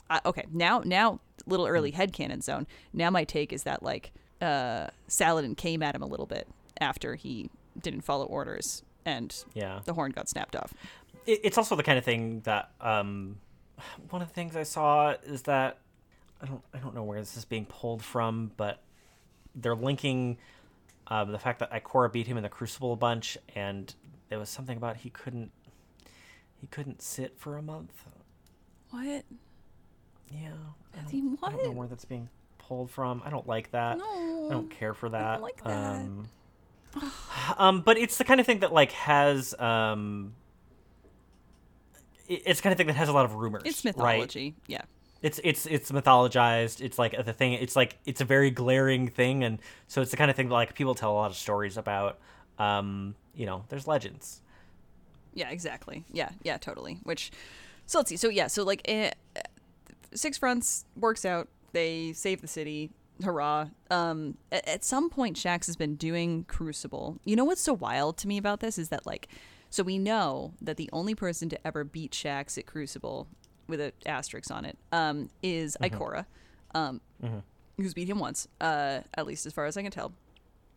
I, 0.09 0.19
okay, 0.25 0.45
now 0.51 0.81
now 0.83 1.21
little 1.45 1.67
early 1.67 1.93
headcanon 1.93 2.43
zone. 2.43 2.67
Now 2.91 3.09
my 3.09 3.23
take 3.23 3.53
is 3.53 3.63
that 3.63 3.81
like 3.81 4.11
uh, 4.41 4.87
Saladin 5.07 5.55
came 5.55 5.81
at 5.81 5.95
him 5.95 6.01
a 6.01 6.07
little 6.07 6.25
bit 6.25 6.47
after 6.79 7.15
he 7.15 7.49
didn't 7.79 8.01
follow 8.01 8.25
orders 8.25 8.83
and 9.05 9.43
yeah, 9.53 9.79
the 9.85 9.93
horn 9.93 10.11
got 10.11 10.27
snapped 10.27 10.55
off. 10.55 10.73
it, 11.25 11.39
it's 11.43 11.57
also 11.57 11.75
the 11.75 11.83
kind 11.83 11.97
of 11.97 12.03
thing 12.03 12.41
that 12.41 12.71
um, 12.81 13.37
one 14.09 14.21
of 14.21 14.27
the 14.27 14.33
things 14.33 14.55
I 14.55 14.63
saw 14.63 15.15
is 15.23 15.43
that 15.43 15.77
I 16.41 16.45
don't 16.47 16.61
I 16.73 16.79
don't 16.79 16.95
know 16.95 17.03
where 17.03 17.19
this 17.19 17.37
is 17.37 17.45
being 17.45 17.65
pulled 17.65 18.03
from, 18.03 18.51
but 18.57 18.81
they're 19.55 19.75
linking 19.75 20.37
um, 21.07 21.31
the 21.31 21.39
fact 21.39 21.59
that 21.59 21.71
Ikora 21.71 22.11
beat 22.11 22.27
him 22.27 22.37
in 22.37 22.43
the 22.43 22.49
Crucible 22.49 22.93
a 22.93 22.95
bunch, 22.95 23.37
and 23.55 23.93
there 24.29 24.39
was 24.39 24.49
something 24.49 24.77
about 24.77 24.97
he 24.97 25.09
couldn't 25.09 25.51
he 26.59 26.67
couldn't 26.67 27.01
sit 27.01 27.37
for 27.37 27.57
a 27.57 27.61
month. 27.61 28.05
What? 28.91 29.23
Yeah, 30.29 30.51
I 30.93 31.11
don't, 31.11 31.39
I 31.43 31.49
don't 31.51 31.63
know 31.63 31.71
where 31.71 31.87
that's 31.87 32.05
being 32.05 32.29
pulled 32.57 32.89
from. 32.91 33.21
I 33.25 33.29
don't 33.29 33.47
like 33.47 33.71
that. 33.71 33.97
No. 33.97 34.47
I 34.47 34.51
don't 34.51 34.69
care 34.69 34.93
for 34.93 35.09
that. 35.09 35.23
I 35.25 35.33
don't 35.33 35.41
like 35.41 35.63
that. 35.63 35.71
Um, 35.71 36.29
um, 37.57 37.81
but 37.81 37.97
it's 37.97 38.17
the 38.17 38.23
kind 38.23 38.39
of 38.39 38.45
thing 38.45 38.59
that 38.59 38.71
like 38.73 38.91
has 38.93 39.53
um, 39.59 40.33
it- 42.27 42.43
it's 42.45 42.59
the 42.59 42.63
kind 42.63 42.71
of 42.73 42.77
thing 42.77 42.87
that 42.87 42.95
has 42.95 43.09
a 43.09 43.13
lot 43.13 43.25
of 43.25 43.35
rumors. 43.35 43.63
It's 43.65 43.83
right? 43.83 43.95
mythology. 43.97 44.55
Yeah. 44.67 44.81
It's 45.21 45.39
it's 45.43 45.65
it's 45.67 45.91
mythologized. 45.91 46.81
It's 46.81 46.97
like 46.97 47.25
the 47.25 47.33
thing. 47.33 47.53
It's 47.53 47.75
like 47.75 47.97
it's 48.05 48.21
a 48.21 48.25
very 48.25 48.49
glaring 48.49 49.07
thing, 49.07 49.43
and 49.43 49.59
so 49.87 50.01
it's 50.01 50.09
the 50.09 50.17
kind 50.17 50.31
of 50.31 50.35
thing 50.35 50.47
that 50.49 50.53
like 50.55 50.73
people 50.73 50.95
tell 50.95 51.11
a 51.11 51.13
lot 51.13 51.29
of 51.29 51.37
stories 51.37 51.77
about. 51.77 52.17
Um, 52.57 53.15
you 53.35 53.45
know, 53.45 53.63
there's 53.69 53.85
legends. 53.85 54.41
Yeah, 55.35 55.49
exactly. 55.51 56.05
Yeah, 56.11 56.29
yeah, 56.41 56.57
totally. 56.57 56.97
Which, 57.03 57.31
so 57.85 57.99
let's 57.99 58.09
see. 58.09 58.17
So 58.17 58.29
yeah, 58.29 58.47
so 58.47 58.63
like, 58.63 58.81
eh, 58.85 59.11
Six 60.13 60.37
Fronts 60.37 60.85
works 60.95 61.25
out. 61.25 61.47
They 61.73 62.13
save 62.13 62.41
the 62.41 62.47
city. 62.47 62.91
hurrah. 63.23 63.67
Um, 63.89 64.37
at, 64.51 64.67
at 64.67 64.83
some 64.83 65.09
point, 65.09 65.37
Shaxx 65.37 65.67
has 65.67 65.75
been 65.75 65.95
doing 65.95 66.43
Crucible. 66.45 67.19
You 67.23 67.35
know 67.35 67.45
what's 67.45 67.61
so 67.61 67.73
wild 67.73 68.17
to 68.19 68.27
me 68.27 68.37
about 68.37 68.59
this 68.59 68.77
is 68.77 68.89
that 68.89 69.05
like, 69.05 69.27
so 69.69 69.83
we 69.83 69.97
know 69.97 70.53
that 70.61 70.77
the 70.77 70.89
only 70.91 71.15
person 71.15 71.47
to 71.49 71.67
ever 71.67 71.83
beat 71.83 72.11
Shaxx 72.11 72.57
at 72.57 72.65
Crucible 72.65 73.27
with 73.67 73.79
an 73.79 73.93
asterisk 74.05 74.51
on 74.51 74.65
it 74.65 74.77
um, 74.91 75.29
is 75.41 75.77
Ikora, 75.81 76.25
um, 76.75 76.99
who's 77.77 77.93
beat 77.93 78.09
him 78.09 78.19
once, 78.19 78.47
uh, 78.59 78.99
at 79.13 79.25
least 79.25 79.45
as 79.45 79.53
far 79.53 79.65
as 79.65 79.77
I 79.77 79.81
can 79.81 79.91
tell. 79.91 80.11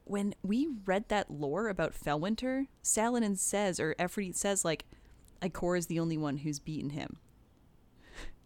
When 0.05 0.35
we 0.43 0.69
read 0.85 1.09
that 1.09 1.31
lore 1.31 1.69
about 1.69 1.93
Felwinter, 1.95 2.67
Saladin 2.83 3.37
says, 3.37 3.81
or 3.81 3.95
Efreet 3.99 4.37
says, 4.37 4.65
like, 4.65 4.85
Ikora 5.45 5.79
is 5.79 5.87
the 5.87 6.01
only 6.01 6.17
one 6.19 6.39
who's 6.39 6.59
beaten 6.59 6.91
him. 6.91 7.17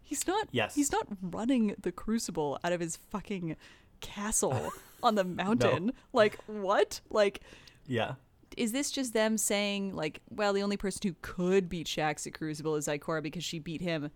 He's 0.01 0.25
not. 0.27 0.47
Yes. 0.51 0.75
He's 0.75 0.91
not 0.91 1.07
running 1.21 1.75
the 1.79 1.91
Crucible 1.91 2.59
out 2.63 2.71
of 2.73 2.79
his 2.79 2.95
fucking 2.95 3.55
castle 4.01 4.71
on 5.03 5.15
the 5.15 5.23
mountain. 5.23 5.91
Like 6.13 6.37
what? 6.47 7.01
Like 7.11 7.41
Yeah. 7.85 8.13
is 8.57 8.71
this 8.71 8.89
just 8.91 9.13
them 9.13 9.37
saying 9.37 9.95
like, 9.95 10.21
well, 10.29 10.51
the 10.53 10.63
only 10.63 10.77
person 10.77 11.01
who 11.03 11.15
could 11.21 11.69
beat 11.69 11.85
Shaxx 11.87 12.25
at 12.25 12.33
Crucible 12.33 12.75
is 12.75 12.87
Ikora 12.87 13.21
because 13.21 13.43
she 13.43 13.59
beat 13.59 13.81
him 13.81 14.09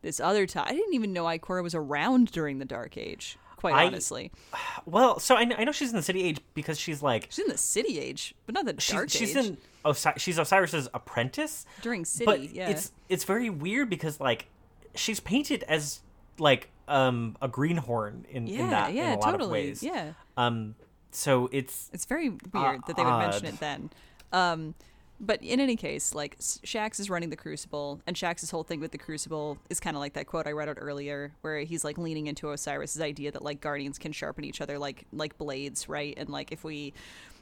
this 0.00 0.18
other 0.18 0.46
time? 0.46 0.64
I 0.68 0.72
didn't 0.72 0.94
even 0.94 1.12
know 1.12 1.24
Ikora 1.24 1.62
was 1.62 1.74
around 1.74 2.30
during 2.32 2.58
the 2.58 2.64
Dark 2.64 2.96
Age. 2.96 3.36
Quite 3.56 3.74
I- 3.74 3.86
honestly, 3.86 4.32
Well, 4.86 5.18
so 5.18 5.36
I 5.36 5.44
know, 5.44 5.56
I 5.58 5.64
know 5.64 5.72
she's 5.72 5.90
in 5.90 5.96
the 5.96 6.02
City 6.02 6.22
Age 6.22 6.40
because 6.54 6.78
she's 6.78 7.02
like 7.02 7.26
she's 7.30 7.44
in 7.44 7.50
the 7.50 7.58
City 7.58 7.98
Age, 7.98 8.34
but 8.46 8.54
not 8.54 8.64
the 8.64 8.72
Dark 8.72 9.10
she's 9.10 9.22
Age. 9.22 9.28
She's 9.28 9.36
in 9.36 9.58
Osi- 9.84 10.18
she's 10.18 10.38
Osiris's 10.38 10.88
apprentice. 10.94 11.66
during 11.82 12.04
City, 12.04 12.24
but 12.24 12.40
yeah. 12.54 12.68
it's 12.68 12.92
it's 13.08 13.24
very 13.24 13.50
weird 13.50 13.90
because 13.90 14.20
like 14.20 14.46
she's 14.94 15.20
painted 15.20 15.64
as 15.68 16.00
like 16.38 16.70
um 16.88 17.36
a 17.40 17.48
greenhorn 17.48 18.26
in, 18.30 18.46
yeah, 18.46 18.60
in 18.60 18.70
that 18.70 18.92
yeah, 18.92 19.12
in 19.12 19.18
a 19.18 19.20
lot 19.20 19.32
totally, 19.32 19.44
of 19.44 19.50
ways. 19.50 19.82
yeah. 19.82 20.12
Um 20.36 20.74
so 21.10 21.48
it's 21.52 21.90
It's 21.92 22.04
very 22.06 22.30
weird 22.30 22.80
that 22.86 22.96
they 22.96 23.04
would 23.04 23.18
mention 23.18 23.46
it 23.46 23.60
then. 23.60 23.90
Um, 24.32 24.74
but 25.20 25.40
in 25.44 25.60
any 25.60 25.76
case, 25.76 26.12
like 26.12 26.36
Shaxx 26.38 26.98
is 26.98 27.08
running 27.08 27.30
the 27.30 27.36
Crucible, 27.36 28.00
and 28.04 28.16
Shaxx's 28.16 28.50
whole 28.50 28.64
thing 28.64 28.80
with 28.80 28.90
the 28.90 28.98
Crucible 28.98 29.58
is 29.70 29.78
kind 29.78 29.94
of 29.96 30.00
like 30.00 30.14
that 30.14 30.26
quote 30.26 30.48
I 30.48 30.50
read 30.50 30.68
out 30.68 30.76
earlier, 30.80 31.32
where 31.42 31.60
he's 31.60 31.84
like 31.84 31.98
leaning 31.98 32.26
into 32.26 32.48
Osiris's 32.48 33.00
idea 33.00 33.30
that 33.30 33.42
like 33.42 33.60
guardians 33.60 33.96
can 33.96 34.10
sharpen 34.10 34.44
each 34.44 34.60
other 34.60 34.76
like 34.76 35.06
like 35.12 35.38
blades, 35.38 35.88
right? 35.88 36.14
And 36.16 36.28
like 36.28 36.50
if 36.50 36.64
we 36.64 36.92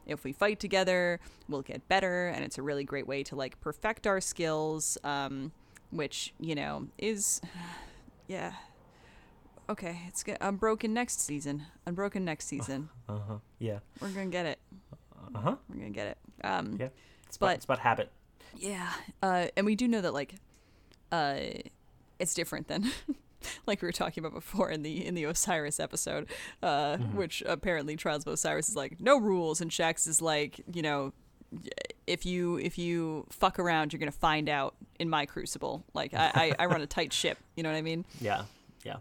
if 0.07 0.25
we 0.25 0.33
fight 0.33 0.59
together, 0.61 1.21
we'll 1.49 1.63
get 1.63 1.87
better, 1.89 2.29
and 2.29 2.45
it's 2.45 2.59
a 2.59 2.63
really 2.63 2.85
great 2.85 3.07
way 3.07 3.23
to 3.25 3.37
like 3.37 3.61
perfect 3.61 4.07
our 4.07 4.21
skills, 4.21 4.99
um, 5.05 5.53
which 5.91 6.33
you 6.41 6.55
know 6.55 6.89
is 6.99 7.41
yeah. 8.29 8.53
Okay, 9.69 10.01
it's 10.09 10.23
good. 10.23 10.37
Unbroken 10.41 10.93
next 10.93 11.21
season. 11.21 11.67
Unbroken 11.87 12.25
next 12.25 12.47
season. 12.47 12.89
uh-huh. 13.09 13.37
Yeah. 13.59 13.79
We're 14.01 14.09
gonna 14.11 14.27
get 14.27 14.45
it. 14.47 14.59
Uh-huh. 15.35 15.57
We're 15.69 15.77
gonna 15.77 15.91
get 15.91 16.09
it. 16.09 16.19
Um, 16.45 16.77
Yeah. 16.81 16.89
It's 17.27 17.37
about, 17.37 17.47
But- 17.47 17.57
it's 17.57 17.65
about 17.65 17.79
habit. 17.79 18.11
yeah. 18.57 18.93
Uh, 19.23 19.47
and 19.57 19.65
we 19.65 19.77
do 19.77 19.87
know 19.89 20.01
that 20.03 20.13
like, 20.13 20.35
uh, 21.13 21.37
it's 22.19 22.35
different 22.35 22.69
than 22.69 22.91
like 23.67 23.83
we 23.83 23.87
were 23.87 23.93
talking 23.93 24.25
about 24.25 24.35
before 24.35 24.71
in 24.71 24.83
the 24.83 25.05
in 25.07 25.15
the 25.15 25.25
Osiris 25.25 25.81
episode, 25.81 26.29
uh, 26.63 26.97
which 26.99 27.43
apparently 27.47 27.97
Trials 27.97 28.27
of 28.27 28.33
Osiris 28.33 28.69
is 28.69 28.77
like 28.77 29.01
no 29.01 29.19
rules, 29.19 29.61
and 29.61 29.71
Shaxx 29.71 30.07
is 30.07 30.21
like 30.23 30.61
you 30.73 30.83
know. 30.83 31.13
If 32.07 32.25
you 32.25 32.57
if 32.57 32.79
you 32.79 33.27
fuck 33.29 33.59
around, 33.59 33.93
you're 33.93 34.01
gonna 34.01 34.11
find 34.11 34.49
out 34.49 34.75
in 34.99 35.11
my 35.11 35.27
crucible. 35.27 35.85
Like 35.93 36.15
I, 36.15 36.55
I, 36.59 36.65
I 36.65 36.67
run 36.67 36.81
a 36.81 36.87
tight 36.87 37.13
ship. 37.13 37.37
You 37.57 37.63
know 37.63 37.71
what 37.71 37.77
I 37.77 37.83
mean? 37.83 38.07
Yeah. 38.21 38.45
Yeah. 38.85 38.97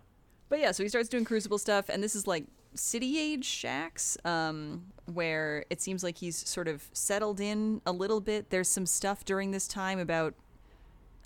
But 0.50 0.60
yeah, 0.60 0.72
so 0.72 0.84
he 0.84 0.90
starts 0.90 1.08
doing 1.08 1.24
Crucible 1.24 1.58
stuff, 1.58 1.88
and 1.88 2.04
this 2.04 2.14
is 2.14 2.28
like 2.28 2.46
city 2.74 3.18
age 3.18 3.48
Shaxx, 3.48 4.24
um, 4.26 4.84
where 5.06 5.64
it 5.70 5.82
seems 5.82 6.04
like 6.04 6.18
he's 6.18 6.36
sort 6.48 6.68
of 6.68 6.90
settled 6.94 7.40
in 7.40 7.82
a 7.86 7.92
little 7.92 8.20
bit. 8.20 8.50
There's 8.50 8.68
some 8.68 8.86
stuff 8.86 9.24
during 9.24 9.52
this 9.52 9.68
time 9.68 9.98
about 10.00 10.34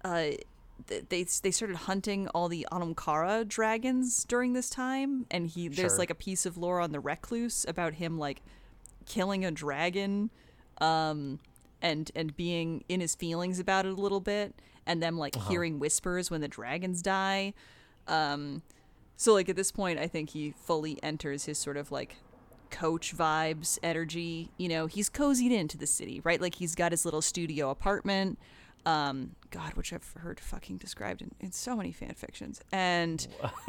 uh, 0.03 0.31
they 0.87 1.23
they 1.23 1.51
started 1.51 1.77
hunting 1.77 2.27
all 2.29 2.47
the 2.47 2.67
Ahamkara 2.71 3.47
dragons 3.47 4.23
during 4.23 4.53
this 4.53 4.69
time, 4.69 5.25
and 5.31 5.47
he 5.47 5.67
there's 5.67 5.93
Sure. 5.93 5.99
like 5.99 6.09
a 6.09 6.15
piece 6.15 6.45
of 6.45 6.57
lore 6.57 6.79
on 6.79 6.91
the 6.91 6.99
Recluse 6.99 7.65
about 7.67 7.95
him 7.95 8.17
like 8.19 8.41
killing 9.05 9.43
a 9.45 9.51
dragon, 9.51 10.29
um, 10.79 11.39
and 11.81 12.11
and 12.15 12.35
being 12.35 12.83
in 12.89 12.99
his 13.01 13.15
feelings 13.15 13.59
about 13.59 13.85
it 13.85 13.93
a 13.97 14.01
little 14.01 14.19
bit, 14.19 14.53
and 14.85 15.01
them 15.01 15.17
like 15.17 15.35
hearing 15.47 15.79
whispers 15.79 16.29
when 16.29 16.41
the 16.41 16.47
dragons 16.47 17.01
die. 17.01 17.53
Um, 18.07 18.61
so 19.15 19.33
like 19.33 19.49
at 19.49 19.55
this 19.55 19.71
point, 19.71 19.97
I 19.99 20.07
think 20.07 20.31
he 20.31 20.51
fully 20.51 21.01
enters 21.01 21.45
his 21.45 21.57
sort 21.57 21.77
of 21.77 21.91
like 21.91 22.17
coach 22.69 23.15
vibes 23.15 23.79
energy. 23.81 24.49
You 24.57 24.67
know, 24.69 24.85
he's 24.87 25.09
cozied 25.09 25.51
into 25.51 25.77
the 25.77 25.87
city, 25.87 26.19
right? 26.23 26.41
Like 26.41 26.55
he's 26.55 26.75
got 26.75 26.91
his 26.91 27.05
little 27.05 27.21
studio 27.21 27.69
apartment. 27.69 28.37
Um, 28.85 29.31
God, 29.51 29.73
which 29.73 29.91
I've 29.93 30.07
heard 30.17 30.39
fucking 30.39 30.77
described 30.77 31.21
in, 31.21 31.31
in 31.39 31.51
so 31.51 31.75
many 31.75 31.91
fan 31.91 32.13
fictions. 32.13 32.61
And 32.71 33.25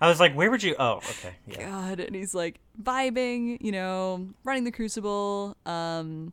I 0.00 0.08
was 0.08 0.20
like, 0.20 0.34
where 0.34 0.50
would 0.50 0.62
you 0.62 0.74
Oh, 0.78 0.96
okay. 0.96 1.34
Yeah. 1.46 1.70
God, 1.70 2.00
and 2.00 2.14
he's 2.14 2.34
like 2.34 2.60
vibing, 2.82 3.56
you 3.60 3.72
know, 3.72 4.28
running 4.44 4.64
the 4.64 4.70
crucible. 4.72 5.56
Um, 5.64 6.32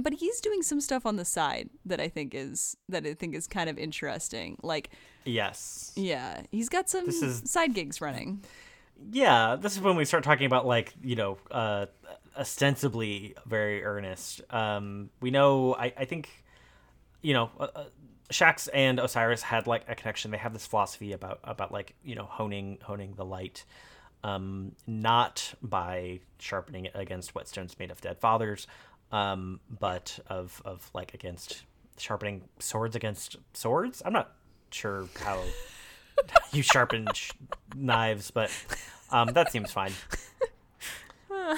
but 0.00 0.12
he's 0.12 0.40
doing 0.40 0.62
some 0.62 0.80
stuff 0.80 1.06
on 1.06 1.16
the 1.16 1.24
side 1.24 1.70
that 1.86 2.00
I 2.00 2.08
think 2.08 2.34
is 2.34 2.76
that 2.88 3.06
I 3.06 3.14
think 3.14 3.34
is 3.34 3.46
kind 3.46 3.68
of 3.70 3.78
interesting. 3.78 4.58
Like, 4.62 4.90
Yes. 5.24 5.92
yeah, 5.96 6.42
he's 6.52 6.68
got 6.68 6.88
some 6.88 7.08
is- 7.08 7.42
side 7.50 7.74
gigs 7.74 8.00
running. 8.00 8.44
Yeah, 9.10 9.56
this 9.58 9.72
is 9.76 9.80
when 9.80 9.96
we 9.96 10.04
start 10.04 10.22
talking 10.24 10.44
about 10.44 10.66
like 10.66 10.92
you 11.02 11.16
know, 11.16 11.38
uh, 11.50 11.86
ostensibly 12.38 13.34
very 13.46 13.84
earnest. 13.84 14.40
Um, 14.50 15.10
we 15.20 15.30
know, 15.30 15.74
I, 15.74 15.92
I 15.96 16.04
think, 16.04 16.28
you 17.22 17.34
know, 17.34 17.50
uh, 17.58 17.68
uh, 17.74 17.84
Shaxx 18.30 18.68
and 18.72 18.98
Osiris 18.98 19.42
had 19.42 19.66
like 19.66 19.84
a 19.88 19.94
connection. 19.94 20.30
They 20.30 20.38
have 20.38 20.52
this 20.52 20.66
philosophy 20.66 21.12
about 21.12 21.40
about 21.42 21.72
like 21.72 21.94
you 22.04 22.14
know 22.14 22.24
honing 22.24 22.78
honing 22.82 23.14
the 23.16 23.24
light, 23.24 23.64
um, 24.22 24.72
not 24.86 25.52
by 25.60 26.20
sharpening 26.38 26.84
it 26.84 26.92
against 26.94 27.34
whetstones 27.34 27.76
made 27.78 27.90
of 27.90 28.00
dead 28.00 28.18
fathers, 28.20 28.68
um, 29.10 29.58
but 29.80 30.20
of 30.28 30.62
of 30.64 30.88
like 30.94 31.12
against 31.12 31.64
sharpening 31.98 32.42
swords 32.60 32.94
against 32.94 33.36
swords. 33.52 34.00
I'm 34.04 34.12
not 34.12 34.32
sure 34.70 35.08
how 35.24 35.42
you 36.52 36.62
sharpen 36.62 37.08
sh- 37.12 37.32
knives, 37.74 38.30
but 38.30 38.50
um, 39.10 39.32
that 39.32 39.50
seems 39.52 39.72
fine. 39.72 39.92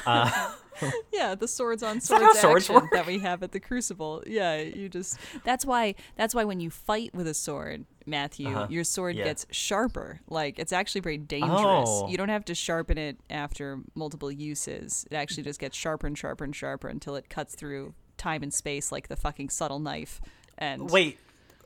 Uh, 0.06 0.52
Yeah, 1.12 1.34
the 1.34 1.46
swords 1.48 1.82
on 1.82 2.00
swords, 2.00 2.22
how 2.24 2.32
swords 2.34 2.64
action 2.64 2.74
work? 2.74 2.90
that 2.92 3.06
we 3.06 3.18
have 3.20 3.42
at 3.42 3.52
the 3.52 3.60
Crucible. 3.60 4.22
Yeah, 4.26 4.56
you 4.60 4.88
just 4.88 5.18
that's 5.44 5.64
why 5.64 5.94
that's 6.16 6.34
why 6.34 6.44
when 6.44 6.60
you 6.60 6.70
fight 6.70 7.14
with 7.14 7.26
a 7.26 7.34
sword, 7.34 7.84
Matthew, 8.06 8.48
Uh-huh. 8.48 8.66
your 8.70 8.84
sword 8.84 9.16
Yeah. 9.16 9.24
gets 9.24 9.46
sharper. 9.50 10.20
Like 10.28 10.58
it's 10.58 10.72
actually 10.72 11.02
very 11.02 11.18
dangerous. 11.18 11.88
Oh. 11.88 12.08
You 12.08 12.16
don't 12.16 12.28
have 12.30 12.44
to 12.46 12.54
sharpen 12.54 12.98
it 12.98 13.18
after 13.30 13.80
multiple 13.94 14.30
uses. 14.32 15.06
It 15.10 15.14
actually 15.14 15.44
just 15.44 15.60
gets 15.60 15.76
sharper 15.76 16.06
and 16.06 16.16
sharper 16.18 16.44
and 16.44 16.54
sharper 16.54 16.88
until 16.88 17.14
it 17.16 17.28
cuts 17.28 17.54
through 17.54 17.94
time 18.16 18.42
and 18.42 18.52
space 18.52 18.90
like 18.92 19.08
the 19.08 19.16
fucking 19.16 19.50
subtle 19.50 19.78
knife. 19.80 20.20
And 20.58 20.90
wait, 20.90 21.18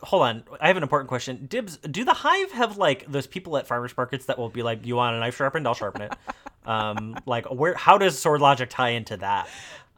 hold 0.03 0.23
on. 0.23 0.45
I 0.61 0.69
have 0.69 0.77
an 0.77 0.83
important 0.83 1.09
question. 1.09 1.47
Dibs, 1.49 1.77
do 1.79 2.05
the 2.05 2.15
Hive 2.15 2.53
have 2.53 2.77
like 2.79 3.11
those 3.11 3.27
people 3.27 3.57
at 3.57 3.67
farmers 3.67 3.97
markets 3.97 4.27
that 4.27 4.39
will 4.39 4.49
be 4.49 4.63
like, 4.63 4.85
"You 4.87 4.97
want 4.97 5.17
a 5.17 5.19
knife 5.21 5.37
sharpened? 5.37 5.67
I'll 5.67 5.75
sharpen 5.75 6.03
it." 6.03 6.13
um, 6.67 7.17
like, 7.27 7.47
where? 7.47 7.75
How 7.75 7.99
does 7.99 8.19
sword 8.19 8.41
logic 8.41 8.71
tie 8.71 8.91
into 8.91 9.17
that? 9.19 9.49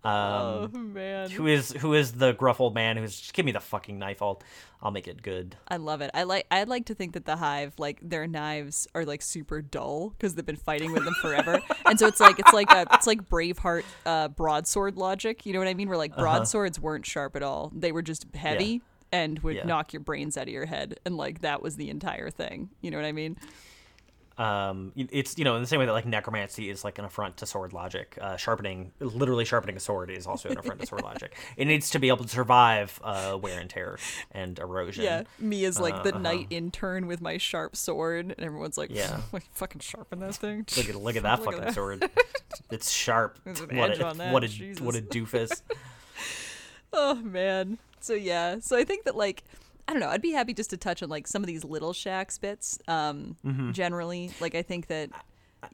Um, 0.05 0.13
oh 0.15 0.71
man, 0.79 1.29
who 1.29 1.49
is 1.49 1.73
who 1.73 1.93
is 1.95 2.13
the 2.13 2.33
gruff 2.33 2.61
old 2.61 2.73
man 2.73 2.97
who's 2.97 3.19
just 3.19 3.35
give 3.35 3.45
me 3.45 3.51
the 3.53 3.61
fucking 3.61 3.99
knife? 3.99 4.23
I'll 4.23 4.41
I'll 4.81 4.93
make 4.93 5.09
it 5.09 5.23
good. 5.23 5.57
I 5.67 5.77
love 5.77 6.01
it. 6.03 6.13
I 6.15 6.23
like. 6.23 6.47
I'd 6.53 6.69
like 6.69 6.87
to 6.87 6.95
think 6.95 7.15
that 7.15 7.25
the 7.25 7.35
hive, 7.35 7.75
like 7.79 7.99
their 8.01 8.29
knives, 8.29 8.87
are 8.95 9.05
like 9.05 9.23
super 9.23 9.61
dull 9.61 10.11
because 10.11 10.37
they've 10.37 10.47
been 10.47 10.55
fighting 10.57 10.93
with 10.93 11.05
them 11.05 11.15
forever, 11.21 11.61
and 11.85 11.99
so 11.99 12.07
it's 12.07 12.21
like 12.21 12.39
it's 12.39 12.53
like 12.53 12.71
a 12.71 12.87
it's 12.93 13.09
like 13.09 13.29
Braveheart 13.29 13.83
uh, 14.07 14.29
broadsword 14.29 14.97
logic. 14.97 15.45
You 15.45 15.53
know 15.53 15.59
what 15.59 15.69
I 15.69 15.75
mean? 15.75 15.89
Where 15.89 15.99
like 15.99 16.17
broadswords 16.17 16.79
weren't 16.79 17.05
sharp 17.05 17.35
at 17.35 17.43
all; 17.43 17.73
they 17.75 17.91
were 17.91 18.03
just 18.03 18.25
heavy 18.37 18.83
and 19.11 19.41
would 19.41 19.57
Yeah. 19.57 19.65
knock 19.65 19.93
your 19.93 20.01
brains 20.01 20.37
out 20.37 20.45
of 20.45 20.51
your 20.51 20.67
head, 20.67 21.01
and 21.05 21.17
like 21.17 21.41
that 21.41 21.61
was 21.61 21.75
the 21.75 21.91
entire 21.91 22.31
thing. 22.31 22.71
You 22.83 22.93
know 22.93 22.99
what 22.99 23.07
I 23.07 23.13
mean? 23.13 23.37
Um 24.39 24.93
it's 24.97 25.37
you 25.37 25.45
know 25.45 25.57
in 25.57 25.61
the 25.63 25.67
same 25.67 25.81
way 25.81 25.87
that 25.87 25.93
like 25.93 26.07
necromancy 26.07 26.71
is 26.71 26.85
like 26.85 26.99
an 26.99 27.05
affront 27.05 27.37
to 27.37 27.45
sword 27.47 27.73
logic 27.73 28.17
uh 28.21 28.37
sharpening 28.37 28.93
literally 29.01 29.45
sharpening 29.45 29.77
a 29.77 29.81
sword 29.81 30.11
is 30.11 30.27
also 30.27 30.49
an 30.49 30.57
affront 30.59 30.81
to 30.81 30.87
sword 30.87 31.03
logic 31.03 31.35
it 31.57 31.65
needs 31.65 31.91
to 31.91 31.99
be 31.99 32.09
able 32.09 32.25
to 32.25 32.29
survive 32.29 33.01
uh 33.03 33.37
wear 33.41 33.59
and 33.59 33.69
tear 33.71 33.99
and 34.33 34.59
erosion 34.61 35.03
Yeah, 35.05 35.23
me 35.39 35.65
as 35.65 35.81
like 35.81 36.03
the 36.05 36.11
Uh-huh. 36.11 36.19
knight 36.21 36.47
intern 36.51 37.07
with 37.09 37.21
my 37.21 37.37
sharp 37.39 37.75
sword, 37.77 38.27
and 38.37 38.41
everyone's 38.47 38.79
like, 38.79 38.91
Yeah. 38.95 39.21
like, 39.33 39.45
fucking 39.55 39.81
sharpen 39.81 40.21
that 40.21 40.37
thing." 40.37 40.65
look 40.77 40.89
at 40.89 40.95
look 40.95 41.17
at 41.17 41.23
that 41.25 41.41
Look 41.41 41.49
at 41.49 41.55
fucking 41.55 41.65
that. 41.67 41.75
sword 41.75 42.11
it's 42.71 42.91
sharp 42.91 43.39
what 43.45 43.91
edge 43.91 43.99
a, 43.99 44.07
on 44.07 44.19
that, 44.19 44.33
what 44.33 44.45
a 44.45 44.49
Jesus. 44.49 44.81
what 44.81 44.95
a 44.95 45.01
doofus 45.03 45.63
Oh 46.93 47.17
man. 47.17 47.79
So 48.01 48.15
yeah. 48.15 48.61
So 48.61 48.77
I 48.77 48.85
think 48.85 49.05
that 49.05 49.17
like 49.17 49.45
I 49.89 49.93
don't 49.93 50.01
know. 50.01 50.11
I'd 50.11 50.21
be 50.21 50.33
happy 50.33 50.53
just 50.53 50.71
to 50.71 50.77
touch 50.77 51.03
on 51.03 51.09
like 51.09 51.27
some 51.27 51.43
of 51.43 51.47
these 51.47 51.65
little 51.65 51.95
Shaxx 51.95 52.39
bits. 52.39 52.79
Um, 52.87 53.37
generally, 53.73 54.31
like 54.39 54.55
I 54.55 54.63
think 54.63 54.89
that. 54.89 55.11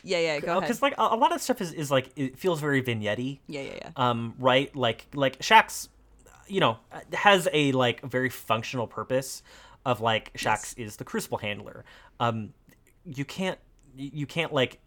Yeah, 0.02 0.18
yeah. 0.18 0.40
Go 0.40 0.52
ahead. 0.52 0.62
Because 0.62 0.80
like 0.80 0.94
a, 0.96 1.02
a 1.02 1.16
lot 1.16 1.34
of 1.34 1.42
stuff 1.42 1.60
is, 1.60 1.72
is 1.72 1.90
like 1.90 2.10
it 2.16 2.38
feels 2.38 2.60
very 2.60 2.80
vignette 2.80 3.18
Yeah, 3.18 3.38
yeah, 3.48 3.74
yeah. 3.74 3.90
um, 3.96 4.34
right? 4.38 4.74
Like 4.74 5.06
like 5.14 5.40
Shaxx, 5.40 5.88
you 6.46 6.60
know, 6.60 6.78
has 7.12 7.48
a 7.52 7.72
like 7.72 8.02
very 8.02 8.30
functional 8.30 8.86
purpose 8.86 9.42
of 9.84 10.00
like 10.00 10.32
Shaxx 10.34 10.78
is 10.78 10.96
the 10.96 11.04
crucible 11.04 11.38
handler. 11.38 11.84
Um, 12.20 12.54
you 13.04 13.24
can't 13.24 13.58
you 13.96 14.26
can't 14.26 14.52
like 14.52 14.80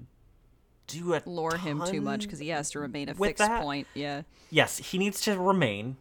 do 0.88 1.14
a 1.14 1.22
Lure 1.26 1.58
him 1.58 1.84
too 1.86 2.02
much 2.02 2.22
because 2.24 2.40
he 2.40 2.50
has 2.50 2.72
to 2.72 2.80
remain 2.80 3.10
a 3.10 3.14
fixed 3.14 3.40
that. 3.40 3.62
point. 3.62 3.88
Yeah. 3.94 4.22
Yes, 4.50 4.78
he 4.78 4.98
needs 4.98 5.22
to 5.22 5.38
remain. 5.38 5.98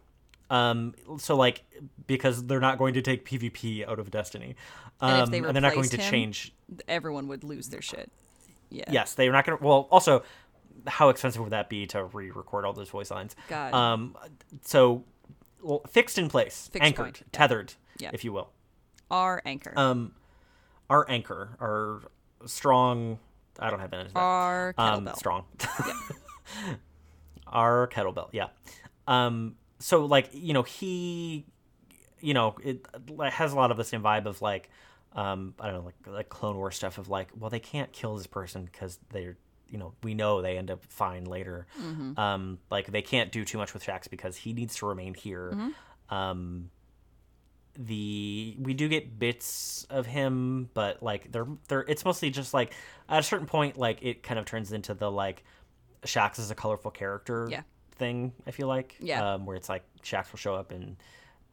Um, 0.49 0.93
so 1.17 1.35
like 1.35 1.63
because 2.07 2.45
they're 2.47 2.59
not 2.61 2.77
going 2.77 2.93
to 2.93 3.01
take 3.01 3.25
PvP 3.25 3.87
out 3.87 3.99
of 3.99 4.09
Destiny, 4.11 4.55
um, 5.01 5.11
And 5.11 5.23
if 5.23 5.29
they 5.31 5.37
and 5.47 5.55
they're 5.55 5.61
not 5.61 5.73
going 5.73 5.89
to 5.89 5.97
him- 5.97 6.09
change. 6.11 6.53
Everyone 6.87 7.27
would 7.27 7.43
lose 7.43 7.69
their 7.69 7.81
shit. 7.81 8.11
Yeah. 8.69 8.85
Yes, 8.89 9.13
they're 9.13 9.31
not 9.31 9.45
going 9.45 9.57
to. 9.57 9.63
Well, 9.63 9.87
also, 9.91 10.23
how 10.87 11.09
expensive 11.09 11.41
would 11.41 11.51
that 11.51 11.69
be 11.69 11.85
to 11.87 12.03
re-record 12.05 12.65
all 12.65 12.73
those 12.73 12.89
voice 12.89 13.11
lines? 13.11 13.35
God. 13.49 13.73
Um, 13.73 14.15
so 14.63 15.03
well, 15.61 15.81
fixed 15.89 16.17
in 16.17 16.29
place, 16.29 16.69
Fixed 16.71 16.85
anchored, 16.85 17.03
point, 17.05 17.19
yeah. 17.21 17.27
tethered, 17.31 17.73
Yeah. 17.97 18.11
if 18.13 18.23
you 18.23 18.31
will. 18.33 18.49
Our 19.11 19.41
anchor. 19.45 19.73
Um, 19.77 20.13
our 20.89 21.09
anchor, 21.09 21.55
our 21.59 22.01
strong. 22.45 23.19
I 23.59 23.69
don't 23.69 23.79
have 23.79 23.91
that. 23.91 24.07
Our 24.15 24.73
um, 24.77 25.05
kettlebell. 25.05 25.15
strong. 25.17 25.45
our 27.47 27.87
kettlebell, 27.87 28.29
yeah. 28.31 28.47
Um, 29.07 29.55
so 29.79 30.05
like 30.05 30.29
you 30.33 30.53
know 30.53 30.63
he, 30.63 31.45
you 32.19 32.33
know 32.33 32.55
it 32.63 32.85
has 33.31 33.53
a 33.53 33.55
lot 33.55 33.71
of 33.71 33.77
the 33.77 33.83
same 33.83 34.01
vibe 34.01 34.25
of 34.25 34.41
like, 34.41 34.69
um, 35.13 35.53
I 35.59 35.67
don't 35.67 35.79
know 35.79 35.85
like 35.85 35.95
like 36.07 36.29
Clone 36.29 36.57
War 36.57 36.71
stuff 36.71 36.97
of 36.97 37.09
like, 37.09 37.29
well 37.37 37.49
they 37.49 37.59
can't 37.59 37.91
kill 37.91 38.15
this 38.15 38.27
person 38.27 38.65
because 38.65 38.99
they're 39.11 39.37
you 39.69 39.77
know 39.77 39.93
we 40.03 40.13
know 40.13 40.41
they 40.41 40.57
end 40.57 40.71
up 40.71 40.83
fine 40.85 41.25
later. 41.25 41.67
Mm-hmm. 41.81 42.19
Um, 42.19 42.59
like 42.69 42.91
they 42.91 43.01
can't 43.01 43.31
do 43.31 43.45
too 43.45 43.57
much 43.57 43.73
with 43.73 43.83
Shaxx 43.83 44.09
because 44.09 44.35
he 44.37 44.53
needs 44.53 44.75
to 44.77 44.85
remain 44.85 45.13
here. 45.13 45.51
Mm-hmm. 45.53 46.15
Um, 46.15 46.69
the 47.77 48.55
we 48.59 48.73
do 48.73 48.87
get 48.87 49.19
bits 49.19 49.85
of 49.89 50.05
him, 50.07 50.69
but 50.73 51.03
like 51.03 51.31
they're 51.31 51.47
they're 51.67 51.85
it's 51.87 52.03
mostly 52.03 52.29
just 52.29 52.53
like 52.53 52.73
at 53.07 53.19
a 53.19 53.23
certain 53.23 53.47
point, 53.47 53.77
like 53.77 53.99
it 54.01 54.23
kind 54.23 54.39
of 54.39 54.45
turns 54.45 54.71
into 54.71 54.93
the 54.93 55.11
like 55.11 55.43
Shaxx 56.03 56.39
is 56.39 56.51
a 56.51 56.55
colorful 56.55 56.91
character 56.91 57.47
Yeah. 57.49 57.61
Thing. 57.97 58.33
I 58.45 58.51
feel 58.51 58.67
like 58.67 58.95
Yeah. 58.99 59.33
um, 59.33 59.45
where 59.45 59.55
it's 59.55 59.69
like 59.69 59.83
Shaxx 60.03 60.31
will 60.31 60.37
show 60.39 60.55
up 60.55 60.71
and 60.71 60.95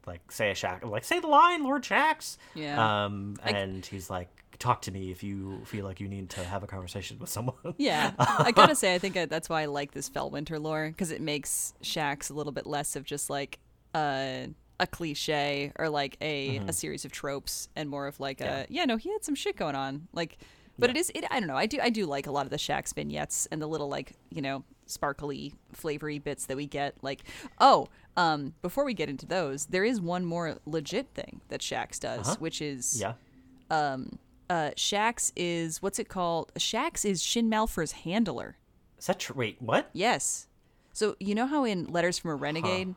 like 0.07 0.31
say 0.31 0.51
a 0.51 0.55
Shaxx 0.55 0.85
like 0.89 1.05
say 1.05 1.21
the 1.21 1.27
line, 1.27 1.65
Lord 1.65 1.83
Shaxx. 1.83 2.37
Yeah. 2.55 3.05
Um, 3.05 3.37
and 3.43 3.85
he's 3.85 4.11
like, 4.11 4.29
talk 4.59 4.83
to 4.83 4.93
me 4.93 5.11
if 5.11 5.23
you 5.23 5.63
feel 5.65 5.85
like 5.85 5.99
you 6.01 6.07
need 6.09 6.31
to 6.31 6.45
have 6.45 6.63
a 6.63 6.67
conversation 6.67 7.19
with 7.19 7.29
someone. 7.31 7.57
Yeah, 7.79 8.13
I 8.19 8.53
gotta 8.55 8.75
say, 8.77 8.95
I 8.95 8.99
think 8.99 9.17
I, 9.17 9.25
that's 9.27 9.49
why 9.49 9.63
I 9.63 9.65
like 9.67 9.93
this 9.93 10.09
Felwinter 10.11 10.61
lore 10.63 10.89
because 10.89 11.11
it 11.11 11.21
makes 11.21 11.75
Shaxx 11.83 12.31
a 12.31 12.35
little 12.35 12.53
bit 12.53 12.67
less 12.67 12.95
of 12.97 13.05
just 13.05 13.31
like 13.31 13.59
a 13.95 14.49
a 14.81 14.87
cliche 14.87 15.73
or 15.77 15.89
like 15.89 16.17
a 16.21 16.59
a 16.69 16.73
series 16.73 17.05
of 17.05 17.13
tropes 17.13 17.69
and 17.77 17.89
more 17.89 18.07
of 18.07 18.21
like 18.21 18.41
a 18.41 18.67
yeah, 18.69 18.85
no, 18.85 18.97
he 18.97 19.11
had 19.11 19.25
some 19.25 19.35
shit 19.35 19.57
going 19.57 19.75
on. 19.77 20.09
Like, 20.13 20.37
but 20.79 20.91
it 20.91 20.97
is 20.97 21.11
it. 21.15 21.25
I 21.31 21.41
don't 21.41 21.49
know. 21.49 21.57
I 21.57 21.67
do 21.67 21.79
I 21.83 21.91
do 21.91 22.07
like 22.07 22.27
a 22.27 22.31
lot 22.31 22.47
of 22.47 22.51
the 22.51 22.57
Shaxx 22.57 22.95
vignettes 22.95 23.47
and 23.51 23.61
the 23.61 23.67
little 23.67 23.89
like 23.89 24.13
you 24.31 24.43
know 24.43 24.65
sparkly 24.87 25.55
flavory 25.73 26.19
bits 26.19 26.47
that 26.47 26.57
we 26.57 26.67
get. 26.67 26.97
Like, 27.03 27.23
oh, 27.59 27.89
um, 28.17 28.55
before 28.63 28.85
we 28.85 28.95
get 28.95 29.09
into 29.09 29.27
those, 29.27 29.67
there 29.67 29.85
is 29.85 30.01
one 30.01 30.25
more 30.25 30.59
legit 30.67 31.09
thing 31.15 31.41
that 31.49 31.61
Shaxx 31.61 32.01
does, 32.01 32.37
which 32.37 32.61
is 32.61 33.01
yeah. 33.01 33.15
um 33.71 34.19
uh, 34.51 34.71
Shaxx 34.77 35.33
is 35.37 35.83
what's 35.83 35.99
it 35.99 36.09
called? 36.09 36.53
Shaxx 36.55 37.05
is 37.05 37.23
Shin 37.23 37.49
Malphur's 37.49 37.93
handler. 37.93 38.57
Is 38.99 39.07
that 39.07 39.19
true? 39.19 39.35
Wait, 39.37 39.57
what? 39.61 39.91
Yes. 39.93 40.49
So 40.93 41.17
you 41.19 41.35
know 41.35 41.47
how 41.47 41.65
in 41.65 41.87
Letters 41.87 42.19
from 42.19 42.31
a 42.31 42.35
Renegade, 42.37 42.95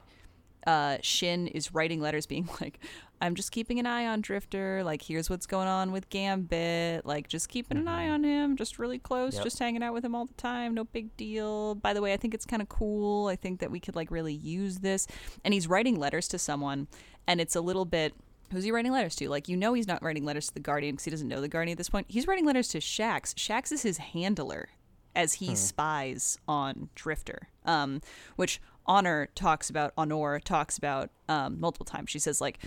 uh, 0.67 0.97
Shin 1.01 1.47
is 1.47 1.73
writing 1.73 2.01
letters 2.01 2.25
being 2.25 2.47
like, 2.61 2.79
"I'm 3.21 3.35
just 3.35 3.51
keeping 3.51 3.79
an 3.79 3.85
eye 3.85 4.05
on 4.05 4.21
Drifter. 4.21 4.83
Like, 4.83 5.01
here's 5.01 5.29
what's 5.29 5.45
going 5.45 5.67
on 5.67 5.91
with 5.91 6.09
Gambit. 6.09 7.05
Like, 7.05 7.27
just 7.27 7.49
keeping 7.49 7.77
an 7.77 7.87
eye 7.87 8.09
on 8.09 8.23
him. 8.23 8.55
Just 8.55 8.79
really 8.79 8.99
close. 8.99 9.35
Yep. 9.35 9.43
Just 9.43 9.59
hanging 9.59 9.83
out 9.83 9.93
with 9.93 10.05
him 10.05 10.15
all 10.15 10.25
the 10.25 10.33
time. 10.33 10.73
No 10.73 10.83
big 10.83 11.15
deal. 11.17 11.75
By 11.75 11.93
the 11.93 12.01
way, 12.01 12.13
I 12.13 12.17
think 12.17 12.33
it's 12.33 12.45
kind 12.45 12.61
of 12.61 12.69
cool. 12.69 13.27
I 13.27 13.35
think 13.35 13.59
that 13.59 13.71
we 13.71 13.79
could 13.79 13.95
like 13.95 14.11
really 14.11 14.33
use 14.33 14.79
this." 14.79 15.07
And 15.43 15.53
he's 15.53 15.67
writing 15.67 15.99
letters 15.99 16.27
to 16.29 16.39
someone, 16.39 16.87
and 17.27 17.41
it's 17.41 17.55
a 17.55 17.61
little 17.61 17.85
bit. 17.85 18.13
Who's 18.51 18.63
he 18.63 18.71
writing 18.71 18.93
letters 18.93 19.15
to? 19.17 19.29
Like, 19.29 19.49
you 19.49 19.57
know, 19.57 19.73
he's 19.73 19.87
not 19.87 20.01
writing 20.01 20.23
letters 20.23 20.47
to 20.47 20.53
the 20.53 20.61
Guardian 20.61 20.93
because 20.93 21.05
he 21.05 21.11
doesn't 21.11 21.27
know 21.27 21.41
the 21.41 21.49
Guardian 21.49 21.73
at 21.73 21.77
this 21.77 21.89
point. 21.89 22.07
He's 22.09 22.27
writing 22.27 22.45
letters 22.45 22.69
to 22.69 22.77
Shaxx. 22.77 23.33
Shaxx 23.33 23.73
is 23.73 23.81
his 23.81 23.97
handler 23.97 24.69
as 25.15 25.33
he 25.33 25.53
spies 25.55 26.37
on 26.47 26.89
Drifter, 26.95 27.49
um, 27.65 28.01
which 28.37 28.61
Honor 28.85 29.27
talks 29.35 29.69
about. 29.69 29.91
Honor 29.97 30.39
talks 30.39 30.77
about 30.77 31.09
um, 31.27 31.59
multiple 31.59 31.85
times. 31.85 32.09
She 32.09 32.19
says 32.19 32.39
like, 32.39 32.59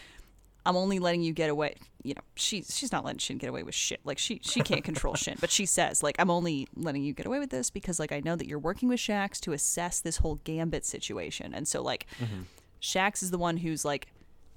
"I'm 0.64 0.76
only 0.76 0.98
letting 0.98 1.22
you 1.22 1.32
get 1.32 1.50
away." 1.50 1.74
You 2.02 2.14
know, 2.14 2.22
she's 2.34 2.76
she's 2.76 2.92
not 2.92 3.04
letting 3.04 3.18
Shin 3.18 3.38
get 3.38 3.48
away 3.48 3.62
with 3.62 3.74
shit. 3.74 4.00
Like 4.04 4.18
she 4.18 4.40
she 4.42 4.60
can't 4.60 4.84
control 4.84 5.14
Shin, 5.14 5.36
but 5.40 5.50
she 5.50 5.66
says 5.66 6.02
like, 6.02 6.16
"I'm 6.18 6.30
only 6.30 6.66
letting 6.76 7.02
you 7.02 7.12
get 7.12 7.26
away 7.26 7.38
with 7.38 7.50
this 7.50 7.70
because 7.70 7.98
like 7.98 8.12
I 8.12 8.20
know 8.20 8.36
that 8.36 8.46
you're 8.46 8.58
working 8.58 8.88
with 8.88 9.00
Shaxx 9.00 9.40
to 9.40 9.52
assess 9.52 10.00
this 10.00 10.18
whole 10.18 10.36
Gambit 10.44 10.84
situation, 10.84 11.52
and 11.54 11.68
so 11.68 11.82
like, 11.82 12.06
Shaxx 12.80 13.22
is 13.22 13.30
the 13.30 13.38
one 13.38 13.58
who's 13.58 13.84
like." 13.84 14.06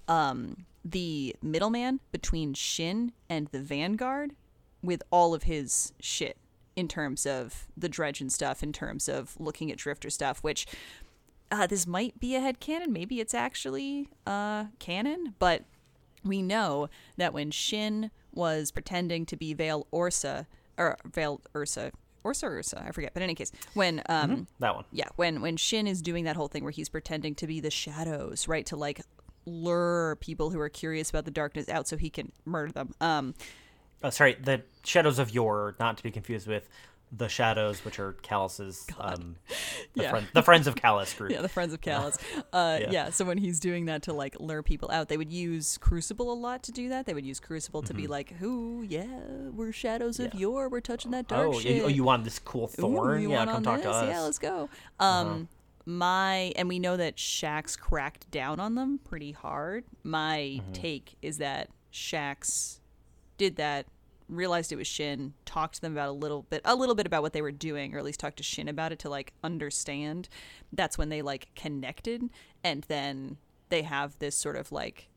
um 0.10 0.66
the 0.86 1.34
middleman 1.42 2.00
between 2.12 2.54
Shin 2.54 3.14
and 3.30 3.48
the 3.48 3.62
Vanguard 3.62 4.36
with 4.82 5.02
all 5.12 5.34
of 5.34 5.44
his 5.44 5.94
shit 6.00 6.38
in 6.76 6.88
terms 6.88 7.26
of 7.26 7.68
the 7.78 7.88
dredge 7.88 8.20
and 8.20 8.32
stuff, 8.32 8.64
in 8.64 8.74
terms 8.74 9.08
of 9.08 9.40
looking 9.40 9.72
at 9.72 9.78
Drifter 9.78 10.10
stuff, 10.10 10.40
which 10.44 10.66
uh, 11.52 11.68
this 11.68 11.86
might 11.88 12.20
be 12.20 12.36
a 12.36 12.40
head 12.40 12.60
canon. 12.60 12.92
Maybe 12.92 13.20
it's 13.20 13.34
actually 13.34 14.10
uh, 14.26 14.66
canon, 14.80 15.36
but 15.40 15.64
we 16.24 16.42
know 16.42 16.90
that 17.18 17.34
when 17.34 17.52
Shin 17.52 18.12
was 18.34 18.72
pretending 18.72 19.26
to 19.28 19.36
be 19.36 19.54
Vale 19.54 19.88
Ursa, 19.94 20.48
or 20.78 20.98
Vale 21.06 21.42
Ursa, 21.56 21.92
Ursa 22.26 22.48
Ursa, 22.48 22.84
I 22.88 22.92
forget. 22.92 23.14
But 23.14 23.22
in 23.22 23.26
any 23.26 23.36
case, 23.36 23.52
when 23.74 24.02
um, 24.10 24.48
That 24.60 24.76
one. 24.76 24.86
yeah, 24.92 25.08
when 25.18 25.42
when 25.42 25.58
Shin 25.58 25.88
is 25.88 26.02
doing 26.02 26.24
that 26.26 26.36
whole 26.36 26.48
thing 26.48 26.64
where 26.64 26.72
he's 26.72 26.90
pretending 26.90 27.36
to 27.36 27.48
be 27.48 27.60
the 27.60 27.70
shadows, 27.72 28.48
right, 28.48 28.66
to 28.68 28.76
like 28.76 29.02
lure 29.46 30.18
people 30.22 30.50
who 30.50 30.60
are 30.60 30.70
curious 30.70 31.10
about 31.10 31.26
the 31.26 31.32
darkness 31.32 31.68
out 31.70 31.88
so 31.88 31.98
he 31.98 32.10
can 32.10 32.32
murder 32.46 32.72
them. 32.72 32.94
Um, 33.02 33.34
Oh, 34.06 34.10
sorry, 34.10 34.34
the 34.34 34.62
shadows 34.84 35.18
of 35.18 35.34
Yor, 35.34 35.76
not 35.80 35.96
to 35.96 36.04
be 36.04 36.12
confused 36.12 36.46
with 36.46 36.68
the 37.16 37.28
shadows, 37.30 37.86
which 37.86 38.00
are 38.00 38.14
Calus's, 38.24 38.88
um, 39.00 39.36
the, 39.94 40.02
Yeah. 40.04 40.10
friend, 40.10 40.28
the 40.34 40.42
friends 40.42 40.66
of 40.66 40.74
Calus 40.76 41.14
group. 41.18 41.32
yeah, 41.32 41.42
the 41.42 41.48
friends 41.50 41.72
of 41.74 41.80
Calus. 41.88 42.18
Uh, 42.52 42.80
Yeah. 42.82 42.90
yeah. 42.92 43.10
So 43.12 43.24
when 43.26 43.38
he's 43.38 43.60
doing 43.60 43.86
that 43.86 44.02
to 44.04 44.14
like 44.14 44.36
lure 44.40 44.64
people 44.64 44.90
out, 44.92 45.10
they 45.10 45.18
would 45.18 45.32
use 45.32 45.78
Crucible 45.78 46.32
a 46.32 46.34
lot 46.34 46.64
to 46.64 46.72
do 46.72 46.90
that. 46.90 47.06
They 47.06 47.14
would 47.14 47.26
use 47.26 47.40
Crucible 47.40 47.84
to 47.84 47.94
be 47.94 48.08
like, 48.08 48.32
"Who? 48.38 48.84
Yeah, 48.88 49.06
we're 49.52 49.72
shadows 49.72 50.20
of 50.20 50.28
Mm-hmm. 50.30 50.38
Yeah. 50.38 50.42
yore. 50.42 50.70
We're 50.70 50.80
touching 50.82 51.12
that 51.12 51.28
dark 51.28 51.48
oh, 51.50 51.60
shit. 51.60 51.76
you, 51.76 51.84
oh, 51.84 51.88
you 51.88 52.04
want 52.04 52.24
this 52.24 52.40
cool 52.40 52.64
Ooh, 52.64 52.68
thorn? 52.82 53.22
you 53.22 53.30
yeah, 53.30 53.38
want 53.38 53.52
come 53.52 53.64
talk 53.64 53.76
this? 53.78 53.86
to 53.86 53.90
us. 53.92 53.96
Uh-huh. 54.04 54.12
Yeah, 54.12 54.22
let's 54.22 54.40
go. 54.40 54.70
Um, 55.00 55.50
my 55.86 56.54
and 56.56 56.68
we 56.70 56.80
know 56.80 56.96
that 56.98 57.18
Shaxx 57.18 57.78
cracked 57.78 58.32
down 58.32 58.60
on 58.60 58.76
them 58.76 59.00
pretty 59.04 59.34
hard. 59.34 59.84
My 60.04 60.60
Mm-hmm. 60.62 60.72
take 60.72 61.16
is 61.22 61.38
that 61.40 61.70
Shaxx 61.92 62.80
did 63.38 63.56
that, 63.58 63.86
realized 64.28 64.72
it 64.72 64.76
was 64.78 64.88
Shin, 64.88 65.34
talked 65.46 65.76
to 65.76 65.82
them 65.82 65.94
about 65.94 66.10
a 66.10 66.14
little 66.14 66.44
bit, 66.44 66.62
a 66.66 66.76
little 66.76 66.96
bit 66.96 67.06
about 67.06 67.22
what 67.22 67.34
they 67.34 67.42
were 67.42 67.52
doing, 67.52 67.94
or 67.94 67.98
at 67.98 68.04
least 68.06 68.20
talked 68.20 68.38
to 68.38 68.44
Shin 68.44 68.68
about 68.68 68.92
it 68.92 69.00
to 69.00 69.10
like 69.10 69.34
understand. 69.44 70.30
That's 70.72 70.98
when 70.98 71.10
they 71.10 71.22
like 71.22 71.50
connected, 71.56 72.30
and 72.64 72.84
then 72.88 73.38
they 73.70 73.82
have 73.84 74.18
this 74.20 74.36
sort 74.36 74.56
of 74.56 74.72
like 74.72 75.10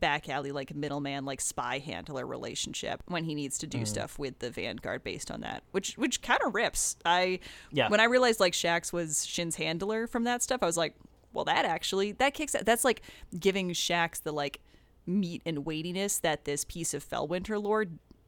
back 0.00 0.28
alley 0.28 0.50
like 0.50 0.74
middleman 0.74 1.24
like 1.24 1.40
spy 1.40 1.78
handler 1.78 2.26
relationship 2.26 3.00
when 3.06 3.22
he 3.22 3.32
needs 3.32 3.58
to 3.58 3.66
do 3.66 3.78
Mm. 3.78 3.86
stuff 3.86 4.18
with 4.18 4.40
the 4.40 4.50
vanguard 4.50 5.04
based 5.04 5.30
on 5.30 5.40
that 5.42 5.62
which 5.70 5.96
which 5.96 6.20
kind 6.20 6.40
of 6.44 6.52
rips 6.52 6.96
i 7.04 7.38
Yeah. 7.70 7.88
when 7.88 8.00
i 8.00 8.04
realized 8.04 8.40
like 8.40 8.54
Shaxx 8.54 8.92
was 8.92 9.24
shin's 9.24 9.54
handler 9.54 10.08
from 10.08 10.24
that 10.24 10.42
stuff 10.42 10.64
i 10.64 10.66
was 10.66 10.76
like 10.76 10.96
well 11.32 11.44
that 11.44 11.64
actually 11.64 12.10
that 12.10 12.34
kicks 12.34 12.56
that's 12.64 12.84
like 12.84 13.02
giving 13.38 13.70
Shaxx 13.70 14.20
the 14.20 14.32
like 14.32 14.60
meat 15.06 15.42
and 15.46 15.64
weightiness 15.64 16.18
that 16.18 16.44
this 16.44 16.64
piece 16.64 16.92
of 16.92 17.08
felwinter 17.08 17.62
lore 17.62 17.84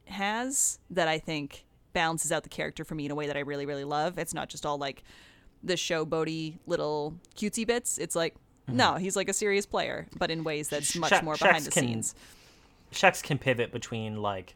has 0.06 0.78
that 0.90 1.08
i 1.08 1.18
think 1.18 1.64
balances 1.92 2.30
out 2.30 2.42
the 2.42 2.48
character 2.48 2.84
for 2.84 2.94
me 2.94 3.06
in 3.06 3.10
a 3.10 3.14
way 3.14 3.26
that 3.26 3.36
i 3.36 3.40
really 3.40 3.66
really 3.66 3.84
love 3.84 4.18
it's 4.18 4.34
not 4.34 4.48
just 4.48 4.64
all 4.66 4.78
like 4.78 5.02
the 5.62 5.74
showboaty 5.74 6.58
little 6.66 7.14
cutesy 7.36 7.66
bits 7.66 7.98
it's 7.98 8.14
like 8.14 8.34
no 8.68 8.94
he's 8.94 9.16
like 9.16 9.28
a 9.28 9.32
serious 9.32 9.64
player 9.66 10.06
but 10.18 10.30
in 10.30 10.44
ways 10.44 10.68
that's 10.68 10.94
much 10.96 11.10
Sha- 11.10 11.22
more 11.22 11.34
Shaxx 11.34 11.38
behind 11.40 11.64
the 11.64 11.70
can- 11.70 11.82
scenes 11.82 12.14
Shaxx 12.92 13.22
can 13.22 13.38
pivot 13.38 13.72
between 13.72 14.22
like 14.22 14.54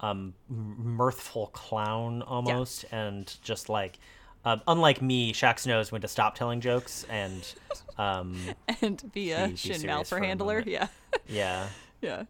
um, 0.00 0.34
mirthful 0.48 1.48
clown 1.48 2.22
almost 2.22 2.84
and 2.92 3.34
just 3.42 3.68
like 3.68 3.98
um, 4.44 4.60
unlike 4.68 5.00
me, 5.00 5.32
Shaxx 5.32 5.66
knows 5.66 5.90
when 5.90 6.02
to 6.02 6.08
stop 6.08 6.34
telling 6.34 6.60
jokes 6.60 7.06
and 7.08 7.54
um, 7.96 8.38
and 8.82 9.02
be 9.12 9.32
a 9.32 9.46
Be- 9.46 9.50
be 9.52 9.56
Shin 9.56 9.78
serious 9.80 10.08
for 10.08 10.18
Malphur 10.18 10.22
a 10.22 10.26
handler. 10.26 10.62
Yeah. 10.66 10.88
yeah. 11.26 11.68
Yeah. 12.02 12.24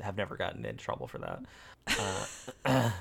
Have 0.00 0.16
never 0.16 0.34
gotten 0.36 0.64
in 0.64 0.78
trouble 0.78 1.06
for 1.06 1.18
that. 1.18 1.42
yeah, 2.66 2.92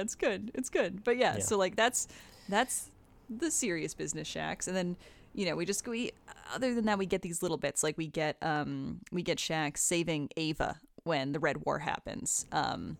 it's 0.00 0.14
good. 0.14 0.50
It's 0.54 0.70
good. 0.70 1.04
But 1.04 1.16
yeah, 1.16 1.36
Yeah. 1.36 1.42
so 1.42 1.56
like 1.56 1.76
that's 1.76 2.08
that's 2.48 2.90
the 3.28 3.50
serious 3.50 3.94
business 3.94 4.28
Shaxx, 4.32 4.66
and 4.66 4.76
then 4.76 4.96
you 5.34 5.46
know 5.46 5.56
we 5.56 5.64
just 5.64 5.86
we 5.86 6.12
other 6.54 6.74
than 6.74 6.86
that 6.86 6.98
we 6.98 7.06
get 7.06 7.22
these 7.22 7.42
little 7.42 7.56
bits 7.56 7.82
like 7.82 7.96
we 7.96 8.08
get 8.08 8.36
um 8.42 9.00
we 9.12 9.22
get 9.22 9.38
Shaxx 9.38 9.78
saving 9.78 10.28
Ava 10.36 10.78
when 11.04 11.32
the 11.32 11.38
Red 11.38 11.64
War 11.64 11.78
happens, 11.78 12.46
um, 12.52 12.96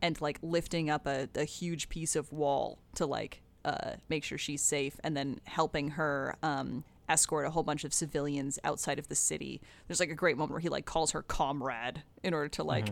and 0.00 0.20
like 0.20 0.38
lifting 0.42 0.90
up 0.90 1.06
a, 1.06 1.28
a 1.34 1.44
huge 1.44 1.88
piece 1.88 2.14
of 2.16 2.32
wall 2.32 2.78
to 2.94 3.06
like 3.06 3.42
uh 3.64 3.92
make 4.08 4.24
sure 4.24 4.38
she's 4.38 4.62
safe, 4.62 4.98
and 5.02 5.16
then 5.16 5.40
helping 5.44 5.90
her 5.90 6.36
um 6.42 6.84
escort 7.08 7.46
a 7.46 7.50
whole 7.50 7.64
bunch 7.64 7.84
of 7.84 7.92
civilians 7.92 8.58
outside 8.64 8.98
of 8.98 9.08
the 9.08 9.14
city. 9.14 9.60
There's 9.86 10.00
like 10.00 10.10
a 10.10 10.14
great 10.14 10.36
moment 10.36 10.52
where 10.52 10.60
he 10.60 10.68
like 10.68 10.86
calls 10.86 11.10
her 11.10 11.22
comrade 11.22 12.02
in 12.22 12.32
order 12.32 12.48
to 12.50 12.62
like 12.62 12.90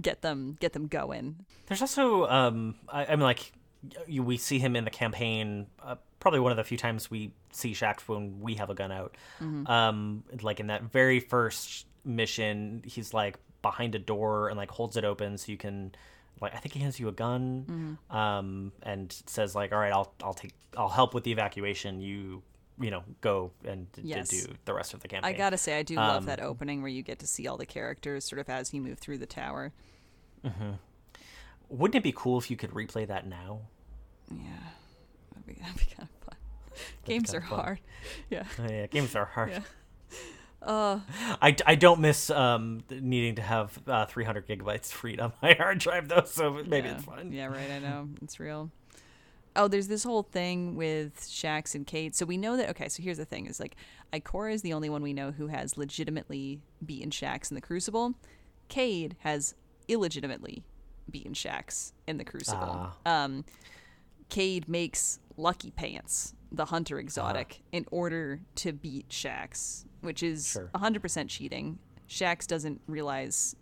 get 0.00 0.22
them 0.22 0.56
get 0.60 0.72
them 0.72 0.86
going. 0.86 1.44
There's 1.66 1.80
also, 1.80 2.26
um, 2.26 2.74
I, 2.88 3.06
I 3.06 3.10
mean, 3.10 3.20
like, 3.20 3.52
you, 4.06 4.22
we 4.22 4.36
see 4.36 4.58
him 4.58 4.76
in 4.76 4.84
the 4.84 4.90
campaign. 4.90 5.66
Uh, 5.82 5.96
probably 6.20 6.40
one 6.40 6.52
of 6.52 6.56
the 6.56 6.64
few 6.64 6.78
times 6.78 7.10
we 7.10 7.32
see 7.50 7.72
Shaxx 7.72 8.02
when 8.06 8.40
we 8.40 8.54
have 8.54 8.70
a 8.70 8.74
gun 8.74 8.92
out. 8.92 9.16
Um, 9.66 10.24
like 10.40 10.60
in 10.60 10.68
that 10.68 10.84
very 10.84 11.20
first 11.20 11.86
mission, 12.04 12.82
he's 12.86 13.12
like 13.12 13.38
behind 13.60 13.94
a 13.94 13.98
door 13.98 14.48
and 14.48 14.56
like 14.56 14.70
holds 14.70 14.96
it 14.96 15.04
open 15.04 15.36
so 15.38 15.50
you 15.50 15.58
can, 15.58 15.92
like, 16.40 16.54
I 16.54 16.58
think 16.58 16.74
he 16.74 16.80
hands 16.80 16.98
you 16.98 17.08
a 17.08 17.12
gun, 17.12 17.98
um, 18.10 18.72
and 18.82 19.12
says 19.26 19.54
like, 19.54 19.72
"All 19.72 19.78
right, 19.78 19.92
I'll 19.92 20.12
I'll 20.24 20.34
take 20.34 20.54
I'll 20.76 20.88
help 20.88 21.14
with 21.14 21.24
the 21.24 21.32
evacuation. 21.32 22.00
You." 22.00 22.42
You 22.82 22.90
know, 22.90 23.04
go 23.20 23.52
and 23.64 23.90
d- 23.92 24.02
Yes. 24.04 24.28
do 24.28 24.54
the 24.64 24.74
rest 24.74 24.92
of 24.92 25.00
the 25.00 25.08
campaign. 25.08 25.32
I 25.32 25.36
gotta 25.36 25.56
say, 25.56 25.78
I 25.78 25.82
do 25.82 25.94
love 25.96 26.22
Um, 26.22 26.26
that 26.26 26.40
opening 26.40 26.82
where 26.82 26.90
you 26.90 27.02
get 27.02 27.18
to 27.20 27.26
see 27.26 27.46
all 27.46 27.56
the 27.56 27.64
characters 27.66 28.24
sort 28.24 28.40
of 28.40 28.48
as 28.48 28.74
you 28.74 28.80
move 28.82 28.98
through 28.98 29.18
the 29.18 29.26
tower. 29.26 29.72
Wouldn't 31.68 31.94
it 31.94 32.02
be 32.02 32.12
cool 32.14 32.38
if 32.38 32.50
you 32.50 32.56
could 32.56 32.70
replay 32.70 33.06
that 33.06 33.26
now? 33.26 33.60
Yeah, 34.30 34.38
that'd 35.30 35.46
be, 35.46 35.54
that'd 35.60 35.76
be 35.76 35.86
kind 35.94 36.08
of 36.08 36.26
fun. 36.26 36.36
Games 37.04 37.32
are 37.34 37.40
fun. 37.40 37.58
hard. 37.58 37.80
Yeah. 38.30 38.44
Oh, 38.58 38.66
yeah, 38.70 38.86
games 38.86 39.14
are 39.14 39.24
hard. 39.26 39.50
Yeah. 40.64 40.68
Uh, 40.68 41.00
I, 41.42 41.56
I 41.66 41.74
don't 41.74 41.98
miss 42.00 42.30
um 42.30 42.84
needing 42.88 43.34
to 43.34 43.42
have 43.42 43.76
uh, 43.88 44.06
300 44.06 44.46
gigabytes 44.46 44.92
freed 44.92 45.18
on 45.18 45.32
my 45.42 45.54
hard 45.54 45.78
drive 45.80 46.06
though, 46.06 46.22
so 46.24 46.52
maybe 46.52 46.86
yeah. 46.86 46.94
it's 46.94 47.04
fine. 47.04 47.32
Yeah, 47.32 47.46
right. 47.46 47.68
I 47.68 47.80
know 47.80 48.08
it's 48.22 48.38
real. 48.38 48.70
Oh, 49.54 49.68
there's 49.68 49.88
this 49.88 50.04
whole 50.04 50.22
thing 50.22 50.76
with 50.76 51.20
Shaxx 51.20 51.74
and 51.74 51.86
Cayde. 51.86 52.14
So 52.14 52.24
we 52.24 52.36
know 52.36 52.56
that. 52.56 52.70
Okay, 52.70 52.88
so 52.88 53.02
here's 53.02 53.18
the 53.18 53.24
thing: 53.24 53.46
is 53.46 53.60
like 53.60 53.76
Ikora 54.12 54.52
is 54.54 54.62
the 54.62 54.72
only 54.72 54.88
one 54.88 55.02
we 55.02 55.12
know 55.12 55.30
who 55.30 55.48
has 55.48 55.76
legitimately 55.76 56.60
beaten 56.84 57.10
Shaxx 57.10 57.50
in 57.50 57.54
the 57.54 57.60
Crucible. 57.60 58.14
Cayde 58.68 59.16
has 59.20 59.54
illegitimately 59.88 60.64
beaten 61.10 61.34
Shaxx 61.34 61.92
in 62.06 62.16
the 62.16 62.24
Crucible. 62.24 62.90
Um, 63.04 63.44
Cayde 64.30 64.68
makes 64.68 65.18
Lucky 65.36 65.70
Pants, 65.72 66.32
the 66.50 66.66
hunter 66.66 66.98
exotic, 66.98 67.60
in 67.72 67.84
order 67.90 68.40
to 68.56 68.72
beat 68.72 69.08
Shaxx, 69.10 69.84
which 70.00 70.22
is 70.22 70.48
Sure. 70.48 70.70
100% 70.74 71.28
cheating. 71.28 71.78
Shaxx 72.08 72.46
doesn't 72.46 72.80
realize 72.86 73.54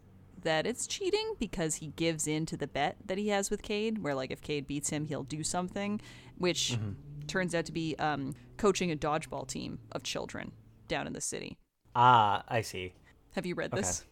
that 0.42 0.66
it's 0.66 0.86
cheating 0.86 1.34
because 1.38 1.76
he 1.76 1.88
gives 1.96 2.26
in 2.26 2.46
to 2.46 2.56
the 2.56 2.66
bet 2.66 2.96
that 3.06 3.18
he 3.18 3.28
has 3.28 3.50
with 3.50 3.62
Cayde, 3.62 4.02
where 4.02 4.14
like 4.14 4.30
if 4.30 4.40
Cayde 4.40 4.66
beats 4.66 4.90
him, 4.90 5.06
he'll 5.06 5.22
do 5.22 5.42
something, 5.42 6.00
which 6.38 6.78
turns 7.26 7.54
out 7.54 7.64
to 7.66 7.72
be 7.72 7.96
um, 7.98 8.34
coaching 8.56 8.90
a 8.90 8.96
dodgeball 8.96 9.46
team 9.46 9.78
of 9.92 10.02
children 10.02 10.52
down 10.88 11.06
in 11.06 11.12
the 11.12 11.20
city. 11.20 11.56
Ah, 11.94 12.42
I 12.48 12.62
see. 12.62 12.94
Have 13.34 13.46
you 13.46 13.54
read 13.54 13.70
this? 13.70 14.04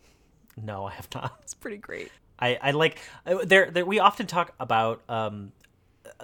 No, 0.56 0.86
I 0.86 0.92
have 0.92 1.08
not. 1.14 1.38
It's 1.42 1.54
pretty 1.54 1.76
great. 1.78 2.10
I, 2.38 2.58
I 2.62 2.70
like 2.70 2.98
uh, 3.26 3.44
there, 3.44 3.70
there 3.70 3.84
we 3.84 3.98
often 3.98 4.26
talk 4.28 4.54
about 4.60 5.02
um 5.08 5.50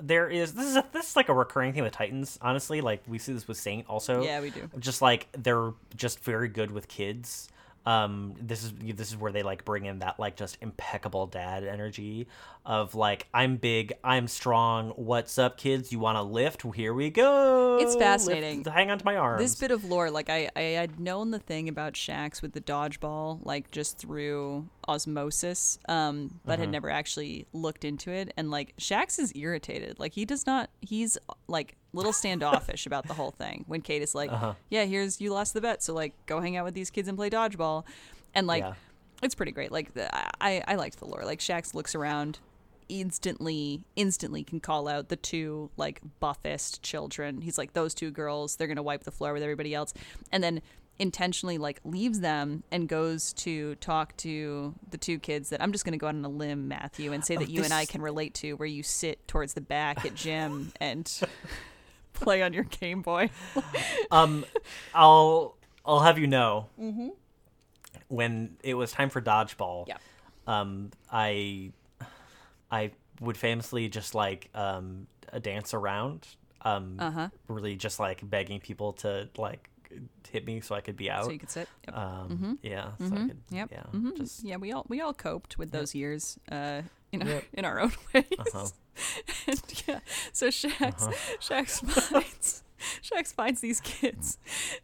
there 0.01 0.29
is 0.29 0.55
this 0.55 0.67
is 0.67 0.77
a, 0.77 0.85
this 0.93 1.11
is 1.11 1.17
like 1.17 1.29
a 1.29 1.35
recurring 1.35 1.73
thing 1.73 1.83
with 1.83 1.93
Titans 1.93 2.39
honestly 2.41 2.81
like 2.81 3.03
we 3.09 3.19
see 3.19 3.33
this 3.33 3.47
with 3.49 3.57
Saint 3.57 3.87
also 3.89 4.23
Yeah, 4.23 4.41
we 4.41 4.51
do. 4.51 4.71
just 4.79 5.03
like 5.03 5.27
they're 5.37 5.73
just 5.97 6.21
very 6.21 6.49
good 6.49 6.71
with 6.71 6.87
kids 6.89 7.49
um 7.87 8.35
this 8.41 8.65
is 8.65 8.73
this 8.97 9.11
is 9.11 9.17
where 9.17 9.31
they 9.33 9.43
like 9.43 9.65
bring 9.65 9.85
in 9.85 9.99
that 9.99 10.19
like 10.19 10.37
just 10.37 10.57
impeccable 10.61 11.27
dad 11.27 11.65
energy 11.65 12.27
of 12.65 12.95
like 12.95 13.27
I'm 13.35 13.57
big 13.57 13.93
I'm 14.03 14.27
strong 14.27 14.91
what's 14.97 15.39
up 15.39 15.59
kids 15.59 15.93
you 15.93 15.99
want 15.99 16.17
to 16.17 16.23
lift 16.23 16.63
here 16.75 16.95
we 16.95 17.11
go 17.11 17.77
It's 17.79 17.91
Lift- 17.95 18.01
fascinating. 18.03 18.65
hang 18.65 18.91
on 18.91 18.99
to 18.99 19.05
my 19.05 19.17
arms 19.17 19.43
This 19.43 19.55
bit 19.57 19.71
of 19.71 19.85
lore, 19.85 20.11
like 20.11 20.31
I, 20.31 20.49
I 20.57 20.61
had 20.61 20.99
known 20.99 21.31
the 21.31 21.39
thing 21.39 21.69
about 21.69 21.93
Shaxx 21.93 22.41
with 22.41 22.53
the 22.53 22.61
dodgeball, 22.61 23.41
like 23.45 23.71
just 23.71 23.99
through 23.99 24.67
osmosis, 24.89 25.79
um, 25.89 26.41
but 26.45 26.59
had 26.59 26.71
never 26.71 26.89
actually 26.89 27.47
looked 27.53 27.85
into 27.85 28.11
it. 28.11 28.33
And 28.37 28.51
like 28.51 28.75
Shaxx 28.79 29.19
is 29.19 29.33
irritated. 29.37 29.99
Like 29.99 30.13
he 30.13 30.25
does 30.25 30.47
not. 30.47 30.71
He's 30.81 31.19
like 31.49 31.77
little 31.95 32.13
standoffish 32.13 32.87
about 32.87 33.07
the 33.07 33.15
whole 33.15 33.31
thing. 33.31 33.65
When 33.67 33.81
Cayde 33.81 34.03
is 34.03 34.15
like, 34.15 34.31
uh-huh. 34.33 34.55
"Yeah, 34.69 34.85
here's 34.85 35.21
you 35.21 35.33
lost 35.33 35.55
the 35.55 35.61
bet, 35.61 35.83
so 35.83 35.95
like 35.95 36.13
go 36.27 36.41
hang 36.41 36.57
out 36.57 36.65
with 36.65 36.75
these 36.75 36.91
kids 36.91 37.09
and 37.09 37.17
play 37.17 37.31
dodgeball," 37.31 37.85
and 38.35 38.47
like 38.47 38.63
Yeah. 38.63 38.75
it's 39.23 39.35
pretty 39.35 39.53
great. 39.53 39.73
Like 39.73 39.95
the, 39.95 40.09
I, 40.43 40.63
I 40.67 40.75
liked 40.75 40.99
the 40.99 41.07
lore. 41.07 41.25
Like 41.25 41.39
Shaxx 41.41 41.73
looks 41.75 41.95
around, 41.95 42.39
instantly, 42.89 43.83
instantly 43.97 44.45
can 44.45 44.61
call 44.61 44.89
out 44.89 45.09
the 45.09 45.17
two 45.17 45.71
like 45.77 46.01
buffest 46.21 46.83
children. 46.83 47.41
He's 47.41 47.59
like 47.59 47.73
those 47.73 47.95
two 47.95 48.11
girls. 48.11 48.57
They're 48.57 48.69
gonna 48.69 48.83
wipe 48.83 49.05
the 49.05 49.11
floor 49.13 49.33
with 49.33 49.43
everybody 49.43 49.75
else, 49.75 49.95
and 50.33 50.43
then 50.45 50.61
intentionally 50.97 51.59
like 51.59 51.81
leaves 51.83 52.21
them 52.21 52.63
and 52.71 52.89
goes 52.89 53.33
to 53.33 53.75
talk 53.77 54.17
to 54.17 54.73
the 54.91 54.97
two 54.97 55.19
kids 55.19 55.49
that 55.49 55.61
I'm 55.61 55.73
just 55.73 55.85
gonna 55.85 55.97
go 55.97 56.07
out 56.07 56.15
on 56.15 56.25
a 56.25 56.29
limb, 56.29 56.69
Matthew, 56.69 57.13
and 57.13 57.25
say 57.25 57.37
that 57.37 57.51
you 57.51 57.65
and 57.65 57.73
I 57.75 57.85
can 57.85 58.01
relate 58.01 58.33
to, 58.35 58.53
where 58.53 58.69
you 58.69 58.85
sit 58.85 59.27
towards 59.27 59.55
the 59.55 59.61
back 59.61 60.05
at 60.05 60.15
gym 60.15 60.73
and 60.81 61.11
play 62.15 62.43
on 62.43 62.53
your 62.53 62.65
Game 62.65 63.03
Boy. 63.03 63.31
Um, 64.11 64.45
I'll 64.95 65.57
I'll 65.85 66.01
have 66.01 66.19
you 66.19 66.27
know. 66.27 66.69
When 68.09 68.57
it 68.63 68.75
was 68.75 68.93
time 68.93 69.11
for 69.11 69.21
dodgeball, 69.21 69.89
Yeah. 69.89 69.97
um, 70.47 70.91
I 71.11 71.73
I 72.71 72.91
would 73.21 73.37
famously 73.37 73.89
just 73.89 74.15
like 74.15 74.51
um 74.55 75.07
a 75.33 75.41
dance 75.41 75.75
around, 75.75 76.29
um, 76.63 76.97
Uh-huh. 77.01 77.29
really 77.49 77.77
just 77.77 77.99
like 77.99 78.29
begging 78.29 78.61
people 78.61 78.93
to 78.95 79.29
like 79.37 79.69
hit 80.31 80.45
me 80.45 80.61
so 80.61 80.75
I 80.75 80.81
could 80.81 80.97
be 80.97 81.11
out. 81.11 81.25
So 81.25 81.31
you 81.31 81.39
could 81.39 81.51
sit. 81.51 81.69
Yep. 81.87 81.97
um, 81.97 82.59
yeah, 82.63 82.91
so 82.99 83.07
I 83.07 83.27
could, 83.29 83.41
Yep. 83.51 83.69
yeah, 83.73 83.83
Mhm. 83.93 84.17
just 84.17 84.45
yeah, 84.45 84.57
we 84.57 84.73
all 84.73 84.85
we 84.89 85.01
all 85.01 85.15
coped 85.15 85.57
with 85.59 85.71
those 85.73 85.95
years 85.95 86.39
uh, 86.53 86.83
in 87.15 87.23
our, 87.23 87.29
Yep. 87.35 87.45
in 87.55 87.65
our 87.65 87.81
own 87.81 87.93
ways. 88.15 88.25
Uh-huh. 88.39 88.67
and 89.49 89.63
yeah, 89.89 90.01
so 90.33 90.49
Shaxx 90.49 91.13
Shaxx 91.41 91.81
finds 92.11 92.63
Shaxx 93.03 93.33
finds 93.35 93.61
these 93.61 93.81
kids 93.81 94.39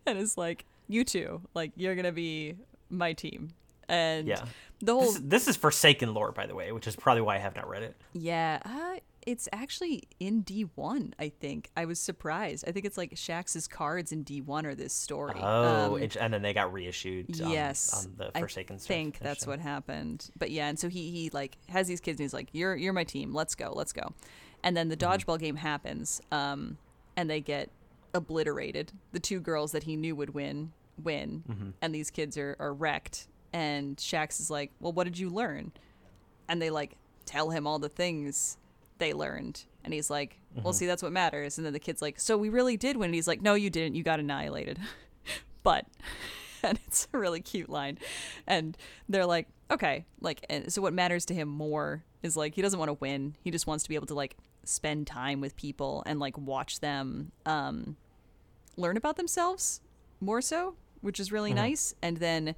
and 0.06 0.18
is 0.18 0.36
like, 0.38 0.64
"You 0.88 1.04
two, 1.04 1.42
like 1.54 1.72
you're 1.76 1.94
gonna 1.94 2.12
be 2.12 2.56
my 2.88 3.12
team." 3.12 3.50
And 3.88 4.26
yeah. 4.28 4.44
the 4.80 4.94
whole 4.94 5.02
This, 5.12 5.20
this 5.22 5.48
is 5.48 5.56
Forsaken 5.56 6.14
lore, 6.14 6.30
by 6.32 6.46
the 6.46 6.54
way, 6.54 6.70
which 6.72 6.86
is 6.86 6.94
probably 6.96 7.22
why 7.22 7.36
I 7.36 7.38
have 7.38 7.56
not 7.56 7.68
read 7.68 7.82
it. 7.82 7.96
yeah, 8.12 8.60
uh, 8.64 9.00
it's 9.26 9.48
actually 9.52 10.04
in 10.18 10.40
D 10.42 10.62
one. 10.74 11.14
I 11.18 11.28
think 11.28 11.70
I 11.76 11.84
was 11.84 12.00
surprised. 12.00 12.64
I 12.66 12.72
think 12.72 12.86
it's 12.86 12.96
like 12.96 13.14
Shaxx's 13.14 13.68
cards 13.68 14.12
in 14.12 14.22
D 14.22 14.40
one 14.40 14.64
are 14.66 14.74
this 14.74 14.92
story. 14.94 15.34
Oh, 15.38 15.94
Um, 15.96 16.02
it, 16.02 16.16
and 16.16 16.32
then 16.32 16.42
they 16.42 16.52
got 16.54 16.72
reissued. 16.72 17.40
on- 17.42 17.50
yes 17.50 18.06
on 18.06 18.14
the 18.16 18.30
Forsaken. 18.38 18.76
I 18.76 18.78
think 18.78 19.18
that's 19.18 19.46
what 19.46 19.58
happened 19.60 20.30
but 20.38 20.50
yeah 20.50 20.68
and 20.68 20.78
so 20.78 20.88
he 20.88 21.10
he 21.10 21.30
like 21.30 21.56
has 21.68 21.86
these 21.88 22.00
kids 22.00 22.18
and 22.18 22.24
he's 22.24 22.32
like 22.34 22.48
you're 22.52 22.74
you're 22.76 22.92
my 22.92 23.04
team 23.04 23.34
let's 23.34 23.54
go 23.54 23.72
let's 23.74 23.92
go 23.92 24.12
and 24.62 24.76
then 24.76 24.88
the 24.88 24.96
Mm-hmm. 24.96 25.12
dodgeball 25.30 25.38
game 25.38 25.56
happens 25.56 26.20
um 26.32 26.78
and 27.16 27.28
they 27.28 27.40
get 27.40 27.70
obliterated 28.14 28.92
the 29.12 29.20
two 29.20 29.40
girls 29.40 29.72
that 29.72 29.84
he 29.84 29.96
knew 29.96 30.14
would 30.16 30.34
win 30.34 30.72
win 31.02 31.42
Mm-hmm. 31.48 31.70
and 31.80 31.94
these 31.94 32.10
kids 32.10 32.36
are 32.36 32.56
are 32.58 32.72
wrecked 32.72 33.28
and 33.52 33.96
Shaxx 33.96 34.40
is 34.40 34.50
like 34.50 34.70
well 34.80 34.92
what 34.92 35.04
did 35.04 35.18
you 35.18 35.30
learn 35.30 35.72
and 36.48 36.60
they 36.60 36.70
like 36.70 36.96
tell 37.26 37.50
him 37.50 37.66
all 37.66 37.78
the 37.78 37.88
things 37.88 38.56
they 39.00 39.12
learned. 39.12 39.64
And 39.84 39.92
he's 39.92 40.08
like 40.10 40.36
Mm-hmm. 40.52 40.62
well 40.64 40.72
see 40.72 40.86
that's 40.86 41.00
what 41.02 41.12
matters. 41.12 41.58
And 41.58 41.64
then 41.64 41.72
the 41.72 41.78
kid's 41.78 42.02
like 42.02 42.18
so 42.18 42.36
we 42.36 42.48
really 42.48 42.76
did 42.76 42.96
win. 42.96 43.06
And 43.06 43.14
he's 43.14 43.28
like 43.28 43.40
no 43.40 43.54
you 43.54 43.70
didn't. 43.70 43.94
You 43.94 44.02
got 44.02 44.20
annihilated. 44.20 44.78
But 45.62 45.86
and 46.62 46.78
it's 46.86 47.06
a 47.12 47.18
really 47.18 47.40
cute 47.40 47.68
line. 47.68 47.98
And 48.46 48.76
they're 49.08 49.26
like 49.26 49.46
okay 49.70 50.06
like 50.20 50.44
and 50.50 50.72
so 50.72 50.82
what 50.82 50.92
matters 50.92 51.24
to 51.26 51.34
him 51.34 51.48
more 51.48 52.02
is 52.22 52.36
like 52.36 52.54
he 52.54 52.62
doesn't 52.62 52.78
want 52.78 52.88
to 52.88 52.94
win. 52.94 53.36
He 53.42 53.50
just 53.50 53.66
wants 53.66 53.84
to 53.84 53.88
be 53.88 53.94
able 53.94 54.06
to 54.08 54.14
like 54.14 54.36
spend 54.64 55.06
time 55.06 55.40
with 55.40 55.54
people 55.56 56.02
and 56.06 56.18
like 56.18 56.36
watch 56.36 56.80
them 56.80 57.30
um 57.46 57.96
learn 58.76 58.96
about 58.96 59.16
themselves 59.16 59.80
more 60.20 60.40
so 60.42 60.74
which 61.00 61.18
is 61.20 61.30
really 61.32 61.52
nice. 61.54 61.94
And 62.02 62.16
then 62.18 62.54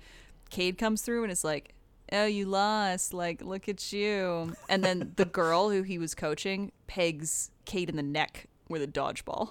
Cayde 0.51 0.78
comes 0.78 1.02
through 1.02 1.23
and 1.24 1.31
is 1.32 1.44
like 1.44 1.74
oh 2.13 2.27
you 2.27 2.45
lost 2.47 3.13
like 3.15 3.43
look 3.43 3.69
at 3.69 3.93
you 3.93 4.55
and 4.69 4.85
then 4.85 5.13
the 5.17 5.25
girl 5.25 5.71
who 5.71 5.83
he 5.83 5.99
was 5.99 6.15
coaching 6.15 6.71
pegs 6.87 7.51
Cayde 7.65 7.89
in 7.91 7.97
the 7.97 8.03
neck 8.03 8.47
with 8.69 8.83
a 8.83 8.87
dodgeball 8.87 9.51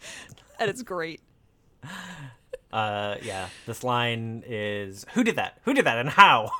and 0.58 0.70
it's 0.70 0.82
great 0.82 1.20
Uh, 2.70 3.16
yeah, 3.22 3.48
this 3.64 3.82
line 3.82 4.44
is 4.46 5.06
who 5.14 5.24
did 5.24 5.36
that? 5.36 5.58
Who 5.64 5.72
did 5.72 5.86
that 5.86 5.96
and 5.96 6.10
how? 6.10 6.50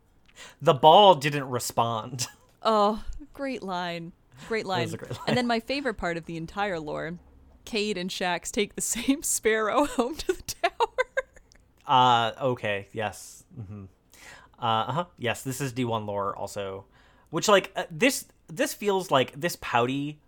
the 0.60 0.74
ball 0.74 1.14
didn't 1.14 1.48
respond. 1.48 2.26
Oh, 2.68 3.04
great 3.32 3.62
line. 3.62 4.10
Great 4.48 4.66
line. 4.66 4.88
great 4.88 5.10
line. 5.12 5.20
And 5.28 5.36
then 5.36 5.46
my 5.46 5.60
favorite 5.60 5.94
part 5.94 6.16
of 6.16 6.26
the 6.26 6.36
entire 6.36 6.80
lore 6.80 7.16
Cayde 7.64 7.96
and 7.96 8.10
Shaxx 8.10 8.50
take 8.50 8.74
the 8.74 8.80
same 8.80 9.22
sparrow 9.22 9.84
home 9.86 10.16
to 10.16 10.32
the 10.32 10.42
tower. 10.42 11.06
Uh, 11.86 12.32
okay, 12.40 12.88
yes. 12.92 13.44
hmm 13.54 13.84
Uh 14.58 14.92
huh. 14.92 15.04
Yes, 15.18 15.42
this 15.42 15.60
is 15.60 15.72
D1 15.72 16.06
lore 16.06 16.36
also, 16.36 16.84
which 17.30 17.48
like 17.48 17.72
uh, 17.76 17.84
this 17.90 18.26
this 18.48 18.72
feels 18.74 19.10
like 19.10 19.38
this 19.38 19.56
pouty 19.60 20.18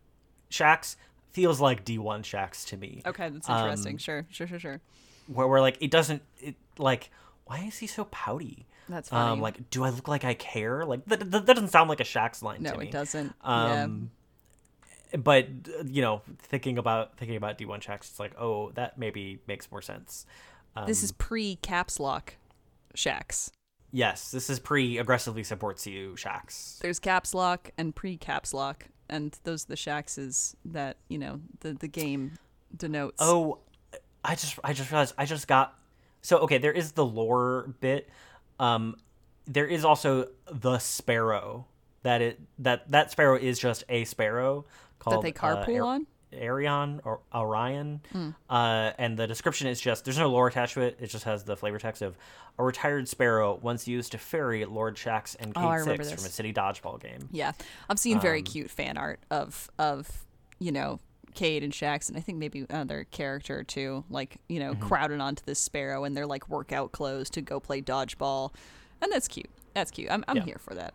Shaxx 0.51 0.97
feels 1.33 1.61
like 1.61 1.85
D1 1.85 2.23
Shaxx 2.23 2.67
to 2.69 2.77
me. 2.77 3.03
Okay, 3.07 3.29
that's 3.29 3.49
Um, 3.49 3.59
interesting. 3.59 3.99
sure, 3.99 4.27
sure, 4.31 4.47
sure, 4.47 4.59
sure. 4.59 4.81
Where 5.27 5.47
we're 5.47 5.61
like 5.61 5.79
it 5.81 5.91
doesn't 5.91 6.23
it 6.41 6.57
like 6.79 7.11
why 7.45 7.61
is 7.61 7.79
he 7.79 7.87
so 7.87 8.05
pouty? 8.05 8.67
That's 8.89 9.09
funny. 9.11 9.33
Um, 9.33 9.41
like, 9.41 9.71
do 9.71 9.85
I 9.85 9.91
look 9.91 10.09
like 10.09 10.25
I 10.25 10.35
care? 10.35 10.85
Like 10.85 11.05
that, 11.07 11.31
that 11.31 11.47
that 11.47 11.55
doesn't 11.55 11.69
sound 11.69 11.89
like 11.89 12.01
a 12.01 12.05
Shaxx 12.05 12.43
line 12.43 12.63
no, 12.63 12.73
to 12.73 12.79
me. 12.79 12.85
No, 12.85 12.89
it 12.89 12.93
doesn't. 12.93 13.35
Um, 13.43 14.11
but 15.17 15.47
uh, 15.79 15.85
you 15.87 16.03
know, 16.03 16.23
thinking 16.39 16.79
about 16.79 17.17
thinking 17.17 17.37
about 17.37 17.59
D1 17.59 17.83
Shaxx, 17.83 18.01
it's 18.01 18.21
like, 18.21 18.33
oh, 18.39 18.71
that 18.73 18.99
maybe 18.99 19.41
makes 19.47 19.71
more 19.71 19.83
sense. 19.83 20.27
Um. 20.77 20.87
This 20.87 21.03
is 21.03 21.13
pre 21.13 21.57
caps 21.57 22.01
lock 22.01 22.35
Shaxx. 22.95 23.51
Yes, 23.91 24.31
this 24.31 24.51
is 24.51 24.59
pre 24.59 24.99
aggressively 24.99 25.43
supports 25.45 25.87
you 25.87 26.15
Shaxx. 26.17 26.79
There's 26.81 26.99
caps 26.99 27.35
lock 27.35 27.71
and 27.79 27.95
pre 27.95 28.17
caps 28.17 28.53
lock, 28.53 28.87
and 29.09 29.37
those 29.45 29.65
are 29.65 29.69
the 29.69 29.77
Shaxes 29.77 30.55
that, 30.67 30.99
you 31.09 31.19
know, 31.19 31.41
the, 31.61 31.73
the 31.73 31.89
game 31.89 32.33
denotes. 32.77 33.17
Oh, 33.21 33.61
I 34.25 34.35
just 34.35 34.59
I 34.63 34.73
just 34.73 34.91
realized 34.91 35.15
I 35.17 35.25
just 35.25 35.49
got 35.49 35.79
so 36.21 36.39
okay. 36.39 36.59
There 36.59 36.73
is 36.73 36.93
the 36.93 37.05
lore 37.05 37.75
bit. 37.81 38.09
Um, 38.61 38.97
there 39.47 39.67
is 39.67 39.85
also 39.85 40.29
the 40.51 40.79
sparrow. 40.79 41.67
That 42.03 42.23
it 42.23 42.41
that 42.61 42.91
that 42.91 43.11
sparrow 43.11 43.37
is 43.37 43.59
just 43.59 43.85
a 43.89 44.05
sparrow 44.05 44.67
called 44.99 45.17
that 45.17 45.23
they 45.23 45.33
carpool 45.33 45.81
uh, 45.81 45.87
on? 45.87 46.07
Arion 46.33 47.01
or 47.05 47.21
Orion. 47.35 48.01
Hmm. 48.13 48.31
Uh, 48.51 48.93
and 48.99 49.17
the 49.19 49.27
description 49.27 49.67
is 49.69 49.81
just 49.81 50.05
there's 50.05 50.19
no 50.19 50.29
lore 50.29 50.49
attached 50.49 50.75
to 50.75 50.83
it. 50.83 50.99
It 51.01 51.09
just 51.09 51.25
has 51.25 51.45
the 51.45 51.57
flavor 51.57 51.79
text 51.79 52.03
of 52.03 52.17
a 52.59 52.65
retired 52.65 53.09
sparrow 53.09 53.59
once 53.63 53.87
used 53.89 54.13
to 54.13 54.19
ferry 54.19 54.65
Lord 54.65 54.97
Shaxx 54.97 55.37
and 55.39 55.53
Oh, 55.57 55.61
Cayde 55.61 55.85
Six 56.05 56.13
from 56.13 56.25
a 56.25 56.29
city 56.29 56.53
dodgeball 56.53 57.01
game. 57.01 57.29
Yeah, 57.33 57.53
I've 57.89 57.99
seen 57.99 58.17
Um, 58.17 58.23
very 58.23 58.43
cute 58.43 58.71
fan 58.71 58.97
art 58.97 59.21
of 59.31 59.71
of 59.79 60.27
you 60.59 60.73
know 60.73 60.99
Cayde 61.35 61.63
and 61.63 61.73
Shaxx, 61.73 62.09
and 62.09 62.17
I 62.19 62.21
think 62.21 62.39
maybe 62.39 62.67
another 62.69 63.05
character 63.11 63.63
too, 63.63 64.05
like 64.11 64.39
you 64.49 64.61
Mm-hmm. 64.61 64.81
know 64.81 64.87
crowded 64.87 65.21
onto 65.21 65.43
this 65.45 65.59
sparrow 65.61 66.05
in 66.05 66.15
their 66.15 66.27
like 66.27 66.49
workout 66.49 66.91
clothes 66.93 67.31
to 67.31 67.41
go 67.43 67.61
play 67.61 67.81
dodgeball, 67.81 68.53
and 69.01 69.13
that's 69.13 69.29
cute. 69.29 69.51
That's 69.75 69.91
cute. 69.93 70.11
I'm 70.11 70.25
I'm 70.27 70.39
Yeah. 70.39 70.45
here 70.45 70.59
for 70.59 70.75
that. 70.75 70.95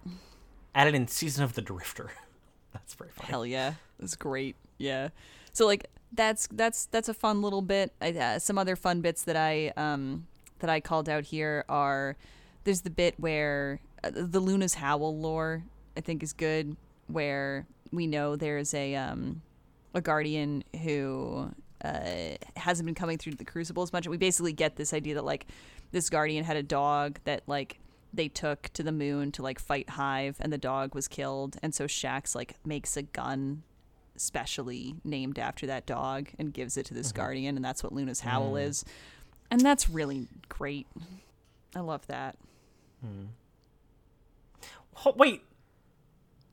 Added 0.76 0.96
in 0.96 1.08
season 1.08 1.44
of 1.44 1.54
the 1.54 1.62
Drifter. 1.62 2.12
That's 2.74 2.96
very 2.96 3.12
funny. 3.12 3.30
Hell 3.30 3.46
yeah, 3.46 3.74
that's 4.00 4.16
great. 4.16 4.56
Yeah, 4.78 5.10
so 5.52 5.66
like 5.66 5.90
that's 6.12 6.48
that's 6.52 6.86
that's 6.88 7.10
a 7.10 7.14
fun 7.14 7.42
little 7.42 7.62
bit. 7.62 7.94
I, 8.02 8.12
uh, 8.12 8.40
some 8.40 8.58
other 8.58 8.76
fun 8.76 9.02
bits 9.02 9.24
that 9.24 9.36
I 9.36 9.74
um 9.78 10.28
that 10.60 10.70
I 10.70 10.80
called 10.80 11.10
out 11.10 11.26
here 11.26 11.66
are 11.70 12.16
there's 12.64 12.82
the 12.82 12.90
bit 12.90 13.16
where 13.18 13.80
uh, 14.04 14.12
the 14.14 14.40
Luna's 14.40 14.76
Howl 14.76 15.18
lore 15.18 15.64
I 15.98 16.02
think 16.02 16.24
is 16.24 16.34
good, 16.34 16.76
where 17.08 17.66
we 17.92 18.08
know 18.08 18.36
there's 18.36 18.74
a 18.74 18.96
um 18.96 19.42
a 19.94 20.02
guardian 20.02 20.64
who 20.84 21.52
uh, 21.84 22.36
hasn't 22.56 22.86
been 22.86 22.96
coming 22.96 23.18
through 23.18 23.36
the 23.36 23.46
crucible 23.46 23.84
as 23.84 23.94
much. 23.94 24.06
And 24.06 24.12
we 24.12 24.18
basically 24.18 24.54
get 24.54 24.76
this 24.76 24.94
idea 24.94 25.16
that 25.16 25.26
like 25.26 25.46
this 25.92 26.10
guardian 26.10 26.44
had 26.44 26.58
a 26.58 26.64
dog 26.64 27.20
that 27.26 27.44
like 27.46 27.80
they 28.14 28.28
took 28.28 28.70
to 28.74 28.84
the 28.84 28.92
moon 28.92 29.32
to 29.34 29.42
like 29.42 29.60
fight 29.60 29.90
Hive, 29.90 30.38
and 30.40 30.54
the 30.54 30.58
dog 30.58 30.96
was 30.96 31.08
killed, 31.08 31.58
and 31.64 31.74
so 31.74 31.86
Shaxx 31.86 32.36
like 32.36 32.56
makes 32.66 32.96
a 32.98 33.02
gun 33.02 33.64
specially 34.16 34.96
named 35.04 35.40
after 35.40 35.66
that 35.68 35.86
dog 35.86 36.30
and 36.38 36.54
gives 36.54 36.78
it 36.78 36.86
to 36.88 36.94
this 36.94 37.08
uh-huh. 37.12 37.24
guardian, 37.24 37.56
and 37.56 37.66
that's 37.66 37.84
what 37.84 37.94
Luna's 37.94 38.22
Howl 38.22 38.54
mm. 38.54 38.68
is, 38.68 38.86
and 39.52 39.62
that's 39.62 39.90
really 39.90 40.28
great. 40.50 40.88
I 41.76 41.80
love 41.80 42.06
that. 42.08 42.38
Mm. 43.06 43.28
Ho- 44.96 45.16
wait, 45.18 45.44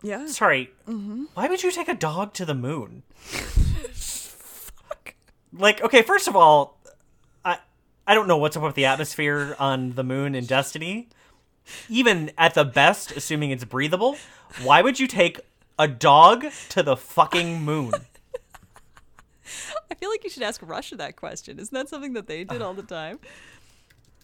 Yeah. 0.03 0.27
sorry. 0.27 0.70
Mm-hmm. 0.89 1.24
Why 1.35 1.49
would 1.49 1.62
you 1.62 1.70
take 1.70 1.89
a 1.89 1.95
dog 1.95 2.32
to 2.35 2.45
the 2.45 2.55
moon? 2.55 3.03
Like, 5.53 5.82
okay, 5.82 6.03
first 6.03 6.28
of 6.28 6.37
all, 6.37 6.78
I 7.45 7.59
I 8.07 8.15
don't 8.15 8.28
know 8.28 8.37
what's 8.37 8.57
up 8.57 8.62
with 8.62 8.74
the 8.74 8.85
atmosphere 8.85 9.57
on 9.59 9.95
the 9.95 10.05
moon 10.05 10.35
in 10.35 10.47
Destiny. 10.47 11.09
Even 11.89 12.31
at 12.39 12.55
the 12.55 12.65
best, 12.65 13.12
assuming 13.12 13.51
it's 13.51 13.65
breathable, 13.65 14.16
why 14.62 14.82
would 14.82 14.99
you 14.99 15.07
take 15.07 15.41
a 15.81 15.89
dog 15.89 16.44
to 16.69 16.82
the 16.82 16.97
fucking 16.97 17.62
moon? 17.62 17.93
I 19.90 19.94
feel 19.94 20.11
like 20.11 20.23
you 20.23 20.31
should 20.31 20.43
ask 20.43 20.61
Russia 20.62 20.94
that 20.97 21.16
question. 21.16 21.59
Isn't 21.59 21.74
that 21.74 21.89
something 21.89 22.12
that 22.12 22.27
they 22.27 22.44
did 22.44 22.62
all 22.62 22.74
the 22.74 22.82
time? 22.82 23.19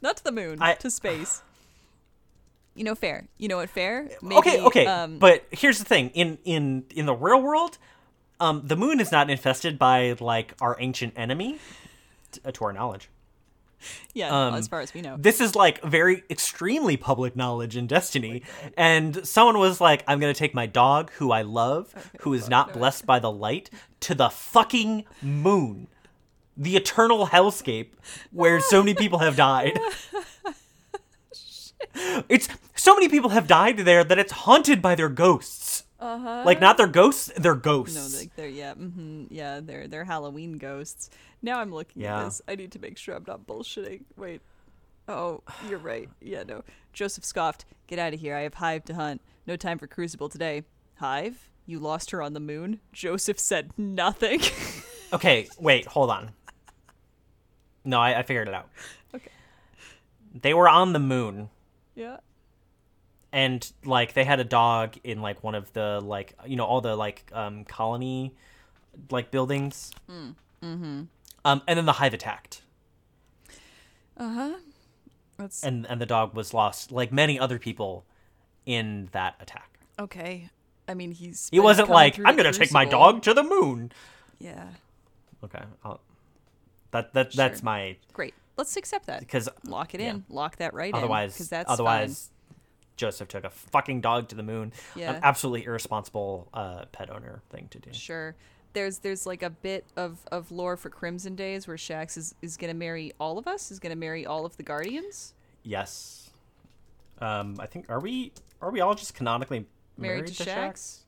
Not 0.03 0.19
to 0.19 0.25
the 0.25 0.33
moon, 0.33 0.59
I- 0.61 0.75
to 0.75 0.91
space. 0.91 1.43
You 2.75 2.85
know, 2.85 2.95
fair. 2.95 3.27
You 3.39 3.49
know 3.49 3.57
what, 3.57 3.71
fair? 3.71 4.11
okay, 4.23 4.61
okay, 4.61 4.85
Um, 4.87 5.19
but 5.19 5.47
here's 5.51 5.79
the 5.79 5.87
thing: 5.87 6.11
in 6.11 6.37
in 6.45 6.85
in 6.95 7.07
the 7.07 7.15
real 7.15 7.41
world, 7.41 7.79
um, 8.39 8.61
the 8.67 8.77
moon 8.77 9.01
is 9.01 9.11
not 9.11 9.31
infested 9.31 9.79
by 9.79 10.15
like 10.21 10.53
our 10.61 10.77
ancient 10.79 11.15
enemy, 11.17 11.59
uh, 12.45 12.51
to 12.53 12.65
our 12.67 12.75
knowledge. 12.75 13.09
yeah, 14.15 14.49
um, 14.49 14.55
as 14.55 14.69
far 14.69 14.81
as 14.81 14.93
we 14.95 15.01
know. 15.01 15.17
This 15.19 15.41
is 15.41 15.55
like 15.55 15.83
very 15.83 16.25
extremely 16.31 16.97
public 16.97 17.37
knowledge 17.37 17.77
in 17.77 17.87
Destiny, 17.87 18.43
and 18.77 19.27
someone 19.27 19.59
was 19.59 19.81
like, 19.81 20.05
"I'm 20.07 20.21
gonna 20.21 20.35
take 20.35 20.55
my 20.55 20.67
dog, 20.67 21.11
who 21.13 21.31
I 21.33 21.43
love, 21.43 21.95
who 22.21 22.33
is 22.33 22.49
not 22.49 22.73
blessed 22.73 23.07
by 23.07 23.19
the 23.19 23.31
light, 23.31 23.71
to 24.01 24.15
the 24.15 24.29
fucking 24.29 25.05
moon." 25.23 25.89
The 26.57 26.77
eternal 26.77 27.27
hellscape 27.27 27.89
where 28.31 28.61
so 28.61 28.83
many 28.83 28.95
people 28.95 29.19
have 29.19 29.37
died. 29.37 29.79
It's 32.29 32.49
so 32.75 32.95
many 32.95 33.09
people 33.09 33.31
have 33.31 33.47
died 33.47 33.79
there 33.79 34.05
that 34.05 34.19
it's 34.19 34.33
haunted 34.33 34.83
by 34.83 34.95
their 34.95 35.09
ghosts. 35.09 35.85
Uh-huh. 35.99 36.43
Like 36.45 36.61
not 36.61 36.77
their 36.77 36.87
ghosts, 36.87 37.33
their 37.37 37.55
ghosts. 37.55 37.97
No, 38.13 38.19
like 38.19 38.35
they're 38.37 38.49
yeah, 38.49 38.75
mm-hmm, 38.75 39.25
yeah, 39.31 39.61
they're 39.63 39.89
they're 39.89 40.05
Halloween 40.05 40.59
ghosts. 40.59 41.09
Now 41.43 41.59
I'm 41.61 41.73
looking 41.73 42.03
Yeah. 42.03 42.21
at 42.21 42.25
this. 42.27 42.43
I 42.47 42.55
need 42.55 42.73
to 42.73 42.79
make 42.79 42.99
sure 42.99 43.15
I'm 43.15 43.25
not 43.27 43.47
bullshitting. 43.47 44.03
Wait. 44.17 44.43
Oh, 45.09 45.43
you're 45.69 45.79
right. 45.79 46.09
Yeah, 46.21 46.43
no. 46.43 46.65
Joseph 46.93 47.25
scoffed. 47.25 47.65
Get 47.87 47.99
out 47.99 48.13
of 48.13 48.21
here. 48.21 48.35
I 48.37 48.41
have 48.43 48.55
Hive 48.55 48.85
to 48.87 48.95
hunt. 48.95 49.21
No 49.47 49.57
time 49.57 49.79
for 49.79 49.87
Crucible 49.87 50.29
today. 50.29 50.65
Hive? 50.97 51.49
You 51.65 51.79
lost 51.79 52.11
her 52.11 52.21
on 52.23 52.33
the 52.33 52.41
moon? 52.41 52.81
Joseph 52.93 53.39
said 53.39 53.71
nothing. 53.79 54.41
Okay, 55.13 55.47
wait, 55.61 55.87
hold 55.87 56.11
on. 56.11 56.31
No, 57.85 58.01
I, 58.01 58.19
I 58.19 58.23
figured 58.25 58.49
it 58.49 58.55
out. 58.55 58.69
Okay. 59.15 59.31
They 60.35 60.53
were 60.53 60.69
on 60.69 60.93
the 60.93 60.99
moon, 60.99 61.49
yeah. 61.95 62.17
And 63.37 63.71
like 63.85 64.15
they 64.15 64.25
had 64.25 64.41
a 64.41 64.45
dog 64.45 64.97
in 65.05 65.21
like 65.21 65.45
one 65.45 65.55
of 65.55 65.71
the 65.75 66.01
like 66.03 66.33
you 66.47 66.57
know 66.57 66.65
all 66.65 66.81
the 66.81 66.97
like 66.97 67.31
um 67.33 67.65
colony 67.65 68.35
like 69.11 69.31
buildings. 69.31 69.93
Mm. 70.11 70.35
Mm-hmm. 70.65 71.03
Um, 71.45 71.63
and 71.69 71.77
then 71.79 71.85
the 71.85 71.93
hive 71.93 72.15
attacked, 72.15 72.63
Uh-huh. 74.17 74.55
That's 75.37 75.63
and 75.63 75.87
and 75.87 76.01
the 76.01 76.07
dog 76.07 76.35
was 76.35 76.55
lost, 76.55 76.91
like 76.91 77.13
many 77.13 77.39
other 77.39 77.59
people 77.59 78.07
in 78.65 79.11
that 79.13 79.37
attack. 79.39 79.79
okay. 79.99 80.49
I 80.89 80.95
mean, 80.95 81.11
he's 81.11 81.49
he 81.51 81.61
wasn't 81.61 81.91
like 81.91 82.19
I'm 82.25 82.37
gonna 82.37 82.53
take 82.53 82.73
my 82.73 82.85
dog 82.85 83.23
to 83.23 83.35
the 83.35 83.43
moon. 83.43 83.93
Yeah. 84.39 84.69
Okay, 85.45 85.63
I'll, 85.85 86.01
that 86.93 87.13
that 87.13 87.33
that's 87.33 87.63
my 87.63 87.97
Great. 88.13 88.35
Let's 88.57 88.77
accept 88.77 89.07
that. 89.07 89.21
because 89.21 89.49
Lock 89.65 89.95
it 89.95 90.01
yeah. 90.01 90.11
in. 90.11 90.25
Lock 90.31 90.57
that 90.57 90.73
right 90.75 90.89
in. 90.89 90.95
otherwise 90.95 91.35
because 91.35 91.49
that's 91.51 91.71
otherwise 91.71 92.31
Joseph 92.97 93.29
took 93.29 93.45
a 93.45 93.51
fucking 93.51 94.01
dog 94.01 94.29
to 94.29 94.35
the 94.35 94.43
moon. 94.43 94.73
Yeah. 94.95 95.13
An 95.13 95.21
absolutely 95.23 95.65
irresponsible 95.65 96.49
uh, 96.53 96.87
pet 96.93 97.11
owner 97.11 97.43
thing 97.51 97.69
to 97.71 97.79
do. 97.79 97.93
sure. 97.93 98.35
There's 98.73 98.99
there's 98.99 99.25
like 99.25 99.43
a 99.43 99.49
bit 99.49 99.87
of, 99.97 100.19
of 100.31 100.51
lore 100.51 100.77
for 100.77 100.91
Crimson 100.91 101.35
Days 101.35 101.67
where 101.67 101.79
Shaxx 101.79 102.19
is, 102.19 102.35
is 102.43 102.59
gonna 102.59 102.75
marry 102.75 103.13
all 103.19 103.39
of 103.39 103.47
us. 103.47 103.71
Is 103.71 103.79
gonna 103.79 103.97
marry 103.97 104.27
all 104.27 104.45
of 104.45 104.55
the 104.59 104.63
Guardians. 104.63 105.33
Yes. 105.63 106.31
Um, 107.19 107.57
I 107.59 107.65
think 107.67 107.87
are 107.89 108.01
we 108.01 108.33
are 108.61 108.71
we 108.71 108.83
all 108.83 108.95
just 108.95 109.15
canonically 109.15 109.65
Married, 109.97 110.17
married, 110.17 110.27
to, 110.35 110.45
to 110.45 110.51
Shaxx. 110.51 110.99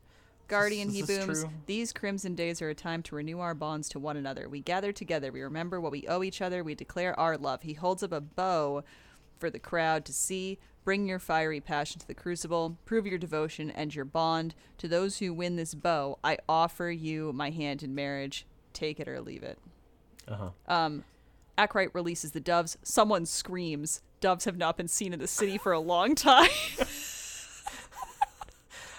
Guardian, 0.48 0.88
he 0.88 1.02
booms. 1.02 1.44
These 1.66 1.92
crimson 1.92 2.34
days 2.34 2.62
are 2.62 2.70
a 2.70 2.74
time 2.74 3.02
to 3.02 3.14
renew 3.14 3.38
our 3.40 3.54
bonds 3.54 3.90
to 3.90 3.98
one 3.98 4.16
another. 4.16 4.48
We 4.48 4.60
gather 4.60 4.92
together. 4.92 5.30
We 5.30 5.42
remember 5.42 5.78
what 5.78 5.92
we 5.92 6.06
owe 6.08 6.22
each 6.22 6.40
other. 6.40 6.64
We 6.64 6.74
declare 6.74 7.18
our 7.20 7.36
love. 7.36 7.62
He 7.62 7.74
holds 7.74 8.02
up 8.02 8.12
a 8.12 8.22
bow 8.22 8.82
for 9.38 9.50
the 9.50 9.58
crowd 9.58 10.04
to 10.06 10.12
see. 10.12 10.58
Bring 10.84 11.06
your 11.06 11.18
fiery 11.18 11.60
passion 11.60 12.00
to 12.00 12.06
the 12.06 12.14
crucible. 12.14 12.78
Prove 12.84 13.06
your 13.06 13.18
devotion 13.18 13.70
and 13.70 13.94
your 13.94 14.04
bond. 14.04 14.54
To 14.78 14.88
those 14.88 15.18
who 15.18 15.34
win 15.34 15.56
this 15.56 15.74
bow, 15.74 16.18
I 16.24 16.38
offer 16.48 16.90
you 16.90 17.32
my 17.32 17.50
hand 17.50 17.82
in 17.82 17.94
marriage. 17.94 18.46
Take 18.72 18.98
it 18.98 19.08
or 19.08 19.20
leave 19.20 19.42
it. 19.42 19.58
Uh-huh. 20.26 20.50
Um, 20.66 21.04
Arcite 21.58 21.94
releases 21.94 22.30
the 22.30 22.40
doves. 22.40 22.78
Someone 22.82 23.26
screams. 23.26 24.02
Doves 24.20 24.46
have 24.46 24.56
not 24.56 24.76
been 24.76 24.88
seen 24.88 25.12
in 25.12 25.18
the 25.18 25.26
city 25.26 25.58
for 25.58 25.72
a 25.72 25.80
long 25.80 26.14
time. 26.14 26.48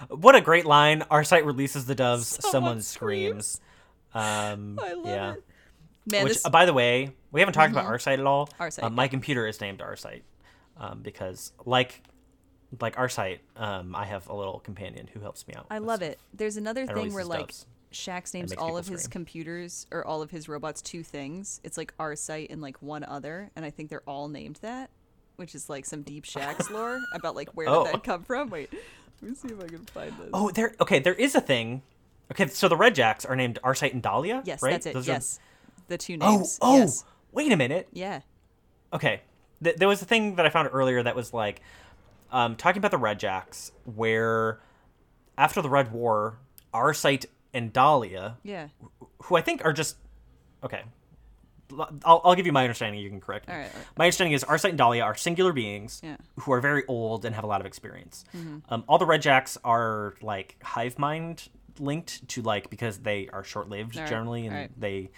What 0.07 0.35
a 0.35 0.41
great 0.41 0.65
line. 0.65 1.01
Arcite 1.11 1.45
releases 1.45 1.85
the 1.85 1.95
doves. 1.95 2.27
Someone, 2.27 2.51
Someone 2.51 2.81
screams. 2.81 3.59
Um, 4.13 4.79
I 4.81 4.93
love 4.93 5.05
yeah. 5.05 5.33
it. 5.33 5.43
Man, 6.09 6.23
Which, 6.23 6.33
this 6.33 6.45
uh, 6.45 6.49
by 6.49 6.65
the 6.65 6.73
way, 6.73 7.11
we 7.31 7.41
haven't 7.41 7.53
talked 7.53 7.71
about 7.71 7.85
Arcite 7.85 8.19
at 8.19 8.25
all. 8.25 8.49
Arcite, 8.59 8.83
Um, 8.83 8.95
my 8.95 9.07
computer 9.07 9.45
is 9.45 9.59
named 9.59 9.79
Arcite 9.79 10.21
um, 10.79 11.01
because, 11.01 11.51
like, 11.65 12.01
like 12.79 12.95
Arcite, 12.95 13.39
um, 13.55 13.95
I 13.95 14.05
have 14.05 14.27
a 14.29 14.33
little 14.35 14.59
companion 14.59 15.07
who 15.13 15.19
helps 15.19 15.47
me 15.47 15.53
out. 15.55 15.65
I 15.69 15.79
love 15.79 15.99
stuff. 15.99 16.11
it. 16.11 16.19
There's 16.33 16.57
another 16.57 16.81
And 16.81 16.93
thing 16.93 17.13
where 17.13 17.25
like. 17.25 17.53
Shaxx 17.91 18.35
names 18.35 18.53
all 18.53 18.77
of 18.77 18.87
his 18.87 19.01
scream. 19.01 19.11
computers 19.13 19.87
or 19.91 20.05
all 20.05 20.21
of 20.21 20.29
his 20.29 20.47
robots 20.47 20.79
two 20.79 21.01
things. 21.01 21.59
It's 21.63 21.75
like 21.75 21.91
Arcite 21.97 22.51
and 22.51 22.61
like 22.61 22.79
one 22.83 23.03
other, 23.03 23.49
and 23.55 23.65
I 23.65 23.71
think 23.71 23.89
they're 23.89 24.03
all 24.07 24.27
named 24.27 24.59
that, 24.61 24.91
which 25.37 25.55
is 25.55 25.71
like 25.71 25.85
some 25.85 26.03
deep 26.03 26.23
Shaxx 26.25 26.69
lore 26.71 26.99
about 27.15 27.35
like 27.35 27.49
where 27.55 27.67
Oh. 27.67 27.85
did 27.85 27.95
that 27.95 28.03
come 28.03 28.21
from. 28.21 28.51
Wait, 28.51 28.69
let 29.23 29.29
me 29.31 29.35
see 29.35 29.47
if 29.47 29.59
I 29.59 29.65
can 29.67 29.85
find 29.85 30.11
this. 30.19 30.29
Oh, 30.35 30.51
there. 30.51 30.75
Okay, 30.79 30.99
there 30.99 31.15
is 31.15 31.33
a 31.33 31.41
thing. 31.41 31.81
Okay, 32.31 32.45
so 32.45 32.67
the 32.67 32.77
Red 32.77 32.93
Jacks 32.93 33.25
are 33.25 33.35
named 33.35 33.57
Arcite 33.63 33.93
and 33.93 34.03
Dahlia. 34.03 34.43
yes, 34.45 34.61
right? 34.61 34.73
that's 34.73 34.85
it. 34.85 34.93
Those 34.93 35.09
are- 35.09 35.13
yes, 35.13 35.39
the 35.87 35.97
two 35.97 36.15
names. 36.15 36.59
oh. 36.61 36.77
yes. 36.77 37.03
Wait 37.31 37.51
a 37.51 37.57
minute. 37.57 37.87
yeah. 37.91 38.21
Okay, 38.93 39.21
Th- 39.63 39.75
there 39.75 39.87
was 39.87 40.01
a 40.01 40.05
thing 40.05 40.35
that 40.35 40.45
I 40.45 40.49
found 40.49 40.69
earlier 40.71 41.01
that 41.03 41.15
was 41.15 41.33
like 41.33 41.61
um, 42.31 42.55
talking 42.55 42.79
about 42.79 42.91
the 42.91 42.97
Red 42.97 43.19
Jacks, 43.19 43.71
where 43.85 44.59
after 45.37 45.61
the 45.61 45.69
Red 45.69 45.91
War, 45.91 46.37
Arcite 46.73 47.25
and 47.53 47.73
Dahlia, 47.73 48.37
Yeah. 48.43 48.67
who 49.23 49.35
I 49.35 49.41
think 49.41 49.65
are 49.65 49.73
just 49.73 49.97
okay. 50.63 50.83
I'll, 52.03 52.21
I'll 52.25 52.33
give 52.35 52.47
you 52.47 52.51
my 52.51 52.63
understanding. 52.63 52.99
You 52.99 53.09
can 53.09 53.21
correct 53.21 53.47
me. 53.47 53.53
All 53.53 53.59
right, 53.59 53.69
all 53.71 53.77
right. 53.77 53.87
My 53.95 54.05
understanding 54.05 54.33
is 54.33 54.43
Arcite 54.43 54.69
and 54.69 54.77
Dahlia 54.77 55.03
are 55.03 55.13
singular 55.15 55.53
beings 55.53 56.01
Yeah. 56.03 56.13
Mm-hmm. 56.13 56.41
who 56.41 56.51
are 56.53 56.61
very 56.61 56.83
old 56.87 57.25
and 57.25 57.35
have 57.35 57.43
a 57.43 57.47
lot 57.47 57.61
of 57.61 57.67
experience. 57.67 58.25
Um, 58.69 58.83
all 58.87 58.97
the 58.97 59.05
Red 59.05 59.21
Jacks 59.21 59.55
are 59.63 60.15
like 60.21 60.55
hive 60.63 60.97
mind 60.97 61.47
linked 61.79 62.27
to 62.29 62.41
like 62.41 62.69
because 62.71 62.97
they 62.99 63.29
are 63.31 63.43
short 63.43 63.69
lived 63.69 63.95
right, 63.95 64.07
generally 64.09 64.47
and 64.47 64.69
they 64.77 65.11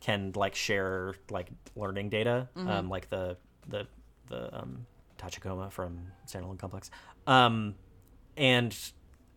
can 0.00 0.30
like 0.36 0.54
share 0.54 1.14
like 1.30 1.48
learning 1.74 2.08
data, 2.08 2.48
Mm-hmm. 2.56 2.68
um, 2.68 2.88
like 2.88 3.10
the 3.10 3.36
the 3.68 3.86
the 4.28 4.56
um, 4.60 4.86
Tachikoma 5.18 5.70
from 5.70 5.98
Standalone 6.26 6.58
Complex. 6.58 6.90
Um, 7.26 7.74
and 8.36 8.76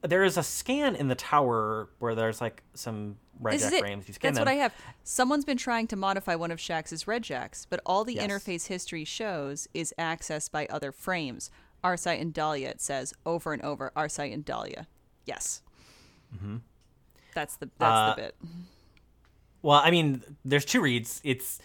there 0.01 0.23
is 0.23 0.37
a 0.37 0.43
scan 0.43 0.95
in 0.95 1.07
the 1.07 1.15
tower 1.15 1.89
where 1.99 2.15
there's 2.15 2.41
like 2.41 2.63
some 2.73 3.17
Red 3.39 3.59
Jack 3.59 3.73
frames. 3.79 4.07
You 4.07 4.13
scan 4.13 4.33
That's 4.33 4.39
them. 4.39 4.45
what 4.45 4.51
I 4.51 4.61
have. 4.63 4.73
Someone's 5.03 5.45
been 5.45 5.57
trying 5.57 5.87
to 5.87 5.95
modify 5.95 6.35
one 6.35 6.51
of 6.51 6.59
Shaxx's 6.59 7.07
red 7.07 7.23
jacks, 7.23 7.65
but 7.69 7.79
all 7.85 8.03
the 8.03 8.15
Yes. 8.15 8.29
interface 8.29 8.67
history 8.67 9.05
shows 9.05 9.67
is 9.73 9.93
accessed 9.97 10.51
by 10.51 10.65
other 10.67 10.91
frames. 10.91 11.49
Arcite 11.83 12.19
and 12.19 12.33
Dahlia, 12.33 12.69
it 12.69 12.81
says 12.81 13.13
over 13.25 13.53
and 13.53 13.61
over. 13.61 13.91
Arcite 13.95 14.33
and 14.33 14.43
Dahlia. 14.43 14.87
Yes. 15.25 15.61
Mm-hmm. 16.35 16.57
That's 17.33 17.55
the 17.55 17.69
that's 17.77 17.91
Uh, 17.91 18.15
the 18.15 18.21
bit. 18.21 18.35
Well, 19.61 19.79
I 19.83 19.91
mean, 19.91 20.23
there's 20.43 20.65
two 20.65 20.81
reads. 20.81 21.21
It's 21.23 21.59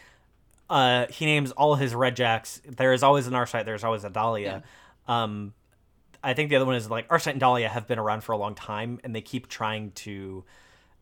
uh 0.70 1.06
he 1.10 1.26
names 1.26 1.52
all 1.52 1.74
his 1.74 1.94
red 1.94 2.16
jacks. 2.16 2.60
There 2.66 2.92
is 2.92 3.02
always 3.02 3.26
an 3.26 3.34
Arcite, 3.34 3.64
there's 3.64 3.84
always 3.84 4.04
a 4.04 4.10
Dahlia. 4.10 4.62
Um 5.06 5.54
I 6.22 6.32
think 6.32 6.48
the 6.50 6.56
other 6.56 6.64
one 6.64 6.74
is 6.76 6.88
like 6.90 7.06
Arcite 7.08 7.32
and 7.32 7.40
Dahlia 7.40 7.68
have 7.68 7.86
been 7.86 7.98
around 7.98 8.22
for 8.24 8.32
a 8.32 8.38
long 8.38 8.54
time 8.54 8.98
and 9.04 9.14
they 9.14 9.20
keep 9.20 9.48
trying 9.48 9.90
to 9.92 10.44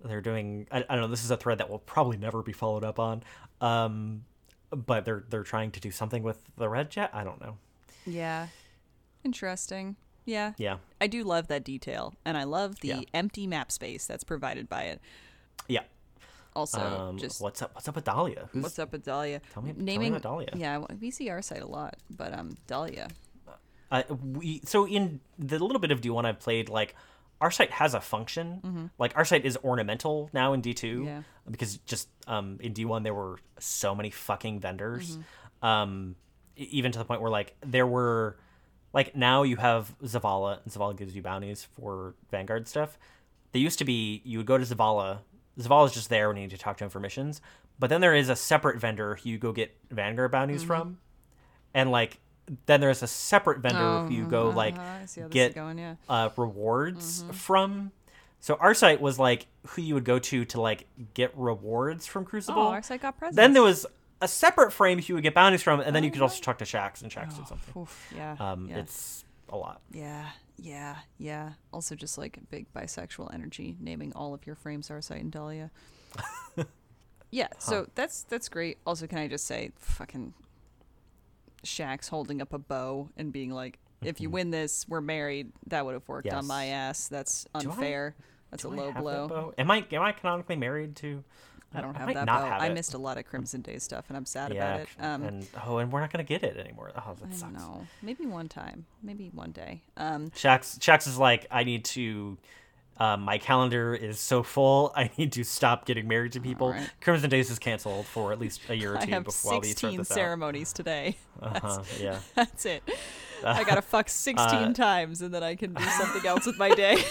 they're 0.05 0.21
doing 0.21 0.67
I, 0.71 0.79
I 0.79 0.95
don't 0.97 1.01
know, 1.03 1.07
this 1.09 1.25
is 1.25 1.31
a 1.31 1.37
thread 1.37 1.59
that 1.59 1.71
will 1.71 1.79
probably 1.79 2.17
never 2.17 2.43
be 2.43 2.53
followed 2.53 2.85
up 2.85 2.99
on. 2.99 3.23
Um 3.61 4.25
but 4.71 5.05
they're 5.05 5.25
they're 5.29 5.43
trying 5.45 5.71
to 5.73 5.81
do 5.81 5.91
something 5.91 6.23
with 6.23 6.43
the 6.57 6.69
red 6.69 6.91
jet. 6.91 7.11
I 7.13 7.25
don't 7.25 7.41
know. 7.41 7.59
Yeah. 8.07 8.49
Interesting. 9.25 9.97
Yeah. 10.25 10.53
Yeah. 10.57 10.79
I 11.01 11.07
do 11.09 11.25
love 11.25 11.49
that 11.49 11.65
detail, 11.65 12.15
and 12.25 12.37
I 12.39 12.45
love 12.45 12.81
the 12.81 12.89
Yeah. 12.89 13.01
empty 13.13 13.47
map 13.47 13.71
space 13.73 14.07
that's 14.07 14.25
provided 14.25 14.69
by 14.69 14.85
it. 14.85 15.01
Yeah. 15.69 15.83
Also, 16.55 16.81
Um 16.81 17.19
just 17.19 17.41
what's 17.41 17.63
up 17.63 17.75
what's 17.75 17.89
up 17.89 17.95
with 17.95 18.05
Dahlia? 18.05 18.49
Who's 18.53 18.63
what's 18.63 18.79
up 18.79 18.93
with 18.93 19.05
Dahlia? 19.05 19.41
Tell 19.53 19.63
me- 19.63 19.71
tell 19.73 19.79
me 19.79 19.85
naming 19.85 20.13
about 20.13 20.23
Dahlia. 20.23 20.51
Yeah, 20.55 20.85
we 21.01 21.11
see 21.11 21.29
Arcite 21.29 21.63
a 21.63 21.67
lot, 21.67 21.97
but 22.11 22.33
um, 22.39 22.57
Dahlia. 22.67 23.09
uh, 23.91 24.03
we 24.23 24.61
so 24.65 24.87
in 24.87 25.21
the 25.39 25.59
little 25.59 25.79
bit 25.81 25.91
of 25.91 26.01
D1 26.01 26.25
I've 26.25 26.39
played, 26.41 26.69
like 26.69 26.95
Arcite 27.41 27.71
has 27.71 27.95
a 27.95 28.01
function. 28.01 28.91
Like 28.99 29.15
Arcite 29.15 29.45
is 29.45 29.57
ornamental 29.65 30.31
now 30.33 30.53
in 30.53 30.63
D2 30.63 31.05
Yeah. 31.07 31.23
because 31.51 31.79
just 31.79 32.09
um, 32.29 32.59
in 32.61 32.73
D1 32.75 33.03
there 33.03 33.15
were 33.15 33.39
so 33.59 33.95
many 33.95 34.11
fucking 34.11 34.61
vendors, 34.61 35.19
um, 35.63 36.15
e- 36.57 36.69
even 36.71 36.93
to 36.93 36.99
the 36.99 37.05
point 37.05 37.21
where 37.21 37.31
like 37.31 37.57
there 37.67 37.87
were 37.87 38.37
like 38.93 39.17
now 39.17 39.43
you 39.43 39.57
have 39.57 39.95
Zavala 40.05 40.63
and 40.63 40.73
Zavala 40.73 40.95
gives 40.97 41.17
you 41.17 41.23
bounties 41.23 41.65
for 41.65 42.15
Vanguard 42.31 42.69
stuff. 42.69 42.99
They 43.53 43.59
used 43.61 43.79
to 43.81 43.85
be 43.85 44.21
you 44.25 44.39
would 44.39 44.47
go 44.47 44.57
to 44.59 44.65
Zavala. 44.65 45.21
Zavala's 45.59 45.93
just 45.93 46.09
there 46.09 46.29
when 46.29 46.37
you 46.37 46.43
need 46.45 46.51
to 46.51 46.59
talk 46.59 46.79
to 46.79 46.85
him 46.85 46.91
for 46.91 47.01
missions. 47.01 47.41
But 47.79 47.91
then 47.91 48.01
there 48.01 48.15
is 48.15 48.29
a 48.29 48.37
separate 48.37 48.79
vendor 48.81 49.17
who 49.17 49.31
you 49.31 49.39
go 49.39 49.53
get 49.53 49.77
Vanguard 49.91 50.31
bounties 50.31 50.63
from, 50.63 50.99
and 51.75 51.91
like 51.91 52.19
then 52.67 52.81
there's 52.81 53.03
a 53.03 53.07
separate 53.07 53.61
vendor 53.61 54.07
who 54.07 54.15
you 54.15 54.27
go 54.27 54.51
like 54.51 54.75
uh-huh, 54.75 54.99
I 55.03 55.07
see 55.07 55.21
how 55.21 55.27
this 55.29 55.35
get 55.35 55.55
going. 55.55 55.79
Yeah. 55.79 55.95
uh, 56.09 56.29
rewards 56.37 57.25
from. 57.33 57.93
So 58.41 58.57
Arcite 58.57 59.01
was 59.01 59.19
like 59.19 59.47
who 59.69 59.83
you 59.83 59.95
would 59.95 60.05
go 60.05 60.19
to 60.19 60.45
to 60.47 60.61
like 60.61 60.87
get 61.15 61.33
rewards 61.37 62.07
from 62.07 62.25
Crucible. 62.25 62.61
Oh, 62.63 62.71
Arcite 62.73 63.01
got 63.01 63.17
presents. 63.19 63.37
then 63.37 63.53
there 63.53 63.63
was 63.63 63.87
a 64.21 64.29
separate 64.29 64.73
frame 64.73 65.01
you 65.05 65.15
would 65.15 65.23
get 65.25 65.35
bounties 65.35 65.63
from, 65.63 65.81
and 65.81 65.95
then 65.95 66.05
you 66.05 66.11
could 66.11 66.23
also 66.23 66.41
talk 66.41 66.59
to 66.59 66.65
Shaxx, 66.65 67.03
and 67.03 67.11
Shaxx 67.11 67.37
did 67.37 67.49
something. 67.49 67.83
Oof, 67.83 68.13
yeah. 68.17 68.37
Um, 68.39 68.69
yeah. 68.69 68.79
It's 68.79 69.25
a 69.49 69.57
lot. 69.57 69.81
Yeah, 69.93 70.27
yeah, 70.57 70.97
yeah. 71.19 71.53
Also, 71.73 71.95
just 71.95 72.19
like 72.19 72.39
big 72.51 72.67
bisexual 72.73 73.33
energy, 73.35 73.77
naming 73.81 74.13
all 74.15 74.35
of 74.35 74.47
your 74.47 74.55
frames 74.57 74.89
Arcite 74.89 75.21
and 75.21 75.33
Dahlia. 75.33 75.71
yeah, 77.31 77.49
so 77.59 77.89
that's 77.95 78.25
that's 78.25 78.49
great. 78.49 78.79
Also, 78.87 79.07
can 79.07 79.19
I 79.19 79.29
just 79.29 79.47
say, 79.47 79.73
fucking 79.79 80.35
Shaxx 81.65 82.09
holding 82.09 82.41
up 82.43 82.53
a 82.53 82.59
bow 82.59 83.09
and 83.17 83.33
being 83.33 83.51
like, 83.51 83.79
"If 84.03 84.21
you 84.21 84.31
win 84.31 84.51
this, 84.51 84.87
we're 84.89 85.01
married." 85.01 85.53
That 85.69 85.85
would 85.87 85.95
have 85.95 86.09
worked 86.09 86.29
on 86.29 86.41
Mm-hmm. 86.41 86.47
My 86.49 86.67
ass. 86.67 87.09
That's 87.09 87.47
I- 87.55 87.61
unfair. 87.61 88.15
that's 88.51 88.65
a 88.65 88.69
I 88.69 88.75
low 88.75 88.93
that 88.93 89.01
blow. 89.01 89.29
bow? 89.29 89.55
Am 89.59 89.71
I 89.71 89.87
am 89.93 90.03
I 90.03 90.13
canonically 90.13 90.57
married 90.57 90.97
to? 90.97 91.25
I 91.75 91.81
don't 91.81 91.95
have 91.97 92.13
that 92.15 92.27
bow. 92.27 92.45
have 92.45 92.61
I 92.63 92.69
missed 92.69 92.95
a 92.95 92.99
lot 92.99 93.19
of 93.19 93.25
Crimson 93.27 93.61
Day 93.63 93.79
stuff, 93.79 94.07
and 94.09 94.17
I'm 94.17 94.27
sad 94.27 94.53
yeah, 94.55 94.75
about 94.75 94.81
it. 94.81 94.89
Um, 95.01 95.23
and 95.23 95.47
oh, 95.67 95.79
and 95.79 95.91
we're 95.93 96.01
not 96.01 96.13
gonna 96.13 96.25
get 96.25 96.43
it 96.43 96.57
anymore. 96.57 96.93
Oh, 96.97 97.17
that 97.21 97.29
I 97.31 97.35
sucks. 97.35 97.53
know. 97.53 97.87
Maybe 98.03 98.27
one 98.27 98.49
time. 98.49 98.87
Maybe 99.03 99.31
one 99.33 99.53
day. 99.53 99.83
Um, 99.97 100.31
Shaxx 100.31 100.79
Shaxx 100.79 101.07
is 101.07 101.19
like, 101.19 101.47
I 101.51 101.65
need 101.65 101.85
to. 101.87 102.37
Um, 102.99 103.23
my 103.23 103.39
calendar 103.39 103.95
is 103.95 104.21
so 104.21 104.43
full. 104.43 104.93
I 104.97 105.11
need 105.17 105.33
to 105.33 105.45
stop 105.45 105.87
getting 105.87 106.07
married 106.07 106.33
to 106.33 106.41
people. 106.41 106.69
Alright. 106.69 106.91
Crimson 107.01 107.31
Days 107.31 107.51
is 107.51 107.59
canceled 107.59 108.07
for 108.07 108.33
at 108.33 108.39
least 108.39 108.61
a 108.69 108.77
year 108.77 108.95
or 108.95 108.99
I 109.01 109.07
two 109.07 109.11
have 109.13 109.25
before 109.25 109.59
we 109.61 109.69
start 109.69 109.93
16 109.93 109.99
this 109.99 110.09
ceremonies 110.09 110.73
today. 110.73 111.17
Uh-huh, 111.43 111.83
yeah. 111.99 112.19
That's 112.37 112.65
it. 112.67 112.85
I 113.45 113.65
gotta 113.65 113.83
fuck 113.83 114.09
16 114.09 114.39
Uh, 114.39 114.73
times 114.75 115.23
and 115.23 115.35
then 115.35 115.43
I 115.43 115.57
can 115.57 115.75
do 115.75 115.83
something 115.83 116.25
else 116.25 116.47
with 116.47 116.57
my 116.59 116.73
day. 116.73 117.03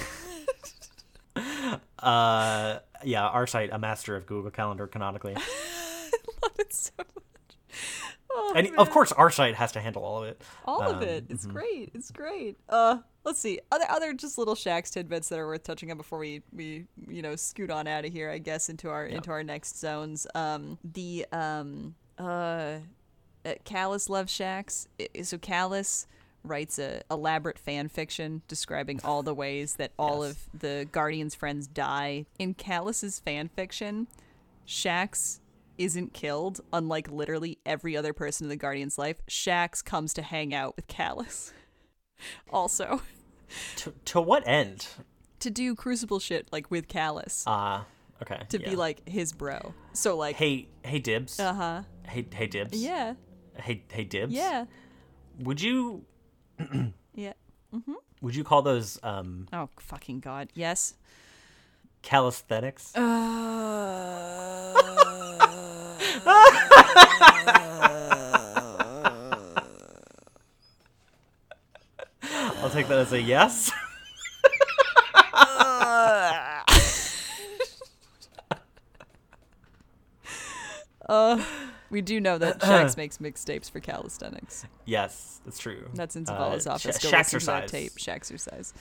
Uh, 1.99 2.79
yeah. 3.03 3.29
Arcite, 3.31 3.69
a 3.71 3.77
master 3.77 4.15
of 4.15 4.25
Google 4.25 4.49
Calendar, 4.49 4.87
canonically, 4.87 5.35
I 5.37 6.11
love 6.41 6.51
it 6.57 6.73
so 6.73 6.91
much. 6.97 7.57
Oh, 8.33 8.53
and 8.55 8.69
man. 8.69 8.79
of 8.79 8.89
course, 8.89 9.11
Arcite 9.13 9.53
has 9.53 9.73
to 9.73 9.81
handle 9.81 10.03
all 10.03 10.23
of 10.23 10.29
it. 10.29 10.41
all 10.65 10.81
of 10.81 10.97
um, 10.97 11.03
it. 11.03 11.25
It's 11.29 11.45
great. 11.45 11.91
It's 11.93 12.09
great. 12.09 12.57
Uh, 12.69 12.99
let's 13.23 13.39
see. 13.39 13.59
Other 13.71 13.85
other 13.89 14.13
just 14.13 14.37
little 14.37 14.55
Shaxx 14.55 14.91
tidbits 14.91 15.29
that 15.29 15.37
are 15.37 15.45
worth 15.45 15.63
touching 15.63 15.91
on 15.91 15.97
before 15.97 16.17
we 16.17 16.41
we 16.51 16.85
you 17.07 17.21
know 17.21 17.35
scoot 17.35 17.69
on 17.69 17.87
out 17.87 18.05
of 18.05 18.11
here. 18.11 18.29
I 18.29 18.37
guess 18.39 18.69
into 18.69 18.89
our 18.89 19.05
into 19.05 19.29
our 19.31 19.43
next 19.43 19.79
zones. 19.79 20.25
Um, 20.33 20.79
the 20.83 21.25
um 21.31 21.93
uh, 22.17 22.23
uh 22.23 22.79
Calus 23.65 24.09
loves 24.09 24.33
Shaxx. 24.33 24.87
I- 24.99 25.21
So 25.21 25.37
Calus 25.37 26.07
writes 26.43 26.79
a 26.79 27.01
elaborate 27.11 27.59
fan 27.59 27.87
fiction 27.87 28.41
describing 28.47 28.99
all 29.03 29.23
the 29.23 29.33
ways 29.33 29.75
that 29.75 29.91
all 29.99 30.25
Yes. 30.25 30.31
of 30.53 30.59
the 30.59 30.87
Guardian's 30.91 31.35
friends 31.35 31.67
die. 31.67 32.25
In 32.39 32.53
Calus's 32.55 33.19
fan 33.19 33.49
fiction, 33.49 34.07
Shaxx 34.67 35.39
isn't 35.77 36.13
killed, 36.13 36.61
unlike 36.73 37.09
literally 37.09 37.57
every 37.65 37.95
other 37.97 38.13
person 38.13 38.45
in 38.45 38.49
the 38.49 38.55
Guardian's 38.55 38.97
life. 38.97 39.21
Shaxx 39.29 39.83
comes 39.83 40.13
to 40.13 40.21
hang 40.21 40.53
out 40.53 40.75
with 40.75 40.87
Calus. 40.87 41.51
also, 42.51 43.01
To, 43.77 43.93
to 44.05 44.21
what 44.21 44.47
end? 44.47 44.87
to 45.39 45.49
do 45.49 45.73
crucible 45.75 46.19
shit 46.19 46.47
like 46.51 46.69
with 46.69 46.87
Calus. 46.87 47.43
Ah, 47.47 47.85
okay. 48.21 48.43
to 48.49 48.61
yeah. 48.61 48.69
be 48.69 48.75
like 48.75 49.07
his 49.09 49.33
bro. 49.33 49.73
So 49.93 50.15
like 50.15 50.35
hey, 50.35 50.67
hey, 50.85 50.99
Dibs. 50.99 51.39
Uh 51.39 51.53
huh. 51.53 51.81
hey, 52.07 52.27
hey, 52.31 52.45
Dibs. 52.47 52.77
Yeah. 52.81 53.15
Hey, 53.57 53.83
hey, 53.91 54.03
Dibs. 54.03 54.31
Yeah. 54.31 54.65
Would 55.39 55.59
you 55.61 56.05
Yeah. 57.15 57.33
Mm-hmm. 57.75 57.93
would 58.21 58.35
you 58.35 58.43
call 58.43 58.61
those 58.61 58.99
um 59.03 59.47
Oh 59.53 59.69
fucking 59.79 60.19
god. 60.19 60.49
Yes. 60.53 60.93
calisthenics? 62.01 62.95
Uh, 62.95 63.01
I'll 72.23 72.69
take 72.69 72.87
that 72.87 72.99
as 72.99 73.13
a 73.13 73.21
yes. 73.21 73.71
Uh, 81.09 81.43
we 81.91 82.01
do 82.01 82.19
know 82.19 82.37
that 82.37 82.59
Shaxx 82.61 82.97
makes 82.97 83.17
mixtapes 83.19 83.69
for 83.69 83.79
calisthenics. 83.79 84.65
yes, 84.85 85.41
that's 85.45 85.59
true. 85.59 85.89
That's 85.93 86.15
in 86.15 86.23
Uh, 86.27 86.31
Zavala's 86.31 86.65
office. 86.67 86.97
Sh- 86.99 87.03
Go 87.03 87.17
listen 87.17 87.39
to 87.41 87.45
that 87.47 87.63
Shaxercise. 87.65 87.71
tape. 87.71 87.91
Shaxercise. 87.97 88.73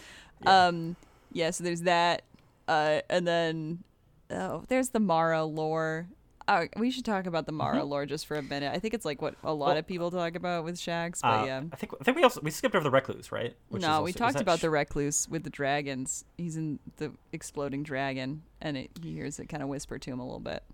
Yeah. 0.45 0.67
Um, 0.67 0.97
yeah. 1.33 1.51
So 1.51 1.65
there's 1.65 1.83
that, 1.83 2.23
uh, 2.69 3.01
and 3.11 3.27
then 3.27 3.85
oh, 4.31 4.65
there's 4.69 4.91
the 4.91 5.01
Mara 5.01 5.45
lore. 5.45 6.09
Uh, 6.49 6.67
we 6.77 6.91
should 6.91 7.05
talk 7.05 7.27
about 7.27 7.47
the 7.47 7.53
Mara 7.53 7.85
lore 7.85 8.07
just 8.07 8.27
for 8.27 8.37
a 8.37 8.43
minute. 8.43 8.73
I 8.75 8.81
think 8.81 8.93
it's 8.93 9.05
like 9.05 9.23
what 9.23 9.35
a 9.45 9.53
lot 9.53 9.67
Mm-hmm. 9.67 9.69
Well- 9.69 9.77
of 9.79 9.87
people 9.87 10.11
talk 10.11 10.35
about 10.35 10.65
with 10.65 10.77
Shaxx, 10.77 11.21
but 11.23 11.43
Uh, 11.43 11.45
yeah. 11.45 11.63
I 11.73 11.77
think 11.77 11.93
I 12.01 12.05
think 12.05 12.17
we 12.17 12.23
also 12.25 12.41
we 12.41 12.51
skipped 12.51 12.75
over 12.75 12.83
the 12.83 12.91
recluse, 12.91 13.31
right? 13.31 13.55
Which 13.69 13.83
is 13.83 13.87
no, 13.87 13.93
also- 13.95 14.05
we 14.05 14.13
talked 14.13 14.41
about 14.41 14.59
sh- 14.59 14.63
the 14.63 14.71
recluse 14.71 15.29
with 15.29 15.45
the 15.45 15.51
dragons. 15.51 16.25
He's 16.39 16.57
in 16.57 16.79
the 16.97 17.13
exploding 17.33 17.83
dragon, 17.85 18.43
and 18.61 18.77
it, 18.77 18.91
he 19.01 19.13
hears 19.13 19.39
it 19.39 19.47
kind 19.49 19.63
of 19.63 19.69
whisper 19.69 19.99
to 19.99 20.11
him 20.11 20.19
a 20.19 20.25
little 20.25 20.41
bit. 20.41 20.65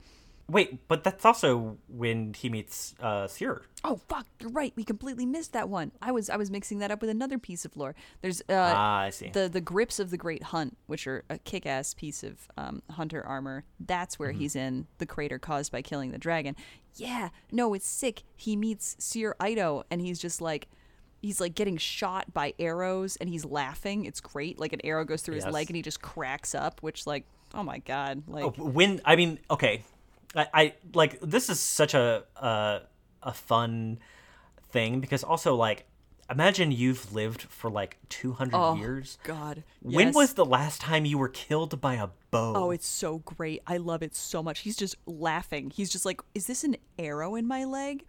Wait, 0.49 0.87
but 0.87 1.03
that's 1.03 1.25
also 1.25 1.77
when 1.89 2.33
he 2.33 2.49
meets 2.49 2.95
uh 3.01 3.27
Seer. 3.27 3.63
Oh 3.83 3.97
fuck, 4.09 4.27
you're 4.41 4.51
right. 4.51 4.73
We 4.77 4.85
completely 4.85 5.27
missed 5.27 5.53
that 5.55 5.69
one. 5.69 5.91
I 6.01 6.13
was 6.13 6.31
I 6.31 6.37
was 6.37 6.51
mixing 6.51 6.79
that 6.79 6.91
up 6.93 7.01
with 7.01 7.11
another 7.11 7.37
piece 7.39 7.65
of 7.65 7.77
lore. 7.77 7.97
There's 8.23 8.41
uh 8.43 8.73
ah, 8.75 9.01
I 9.01 9.11
see. 9.11 9.31
the 9.31 9.49
the 9.49 9.61
grips 9.61 9.99
of 9.99 10.11
the 10.11 10.17
Great 10.17 10.45
Hunt, 10.45 10.77
which 10.87 11.07
are 11.09 11.25
a 11.29 11.39
kick-ass 11.39 11.95
piece 11.95 12.23
of 12.23 12.47
um, 12.57 12.83
hunter 12.93 13.25
armor. 13.27 13.65
That's 13.81 14.19
where 14.21 14.31
he's 14.33 14.55
in 14.55 14.87
the 14.99 15.07
crater 15.07 15.39
caused 15.41 15.73
by 15.73 15.83
killing 15.83 16.13
the 16.13 16.19
dragon. 16.19 16.55
Yeah, 16.95 17.31
no, 17.51 17.75
it's 17.75 17.89
sick. 17.89 18.23
He 18.37 18.55
meets 18.57 18.95
Sjur 19.01 19.35
Eido, 19.41 19.83
and 19.91 20.01
he's 20.01 20.19
just 20.19 20.41
like. 20.41 20.69
He's 21.23 21.41
like 21.41 21.57
getting 21.57 21.77
shot 21.77 22.33
by 22.33 22.55
arrows 22.59 23.17
and 23.17 23.29
he's 23.29 23.45
laughing. 23.45 24.05
It's 24.05 24.21
great. 24.21 24.61
Like 24.61 24.73
an 24.73 24.81
arrow 24.85 25.05
goes 25.05 25.23
through 25.23 25.35
his 25.37 25.47
leg 25.47 25.69
and 25.69 25.75
he 25.75 25.83
just 25.83 26.01
cracks 26.01 26.55
up, 26.55 26.83
which 26.83 27.05
like, 27.05 27.25
oh 27.53 27.65
my 27.65 27.79
god. 27.79 28.23
Like 28.29 28.45
Oh, 28.45 28.51
when 28.51 29.01
I 29.05 29.17
mean, 29.17 29.41
okay, 29.51 29.83
I, 30.37 30.47
I 30.55 30.75
like 30.95 31.19
this 31.21 31.49
is 31.49 31.59
such 31.61 31.95
a 31.95 32.25
uh, 32.37 32.81
a 33.23 33.33
fun 33.33 33.99
thing 34.71 35.01
because 35.01 35.25
also 35.25 35.55
like 35.55 35.87
imagine 36.31 36.73
you've 36.73 37.13
lived 37.13 37.43
for 37.43 37.71
like 37.71 37.99
two 38.09 38.33
hundred 38.33 38.57
Oh, 38.59 38.75
years. 38.77 39.19
God. 39.25 39.63
When 39.81 40.09
yes. 40.09 40.15
was 40.15 40.35
the 40.35 40.45
last 40.45 40.81
time 40.81 41.05
you 41.05 41.19
were 41.19 41.29
killed 41.29 41.81
by 41.81 41.95
a 41.95 42.09
bow? 42.31 42.53
Oh, 42.57 42.71
it's 42.71 42.87
so 42.87 43.19
great. 43.19 43.63
I 43.67 43.77
love 43.79 44.03
it 44.03 44.15
so 44.15 44.43
much. 44.43 44.61
He's 44.61 44.77
just 44.77 44.97
laughing. 45.07 45.71
He's 45.71 45.91
just 45.91 46.05
like, 46.05 46.21
"Is 46.35 46.47
this 46.47 46.65
an 46.65 46.77
arrow 46.99 47.35
in 47.37 47.47
my 47.47 47.65
leg? 47.65 48.05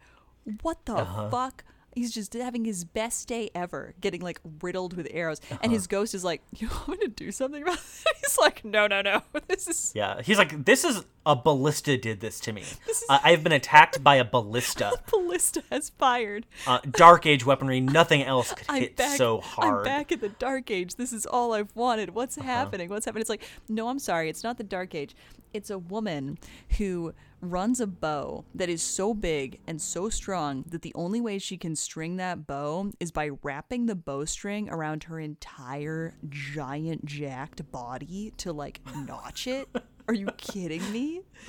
What 0.62 0.86
the 0.86 0.96
Uh-huh. 0.96 1.30
fuck?" 1.30 1.64
He's 1.96 2.14
just 2.14 2.34
having 2.34 2.64
his 2.64 2.84
best 2.86 3.28
day 3.28 3.50
ever, 3.56 3.96
getting 4.00 4.22
like 4.22 4.40
riddled 4.62 4.96
with 4.96 5.08
arrows. 5.12 5.42
And 5.64 5.72
his 5.72 5.88
ghost 5.88 6.14
is 6.14 6.24
like, 6.24 6.42
"You 6.56 6.68
want 6.70 6.90
me 6.90 6.98
to 6.98 7.08
do 7.08 7.32
something 7.32 7.64
about 7.64 7.76
it?" 7.78 7.82
He's 8.20 8.38
like, 8.38 8.64
"No, 8.64 8.86
no, 8.86 9.02
no. 9.02 9.22
This 9.48 9.68
is 9.68 9.92
yeah. 9.96 10.22
He's 10.22 10.38
like, 10.38 10.66
this 10.66 10.84
is 10.84 11.04
a 11.26 11.36
ballista 11.36 11.98
did 11.98 12.20
this 12.20 12.40
to 12.42 12.54
me. 12.54 12.64
This 12.86 13.02
is- 13.02 13.08
I 13.10 13.20
I've 13.24 13.44
been 13.44 13.52
attacked 13.54 14.04
by 14.04 14.16
a 14.16 14.24
ballista. 14.26 14.92
ballista 15.10 15.64
has 15.72 15.90
fired. 15.90 16.46
Uh, 16.68 16.80
dark 16.92 17.26
age 17.26 17.46
weaponry. 17.46 17.80
Nothing 17.82 18.22
else 18.22 18.54
could 18.54 18.66
I'm 18.70 18.82
hit 18.82 18.96
back. 18.96 19.18
so 19.18 19.42
hard. 19.42 19.68
Uh-huh. 19.70 19.78
I'm 19.80 19.84
back 19.84 20.12
in 20.12 20.20
the 20.20 20.30
dark 20.30 20.70
age. 20.70 20.96
This 20.96 21.12
is 21.12 21.26
all 21.26 21.54
I've 21.54 21.76
wanted. 21.76 22.14
What's 22.14 22.36
happening? 22.36 22.90
What's 22.90 23.06
happening? 23.06 23.22
It's 23.22 23.30
like, 23.30 23.44
no, 23.70 23.88
I'm 23.90 24.00
sorry. 24.00 24.30
It's 24.30 24.44
not 24.44 24.58
the 24.58 24.64
dark 24.64 24.94
age. 24.94 25.16
It's 25.54 25.70
a 25.70 25.78
woman 25.78 26.38
who 26.78 27.14
runs 27.42 27.80
a 27.80 27.88
bow 27.88 28.46
that 28.56 28.70
is 28.70 28.82
so 28.82 29.14
big 29.14 29.60
and 29.68 29.82
so 29.82 30.10
strong 30.10 30.66
that 30.70 30.82
the 30.82 30.94
only 30.96 31.22
way 31.22 31.40
she 31.40 31.58
can 31.58 31.76
string 31.76 32.18
that 32.18 32.48
bow 32.48 32.92
is 33.00 33.12
by 33.12 33.30
wrapping 33.44 33.86
the 33.86 33.96
bowstring 33.96 34.70
around 34.70 35.04
her 35.04 35.20
entire 35.20 36.16
giant 36.30 37.06
jacked 37.06 37.72
body 37.72 38.34
to 38.38 38.52
like 38.52 38.82
notch 39.08 39.48
it. 39.48 39.68
Are 40.08 40.14
you 40.14 40.28
kidding 40.38 40.90
me? 40.92 41.22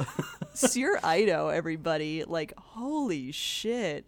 Sjur 0.55 1.01
Eido, 1.01 1.55
everybody. 1.55 2.25
Like, 2.25 2.53
holy 2.59 3.31
shit. 3.31 4.05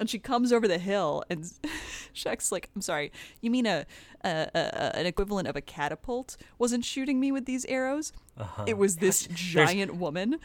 And 0.00 0.08
she 0.08 0.18
comes 0.18 0.52
over 0.52 0.68
the 0.68 0.78
hill, 0.78 1.24
and 1.28 1.42
Shaxx's 2.14 2.52
like, 2.52 2.70
"I'm 2.76 2.82
sorry, 2.82 3.10
you 3.40 3.50
mean 3.50 3.66
a, 3.66 3.84
a, 4.24 4.48
a 4.54 4.96
an 4.96 5.06
equivalent 5.06 5.48
of 5.48 5.56
a 5.56 5.60
catapult 5.60 6.36
wasn't 6.58 6.84
shooting 6.84 7.18
me 7.18 7.32
with 7.32 7.46
these 7.46 7.64
arrows? 7.64 8.12
It 8.66 8.78
was 8.78 8.96
this 8.96 9.26
giant 9.34 9.96
woman." 9.96 10.38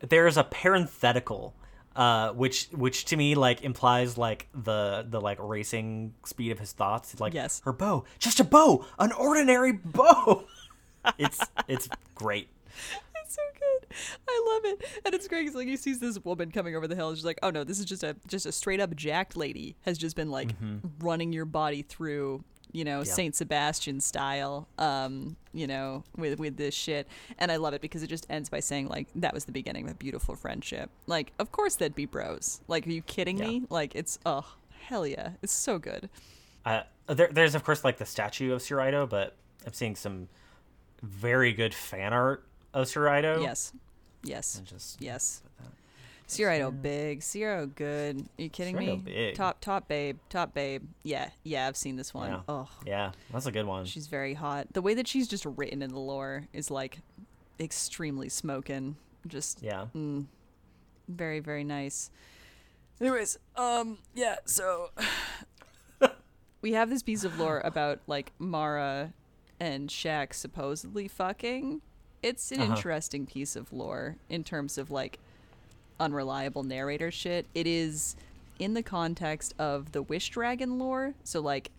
there's 0.00 0.36
a 0.36 0.44
parenthetical 0.44 1.54
uh 1.96 2.30
which 2.32 2.68
which 2.72 3.06
to 3.06 3.16
me 3.16 3.34
like 3.34 3.62
implies 3.62 4.18
like 4.18 4.46
the 4.54 5.06
the 5.08 5.18
like 5.18 5.38
racing 5.40 6.12
speed 6.22 6.52
of 6.52 6.58
his 6.58 6.72
thoughts 6.72 7.14
It's 7.14 7.20
like 7.20 7.32
Yes. 7.32 7.62
her 7.64 7.72
bow 7.72 8.04
just 8.18 8.38
a 8.38 8.44
bow 8.44 8.84
an 8.98 9.10
ordinary 9.12 9.72
bow 9.72 10.44
it's 11.18 11.40
it's 11.66 11.88
great 12.14 12.48
It's 13.22 13.34
so. 13.36 13.42
I 14.28 14.44
love 14.52 14.72
it, 14.72 14.84
and 15.04 15.14
it's 15.14 15.28
great. 15.28 15.46
'cause, 15.46 15.54
like 15.54 15.68
he 15.68 15.76
sees 15.76 15.98
this 16.00 16.18
woman 16.24 16.50
coming 16.50 16.74
over 16.76 16.86
the 16.88 16.94
hill, 16.96 17.08
and 17.08 17.16
she's 17.18 17.24
like, 17.24 17.38
"Oh 17.42 17.50
no, 17.50 17.64
this 17.64 17.78
is 17.78 17.84
just 17.84 18.02
a 18.02 18.16
just 18.26 18.46
a 18.46 18.52
straight 18.52 18.80
up 18.80 18.94
jacked 18.96 19.36
lady 19.36 19.76
has 19.82 19.98
just 19.98 20.16
been 20.16 20.30
like 20.30 20.50
running 21.00 21.32
your 21.32 21.44
body 21.44 21.82
through." 21.82 22.44
You 22.72 22.84
know, 22.84 23.04
Saint 23.04 23.34
Sebastian 23.34 24.00
style, 24.00 24.68
um, 24.76 25.36
you 25.54 25.66
know, 25.66 26.04
with 26.16 26.38
with 26.38 26.56
this 26.58 26.74
shit, 26.74 27.06
and 27.38 27.50
I 27.50 27.56
love 27.56 27.72
it 27.72 27.80
because 27.80 28.02
it 28.02 28.08
just 28.08 28.26
ends 28.28 28.50
by 28.50 28.60
saying 28.60 28.88
like 28.88 29.06
that 29.14 29.32
was 29.32 29.46
the 29.46 29.52
beginning 29.52 29.86
of 29.86 29.92
a 29.92 29.94
beautiful 29.94 30.34
friendship. 30.34 30.90
Like, 31.06 31.32
of 31.38 31.52
course 31.52 31.76
they'd 31.76 31.94
be 31.94 32.04
bros. 32.04 32.60
Like, 32.68 32.86
are 32.86 32.90
you 32.90 33.00
kidding 33.02 33.38
Yeah. 33.38 33.46
me? 33.46 33.62
Like, 33.70 33.94
it's 33.94 34.18
oh 34.26 34.44
hell 34.82 35.06
yeah, 35.06 35.30
it's 35.42 35.52
so 35.54 35.78
good. 35.78 36.10
uh 36.66 36.82
there, 37.06 37.28
there's 37.32 37.54
of 37.54 37.64
course 37.64 37.82
like 37.84 37.96
the 37.96 38.04
statue 38.04 38.52
of 38.52 38.60
Sjur 38.60 38.78
Eido, 38.78 39.08
but 39.08 39.36
i'm 39.64 39.72
seeing 39.72 39.94
some 39.96 40.28
very 41.02 41.52
good 41.52 41.72
fan 41.72 42.12
art 42.12 42.44
of 42.74 42.86
Sjur 42.88 43.08
Eido. 43.08 43.40
Yes, 43.42 43.72
yes, 44.26 44.58
And 44.58 44.66
just 44.66 45.00
yes. 45.00 45.42
Sierra 46.28 46.72
big, 46.72 47.22
Sierra 47.22 47.66
good. 47.66 48.20
Are 48.20 48.42
you 48.42 48.48
kidding 48.48 48.76
Sierra 48.76 48.96
me? 48.96 49.02
big. 49.04 49.34
Top 49.36 49.60
top 49.60 49.86
babe, 49.86 50.18
top 50.28 50.54
babe. 50.54 50.82
Yeah, 51.04 51.30
yeah, 51.44 51.68
I've 51.68 51.76
seen 51.76 51.96
this 51.96 52.12
one. 52.12 52.30
Yeah. 52.30 52.40
Oh, 52.48 52.68
yeah 52.84 53.12
that's 53.32 53.46
a 53.46 53.52
good 53.52 53.66
one 53.66 53.84
she's 53.84 54.08
very 54.08 54.34
hot. 54.34 54.66
The 54.72 54.82
way 54.82 54.94
that 54.94 55.06
she's 55.06 55.28
just 55.28 55.46
written 55.46 55.82
in 55.82 55.90
the 55.90 56.00
lore 56.00 56.48
is 56.52 56.70
like 56.70 56.98
extremely 57.60 58.28
smoking. 58.28 58.96
Just 59.26 59.62
yeah 59.62 59.86
very 61.08 61.40
very 61.40 61.64
nice. 61.64 62.10
Anyways, 63.00 63.38
um, 63.56 63.98
yeah. 64.14 64.36
So 64.46 64.90
we 66.60 66.72
have 66.72 66.90
this 66.90 67.02
piece 67.02 67.24
of 67.24 67.38
lore 67.38 67.60
about 67.64 68.00
like 68.06 68.32
Mara 68.38 69.12
and 69.60 69.88
Shaxx 69.88 70.34
supposedly 70.34 71.06
fucking. 71.08 71.82
It's 72.26 72.50
an 72.52 72.60
Uh-huh. 72.60 72.74
interesting 72.74 73.26
piece 73.26 73.54
of 73.56 73.72
lore 73.72 74.16
in 74.28 74.42
terms 74.44 74.78
of 74.78 74.90
like 74.90 75.18
unreliable 76.00 76.62
narrator 76.64 77.10
shit. 77.10 77.46
It 77.54 77.66
is 77.66 78.16
in 78.58 78.74
the 78.74 78.82
context 78.82 79.54
of 79.58 79.92
the 79.92 80.02
Wish 80.02 80.30
Dragon 80.30 80.78
lore, 80.78 81.14
so 81.24 81.40
like 81.40 81.70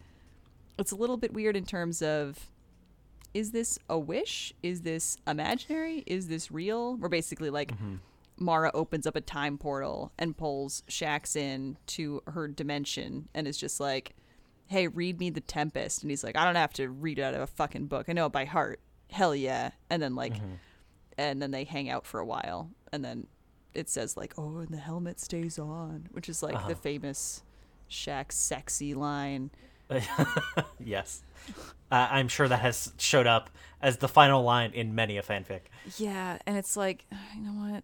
it's 0.78 0.92
a 0.92 0.96
little 0.96 1.18
bit 1.18 1.34
weird 1.34 1.56
in 1.56 1.66
terms 1.66 2.02
of 2.02 2.50
is 3.34 3.52
this 3.52 3.78
a 3.90 4.00
wish? 4.00 4.54
Is 4.64 4.82
this 4.82 5.18
imaginary? 5.28 6.04
Is 6.08 6.28
this 6.28 6.50
real? 6.52 6.96
We're 6.96 7.10
basically 7.10 7.50
like 7.50 7.72
Mara 8.40 8.72
opens 8.74 9.06
up 9.06 9.16
a 9.16 9.22
time 9.22 9.58
portal 9.58 10.12
and 10.18 10.38
pulls 10.38 10.84
Shaxx 10.88 11.36
in 11.36 11.78
to 11.88 12.22
her 12.28 12.48
dimension 12.48 13.28
and 13.34 13.48
is 13.48 13.58
just 13.58 13.80
like, 13.80 14.16
"Hey, 14.68 14.88
read 14.88 15.20
me 15.20 15.30
the 15.30 15.42
Tempest." 15.42 16.02
And 16.04 16.10
he's 16.12 16.24
like, 16.24 16.36
"I 16.38 16.46
don't 16.46 16.56
have 16.56 16.74
to 16.74 16.88
read 16.90 17.20
it 17.20 17.24
out 17.24 17.34
of 17.34 17.42
a 17.42 17.48
fucking 17.48 17.88
book. 17.88 18.06
I 18.10 18.14
know 18.14 18.28
it 18.28 18.32
by 18.32 18.46
heart." 18.46 18.80
Hell 19.12 19.36
yeah! 19.36 19.72
And 19.90 20.02
then 20.02 20.16
like, 20.16 20.34
and 21.18 21.42
then 21.42 21.52
they 21.52 21.64
hang 21.64 21.90
out 21.90 22.06
for 22.06 22.20
a 22.20 22.26
while, 22.26 22.70
and 22.92 23.04
then 23.04 23.28
it 23.74 23.90
says 23.90 24.18
like, 24.18 24.34
"Oh, 24.38 24.58
and 24.58 24.70
the 24.70 24.78
helmet 24.78 25.20
stays 25.20 25.58
on," 25.60 26.08
which 26.12 26.30
is 26.30 26.42
like 26.44 26.56
Uh-huh. 26.56 26.70
the 26.70 26.76
famous 26.76 27.44
Shaxx 27.90 28.34
sexy 28.34 28.94
line. 28.94 29.50
yes 30.80 31.24
uh, 31.92 32.08
i'm 32.12 32.28
sure 32.28 32.46
that 32.46 32.60
has 32.60 32.92
showed 32.98 33.26
up 33.26 33.50
as 33.82 33.98
the 34.00 34.08
final 34.10 34.44
line 34.44 34.72
in 34.74 34.94
many 34.94 35.18
a 35.18 35.22
fanfic 35.24 35.62
Yeah, 35.98 36.38
and 36.46 36.58
it's 36.58 36.76
like, 36.76 37.06
you 37.34 37.42
know 37.42 37.52
what? 37.72 37.84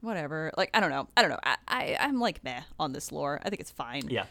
Whatever. 0.00 0.50
Like, 0.56 0.70
I 0.74 0.80
don't 0.80 0.90
know. 0.90 1.06
I 1.16 1.22
don't 1.22 1.30
know. 1.30 1.38
I, 1.44 1.56
I 1.68 1.96
I'm 2.00 2.18
like 2.18 2.42
meh 2.42 2.62
on 2.80 2.92
this 2.92 3.12
lore. 3.12 3.40
I 3.44 3.48
think 3.48 3.60
it's 3.60 3.70
fine. 3.70 4.08
yeah 4.08 4.24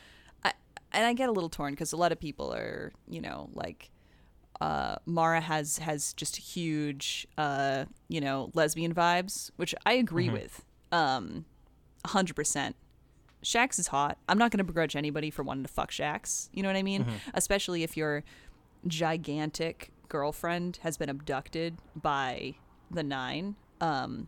I, 0.43 0.51
and 0.91 1.05
I 1.05 1.13
get 1.13 1.29
a 1.29 1.31
little 1.31 1.49
torn 1.49 1.71
because 1.73 1.93
a 1.93 1.97
lot 1.97 2.11
of 2.11 2.19
people 2.19 2.53
are, 2.53 2.91
you 3.07 3.21
know, 3.21 3.49
like, 3.53 3.89
uh, 4.61 4.95
Mara 5.05 5.41
has 5.41 5.79
has 5.79 6.13
just 6.13 6.35
huge, 6.37 7.27
uh, 7.37 7.85
you 8.07 8.21
know, 8.21 8.49
lesbian 8.53 8.93
vibes, 8.93 9.51
which 9.55 9.73
I 9.85 9.93
agree 9.93 10.29
with, 10.33 10.65
um, 10.91 11.45
hundred 12.05 12.35
percent. 12.35 12.75
Shaxx 13.43 13.77
is 13.77 13.87
hot. 13.87 14.17
I'm 14.29 14.37
not 14.37 14.51
going 14.51 14.59
to 14.59 14.63
begrudge 14.63 14.95
anybody 14.95 15.29
for 15.29 15.43
wanting 15.43 15.63
to 15.65 15.73
fuck 15.73 15.91
Shaxx. 15.91 16.47
You 16.53 16.63
know 16.63 16.69
what 16.69 16.77
I 16.77 16.83
mean? 16.83 17.05
Especially 17.33 17.83
if 17.83 17.97
your 17.97 18.23
gigantic 18.87 19.89
girlfriend 20.07 20.79
has 20.83 20.97
been 20.97 21.09
abducted 21.09 21.77
by 21.95 22.55
the 22.91 23.03
Nine. 23.03 23.55
Um, 23.81 24.27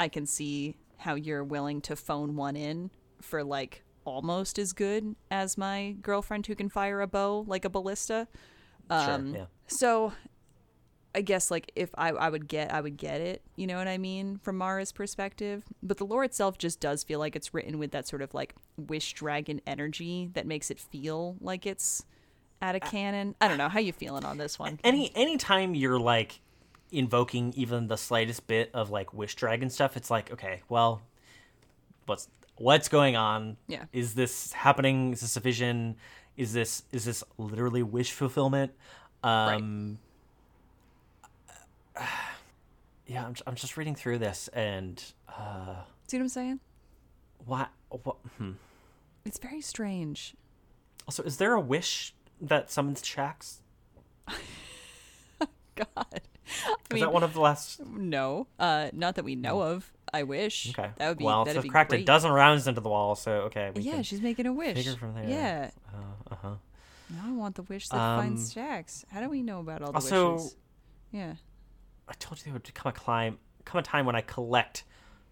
I 0.00 0.08
can 0.08 0.24
see 0.26 0.76
how 0.98 1.14
you're 1.14 1.44
willing 1.44 1.80
to 1.82 1.96
phone 1.96 2.36
one 2.36 2.56
in 2.56 2.90
for 3.20 3.42
like 3.44 3.82
almost 4.06 4.58
as 4.58 4.72
good 4.72 5.14
as 5.30 5.58
my 5.58 5.96
girlfriend 6.00 6.46
who 6.46 6.54
can 6.54 6.68
fire 6.68 7.00
a 7.00 7.06
bow 7.06 7.44
like 7.46 7.64
a 7.64 7.68
ballista. 7.70 8.28
Um, 8.88 9.32
sure. 9.32 9.40
Yeah. 9.40 9.46
So 9.66 10.12
I 11.14 11.20
guess 11.20 11.50
like 11.50 11.70
if 11.76 11.90
I, 11.96 12.10
I 12.10 12.28
would 12.28 12.48
get 12.48 12.72
I 12.72 12.80
would 12.80 12.96
get 12.96 13.20
it, 13.20 13.42
you 13.56 13.66
know 13.66 13.76
what 13.76 13.88
I 13.88 13.98
mean, 13.98 14.38
from 14.42 14.58
Mara's 14.58 14.92
perspective. 14.92 15.64
But 15.82 15.98
the 15.98 16.04
lore 16.04 16.24
itself 16.24 16.58
just 16.58 16.80
does 16.80 17.04
feel 17.04 17.18
like 17.18 17.36
it's 17.36 17.54
written 17.54 17.78
with 17.78 17.92
that 17.92 18.08
sort 18.08 18.22
of 18.22 18.34
like 18.34 18.54
wish 18.76 19.12
dragon 19.12 19.60
energy 19.66 20.30
that 20.34 20.46
makes 20.46 20.70
it 20.70 20.80
feel 20.80 21.36
like 21.40 21.66
it's 21.66 22.04
out 22.60 22.74
of 22.74 22.82
canon. 22.82 23.36
I 23.40 23.48
don't 23.48 23.58
know. 23.58 23.68
How 23.68 23.78
you 23.78 23.92
feeling 23.92 24.24
on 24.24 24.38
this 24.38 24.58
one? 24.58 24.80
Any 24.82 25.12
anytime 25.14 25.74
you're 25.74 26.00
like 26.00 26.40
invoking 26.90 27.52
even 27.56 27.88
the 27.88 27.96
slightest 27.96 28.46
bit 28.46 28.70
of 28.74 28.90
like 28.90 29.12
wish 29.14 29.34
dragon 29.34 29.70
stuff, 29.70 29.96
it's 29.96 30.10
like, 30.10 30.32
okay, 30.32 30.62
well, 30.68 31.02
what's 32.06 32.28
what's 32.56 32.88
going 32.88 33.16
on? 33.16 33.56
Yeah. 33.68 33.84
Is 33.92 34.14
this 34.14 34.52
happening? 34.52 35.12
Is 35.12 35.20
this 35.20 35.36
a 35.36 35.40
vision? 35.40 35.96
Is 36.36 36.52
this 36.52 36.82
is 36.90 37.04
this 37.04 37.22
literally 37.38 37.82
wish 37.82 38.10
fulfillment? 38.12 38.72
Um 39.24 39.98
Yeah, 43.06 43.26
I'm, 43.26 43.34
I'm 43.46 43.54
just 43.54 43.76
reading 43.76 43.94
through 43.94 44.18
this 44.18 44.48
and 44.52 45.02
uh 45.28 45.76
See 46.08 46.16
what 46.16 46.22
I'm 46.22 46.28
saying? 46.28 46.60
what 47.46 47.68
what 47.88 48.16
hmm. 48.38 48.52
It's 49.26 49.38
very 49.38 49.60
strange. 49.60 50.34
Also, 51.06 51.22
is 51.22 51.36
there 51.38 51.52
a 51.54 51.60
wish 51.60 52.14
that 52.40 52.70
summons 52.70 53.02
Shaxx? 53.02 53.58
God. 55.74 55.88
I 55.96 56.08
Is 56.08 56.92
mean, 56.92 57.00
that 57.00 57.12
one 57.12 57.22
of 57.22 57.34
the 57.34 57.40
last 57.40 57.80
no. 57.86 58.46
Uh 58.58 58.88
not 58.92 59.14
that 59.16 59.24
we 59.24 59.34
know 59.34 59.62
of. 59.62 59.90
I 60.12 60.22
wish. 60.22 60.70
Okay. 60.78 60.90
That 60.96 61.08
would 61.08 61.18
be 61.18 61.24
well. 61.24 61.44
that'd 61.44 61.58
So 61.58 61.62
be 61.62 61.68
cracked 61.68 61.90
great. 61.90 62.02
a 62.02 62.04
dozen 62.04 62.30
rounds 62.30 62.66
into 62.68 62.80
the 62.80 62.88
wall. 62.88 63.14
So 63.16 63.32
okay. 63.42 63.72
We 63.74 63.82
yeah, 63.82 64.02
she's 64.02 64.20
making 64.22 64.46
a 64.46 64.52
wish. 64.52 64.76
figure 64.76 64.94
from 64.96 65.14
there. 65.14 65.28
Yeah. 65.28 65.70
Uh 66.30 66.34
huh. 66.40 66.54
Now 67.10 67.22
I 67.26 67.32
want 67.32 67.54
the 67.56 67.62
wish 67.62 67.88
that 67.88 67.98
Um, 68.00 68.20
finds 68.20 68.54
Shaxx. 68.54 69.04
How 69.10 69.20
do 69.20 69.28
we 69.28 69.42
know 69.42 69.60
about 69.60 69.82
all 69.82 69.88
the 69.92 69.96
also- 69.96 70.32
wishes? 70.34 70.56
Yeah. 71.12 71.34
I 72.08 72.12
told 72.14 72.38
you 72.38 72.44
there 72.44 72.52
would 72.54 72.74
come 72.74 72.90
a 72.90 72.92
climb, 72.92 73.38
come 73.64 73.78
a 73.78 73.82
time 73.82 74.06
when 74.06 74.16
I 74.16 74.20
collect 74.20 74.84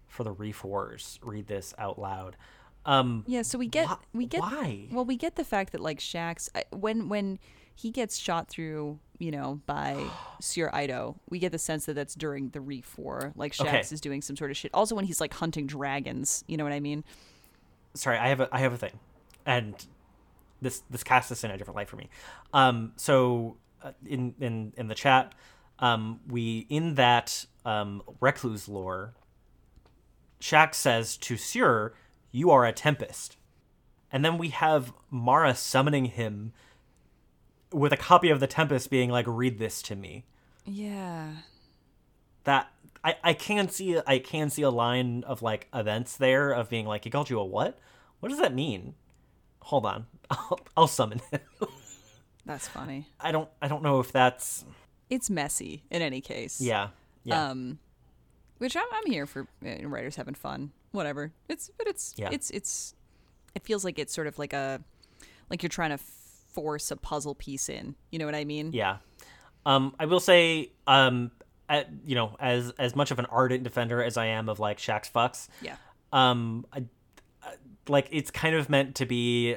for 0.07 0.23
the 0.23 0.31
Reef 0.31 0.63
Wars. 0.63 1.19
Read 1.23 1.47
this 1.47 1.73
out 1.77 1.99
loud. 1.99 2.35
Um, 2.85 3.23
Yeah, 3.27 3.43
so 3.43 3.57
we 3.57 3.67
get 3.67 3.87
Why- 3.87 3.97
we 4.13 4.25
get 4.25 4.41
why? 4.41 4.87
well 4.91 5.05
we 5.05 5.15
get 5.15 5.35
the 5.35 5.45
fact 5.45 5.71
that 5.71 5.79
like 5.81 5.99
Shaxx 5.99 6.49
when 6.71 7.07
when 7.09 7.39
he 7.75 7.89
gets 7.91 8.17
shot 8.17 8.49
through, 8.49 8.99
you 9.19 9.31
know, 9.31 9.61
by 9.65 9.93
Sjur 10.41 10.71
Eido, 10.73 11.15
we 11.29 11.39
get 11.39 11.51
the 11.51 11.57
sense 11.57 11.85
that 11.85 11.93
that's 11.93 12.13
during 12.13 12.49
the 12.49 12.59
Reef 12.61 12.97
War. 12.97 13.31
Like 13.35 13.53
Shaxx 13.53 13.67
Okay. 13.67 13.79
is 13.91 14.01
doing 14.01 14.21
some 14.21 14.35
sort 14.35 14.51
of 14.51 14.57
shit. 14.57 14.71
Also 14.73 14.95
when 14.95 15.05
he's 15.05 15.19
like 15.21 15.33
hunting 15.33 15.65
dragons, 15.65 16.43
you 16.47 16.57
know 16.57 16.63
what 16.63 16.73
I 16.73 16.79
mean? 16.79 17.03
sorry, 17.95 18.17
I 18.17 18.27
have 18.29 18.39
a 18.41 18.49
I 18.51 18.59
have 18.59 18.73
a 18.73 18.77
thing, 18.77 18.99
and 19.45 19.75
this 20.63 20.81
this 20.89 21.03
casts 21.03 21.29
this 21.29 21.43
in 21.43 21.51
a 21.51 21.57
different 21.57 21.75
light 21.75 21.89
for 21.89 21.97
me. 21.97 22.09
Um, 22.53 22.93
so 22.95 23.57
uh, 23.83 23.91
in 24.05 24.33
in 24.39 24.73
in 24.77 24.87
the 24.87 24.95
chat, 24.95 25.33
um, 25.79 26.19
we 26.27 26.65
in 26.69 26.95
that 26.95 27.45
um 27.65 28.01
recluse 28.19 28.67
lore, 28.67 29.13
Shaxx 30.39 30.75
says 30.75 31.17
to 31.17 31.35
Sjur, 31.35 31.91
"You 32.31 32.49
are 32.51 32.65
a 32.65 32.73
tempest," 32.73 33.37
and 34.11 34.23
then 34.25 34.37
we 34.37 34.49
have 34.49 34.93
Mara 35.09 35.55
summoning 35.55 36.05
him 36.05 36.53
with 37.71 37.91
a 37.93 37.97
copy 37.97 38.29
of 38.29 38.39
the 38.39 38.47
Tempest, 38.47 38.89
being 38.89 39.09
like, 39.09 39.25
"Read 39.27 39.57
this 39.59 39.81
to 39.83 39.95
me." 39.95 40.25
Yeah. 40.65 41.31
that 42.45 42.71
I, 43.03 43.15
I 43.23 43.33
can 43.33 43.67
see 43.69 43.99
I 44.05 44.19
can 44.19 44.49
see 44.49 44.61
a 44.61 44.69
line 44.69 45.23
of 45.25 45.41
like 45.41 45.67
events 45.73 46.15
there 46.17 46.51
of 46.51 46.69
being 46.69 46.85
like 46.85 47.03
he 47.03 47.09
called 47.09 47.29
you 47.29 47.39
a 47.39 47.45
what? 47.45 47.77
What 48.19 48.29
does 48.29 48.39
that 48.39 48.53
mean? 48.53 48.95
Hold 49.63 49.85
on, 49.85 50.05
I'll, 50.29 50.59
I'll 50.77 50.87
summon 50.87 51.21
him. 51.31 51.39
That's 52.45 52.67
funny. 52.67 53.07
I 53.19 53.31
don't 53.31 53.49
I 53.61 53.67
don't 53.67 53.83
know 53.83 53.99
if 53.99 54.11
that's 54.11 54.65
It's 55.09 55.29
messy 55.29 55.83
in 55.89 56.01
any 56.01 56.19
case. 56.21 56.59
yeah 56.59 56.89
yeah 57.23 57.49
Um 57.51 57.79
which 58.57 58.75
I'm 58.75 58.83
I'm 58.93 59.09
here 59.11 59.25
for 59.25 59.47
uh, 59.65 59.87
writers 59.87 60.15
having 60.17 60.33
fun. 60.35 60.71
Whatever. 60.91 61.31
It's 61.47 61.69
but 61.77 61.87
it's 61.87 62.13
Yeah. 62.17 62.29
it's 62.31 62.49
it's 62.51 62.95
it 63.55 63.63
feels 63.63 63.85
like 63.85 63.97
it's 63.97 64.13
sort 64.13 64.27
of 64.27 64.37
like 64.39 64.51
a 64.53 64.81
like 65.49 65.63
you're 65.63 65.69
trying 65.69 65.91
to 65.91 65.97
force 65.97 66.91
a 66.91 66.97
puzzle 66.97 67.33
piece 67.35 67.69
in. 67.69 67.95
You 68.11 68.19
know 68.19 68.25
what 68.25 68.35
I 68.35 68.43
mean? 68.45 68.71
yeah. 68.73 68.97
Um, 69.65 69.95
I 69.97 70.05
will 70.05 70.19
say 70.19 70.71
um, 70.87 71.31
at, 71.69 71.87
you 72.05 72.15
know 72.15 72.35
as 72.41 72.71
as 72.77 72.93
much 72.95 73.11
of 73.11 73.19
an 73.19 73.25
ardent 73.27 73.63
defender 73.63 74.03
as 74.03 74.17
I 74.17 74.25
am 74.25 74.49
of 74.49 74.59
like 74.59 74.77
Shaxx's 74.79 75.09
fucks, 75.11 75.47
Yeah. 75.61 75.77
um, 76.11 76.65
I, 76.73 76.83
I- 77.41 77.53
like 77.87 78.09
it's 78.11 78.31
kind 78.31 78.55
of 78.55 78.69
meant 78.69 78.95
to 78.95 79.05
be 79.05 79.55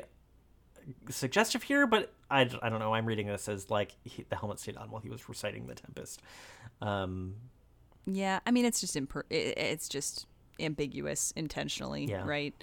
suggestive 1.09 1.63
here, 1.63 1.87
but 1.87 2.13
I, 2.31 2.43
I 2.63 2.69
don't 2.69 2.79
know. 2.79 2.95
I'm 2.95 3.07
reading 3.07 3.27
this 3.27 3.49
as 3.49 3.71
like 3.71 3.93
he, 4.05 4.25
the 4.29 4.37
helmet 4.37 4.59
stayed 4.61 4.77
on 4.77 4.91
while 4.91 5.01
he 5.01 5.09
was 5.11 5.29
reciting 5.29 5.67
the 5.67 5.75
Tempest. 5.75 6.23
Um, 6.81 7.35
Yeah, 8.07 8.41
I 8.47 8.51
mean 8.51 8.65
it's 8.65 8.81
just 8.81 8.95
imper- 8.97 9.25
it, 9.31 9.57
it's 9.59 9.89
just 9.89 10.27
ambiguous 10.61 11.33
intentionally, 11.37 12.07
Yeah. 12.07 12.23
right? 12.25 12.55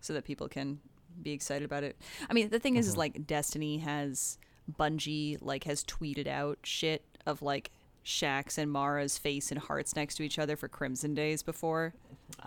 So 0.00 0.12
that 0.14 0.24
people 0.24 0.48
can 0.48 0.80
be 1.22 1.32
excited 1.32 1.64
about 1.64 1.84
it. 1.84 1.96
I 2.28 2.32
mean, 2.32 2.48
the 2.50 2.58
thing 2.58 2.76
is, 2.76 2.86
is 2.86 2.92
Mm-hmm. 2.92 2.98
like 3.00 3.26
Destiny 3.26 3.78
has 3.78 4.38
Bungie 4.78 5.38
like 5.40 5.64
has 5.64 5.84
tweeted 5.84 6.26
out 6.26 6.58
shit 6.62 7.02
of 7.26 7.42
like 7.42 7.70
Shaxx 8.04 8.56
and 8.56 8.70
Mara's 8.70 9.18
face 9.18 9.50
and 9.50 9.60
hearts 9.60 9.94
next 9.96 10.14
to 10.16 10.22
each 10.22 10.38
other 10.38 10.56
for 10.56 10.68
Crimson 10.68 11.12
Days 11.14 11.42
before, 11.42 11.92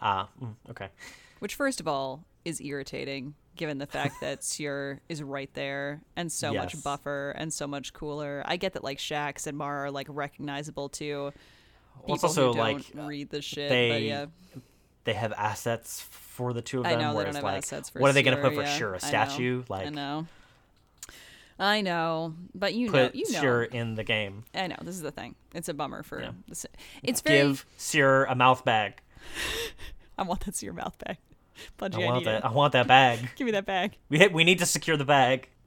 ah, 0.02 0.30
mm, 0.42 0.56
okay. 0.70 0.88
which 1.40 1.54
first 1.56 1.80
of 1.80 1.88
all 1.88 2.24
is 2.44 2.60
irritating 2.62 3.36
given 3.56 3.78
the 3.78 3.88
fact 3.88 4.16
that 4.22 4.42
Sjur 4.42 5.00
is 5.10 5.22
right 5.24 5.54
there 5.54 6.02
and 6.16 6.32
so 6.32 6.52
Yes. 6.52 6.64
much 6.64 6.84
buffer 6.84 7.32
and 7.32 7.54
so 7.54 7.68
much 7.68 7.94
cooler. 7.94 8.44
I 8.46 8.58
get 8.58 8.74
that 8.74 8.84
like 8.84 8.98
Shaxx 8.98 9.48
and 9.48 9.58
Mara 9.58 9.88
are 9.88 9.92
like 9.92 10.08
recognizable 10.10 10.90
too. 10.90 11.32
people 12.02 12.08
Well, 12.08 12.18
also 12.24 12.54
who 12.54 12.60
like 12.60 12.94
don't 12.94 13.08
read 13.08 13.30
the 13.30 13.42
shit, 13.42 13.70
they 13.70 13.90
but 13.90 14.02
yeah. 14.02 14.26
they 15.04 15.14
have 15.14 15.34
assets 15.34 16.02
for 16.02 16.54
the 16.54 16.62
two 16.62 16.80
of 16.80 16.84
them. 16.86 16.98
I 16.98 17.02
know 17.02 17.18
they 17.18 17.26
don't 17.26 17.36
have 17.36 17.44
like, 17.44 17.58
assets 17.58 17.90
for 17.90 18.00
what 18.00 18.10
are 18.10 18.14
they 18.14 18.24
going 18.24 18.38
to 18.38 18.42
put 18.44 18.54
for 18.56 18.64
yeah. 18.64 18.78
sure? 18.78 18.94
A 18.94 18.98
I 18.98 19.00
statue? 19.00 19.64
I 19.70 19.74
Like 19.74 19.92
know. 19.94 20.28
I 21.60 21.82
know, 21.82 22.34
but 22.56 22.74
you 22.74 22.90
know, 22.90 23.12
you 23.14 23.32
know. 23.32 23.42
Sjur 23.42 23.68
in 23.72 23.94
the 23.96 24.04
game. 24.04 24.44
I 24.56 24.68
know 24.68 24.76
this 24.82 24.96
is 24.96 25.02
the 25.04 25.12
thing. 25.12 25.36
It's 25.54 25.70
a 25.70 25.74
bummer 25.74 26.02
for 26.02 26.20
Yeah. 26.20 26.32
It's 27.04 27.22
very. 27.22 27.38
Give 27.40 27.66
Sjur 27.78 28.26
a 28.30 28.36
mouth 28.36 28.66
bag. 28.66 29.02
I 30.18 30.24
want 30.24 30.42
that 30.42 30.62
your 30.62 30.74
mouth 30.74 30.98
bag. 30.98 31.18
I 31.82 31.86
I, 31.86 31.98
want 32.00 32.18
need 32.18 32.26
that. 32.28 32.38
it. 32.40 32.46
I 32.46 32.52
want 32.52 32.74
that 32.74 32.88
bag. 32.88 33.30
Give 33.36 33.46
me 33.46 33.52
that 33.52 33.66
bag. 33.66 33.98
We 34.10 34.28
we 34.28 34.44
need 34.44 34.60
to 34.60 34.66
secure 34.66 34.98
the 34.98 35.06
bag. 35.06 35.50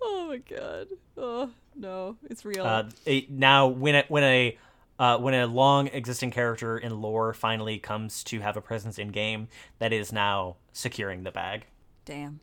Oh 0.00 0.28
my 0.28 0.36
god. 0.36 0.86
Oh 1.16 1.50
no, 1.74 2.16
it's 2.30 2.44
real. 2.44 2.64
Uh, 2.64 2.84
it, 3.04 3.30
now 3.30 3.66
when 3.66 3.96
it 3.96 4.06
when 4.08 4.22
a 4.22 4.56
uh, 4.98 5.18
when 5.18 5.34
a 5.34 5.44
long 5.46 5.88
existing 5.88 6.30
character 6.30 6.78
in 6.78 7.00
lore 7.02 7.32
finally 7.34 7.78
comes 7.80 8.22
to 8.24 8.38
have 8.40 8.56
a 8.56 8.60
presence 8.60 8.96
in 8.96 9.08
game, 9.08 9.48
that 9.80 9.92
is 9.92 10.12
now 10.12 10.54
securing 10.72 11.24
the 11.24 11.32
bag. 11.32 11.66
Damn. 12.04 12.38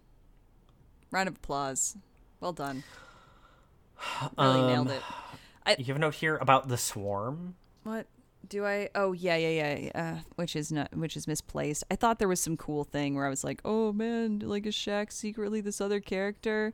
Round 1.12 1.30
of 1.30 1.36
applause. 1.38 1.96
Well 2.42 2.52
done. 2.54 2.84
Really 4.38 4.62
nailed 4.62 4.90
Um, 4.90 4.98
it. 5.68 5.80
You 5.80 5.86
have 5.86 5.96
a 5.96 6.00
note 6.00 6.16
here 6.16 6.36
about 6.38 6.68
the 6.68 6.78
swarm. 6.78 7.56
What 7.84 8.06
do 8.49 8.65
I? 8.65 8.89
Oh 8.95 9.13
yeah, 9.13 9.35
yeah, 9.35 9.76
yeah. 9.77 9.91
Uh, 9.93 10.19
which 10.35 10.55
is 10.55 10.72
not, 10.72 10.95
which 10.95 11.17
is 11.17 11.27
misplaced. 11.27 11.84
I 11.89 11.95
thought 11.95 12.19
there 12.19 12.27
was 12.27 12.39
some 12.39 12.57
cool 12.57 12.84
thing 12.84 13.15
where 13.15 13.26
I 13.26 13.30
was 13.30 13.43
like, 13.43 13.61
oh 13.65 13.93
man, 13.93 14.39
like 14.39 14.65
is 14.65 14.76
Shaxx 14.76 15.13
secretly 15.13 15.61
this 15.61 15.81
other 15.81 15.99
character? 15.99 16.73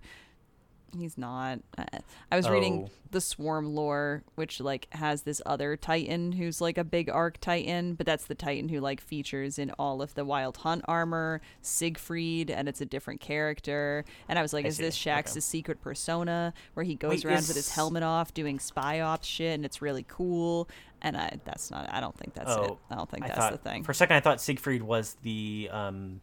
He's 0.97 1.17
not. 1.17 1.59
Uh, 1.77 1.83
I 2.31 2.35
was 2.35 2.49
reading 2.49 2.83
Oh. 2.85 2.89
the 3.11 3.21
Swarm 3.21 3.73
lore, 3.75 4.23
which 4.35 4.59
like 4.59 4.87
has 4.93 5.21
this 5.23 5.41
other 5.45 5.77
Titan 5.77 6.33
who's 6.33 6.59
like 6.61 6.77
a 6.77 6.83
big 6.83 7.09
arc 7.09 7.39
Titan, 7.39 7.93
but 7.95 8.05
that's 8.05 8.25
the 8.25 8.35
Titan 8.35 8.69
who 8.69 8.79
like 8.79 8.99
features 9.01 9.57
in 9.57 9.71
all 9.79 10.01
of 10.01 10.13
the 10.15 10.25
Wild 10.25 10.57
Hunt 10.57 10.83
armor, 10.87 11.41
Siegfried, 11.61 12.51
and 12.51 12.67
it's 12.69 12.81
a 12.81 12.85
different 12.85 13.21
character. 13.21 14.05
And 14.29 14.37
I 14.37 14.41
was 14.41 14.53
like, 14.53 14.65
I 14.65 14.67
is 14.67 14.77
this 14.77 14.95
see. 14.95 15.09
Shaxx's 15.09 15.31
Okay. 15.31 15.39
secret 15.39 15.81
persona 15.81 16.53
where 16.73 16.83
he 16.83 16.95
goes 16.95 17.23
Wait, 17.23 17.25
around 17.25 17.47
with 17.47 17.55
his 17.55 17.71
helmet 17.71 18.03
off 18.03 18.33
doing 18.33 18.59
spy 18.59 18.99
ops 19.01 19.27
shit, 19.27 19.53
and 19.55 19.65
it's 19.65 19.81
really 19.81 20.05
cool. 20.07 20.69
And 21.01 21.17
I, 21.17 21.39
that's 21.45 21.71
not. 21.71 21.91
I 21.91 21.99
don't 21.99 22.15
think 22.17 22.33
that's 22.35 22.51
it. 22.51 22.59
Oh, 22.59 22.77
I 22.91 22.95
don't 22.95 23.09
think 23.09 23.23
I 23.23 23.27
that's 23.29 23.39
thought, 23.39 23.51
the 23.53 23.57
thing. 23.57 23.83
For 23.83 23.91
a 23.91 23.95
second, 23.95 24.17
I 24.17 24.19
thought 24.19 24.39
Siegfried 24.39 24.83
was 24.83 25.15
the 25.23 25.67
um, 25.71 26.21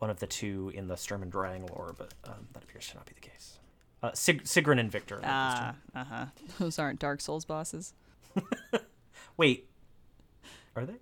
one 0.00 0.10
of 0.10 0.18
the 0.18 0.26
two 0.26 0.72
in 0.74 0.88
the 0.88 0.96
Sturm 0.96 1.22
and 1.22 1.30
Drang 1.30 1.66
lore, 1.66 1.94
but 1.96 2.12
um, 2.24 2.48
that 2.52 2.62
appears 2.64 2.88
to 2.88 2.96
not 2.96 3.06
be 3.06 3.12
the 3.14 3.20
case. 3.20 3.58
Uh, 4.02 4.10
Sig- 4.14 4.44
Sigrun 4.44 4.80
and 4.80 4.90
Victor. 4.90 5.20
Ah, 5.22 5.74
uh 5.94 6.04
huh. 6.04 6.26
Those 6.58 6.78
aren't 6.78 6.98
Dark 6.98 7.20
Souls 7.20 7.44
bosses. 7.44 7.94
Wait, 9.36 9.68
are 10.74 10.84
they? 10.86 10.96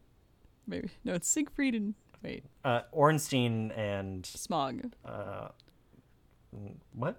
Maybe 0.66 0.90
no. 1.04 1.14
It's 1.14 1.28
Siegfried 1.28 1.74
and 1.74 1.94
wait, 2.22 2.44
Uh, 2.64 2.82
Ornstein 2.92 3.70
and 3.72 4.24
Smough. 4.24 4.90
uh, 5.04 5.48
what? 6.92 7.16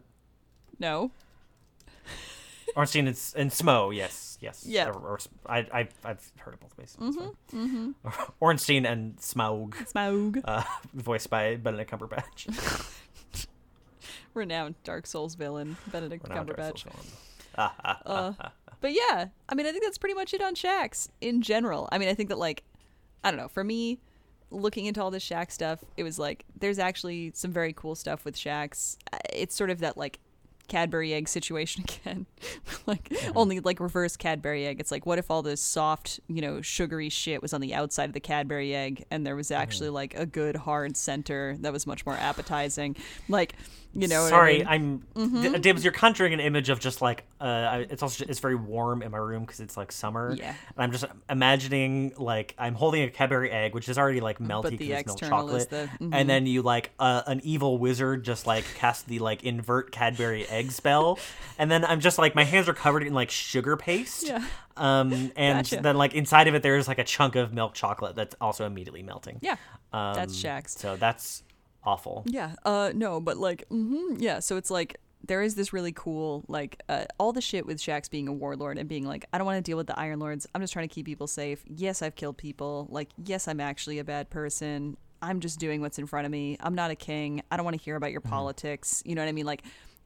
No. 0.80 1.11
Ornstein 2.76 3.08
and, 3.08 3.18
and 3.36 3.52
Smo, 3.52 3.96
yes, 3.96 4.38
yes. 4.41 4.64
Yeah. 4.68 4.90
Or, 4.90 4.94
or, 4.94 5.20
I, 5.46 5.60
I, 5.74 5.88
I've 6.04 6.32
heard 6.38 6.54
it 6.56 6.60
both 6.60 6.78
ways. 6.78 6.96
Mm-hmm, 7.00 7.58
mm-hmm. 7.58 8.22
Ornstein 8.40 8.86
and 8.86 9.18
Smaug, 9.18 9.76
Smaug. 9.91 10.41
uh, 10.46 10.64
voiced 10.94 11.30
by 11.30 11.56
Benedict 11.56 11.91
Cumberbatch. 11.91 12.96
Renowned 14.34 14.76
Dark 14.84 15.08
Souls 15.08 15.36
villain, 15.36 15.78
Benedict 15.88 16.28
Renowned 16.28 16.50
Cumberbatch. 16.50 16.86
Ah, 17.58 17.76
ah, 17.84 18.00
Uh, 18.06 18.50
but 18.82 18.94
yeah, 18.94 19.26
I 19.50 19.56
mean, 19.56 19.66
I 19.66 19.72
think 19.72 19.84
that's 19.84 19.98
pretty 19.98 20.16
much 20.16 20.34
it 20.34 20.41
on 20.41 20.56
Shaxx 20.56 21.10
in 21.20 21.41
general. 21.41 21.90
I 21.91 21.98
mean, 21.98 22.08
I 22.10 22.14
think 22.14 22.30
that 22.30 22.38
like, 22.38 22.64
I 23.24 23.32
don't 23.32 23.40
know, 23.40 23.48
for 23.50 23.64
me, 23.64 24.00
looking 24.52 24.86
into 24.86 25.02
all 25.02 25.12
this 25.12 25.28
Shaxx 25.28 25.52
stuff, 25.52 25.84
it 25.98 26.04
was 26.04 26.18
like 26.20 26.46
there's 26.60 26.80
actually 26.80 27.32
some 27.34 27.52
very 27.52 27.74
cool 27.74 27.96
stuff 27.96 28.24
with 28.24 28.36
Shaxx. 28.36 28.98
Uh, 29.12 29.18
It's 29.34 29.56
sort 29.56 29.70
of 29.72 29.80
that 29.80 29.98
like 29.98 30.20
Cadbury 30.70 31.14
egg 31.14 31.28
situation 31.28 31.84
again, 32.06 32.26
like 32.86 33.12
only 33.36 33.60
like 33.60 33.80
reverse 33.82 34.16
Cadbury 34.16 34.66
egg. 34.66 34.80
It's 34.80 34.91
like 34.91 35.06
what 35.06 35.20
if 35.20 35.30
all 35.30 35.41
this 35.41 35.60
soft, 35.62 36.20
you 36.28 36.41
know, 36.41 36.62
sugary 36.62 37.10
shit 37.10 37.41
was 37.41 37.52
on 37.54 37.60
the 37.60 37.74
outside 37.74 38.06
of 38.06 38.14
the 38.14 38.20
Cadbury 38.22 38.74
egg, 38.74 39.04
and 39.12 39.26
there 39.28 39.36
was 39.36 39.52
actually 39.52 39.90
like 39.90 40.14
a 40.16 40.26
good 40.26 40.56
hard 40.56 40.96
center 40.96 41.58
that 41.60 41.74
was 41.74 41.86
much 41.86 42.06
more 42.06 42.16
appetizing, 42.16 42.96
like. 43.28 43.54
You 43.96 44.08
know, 44.08 44.24
I 44.26 44.30
Sorry, 44.30 44.58
mean? 44.60 44.68
I'm 44.68 45.00
Mm-hmm. 45.16 45.41
D- 45.54 45.60
Dibs. 45.60 45.84
You're 45.84 45.91
conjuring 45.91 46.32
an 46.32 46.40
image 46.40 46.70
of 46.70 46.80
just 46.80 47.02
like 47.02 47.24
uh, 47.40 47.84
it's 47.90 48.03
also 48.03 48.18
just, 48.20 48.30
it's 48.30 48.40
very 48.40 48.56
warm 48.56 49.02
in 49.02 49.11
my 49.11 49.18
room 49.18 49.44
because 49.44 49.60
it's 49.60 49.78
like 49.78 49.91
summer. 49.91 50.36
Yeah. 50.38 50.49
and 50.49 50.84
I'm 50.84 50.91
just 50.91 51.06
imagining 51.30 52.14
like 52.18 52.53
I'm 52.57 52.76
holding 52.76 53.03
a 53.03 53.10
Cadbury 53.10 53.49
egg, 53.52 53.74
which 53.74 53.88
is 53.90 53.98
already 53.98 54.20
like 54.20 54.40
melty 54.40 54.72
because 54.78 54.90
it's 54.90 55.07
milk 55.07 55.20
chocolate, 55.20 55.70
the- 55.70 55.90
mhm. 55.99 56.10
and 56.14 56.30
then 56.30 56.45
you 56.45 56.61
like 56.61 56.91
uh, 56.99 57.22
an 57.28 57.40
evil 57.44 57.78
wizard 57.78 58.24
just 58.26 58.45
like 58.45 58.66
cast 58.76 59.07
the 59.07 59.20
like 59.20 59.44
invert 59.44 59.91
Cadbury 59.91 60.45
egg 60.48 60.72
spell, 60.72 61.18
and 61.57 61.72
then 61.72 61.86
I'm 61.86 61.99
just 62.02 62.18
like 62.18 62.36
my 62.36 62.44
hands 62.44 62.68
are 62.68 62.74
covered 62.74 63.03
in 63.03 63.14
like 63.14 63.30
sugar 63.32 63.78
paste. 63.78 64.28
Yeah. 64.28 64.44
Um, 64.78 65.32
and 65.36 65.60
Gotcha. 65.68 65.82
then 65.82 65.98
like 65.98 66.14
inside 66.14 66.48
of 66.48 66.56
it 66.56 66.64
there's 66.64 66.88
like 66.88 66.99
a 66.99 67.03
chunk 67.03 67.36
of 67.36 67.53
milk 67.53 67.74
chocolate 67.74 68.16
that's 68.16 68.36
also 68.40 68.66
immediately 68.66 69.03
melting. 69.03 69.40
yeah, 69.41 69.57
Um, 69.91 70.14
that's 70.14 70.36
Shaxx. 70.41 70.78
So 70.78 70.95
that's 70.95 71.44
awful. 71.84 72.24
Yeah. 72.26 72.56
Uh 72.64 72.91
no, 72.95 73.20
but 73.20 73.38
like 73.38 73.66
hmm 73.70 74.16
yeah, 74.20 74.40
so 74.40 74.57
it's 74.57 74.70
like 74.72 74.99
there 75.26 75.41
is 75.41 75.56
this 75.56 75.74
really 75.74 75.91
cool 75.91 76.44
like 76.48 76.82
uh, 76.90 77.06
all 77.18 77.34
the 77.34 77.41
shit 77.41 77.66
with 77.66 77.78
Shaxx 77.78 78.10
being 78.10 78.28
a 78.28 78.34
warlord 78.34 78.78
and 78.78 78.88
being 78.88 79.06
like 79.06 79.26
I 79.34 79.38
don't 79.38 79.46
want 79.46 79.58
to 79.58 79.70
deal 79.70 79.78
with 79.78 79.88
the 79.88 80.00
Iron 80.00 80.20
Lords. 80.20 80.48
I'm 80.56 80.62
just 80.62 80.74
trying 80.74 80.88
to 80.88 80.94
keep 80.94 81.06
people 81.06 81.28
safe. 81.28 81.64
Yes, 81.68 82.02
I've 82.02 82.16
killed 82.16 82.38
people. 82.38 82.88
Like 82.90 83.10
yes, 83.24 83.48
I'm 83.48 83.60
actually 83.60 84.00
a 84.00 84.04
bad 84.04 84.30
person. 84.30 84.98
I'm 85.22 85.41
just 85.41 85.60
doing 85.60 85.82
what's 85.82 86.00
in 86.00 86.08
front 86.08 86.26
of 86.26 86.32
me. 86.32 86.58
I'm 86.62 86.76
not 86.76 86.91
a 86.91 86.96
king. 86.96 87.44
I 87.52 87.58
don't 87.58 87.66
want 87.66 87.78
to 87.78 87.84
hear 87.84 87.96
about 87.96 88.12
your 88.12 88.22
politics. 88.22 89.04
You 89.06 89.16
know 89.16 89.22
what 89.22 89.30
I 89.30 89.34
mean? 89.34 89.46
Like 89.46 89.64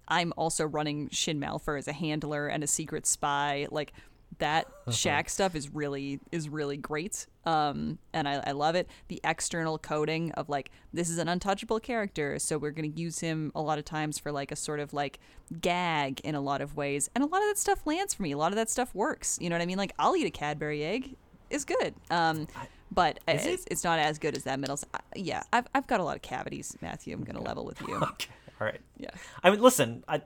I'm 0.08 0.34
also 0.36 0.66
running 0.66 1.10
Shin 1.10 1.40
Malphur 1.40 1.78
as 1.78 1.88
a 1.88 1.94
handler 1.94 2.48
and 2.48 2.64
a 2.64 2.68
secret 2.68 3.06
spy. 3.06 3.68
Like 3.70 3.94
that 4.40 4.68
Shaxx 4.88 5.30
stuff 5.32 5.56
is 5.56 5.74
really 5.74 6.20
is 6.32 6.50
really 6.50 6.78
great. 6.78 7.28
Um, 7.46 7.98
and 8.14 8.28
I, 8.28 8.42
I 8.48 8.52
love 8.52 8.76
it. 8.76 8.88
The 9.10 9.20
external 9.24 9.78
coding 9.78 10.32
of 10.34 10.48
like 10.50 10.72
this 10.94 11.10
is 11.10 11.18
an 11.18 11.28
untouchable 11.28 11.80
character, 11.80 12.40
so 12.40 12.58
we're 12.58 12.72
gonna 12.72 12.88
use 12.88 13.20
him 13.20 13.52
a 13.56 13.62
lot 13.62 13.78
of 13.80 13.86
times 13.86 14.18
for 14.20 14.32
like 14.32 14.52
a 14.52 14.56
sort 14.56 14.80
of 14.80 14.94
like 14.94 15.20
gag 15.62 16.22
in 16.22 16.36
a 16.36 16.42
lot 16.42 16.62
of 16.62 16.76
ways, 16.76 17.10
and 17.16 17.24
a 17.24 17.28
lot 17.28 17.42
of 17.42 17.48
that 17.50 17.58
stuff 17.58 17.86
lands 17.86 18.14
for 18.14 18.24
me. 18.24 18.32
A 18.32 18.38
lot 18.38 18.52
of 18.52 18.56
that 18.56 18.70
stuff 18.70 18.94
works. 18.96 19.38
You 19.42 19.50
know 19.50 19.56
what 19.56 19.62
I 19.62 19.66
mean? 19.66 19.78
Like 19.78 19.94
I'll 20.00 20.16
eat 20.16 20.26
a 20.26 20.32
Cadbury 20.32 20.84
egg. 20.84 21.16
It's 21.50 21.66
good. 21.66 21.94
Um, 22.10 22.48
but 22.92 23.20
Is 23.28 23.46
it's, 23.46 23.66
it's 23.70 23.84
not 23.84 24.00
as 24.00 24.18
good 24.20 24.36
as 24.38 24.44
that 24.44 24.60
middle. 24.60 24.80
I- 24.94 25.00
Yeah, 25.16 25.44
I've 25.52 25.68
I've 25.76 25.88
got 25.88 26.00
a 26.00 26.04
lot 26.04 26.16
of 26.16 26.22
cavities, 26.22 26.76
Matthew. 26.82 27.14
I'm 27.16 27.24
gonna 27.24 27.42
level 27.42 27.66
with 27.66 27.82
you. 27.82 27.96
Okay. 28.04 28.30
All 28.62 28.68
right. 28.68 28.80
Yeah. 28.98 29.10
I 29.44 29.50
mean, 29.50 29.60
listen, 29.62 30.04
I, 30.08 30.22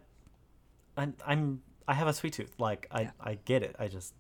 I'm, 0.98 1.16
I'm, 1.26 1.62
I 1.88 1.94
have 1.94 2.08
a 2.08 2.14
sweet 2.14 2.34
tooth. 2.34 2.54
Like, 2.60 2.88
I, 2.92 3.12
I 3.20 3.38
get 3.46 3.64
it. 3.64 3.76
I 3.80 3.88
just, 3.88 4.14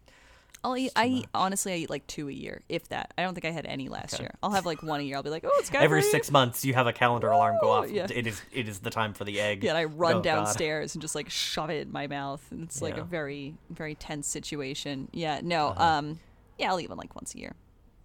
I'll 0.63 0.75
eat. 0.77 0.91
I 0.95 1.05
eat 1.07 1.27
honestly. 1.33 1.73
I 1.73 1.75
eat 1.77 1.89
like 1.89 2.07
two 2.07 2.29
a 2.29 2.31
year, 2.31 2.61
if 2.67 2.87
that. 2.89 3.13
I 3.17 3.21
don't 3.23 3.33
think 3.35 3.45
I 3.45 3.51
had 3.51 3.65
any 3.65 3.89
last 3.89 4.15
Okay. 4.15 4.23
year. 4.23 4.31
I'll 4.41 4.51
have 4.51 4.65
like 4.65 4.81
one 4.81 4.99
a 4.99 5.03
year. 5.03 5.15
I'll 5.17 5.23
be 5.23 5.29
like, 5.29 5.43
oh, 5.45 5.51
it's 5.59 5.69
got 5.69 5.83
every 5.83 6.01
six 6.01 6.31
months 6.39 6.65
you 6.65 6.73
have 6.73 6.87
a 6.87 6.93
calendar 6.93 7.29
alarm 7.29 7.57
go 7.61 7.69
off. 7.71 7.91
yeah. 7.91 8.07
It 8.09 8.25
is, 8.25 8.41
it 8.51 8.67
is 8.67 8.79
the 8.79 8.89
time 8.89 9.13
for 9.13 9.23
the 9.23 9.39
egg. 9.39 9.63
Yeah, 9.63 9.71
and 9.71 9.77
I 9.77 9.83
run 9.85 10.13
Oh, 10.13 10.15
God. 10.17 10.23
downstairs 10.23 10.95
and 10.95 11.01
just 11.01 11.13
like 11.13 11.29
shove 11.29 11.69
it 11.69 11.85
in 11.87 11.91
my 11.91 12.07
mouth, 12.07 12.43
and 12.51 12.63
it's 12.63 12.81
like 12.81 12.95
Yeah. 12.95 13.01
a 13.01 13.05
very, 13.05 13.55
very 13.69 13.95
tense 13.95 14.27
situation. 14.27 15.09
Yeah, 15.13 15.41
no, 15.43 15.67
Uh-huh. 15.69 15.83
um, 15.83 16.19
yeah, 16.57 16.69
I'll 16.71 16.79
eat 16.79 16.89
one 16.89 16.97
like 16.97 17.13
once 17.15 17.35
a 17.35 17.37
year. 17.39 17.53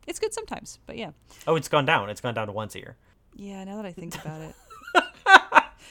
It's 0.07 0.19
good 0.19 0.35
sometimes, 0.35 0.79
but 0.87 0.99
yeah, 0.99 1.13
Oh, 1.47 1.57
it's 1.57 1.69
gone 1.69 1.87
down. 1.87 2.11
It's 2.11 2.21
gone 2.21 2.35
down 2.35 2.49
to 2.49 2.53
once 2.53 2.75
a 2.75 2.81
year. 2.81 2.97
yeah. 3.35 3.65
Now 3.65 3.77
that 3.77 3.87
I 3.87 3.93
think 3.93 4.15
about 4.17 4.41
it, 4.43 4.55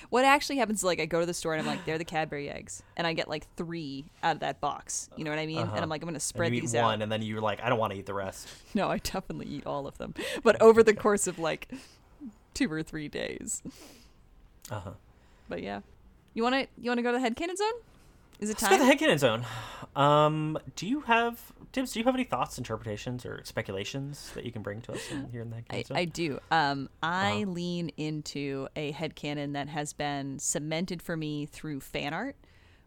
what 0.10 0.26
actually 0.26 0.58
happens 0.58 0.80
is 0.80 0.84
like 0.84 1.00
I 1.00 1.06
go 1.06 1.20
to 1.20 1.26
the 1.26 1.34
store 1.34 1.54
and 1.54 1.62
I'm 1.62 1.68
like, 1.68 1.86
they're 1.86 1.98
the 1.98 2.06
Cadbury 2.06 2.50
eggs, 2.50 2.84
and 2.98 3.06
I 3.06 3.14
get 3.14 3.28
like 3.28 3.48
three 3.56 4.06
out 4.24 4.36
of 4.36 4.40
that 4.42 4.60
box. 4.62 5.10
You 5.16 5.24
know 5.24 5.30
what 5.32 5.40
I 5.40 5.46
mean? 5.46 5.60
Uh-huh. 5.60 5.72
And 5.76 5.84
I'm 5.84 5.90
like, 5.90 6.02
I'm 6.02 6.08
gonna 6.08 6.20
spread 6.20 6.52
these 6.52 6.74
one, 6.74 6.84
out. 6.84 7.02
and 7.02 7.12
then 7.12 7.22
you're 7.22 7.42
like, 7.42 7.62
I 7.62 7.70
don't 7.70 7.80
want 7.80 7.94
to 7.94 8.00
eat 8.00 8.06
the 8.06 8.14
rest. 8.14 8.48
No, 8.74 8.90
I 8.90 8.98
definitely 9.00 9.48
eat 9.48 9.66
all 9.66 9.86
of 9.88 9.98
them, 9.98 10.14
but 10.44 10.62
over 10.62 10.82
the 10.82 10.94
course 10.94 11.28
of 11.28 11.38
like 11.40 11.68
two 12.54 12.72
or 12.72 12.84
three 12.84 13.08
days. 13.10 13.62
Uh 14.70 14.80
huh. 14.80 14.92
But 15.50 15.62
yeah, 15.62 15.82
you 16.34 16.44
wanna 16.44 16.68
you 16.82 16.90
wanna 16.90 17.02
go 17.02 17.12
to 17.12 17.20
the 17.20 17.24
headcanon 17.30 17.58
zone? 17.58 17.74
Is 18.40 18.50
it 18.50 18.54
Let's 18.62 18.64
go 18.64 18.70
to 18.70 18.78
time? 18.78 18.88
the 18.88 19.06
headcanon 19.06 19.20
zone. 19.20 19.46
Um, 19.96 20.58
do 20.76 20.88
you 20.88 21.02
have 21.02 21.52
Tibbs? 21.72 21.94
Do 21.94 22.00
you 22.00 22.06
have 22.06 22.16
any 22.16 22.24
thoughts, 22.24 22.58
interpretations, 22.58 23.26
or 23.26 23.42
speculations 23.44 24.32
that 24.36 24.46
you 24.46 24.52
can 24.52 24.62
bring 24.62 24.82
to 24.82 24.92
us 24.94 25.10
in, 25.12 25.30
here 25.32 25.42
in 25.42 25.50
the 25.50 25.58
headcanon 25.58 25.96
I. 25.96 26.00
I 26.02 26.06
do. 26.06 26.40
Um, 26.52 26.90
I 27.02 27.44
lean 27.46 27.90
into 27.98 28.68
a 28.76 28.92
headcanon 28.92 29.54
that 29.54 29.70
has 29.70 29.94
been 29.94 30.38
cemented 30.40 31.02
for 31.02 31.16
me 31.16 31.46
through 31.46 31.80
fan 31.82 32.14
art, 32.14 32.36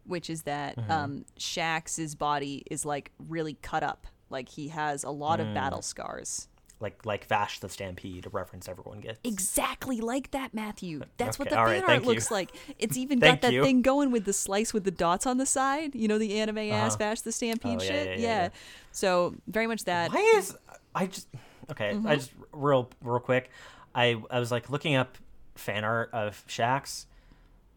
which 0.05 0.29
is 0.29 0.43
that 0.43 0.77
Mm-hmm. 0.77 0.91
um, 0.91 1.25
Shaxx's 1.39 2.15
body 2.15 2.63
is 2.71 2.85
like 2.85 3.11
really 3.29 3.55
cut 3.63 3.83
up. 3.83 4.07
Like 4.31 4.49
he 4.49 4.69
has 4.69 5.05
a 5.05 5.11
lot 5.11 5.41
of 5.41 5.47
Mm. 5.47 5.55
battle 5.55 5.83
scars. 5.83 6.49
Like 6.81 7.07
like 7.07 7.27
Vash 7.27 7.61
the 7.61 7.69
Stampede, 7.69 8.27
a 8.27 8.29
reference 8.31 8.69
everyone 8.69 9.01
gets. 9.01 9.19
Exactly 9.25 10.01
like 10.01 10.33
that, 10.33 10.53
Matthew. 10.53 11.03
That's 11.17 11.39
what 11.39 11.49
the 11.49 11.55
fan 11.55 11.65
right, 11.65 11.77
art 11.79 11.87
thank 11.87 12.03
you. 12.05 12.09
looks 12.11 12.31
like. 12.31 12.51
It's 12.79 12.97
even 12.97 13.19
got 13.21 13.41
that 13.43 13.53
you. 13.53 13.63
thing 13.63 13.81
going 13.81 14.11
with 14.11 14.25
the 14.25 14.33
slice 14.33 14.75
with 14.75 14.85
the 14.85 14.91
dots 14.91 15.25
on 15.27 15.39
the 15.39 15.47
side. 15.47 15.95
You 15.95 16.09
know 16.09 16.19
the 16.19 16.39
anime 16.41 16.59
ass 16.59 16.95
Uh-huh. 16.95 16.99
Vash 16.99 17.21
the 17.23 17.33
Stampede 17.33 17.79
Oh, 17.81 17.83
yeah, 17.85 17.89
shit. 17.91 18.07
yeah, 18.07 18.15
yeah, 18.27 18.43
yeah. 18.45 18.49
So 18.93 19.35
very 19.47 19.67
much 19.67 19.85
that. 19.85 20.13
Why 20.13 20.33
is 20.37 20.57
I 20.95 21.07
just 21.07 21.29
okay? 21.71 21.93
Mm-hmm. 21.95 22.07
I 22.07 22.17
just 22.17 22.33
real 22.53 22.91
real 23.03 23.21
quick. 23.21 23.51
I 23.95 24.21
I 24.31 24.41
was 24.41 24.51
like 24.51 24.69
looking 24.69 24.97
up 24.97 25.17
fan 25.55 25.85
art 25.85 26.11
of 26.13 26.45
Shaxx. 26.49 27.07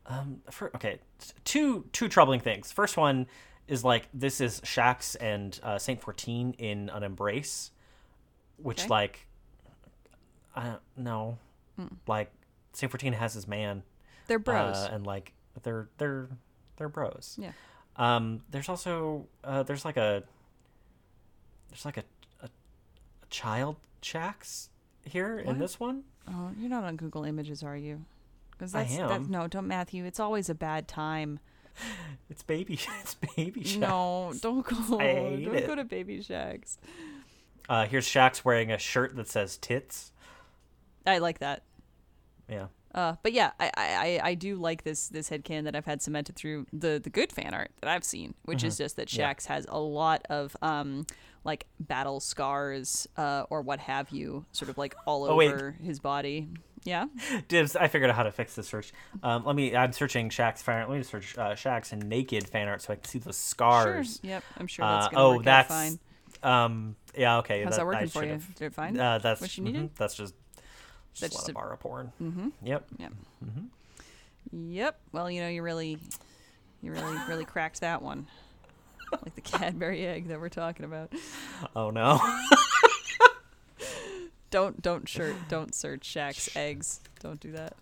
Um, 0.08 0.42
for 0.50 0.72
okay, 0.76 1.00
two 1.44 1.86
two 1.92 2.08
troubling 2.08 2.40
things. 2.40 2.72
First 2.72 2.98
one 2.98 3.28
is 3.68 3.84
like 3.84 4.08
this 4.14 4.40
is 4.42 4.60
Shaxx 4.62 5.16
and 5.22 5.60
uh, 5.62 5.78
Saint 5.78 6.02
Fourteen 6.02 6.54
in 6.58 6.90
an 6.90 7.04
embrace, 7.04 7.72
which 8.58 8.82
Okay. 8.82 8.90
like 8.90 9.28
I 10.56 10.64
don't 10.66 10.82
know, 10.98 11.38
Hmm. 11.76 11.88
like 12.08 12.32
Saint 12.74 12.92
Fourteen 12.92 13.14
has 13.14 13.34
his 13.34 13.48
man, 13.48 13.84
They're 14.28 14.40
bros. 14.40 14.76
uh, 14.76 14.90
and 14.92 15.06
like 15.06 15.34
they're 15.64 15.90
they're 15.98 16.30
they're 16.78 16.90
bros. 16.90 17.36
yeah. 17.40 17.52
Um, 17.96 18.42
there's 18.52 18.70
also 18.70 19.28
uh, 19.44 19.64
there's 19.64 19.86
like 19.86 19.98
a 19.98 20.24
there's 21.70 21.86
like 21.86 21.98
a 21.98 22.04
a, 22.42 22.46
a 22.46 22.50
child 23.30 23.78
Shaxx 24.02 24.70
here 25.06 25.40
in 25.40 25.58
this 25.60 25.80
one. 25.80 26.04
Oh, 26.28 26.52
you're 26.60 26.70
not 26.70 26.84
on 26.84 26.96
Google 26.98 27.24
Images, 27.24 27.64
are 27.64 27.78
you? 27.78 28.06
Because 28.52 28.74
I 28.76 28.84
that's, 28.84 28.98
that's 28.98 29.14
am. 29.26 29.32
no, 29.32 29.48
don't 29.48 29.68
Matthew. 29.68 30.04
It's 30.06 30.20
always 30.20 30.50
a 30.50 30.56
bad 30.56 30.88
time. 30.88 31.40
It's 32.30 32.44
baby. 32.44 32.80
It's 33.02 33.14
baby 33.36 33.62
Shaxx. 33.62 33.78
No, 33.78 34.34
don't 34.42 34.66
go. 34.66 35.00
I 35.00 35.40
don't 35.46 35.56
it. 35.56 35.68
go 35.68 35.76
to 35.76 35.84
Baby 35.86 36.20
Shaxx. 36.20 36.78
Uh, 37.70 37.86
here's 37.86 38.08
Shaxx 38.08 38.46
wearing 38.46 38.72
a 38.72 38.78
shirt 38.78 39.16
that 39.16 39.28
says 39.28 39.58
tits. 39.58 40.12
I 41.06 41.18
like 41.20 41.40
that. 41.40 41.64
Yeah. 42.50 42.68
Uh, 42.96 43.16
but 43.22 43.34
yeah, 43.34 43.52
I, 43.60 43.72
I, 43.78 44.20
I- 44.24 44.34
do 44.36 44.56
like 44.56 44.84
this 44.84 45.10
this 45.10 45.30
headcanon 45.30 45.66
that 45.66 45.76
I've 45.76 45.86
had 45.86 46.02
cemented 46.02 46.36
through 46.36 46.66
the 46.74 47.00
the 47.04 47.10
good 47.10 47.32
fan 47.32 47.54
art 47.54 47.72
that 47.82 47.90
I've 47.90 48.04
seen, 48.04 48.34
which 48.46 48.64
is 48.64 48.78
just 48.78 48.96
that 48.96 49.08
Mm-hmm. 49.10 49.20
Yeah. 49.20 49.34
Shaxx 49.34 49.46
has 49.48 49.66
a 49.70 49.78
lot 49.80 50.26
of 50.30 50.56
um 50.62 51.06
like 51.44 51.66
battle 51.80 52.20
scars 52.20 53.08
uh 53.18 53.44
or 53.50 53.62
what 53.62 53.80
have 53.80 54.10
you, 54.10 54.46
sort 54.52 54.70
of 54.70 54.78
like 54.78 54.96
all 55.06 55.26
Oh, 55.30 55.36
wait. 55.36 55.52
over 55.54 55.76
his 55.84 56.00
body. 56.00 56.48
Yeah. 56.84 57.06
Dibs. 57.50 57.76
I 57.76 57.88
figured 57.90 58.10
out 58.10 58.16
how 58.16 58.24
to 58.24 58.32
fix 58.32 58.56
this 58.56 58.68
search. 58.70 58.94
Um, 59.22 59.44
let 59.46 59.56
me. 59.56 59.76
I'm 59.76 59.92
searching 59.92 60.30
Shaxx 60.30 60.60
fan 60.60 60.80
art. 60.80 60.90
Let 60.90 60.98
me 60.98 61.04
search 61.04 61.38
uh, 61.38 61.50
Shaxx 61.52 61.92
and 61.92 62.08
naked 62.08 62.48
fan 62.48 62.68
art 62.70 62.82
so 62.82 62.94
I 62.94 62.96
can 62.96 63.06
see 63.06 63.20
the 63.20 63.34
scars. 63.34 64.20
Sure. 64.22 64.30
Yep. 64.32 64.44
I'm 64.58 64.68
sure 64.68 64.86
that's 64.86 65.08
Uh, 65.08 65.10
gonna 65.10 65.24
oh, 65.24 65.30
work 65.32 65.40
out 65.40 65.46
that's 65.46 65.68
fine. 65.68 66.00
Um. 66.44 66.96
Yeah. 67.16 67.38
Okay. 67.40 67.64
How's 67.64 67.72
that, 67.72 67.78
that 67.80 67.86
working 67.86 68.04
I 68.04 68.08
for 68.08 68.24
you? 68.26 68.40
Did 68.56 68.66
it 68.66 68.74
fine? 68.74 69.00
Uh, 69.00 69.18
that's 69.20 69.42
What 69.42 69.58
you 69.58 69.64
needed? 69.64 69.94
mhm, 69.94 69.98
That's 69.98 70.16
just 70.16 70.34
just 71.14 71.22
That's 71.22 71.34
a 71.34 71.38
lot 71.38 71.40
just 71.40 71.50
of 71.50 71.56
a- 71.56 71.60
Bara 71.60 71.78
porn. 71.78 72.12
mm-hmm. 72.22 72.50
Yep. 72.64 72.86
Yep. 73.00 73.12
Mm-hmm. 73.46 74.72
Yep. 74.72 75.00
Well, 75.12 75.30
you 75.32 75.42
know, 75.42 75.48
you 75.50 75.62
really, 75.64 75.98
you 76.82 76.92
really, 76.92 77.18
really 77.28 77.46
cracked 77.46 77.82
that 77.82 78.02
one. 78.02 78.28
Like 79.12 79.36
the 79.36 79.42
Cadbury 79.58 80.06
egg 80.06 80.28
that 80.28 80.40
we're 80.40 80.50
talking 80.50 80.86
about. 80.86 81.12
Oh 81.76 81.90
no. 81.90 82.20
Don't, 84.50 84.82
don't 84.82 85.08
shirt, 85.10 85.36
don't 85.50 85.76
search 85.76 86.08
Shaxx's 86.08 86.56
eggs. 86.56 87.02
Don't 87.20 87.38
do 87.40 87.52
that. 87.52 87.74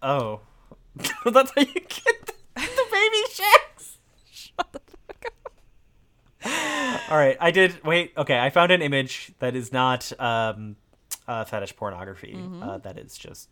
Oh, 0.00 0.40
that's 1.24 1.50
how 1.50 1.60
you 1.60 1.66
get 1.74 2.26
the, 2.26 2.32
the 2.54 2.86
baby 2.92 3.16
Shaxx. 3.32 3.96
Shut 4.30 4.72
the 4.72 4.80
fuck 4.80 5.32
All 7.10 7.16
right, 7.18 7.36
I 7.38 7.50
did. 7.50 7.84
Wait, 7.84 8.12
okay, 8.16 8.38
I 8.38 8.50
found 8.50 8.72
an 8.72 8.80
image 8.80 9.32
that 9.38 9.54
is 9.54 9.72
not 9.72 10.10
um, 10.18 10.76
uh, 11.28 11.44
fetish 11.44 11.76
pornography. 11.76 12.32
Mm-hmm. 12.34 12.62
Uh, 12.62 12.78
that 12.78 12.96
is 12.96 13.16
just, 13.18 13.50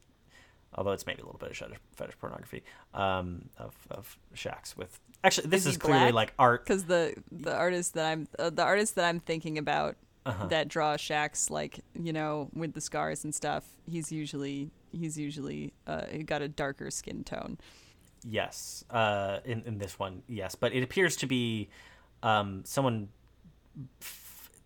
although 0.74 0.92
it's 0.92 1.06
maybe 1.06 1.20
a 1.20 1.24
little 1.26 1.38
bit 1.38 1.50
of 1.50 1.56
fetish, 1.56 1.78
fetish 1.94 2.18
pornography 2.18 2.62
um, 2.94 3.50
of 3.58 3.74
of 3.90 4.16
Shaxx 4.34 4.76
with. 4.76 4.98
Actually, 5.22 5.48
this 5.48 5.66
Is 5.66 5.72
is, 5.72 5.76
clearly 5.78 6.12
black? 6.12 6.14
like 6.14 6.34
art. 6.38 6.64
because 6.64 6.84
the 6.84 7.14
the 7.30 7.54
artist 7.54 7.94
that 7.94 8.06
I'm 8.06 8.26
uh, 8.38 8.50
the 8.50 8.62
artist 8.64 8.94
that 8.96 9.04
I'm 9.04 9.20
thinking 9.20 9.58
about 9.58 9.96
Uh-huh. 10.24 10.46
that 10.46 10.68
draws 10.68 11.00
Shaxx 11.00 11.50
like 11.50 11.80
you 11.94 12.12
know 12.12 12.48
with 12.54 12.72
the 12.72 12.80
scars 12.80 13.22
and 13.24 13.34
stuff. 13.34 13.64
He's 13.90 14.10
usually 14.10 14.70
he's 14.92 15.18
usually 15.18 15.72
uh, 15.86 16.06
got 16.24 16.42
a 16.42 16.48
darker 16.48 16.90
skin 16.90 17.22
tone. 17.24 17.58
Yes, 18.24 18.84
uh, 18.90 19.40
in 19.44 19.62
in 19.66 19.78
this 19.78 19.98
one, 19.98 20.22
yes, 20.26 20.54
but 20.54 20.72
it 20.72 20.82
appears 20.82 21.16
to 21.16 21.26
be 21.26 21.68
um, 22.22 22.62
someone. 22.64 23.08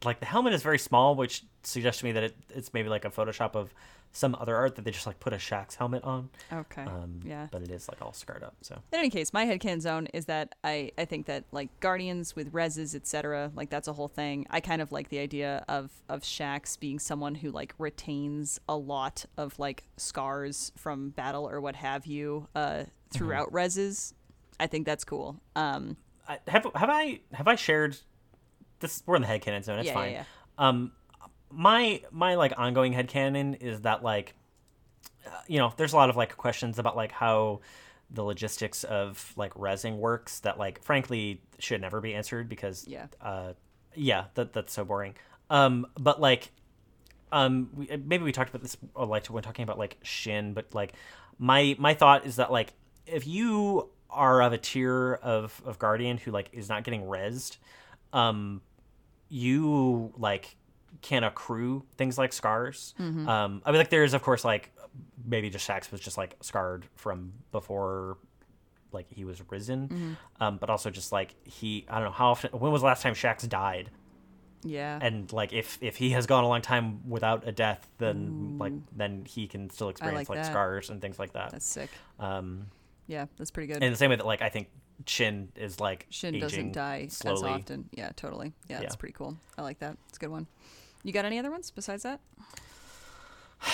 Like 0.04 0.20
the 0.20 0.26
helmet 0.26 0.52
is 0.52 0.62
very 0.62 0.78
small, 0.78 1.14
which 1.14 1.44
suggests 1.62 2.00
to 2.00 2.06
me 2.06 2.12
that 2.12 2.22
it, 2.22 2.36
it's 2.50 2.72
maybe 2.74 2.88
like 2.88 3.04
a 3.04 3.10
Photoshop 3.10 3.54
of 3.54 3.72
some 4.16 4.34
other 4.40 4.56
art 4.56 4.76
that 4.76 4.84
they 4.84 4.90
just 4.90 5.06
like 5.06 5.20
put 5.20 5.34
a 5.34 5.36
Shaxx's 5.36 5.74
helmet 5.74 6.02
on. 6.02 6.30
Okay. 6.50 6.82
Um, 6.82 7.20
yeah. 7.22 7.48
But 7.50 7.62
it 7.62 7.70
is 7.70 7.86
like 7.88 8.00
all 8.00 8.14
scarred 8.14 8.42
up. 8.42 8.54
So 8.62 8.76
In 8.92 8.98
any 8.98 9.10
case, 9.10 9.32
my 9.32 9.44
headcanon 9.44 9.80
zone 9.82 10.06
is 10.14 10.24
that 10.24 10.54
I, 10.64 10.92
I 10.96 11.04
think 11.04 11.26
that 11.26 11.44
like 11.52 11.68
Guardians 11.80 12.34
with 12.34 12.52
reses, 12.52 12.94
etc., 12.94 13.52
like 13.54 13.68
that's 13.68 13.88
a 13.88 13.92
whole 13.92 14.08
thing. 14.08 14.46
I 14.48 14.60
kind 14.60 14.80
of 14.80 14.90
like 14.90 15.10
the 15.10 15.18
idea 15.18 15.64
of 15.68 15.90
of 16.08 16.22
Shaxx 16.22 16.80
being 16.80 16.98
someone 16.98 17.34
who 17.34 17.50
like 17.50 17.74
retains 17.78 18.58
a 18.68 18.76
lot 18.76 19.26
of 19.36 19.58
like 19.58 19.84
scars 19.98 20.72
from 20.76 21.10
battle 21.10 21.46
or 21.48 21.60
what 21.60 21.76
have 21.76 22.06
you 22.06 22.48
uh, 22.54 22.84
throughout 23.10 23.52
reses. 23.52 24.14
I 24.58 24.66
think 24.66 24.86
that's 24.86 25.04
cool. 25.04 25.40
Um, 25.54 25.98
I, 26.26 26.38
have 26.48 26.66
have 26.74 26.90
I 26.90 27.20
have 27.34 27.48
I 27.48 27.54
shared 27.54 27.98
this? 28.80 29.02
We're 29.06 29.16
in 29.16 29.22
the 29.22 29.28
headcanon 29.28 29.64
zone. 29.64 29.78
It's 29.78 29.86
Yeah, 29.86 29.92
yeah, 29.92 29.94
fine. 29.94 30.12
yeah. 30.12 30.24
Um, 30.58 30.92
my 31.50 32.02
my 32.10 32.34
like 32.34 32.52
ongoing 32.56 32.92
headcanon 32.92 33.60
is 33.62 33.82
that 33.82 34.02
like, 34.02 34.34
uh, 35.26 35.30
you 35.46 35.58
know, 35.58 35.72
there's 35.76 35.92
a 35.92 35.96
lot 35.96 36.10
of 36.10 36.16
like 36.16 36.36
questions 36.36 36.78
about 36.78 36.96
like 36.96 37.12
how 37.12 37.60
the 38.10 38.22
logistics 38.22 38.84
of 38.84 39.32
like 39.36 39.54
resing 39.54 39.96
works 39.96 40.40
that 40.40 40.58
like 40.58 40.80
frankly 40.82 41.40
should 41.58 41.80
never 41.80 42.00
be 42.00 42.14
answered 42.14 42.48
because 42.48 42.86
Yeah. 42.86 43.06
uh 43.20 43.54
yeah 43.96 44.26
that 44.34 44.52
that's 44.52 44.72
so 44.72 44.84
boring 44.84 45.16
um 45.50 45.86
but 45.98 46.20
like 46.20 46.52
um 47.32 47.68
we, 47.74 47.88
maybe 48.04 48.22
we 48.22 48.30
talked 48.30 48.50
about 48.50 48.62
this 48.62 48.76
uh, 48.94 49.04
like 49.04 49.26
when 49.26 49.42
talking 49.42 49.64
about 49.64 49.76
like 49.76 49.96
shin 50.02 50.52
but 50.54 50.72
like 50.72 50.92
my 51.38 51.74
my 51.80 51.94
thought 51.94 52.24
is 52.26 52.36
that 52.36 52.52
like 52.52 52.74
if 53.06 53.26
you 53.26 53.90
are 54.08 54.40
of 54.40 54.52
a 54.52 54.58
tier 54.58 55.14
of 55.14 55.60
of 55.66 55.78
guardian 55.80 56.16
who 56.16 56.30
like 56.30 56.48
is 56.52 56.68
not 56.68 56.84
getting 56.84 57.02
rezzed 57.02 57.56
um 58.12 58.60
you 59.28 60.12
like 60.16 60.56
can 61.02 61.24
accrue 61.24 61.84
things 61.98 62.16
like 62.18 62.32
scars. 62.32 62.94
Um 62.98 63.26
i 63.64 63.70
mean 63.70 63.78
like 63.78 63.90
there's 63.90 64.14
of 64.14 64.22
course 64.22 64.44
like 64.44 64.72
maybe 65.24 65.50
just 65.50 65.68
Shaxx 65.68 65.90
was 65.92 66.00
just 66.00 66.16
like 66.16 66.36
scarred 66.40 66.86
from 66.94 67.32
before 67.52 68.18
like 68.92 69.06
he 69.10 69.24
was 69.24 69.42
risen. 69.50 70.16
Um 70.40 70.56
but 70.58 70.70
also 70.70 70.90
just 70.90 71.12
like 71.12 71.34
he 71.44 71.84
i 71.88 71.96
don't 71.96 72.04
know 72.04 72.10
how 72.12 72.28
often 72.30 72.50
when 72.52 72.72
was 72.72 72.82
the 72.82 72.86
last 72.86 73.02
time 73.02 73.14
Shaxx 73.14 73.48
died? 73.48 73.90
Yeah. 74.64 74.98
and 75.00 75.32
like 75.32 75.52
if 75.52 75.78
if 75.80 75.96
he 75.96 76.10
has 76.10 76.26
gone 76.26 76.42
a 76.42 76.48
long 76.48 76.62
time 76.62 77.08
without 77.08 77.46
a 77.46 77.52
death 77.52 77.88
then 77.98 78.56
like 78.58 78.72
then 78.96 79.24
he 79.26 79.46
can 79.46 79.70
still 79.70 79.90
experience 79.90 80.28
like 80.28 80.38
like, 80.38 80.46
scars 80.46 80.90
and 80.90 81.00
things 81.00 81.18
like 81.18 81.34
that. 81.34 81.50
That's 81.50 81.66
sick. 81.66 81.90
um 82.18 82.66
Yeah, 83.06 83.26
that's 83.36 83.50
pretty 83.50 83.72
good. 83.72 83.82
in 83.82 83.92
the 83.92 83.98
same 83.98 84.10
way 84.10 84.16
that 84.16 84.26
like 84.26 84.42
i 84.42 84.48
think 84.48 84.68
shin 85.06 85.50
is 85.56 85.78
like 85.80 86.06
Shin 86.10 86.38
doesn't 86.40 86.72
die 86.72 87.08
slowly 87.08 87.50
as 87.50 87.60
often. 87.60 87.88
Yeah, 87.92 88.10
totally. 88.16 88.52
Yeah, 88.68 88.80
that's 88.80 88.94
Yeah. 88.94 88.98
pretty 88.98 89.12
cool. 89.14 89.36
I 89.58 89.62
like 89.62 89.78
that. 89.80 89.96
It's 90.08 90.16
a 90.18 90.20
good 90.20 90.30
one. 90.30 90.46
You 91.02 91.12
got 91.12 91.24
any 91.24 91.38
other 91.38 91.50
ones 91.50 91.70
besides 91.70 92.02
that? 92.04 92.20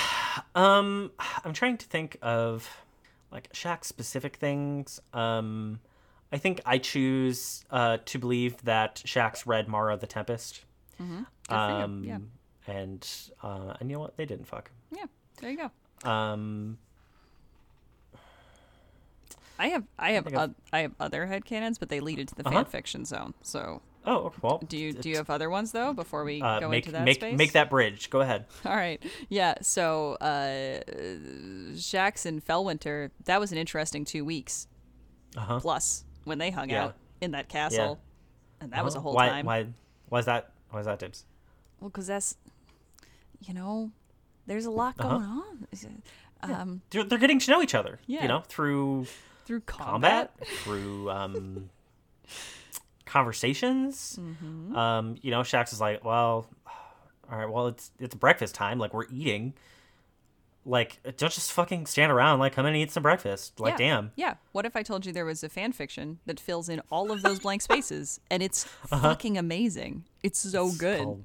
Um, 0.54 1.12
I'm 1.44 1.52
trying 1.52 1.76
to 1.78 1.86
think 1.86 2.16
of 2.22 2.68
like 3.30 3.52
Shaxx 3.52 3.84
specific 3.84 4.36
things. 4.36 5.00
Um, 5.12 5.80
I 6.32 6.38
think 6.38 6.60
I 6.64 6.78
choose 6.78 7.64
uh, 7.70 7.98
to 8.06 8.18
believe 8.18 8.62
that 8.64 8.96
Shaxx's 9.04 9.46
read 9.46 9.68
Mara 9.68 9.96
the 9.98 10.06
Tempest. 10.06 10.64
Mm-hmm. 11.00 11.18
Good 11.18 11.26
for 11.48 11.54
you. 11.54 11.84
Um, 11.84 12.04
Yeah. 12.04 12.18
and 12.66 13.08
uh, 13.42 13.74
and 13.80 13.90
you 13.90 13.96
know 13.96 14.00
what? 14.00 14.16
They 14.16 14.24
didn't 14.24 14.46
fuck. 14.46 14.70
Yeah. 14.90 15.04
There 15.40 15.50
you 15.50 15.58
go. 16.04 16.10
Um, 16.10 16.78
I 19.58 19.68
have 19.68 19.84
I 19.98 20.12
have 20.12 20.26
I've- 20.26 20.36
oth- 20.36 20.54
I 20.72 20.78
have 20.80 20.92
other 21.00 21.26
headcanons, 21.26 21.78
but 21.78 21.88
they 21.88 22.00
lead 22.00 22.18
into 22.18 22.34
the 22.34 22.46
Uh-huh. 22.46 22.56
fan 22.62 22.64
fiction 22.66 23.04
zone. 23.04 23.34
So 23.42 23.82
oh 24.06 24.32
well. 24.42 24.58
do 24.66 24.76
you 24.76 24.92
do 24.92 25.08
you 25.08 25.16
have 25.16 25.30
other 25.30 25.48
ones 25.50 25.72
though 25.72 25.92
before 25.92 26.24
we 26.24 26.40
uh, 26.42 26.60
go 26.60 26.68
make 26.68 26.84
into 26.86 26.92
that 26.92 27.04
make 27.04 27.16
space? 27.16 27.36
make 27.38 27.52
that 27.52 27.70
bridge. 27.70 28.10
Go 28.10 28.20
ahead. 28.20 28.46
All 28.64 28.74
right. 28.74 29.02
Yeah. 29.28 29.54
So 29.62 30.14
uh, 30.20 30.80
and 32.24 32.44
Felwinter, 32.44 33.10
that 33.24 33.40
was 33.40 33.52
an 33.52 33.58
interesting 33.58 34.04
two 34.04 34.24
weeks 34.24 34.66
Uh 35.36 35.40
huh. 35.40 35.60
plus 35.60 36.04
when 36.24 36.38
they 36.38 36.50
hung 36.50 36.70
Yeah. 36.70 36.84
out 36.84 36.96
in 37.20 37.32
that 37.32 37.48
castle, 37.48 38.00
and 38.60 38.72
that 38.72 38.84
was 38.84 38.94
a 38.94 39.00
whole 39.00 39.14
why, 39.14 39.28
time. 39.28 39.46
Why? 39.46 39.66
Why 40.08 40.18
is 40.18 40.26
that? 40.26 40.52
Why 40.70 40.80
is 40.80 40.86
that, 40.86 40.98
Dibs? 40.98 41.24
Well, 41.80 41.90
because 41.90 42.06
that's, 42.06 42.36
you 43.40 43.54
know, 43.54 43.90
there's 44.46 44.64
a 44.66 44.70
lot 44.70 44.94
Uh-huh. 44.98 45.08
going 45.18 45.22
on. 45.24 46.02
Um, 46.44 46.82
They're, 46.90 47.04
they're 47.04 47.18
getting 47.18 47.38
to 47.38 47.50
know 47.50 47.62
each 47.62 47.74
other. 47.74 48.00
Yeah. 48.06 48.22
You 48.22 48.28
know, 48.28 48.40
through 48.48 49.06
through 49.44 49.60
combat. 49.60 50.30
combat, 50.38 50.48
through 50.64 51.10
um, 51.10 51.70
conversations. 53.06 54.18
Mm-hmm. 54.20 54.76
Um, 54.76 55.16
you 55.22 55.30
know, 55.30 55.40
Shaxx 55.40 55.72
is 55.72 55.80
like, 55.80 56.04
well, 56.04 56.46
all 57.30 57.38
right, 57.38 57.48
well, 57.50 57.68
it's 57.68 57.90
it's 57.98 58.14
breakfast 58.14 58.54
time. 58.54 58.78
Like 58.78 58.92
we're 58.94 59.06
eating. 59.12 59.54
Like, 60.64 61.00
don't 61.16 61.32
just 61.32 61.50
fucking 61.50 61.86
stand 61.86 62.12
around. 62.12 62.38
Like, 62.38 62.52
come 62.52 62.66
in 62.66 62.74
and 62.74 62.80
eat 62.82 62.92
some 62.92 63.02
breakfast. 63.02 63.58
Like, 63.58 63.72
yeah. 63.72 63.78
damn. 63.78 64.12
Yeah. 64.14 64.34
What 64.52 64.64
if 64.64 64.76
I 64.76 64.84
told 64.84 65.04
you 65.04 65.12
there 65.12 65.24
was 65.24 65.42
a 65.42 65.48
fan 65.48 65.72
fiction 65.72 66.20
that 66.26 66.38
fills 66.38 66.68
in 66.68 66.80
all 66.88 67.10
of 67.10 67.22
those 67.22 67.40
blank 67.40 67.62
spaces 67.62 68.20
and 68.30 68.44
it's 68.44 68.64
Uh-huh. 68.92 69.00
fucking 69.08 69.36
amazing? 69.36 70.04
It's 70.22 70.38
so 70.38 70.70
good. 70.70 71.24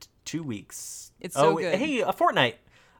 T- 0.00 0.08
two 0.24 0.42
weeks. 0.42 1.12
It's 1.20 1.36
so 1.36 1.50
oh, 1.52 1.56
good. 1.58 1.76
Hey, 1.76 2.00
a 2.00 2.12
fortnight. 2.12 2.58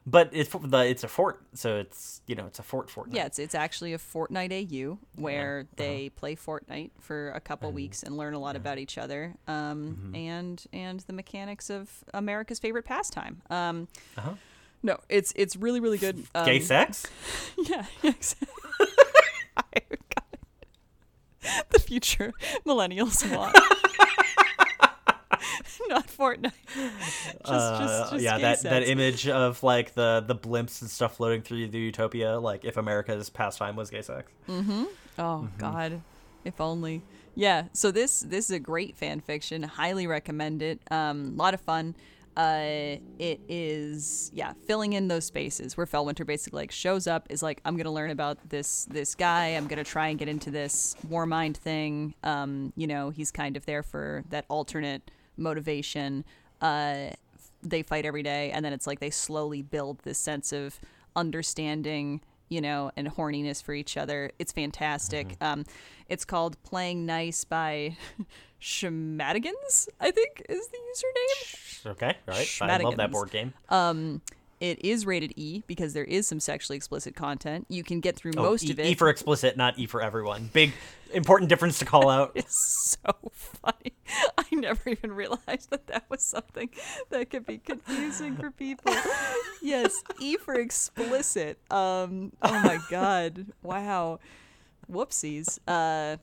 But 0.09 0.29
it's 0.31 0.49
the 0.57 0.77
it's 0.87 1.03
a 1.03 1.09
fort, 1.09 1.41
so 1.53 1.75
it's 1.75 2.21
you 2.27 2.35
know 2.35 2.45
it's 2.47 2.59
a 2.59 2.63
fort 2.63 2.89
fortnight. 2.89 3.17
Yeah, 3.17 3.25
it's 3.25 3.39
it's 3.39 3.53
actually 3.53 3.91
a 3.93 3.97
Fortnite 3.97 4.53
AU 4.53 4.99
where 5.15 5.59
Uh-huh. 5.65 5.73
they 5.75 6.09
play 6.09 6.33
Fortnite 6.37 6.91
for 7.01 7.31
a 7.31 7.41
couple 7.41 7.69
weeks 7.73 8.03
and 8.03 8.15
learn 8.15 8.33
a 8.33 8.39
lot 8.39 8.55
about 8.55 8.77
each 8.77 8.97
other, 8.97 9.35
um, 9.49 9.97
Mm-hmm. 9.99 10.15
and 10.15 10.63
and 10.71 10.99
the 11.01 11.13
mechanics 11.13 11.69
of 11.69 11.89
America's 12.13 12.57
favorite 12.57 12.85
pastime. 12.85 13.41
Um, 13.49 13.89
Uh-huh. 14.17 14.35
No, 14.81 14.97
it's 15.09 15.33
it's 15.35 15.57
really 15.57 15.81
really 15.81 15.97
good. 15.97 16.23
Um, 16.35 16.45
Gay 16.45 16.61
sex. 16.61 17.05
Yeah, 17.57 17.83
exactly. 18.03 18.47
the 21.69 21.79
future 21.79 22.31
millennials 22.65 23.29
want. 23.35 23.55
Not 25.89 26.07
Fortnite. 26.07 26.51
Just, 26.75 27.45
Uh, 27.45 27.79
just, 27.79 28.11
just 28.13 28.23
yeah, 28.23 28.37
that 28.39 28.61
that 28.61 28.83
image 28.83 29.27
of 29.27 29.61
like 29.63 29.93
the 29.93 30.23
the 30.25 30.35
blimps 30.35 30.81
and 30.81 30.89
stuff 30.89 31.17
floating 31.17 31.41
through 31.41 31.67
the 31.67 31.79
utopia, 31.79 32.39
like 32.39 32.65
if 32.65 32.77
America's 32.77 33.29
pastime 33.29 33.75
was 33.75 33.89
gay 33.89 34.01
sex. 34.01 34.31
Oh 34.47 34.51
Mm-hmm. 34.51 34.83
Oh 35.19 35.47
god, 35.57 36.01
if 36.43 36.59
only. 36.61 37.03
Yeah. 37.35 37.65
So 37.73 37.91
this 37.91 38.21
this 38.21 38.45
is 38.45 38.51
a 38.51 38.59
great 38.59 38.95
fan 38.95 39.19
fiction. 39.19 39.63
Highly 39.63 40.07
recommend 40.07 40.61
it. 40.61 40.79
Um, 40.91 41.33
a 41.35 41.37
lot 41.37 41.53
of 41.53 41.61
fun. 41.61 41.95
Uh, 42.35 42.97
it 43.17 43.39
is 43.49 44.29
yeah 44.31 44.53
filling 44.67 44.93
in 44.93 45.07
those 45.07 45.25
spaces 45.25 45.75
where 45.75 45.87
Felwinter 45.87 46.23
basically 46.23 46.57
like 46.61 46.71
shows 46.71 47.07
up 47.07 47.25
is 47.31 47.41
like 47.41 47.59
I'm 47.65 47.77
gonna 47.77 47.91
learn 47.91 48.11
about 48.11 48.37
this 48.49 48.85
this 48.85 49.15
guy. 49.15 49.47
I'm 49.49 49.65
gonna 49.67 49.83
try 49.83 50.09
and 50.09 50.19
get 50.19 50.27
into 50.27 50.51
this 50.51 50.95
war 51.09 51.25
mind 51.25 51.57
thing. 51.57 52.13
Um, 52.23 52.73
you 52.75 52.85
know 52.85 53.09
he's 53.09 53.31
kind 53.31 53.57
of 53.57 53.65
there 53.65 53.81
for 53.81 54.23
that 54.29 54.45
alternate 54.49 55.09
motivation. 55.37 56.25
Uh, 56.61 57.11
they 57.63 57.83
fight 57.83 58.05
every 58.05 58.23
day, 58.23 58.51
and 58.51 58.63
then 58.63 58.73
it's 58.73 58.87
like 58.87 58.99
they 58.99 59.09
slowly 59.09 59.61
build 59.61 59.99
this 60.03 60.17
sense 60.17 60.51
of 60.51 60.79
understanding 61.15 62.21
you 62.49 62.61
know, 62.61 62.91
and 62.95 63.07
horniness 63.09 63.61
for 63.61 63.73
each 63.73 63.97
other. 63.97 64.31
It's 64.39 64.51
fantastic. 64.51 65.35
Um, 65.41 65.65
it's 66.07 66.25
called 66.25 66.61
Playing 66.63 67.05
Nice 67.05 67.43
by 67.43 67.97
Shemadigans, 68.61 69.89
I 69.99 70.11
think 70.11 70.43
is 70.47 70.67
the 70.69 70.77
username. 70.77 71.91
Okay, 71.91 72.17
all 72.27 72.33
right. 72.33 72.57
I 72.61 72.77
love 72.77 72.97
that 72.97 73.11
board 73.11 73.31
game. 73.31 73.53
Um, 73.69 74.21
it 74.59 74.83
is 74.83 75.05
rated 75.05 75.33
E 75.35 75.63
because 75.67 75.93
there 75.93 76.03
is 76.03 76.27
some 76.27 76.39
sexually 76.39 76.77
explicit 76.77 77.15
content. 77.15 77.65
You 77.69 77.83
can 77.83 77.99
get 77.99 78.15
through 78.15 78.33
Oh, 78.37 78.43
most 78.43 78.63
e, 78.65 78.71
of 78.71 78.79
it. 78.79 78.85
E 78.87 78.95
for 78.95 79.09
explicit, 79.09 79.55
not 79.57 79.77
E 79.77 79.85
for 79.85 80.01
everyone. 80.01 80.49
Big 80.53 80.73
important 81.13 81.49
difference 81.49 81.79
to 81.79 81.85
call 81.85 82.09
out. 82.09 82.31
It's 82.35 82.97
so 83.03 83.31
funny. 83.31 83.93
I 84.37 84.45
never 84.51 84.89
even 84.89 85.13
realized 85.13 85.69
that 85.69 85.87
that 85.87 86.05
was 86.09 86.23
something 86.23 86.69
that 87.09 87.29
could 87.29 87.45
be 87.45 87.57
confusing 87.59 88.35
for 88.35 88.51
people. 88.51 88.93
Yes, 89.61 90.01
E 90.19 90.37
for 90.37 90.55
explicit. 90.55 91.59
Um, 91.71 92.31
oh 92.41 92.51
my 92.63 92.79
god. 92.89 93.47
Wow. 93.63 94.19
Whoopsies. 94.91 95.59
Uh, 95.67 96.17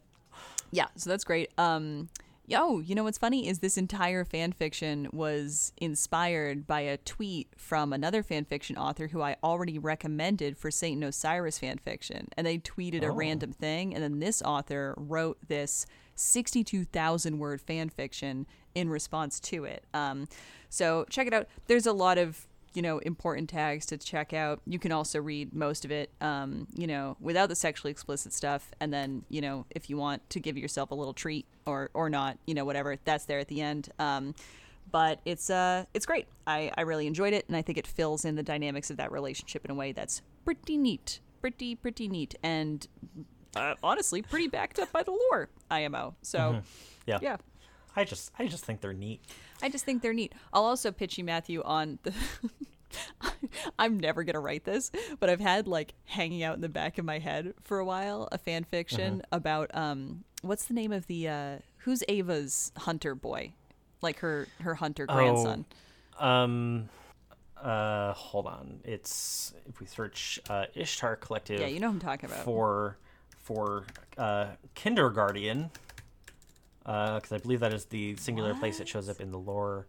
yeah, 0.71 0.87
so 0.97 1.11
that's 1.11 1.25
great. 1.25 1.51
Um, 1.59 2.09
Yo, 2.47 2.79
you 2.79 2.95
know 2.95 3.05
what's 3.05 3.17
funny 3.17 3.49
is 3.49 3.61
this 3.61 3.79
entire 3.79 4.23
fan 4.23 4.53
fiction 4.53 5.09
was 5.13 5.73
inspired 5.79 6.67
by 6.67 6.81
a 6.81 6.99
tweet 6.99 7.49
from 7.57 7.91
another 7.91 8.23
fan 8.23 8.45
fiction 8.45 8.77
author 8.77 9.07
who 9.09 9.23
I 9.23 9.37
already 9.43 9.79
recommended 9.79 10.59
for 10.59 10.71
Saint 10.71 11.03
Osiris 11.03 11.59
fan 11.59 11.79
fiction. 11.79 12.29
And 12.37 12.47
they 12.47 12.59
tweeted 12.59 13.03
a 13.03 13.07
Oh. 13.07 13.15
random 13.15 13.53
thing, 13.53 13.95
and 13.95 14.05
then 14.05 14.19
this 14.19 14.43
author 14.43 14.93
wrote 14.99 15.39
this 15.49 15.87
62,000 16.17 17.39
word 17.39 17.63
fan 17.63 17.89
fiction 17.89 18.47
in 18.75 18.91
response 18.91 19.41
to 19.41 19.65
it. 19.65 19.85
Um, 19.95 20.29
so 20.69 21.07
check 21.09 21.27
it 21.27 21.33
out. 21.33 21.49
There's 21.67 21.87
a 21.87 21.93
lot 21.95 22.19
of 22.19 22.47
you 22.75 22.83
know 22.83 22.99
important 22.99 23.49
tags 23.49 23.87
to 23.87 23.97
check 23.97 24.33
out. 24.33 24.61
You 24.67 24.79
can 24.79 24.93
also 24.93 25.21
read 25.21 25.55
most 25.55 25.85
of 25.85 25.91
it 25.91 26.11
um, 26.21 26.67
you 26.75 26.87
know 26.87 27.17
without 27.21 27.49
the 27.49 27.55
sexually 27.57 27.91
explicit 27.91 28.33
stuff. 28.33 28.71
And 28.81 28.93
then 28.93 29.25
you 29.29 29.41
know 29.41 29.65
if 29.71 29.89
you 29.89 29.97
want 29.97 30.29
to 30.31 30.41
give 30.41 30.59
yourself 30.59 30.91
a 30.91 30.95
little 30.95 31.15
treat 31.15 31.47
or 31.67 31.91
or 31.95 32.11
not 32.11 32.39
you 32.47 32.55
know 32.55 32.65
whatever 32.65 32.97
that's 33.05 33.25
there 33.25 33.39
at 33.39 33.49
the 33.49 33.61
end. 33.61 33.89
Um, 33.99 34.35
but 34.91 35.21
it's 35.25 35.49
uh 35.51 35.85
it's 35.95 36.05
great. 36.07 36.27
I, 36.47 36.71
I 36.77 36.83
really 36.83 37.07
enjoyed 37.07 37.33
it 37.33 37.47
and 37.49 37.57
i 37.57 37.63
think 37.63 37.79
it 37.79 37.87
fills 37.87 38.27
in 38.27 38.35
the 38.35 38.43
dynamics 38.43 38.91
of 38.91 38.99
that 38.99 39.11
relationship 39.11 39.65
in 39.65 39.71
a 39.71 39.75
way 39.75 39.93
that's 39.93 40.21
pretty 40.45 40.77
neat 40.77 41.21
pretty 41.41 41.75
pretty 41.75 42.07
neat 42.07 42.35
and 42.43 42.87
uh, 43.57 43.75
honestly 43.83 44.21
pretty 44.21 44.47
backed 44.47 44.79
up 44.79 44.93
by 44.93 45.03
the 45.03 45.11
lore 45.11 45.49
imo 45.73 46.15
so 46.21 46.61
Yeah. 47.07 47.19
yeah 47.23 47.37
I 47.97 48.05
just 48.05 48.31
I 48.39 48.47
just 48.47 48.65
think 48.65 48.81
they're 48.81 48.93
neat. 48.93 49.21
I 49.63 49.69
just 49.69 49.85
think 49.85 50.03
they're 50.03 50.13
neat. 50.13 50.33
I'll 50.53 50.65
also 50.65 50.91
pitch 50.93 51.17
you, 51.19 51.25
Matthew, 51.25 51.63
on 51.65 51.99
the. 52.03 52.13
I'm 53.79 53.99
never 53.99 54.23
gonna 54.23 54.41
write 54.41 54.65
this, 54.65 54.91
but 55.19 55.29
I've 55.29 55.41
had 55.41 55.67
like 55.67 55.95
hanging 56.05 56.43
out 56.43 56.55
in 56.55 56.61
the 56.61 56.69
back 56.69 56.99
of 56.99 57.05
my 57.05 57.19
head 57.19 57.55
for 57.65 57.79
a 57.79 57.85
while 57.85 58.29
a 58.31 58.39
fan 58.39 58.65
fiction 58.65 59.23
about 59.33 59.71
um 59.75 60.25
what's 60.43 60.67
the 60.67 60.75
name 60.75 60.93
of 60.93 61.07
the 61.09 61.29
uh 61.29 61.57
who's 61.79 62.03
Ava's 62.09 62.71
hunter 62.77 63.15
boy, 63.15 63.53
like 64.01 64.21
her 64.21 64.47
her 64.61 64.75
hunter 64.75 65.07
grandson. 65.07 65.65
Um 66.21 66.89
uh 67.61 68.13
hold 68.13 68.47
on. 68.47 68.81
It's 68.85 69.55
if 69.69 69.81
we 69.81 69.87
search 69.87 70.39
uh 70.49 70.67
Ishtar 70.75 71.17
Collective 71.17 71.61
Yeah, 71.61 71.67
you 71.67 71.81
know 71.81 71.89
who 71.89 71.95
I'm 71.95 72.01
talking 72.01 72.31
about. 72.31 72.45
for 72.45 72.97
for 73.39 73.85
uh 74.19 74.49
kindergarten 74.75 75.71
because 76.85 77.33
I 77.33 77.39
believe 77.39 77.61
that 77.61 77.73
is 77.73 77.87
the 77.87 78.15
singular 78.17 78.55
place 78.55 78.79
it 78.81 78.89
shows 78.89 79.09
up 79.09 79.21
in 79.21 79.31
the 79.33 79.39
lore. 79.39 79.87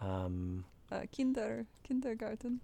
Um, 0.00 0.64
uh, 0.90 1.00
kinder 1.14 1.66
kindergarten. 1.82 2.60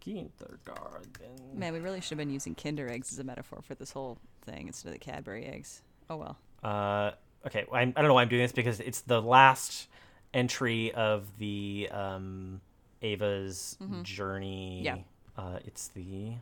kindergarten. 0.00 1.08
Man, 1.54 1.72
we 1.72 1.80
really 1.80 2.00
should 2.00 2.10
have 2.10 2.18
been 2.18 2.30
using 2.30 2.54
Kinder 2.54 2.88
eggs 2.88 3.12
as 3.12 3.18
a 3.18 3.24
metaphor 3.24 3.60
for 3.62 3.74
this 3.74 3.90
whole 3.92 4.18
thing 4.42 4.66
instead 4.66 4.88
of 4.88 4.92
the 4.94 4.98
Cadbury 4.98 5.46
eggs. 5.46 5.82
Oh 6.10 6.16
well. 6.16 6.36
Uh, 6.62 7.12
okay, 7.46 7.64
I'm, 7.72 7.92
I 7.96 8.00
don't 8.00 8.08
know 8.08 8.14
why 8.14 8.22
I'm 8.22 8.28
doing 8.28 8.42
this 8.42 8.52
because 8.52 8.80
it's 8.80 9.00
the 9.02 9.20
last 9.22 9.88
entry 10.32 10.92
of 10.92 11.26
the 11.38 11.88
um, 11.90 12.60
Ava's 13.02 13.76
journey. 14.02 14.82
Mm-hmm. 14.84 14.98
Yeah. 14.98 15.42
Uh, 15.42 15.58
it's 15.64 15.88
the 15.88 16.32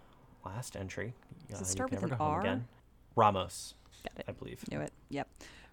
last 0.44 0.76
entry. 0.76 1.14
Does 1.48 1.58
Uh, 1.58 1.62
it 1.62 1.66
you 1.66 1.72
start 1.72 1.90
can 1.90 2.00
with 2.00 2.10
never 2.10 2.14
an 2.14 2.18
home 2.18 2.34
R? 2.34 2.40
Again. 2.40 2.64
Ramos, 3.14 3.74
Got 4.08 4.20
it. 4.20 4.24
I 4.28 4.32
believe. 4.32 4.64
Knew 4.70 4.80
it. 4.80 4.92
Yep. 5.10 5.28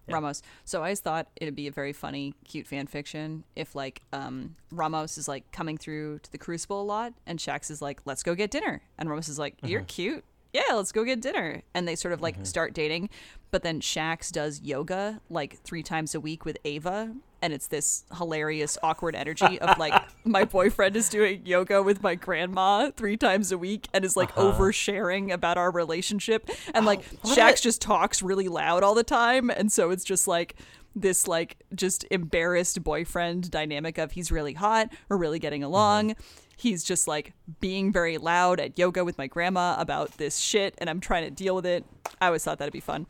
Yeah. 0.08 0.14
Ramos. 0.14 0.42
So 0.64 0.78
I 0.78 0.84
always 0.84 1.00
thought 1.00 1.28
it'd 1.36 1.54
be 1.54 1.66
a 1.66 1.72
very 1.72 1.92
funny, 1.92 2.34
cute 2.44 2.66
fan 2.66 2.86
fiction 2.86 3.44
if 3.54 3.74
like 3.74 4.02
um 4.12 4.56
Ramos 4.72 5.18
is 5.18 5.28
like 5.28 5.50
coming 5.52 5.76
through 5.76 6.20
to 6.20 6.32
the 6.32 6.38
Crucible 6.38 6.80
a 6.80 6.84
lot, 6.84 7.12
and 7.26 7.38
Shaxx 7.38 7.70
is 7.70 7.82
like, 7.82 8.00
"Let's 8.04 8.22
go 8.22 8.34
get 8.34 8.50
dinner," 8.50 8.82
and 8.98 9.08
Ramos 9.08 9.28
is 9.28 9.38
like, 9.38 9.56
"You're 9.62 9.82
cute." 9.82 10.24
Yeah, 10.52 10.72
let's 10.72 10.90
go 10.90 11.04
get 11.04 11.20
dinner. 11.20 11.62
And 11.74 11.86
they 11.86 11.94
sort 11.94 12.12
of 12.12 12.20
like 12.20 12.44
start 12.44 12.72
dating, 12.74 13.10
but 13.50 13.62
then 13.62 13.80
Shaxx 13.80 14.32
does 14.32 14.60
yoga 14.62 15.20
like 15.30 15.60
three 15.62 15.82
times 15.82 16.14
a 16.14 16.20
week 16.20 16.44
with 16.44 16.58
Ava, 16.64 17.14
and 17.42 17.52
it's 17.52 17.66
this 17.66 18.04
hilarious, 18.16 18.76
awkward 18.82 19.14
energy 19.14 19.58
of 19.60 19.78
like 19.78 19.94
my 20.24 20.44
boyfriend 20.44 20.96
is 20.96 21.08
doing 21.08 21.42
yoga 21.44 21.82
with 21.82 22.02
my 22.02 22.14
grandma 22.14 22.90
three 22.96 23.16
times 23.16 23.52
a 23.52 23.58
week 23.58 23.88
and 23.92 24.04
is 24.04 24.16
like 24.16 24.30
uh-huh. 24.36 24.52
oversharing 24.52 25.32
about 25.32 25.56
our 25.56 25.70
relationship, 25.70 26.48
and 26.74 26.86
like 26.86 27.04
what 27.22 27.36
Shaxx 27.36 27.62
just 27.62 27.80
talks 27.80 28.22
really 28.22 28.48
loud 28.48 28.82
all 28.82 28.94
the 28.94 29.04
time. 29.04 29.50
And 29.50 29.70
so 29.70 29.90
it's 29.90 30.04
just 30.04 30.28
like 30.28 30.56
this 30.94 31.28
like 31.28 31.56
just 31.74 32.04
embarrassed 32.10 32.82
boyfriend 32.82 33.48
dynamic 33.50 33.96
of 33.96 34.10
he's 34.10 34.32
really 34.32 34.54
hot 34.54 34.92
we're 35.08 35.16
really 35.16 35.38
getting 35.38 35.60
mm-hmm. 35.60 35.72
along. 35.72 36.16
He's 36.56 36.84
just 36.84 37.08
like 37.08 37.32
being 37.60 37.90
very 37.90 38.18
loud 38.18 38.60
at 38.60 38.78
yoga 38.78 39.02
with 39.02 39.16
my 39.16 39.26
grandma 39.26 39.76
about 39.78 40.18
this 40.18 40.36
shit 40.36 40.74
and 40.76 40.90
i'm 40.90 41.00
trying 41.00 41.24
to 41.24 41.30
deal 41.30 41.54
with 41.54 41.66
it. 41.66 41.84
I 42.20 42.26
always 42.26 42.44
thought 42.44 42.58
that'd 42.58 42.72
be 42.72 42.80
fun 42.80 43.06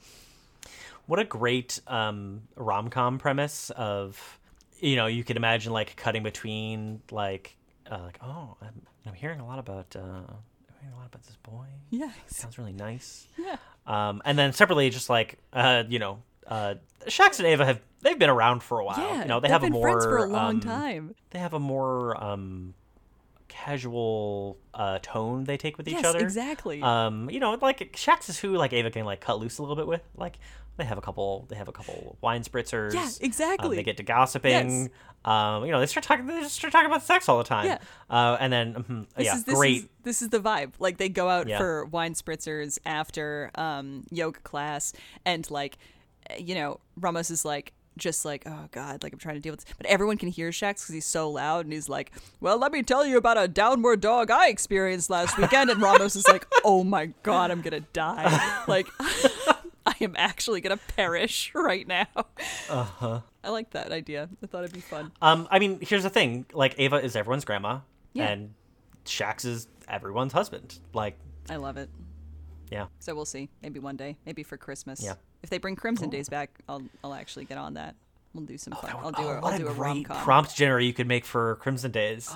What 1.11 1.19
a 1.19 1.25
great 1.25 1.81
um, 1.89 2.43
rom 2.55 2.89
com 2.89 3.19
premise 3.19 3.71
of, 3.71 4.39
you 4.79 4.95
know, 4.95 5.07
you 5.07 5.25
could 5.25 5.37
imagine 5.37 5.73
like 5.73 5.97
cutting 5.97 6.23
between 6.23 7.03
like, 7.11 7.57
uh, 7.91 7.99
like 8.05 8.19
oh, 8.23 8.57
I'm, 8.63 8.83
I'm 9.05 9.15
hearing 9.15 9.41
a 9.41 9.45
lot 9.45 9.59
about, 9.59 9.97
uh, 9.97 9.99
a 9.99 10.97
lot 10.97 11.07
about 11.07 11.25
this 11.25 11.37
boy. 11.43 11.67
yeah 11.91 12.13
Sounds 12.29 12.59
really 12.59 12.73
nice. 12.73 13.27
yeah 13.37 13.57
Um, 13.89 14.23
and 14.25 14.39
then 14.39 14.53
separately, 14.53 14.89
just 14.91 15.11
like, 15.11 15.39
uh, 15.53 15.83
you 15.89 15.99
know, 15.99 16.23
uh, 16.47 16.75
Shaxx 17.07 17.41
and 17.41 17.49
Ava 17.49 17.65
have 17.67 17.81
they've 18.03 18.17
been 18.19 18.31
around 18.31 18.63
for 18.63 18.79
a 18.79 18.85
while. 18.85 18.99
yeah 18.99 19.23
you 19.23 19.29
know, 19.29 19.41
they 19.41 19.49
been 19.49 19.65
a 19.65 19.71
more 19.71 19.83
friends 19.91 20.05
for 20.05 20.19
a 20.19 20.27
long 20.27 20.55
um, 20.55 20.61
time 20.61 21.15
They 21.31 21.41
have 21.41 21.55
a 21.55 21.59
more 21.59 22.23
um, 22.23 22.75
casual 23.49 24.59
uh, 24.73 25.01
tone 25.03 25.43
they 25.43 25.57
take 25.57 25.77
with 25.77 25.89
each 25.89 25.95
yes 25.95 26.05
other. 26.05 26.21
exactly 26.21 26.81
Um, 26.81 27.29
you 27.31 27.41
know, 27.41 27.59
like 27.61 27.93
Shaxx 27.97 28.29
is 28.29 28.39
who 28.39 28.57
like 28.57 28.73
Ava 28.73 28.93
can 28.93 29.05
like 29.05 29.21
cut 29.21 29.41
loose 29.41 29.59
a 29.59 29.63
little 29.63 29.77
bit 29.77 29.89
with. 29.89 30.03
Like 30.17 30.39
they 30.81 30.87
have 30.87 30.99
a 30.99 31.03
couple, 31.03 31.47
they 31.49 31.57
have 31.57 31.69
a 31.69 31.73
couple 31.73 32.17
wine 32.21 32.43
spritzers. 32.43 32.95
Yeah, 32.95 33.05
Um, 33.05 33.11
exactly. 33.21 33.77
they 33.77 33.83
get 33.83 33.97
to 33.99 34.03
gossiping. 34.03 34.83
Yes. 34.83 34.89
Um, 35.25 35.65
you 35.67 35.71
know, 35.73 35.81
they 35.81 35.87
start 35.87 36.05
talking. 36.05 36.27
They 36.27 36.41
just 36.41 36.55
start 36.57 36.73
talking 36.73 36.87
about 36.87 37.03
sex 37.03 37.29
all 37.29 37.39
the 37.39 37.45
time. 37.45 37.67
Yeah. 37.67 37.79
Uh, 38.09 38.37
and 38.41 38.51
then 38.53 39.07
This 39.17 39.27
yeah, 39.27 39.35
is 39.37 39.45
this 39.45 39.55
great. 39.55 39.77
is 39.77 39.89
this 40.03 40.23
is 40.23 40.29
the 40.31 40.41
vibe. 40.41 40.73
Like 40.79 40.97
they 40.97 41.09
go 41.11 41.29
out 41.29 41.47
Yeah. 41.47 41.59
for 41.59 41.85
wine 41.85 42.15
spritzers 42.15 42.79
after 42.87 43.51
um 43.55 44.05
yoga 44.11 44.41
class 44.41 44.93
and 45.27 45.49
like 45.51 45.77
you 46.39 46.55
know, 46.55 46.81
Ramos 46.97 47.31
is 47.31 47.45
like 47.45 47.73
just 47.99 48.25
like, 48.25 48.45
oh 48.47 48.69
god, 48.71 49.03
like 49.03 49.13
I'm 49.13 49.19
trying 49.19 49.35
to 49.35 49.41
deal 49.43 49.53
with 49.53 49.65
this. 49.65 49.75
But 49.77 49.87
everyone 49.87 50.17
can 50.17 50.29
hear 50.31 50.51
Shaxx 50.51 50.81
because 50.83 50.95
he's 50.95 51.05
so 51.05 51.29
loud 51.29 51.67
and 51.67 51.73
he's 51.73 51.89
like, 51.89 52.13
Well, 52.41 52.57
let 52.57 52.73
me 52.73 52.83
tell 52.83 53.05
you 53.05 53.19
about 53.19 53.37
a 53.37 53.47
downward 53.49 54.01
dog 54.01 54.31
I 54.31 54.49
experienced 54.49 55.11
last 55.11 55.37
weekend 55.37 55.69
and 55.69 55.83
Ramos 55.83 56.17
is 56.17 56.27
like, 56.29 56.47
Oh 56.65 56.83
my 56.83 57.07
god, 57.25 57.51
I'm 57.51 57.61
gonna 57.61 57.81
die. 57.93 58.65
Like 58.69 58.87
am 60.01 60.15
actually 60.17 60.61
gonna 60.61 60.79
perish 60.97 61.53
right 61.55 61.87
now. 61.87 62.07
Uh-huh. 62.69 63.21
I 63.43 63.51
like 63.51 63.71
that 63.71 63.93
idea. 63.93 64.29
I 64.43 64.47
thought 64.47 64.65
it'd 64.65 64.75
be 64.75 64.81
fun. 64.81 65.13
Um, 65.23 65.49
I 65.51 65.59
mean, 65.59 65.79
here's 65.81 66.03
the 66.03 66.11
thing: 66.11 66.47
like 66.53 66.75
Ava 66.79 66.97
is 66.97 67.17
everyone's 67.17 67.45
grandma, 67.45 67.81
Yeah. 68.13 68.29
and 68.29 68.55
Shaxx 69.05 69.45
is 69.45 69.69
everyone's 69.89 70.33
husband. 70.33 70.79
Like, 70.93 71.19
I 71.49 71.57
love 71.57 71.77
it. 71.77 71.89
yeah, 72.71 72.87
So 72.99 73.15
we'll 73.15 73.25
see. 73.25 73.49
Maybe 73.63 73.81
one 73.81 73.97
day. 73.97 74.17
Maybe 74.27 74.43
for 74.43 74.57
Christmas. 74.57 75.03
Yeah. 75.03 75.15
If 75.43 75.51
they 75.51 75.59
bring 75.59 75.75
Crimson 75.77 76.11
Days 76.11 76.29
back, 76.29 76.59
I'll 76.69 76.83
I'll 77.03 77.15
actually 77.15 77.47
get 77.47 77.59
on 77.59 77.75
that. 77.75 77.95
We'll 78.35 78.45
do 78.45 78.59
some 78.59 78.75
fun. 78.75 78.95
Would- 78.95 79.05
I'll 79.05 79.11
do 79.13 79.23
oh, 79.23 79.31
a 79.31 79.41
I'll 79.47 79.59
do 79.59 79.65
a 79.69 79.75
great 79.75 79.79
rom 79.79 80.05
com. 80.05 80.23
prompt 80.23 80.55
generator 80.55 80.87
you 80.87 80.93
could 80.93 81.09
make 81.09 81.25
for 81.25 81.57
Crimson 81.57 81.91
Days. 81.91 82.31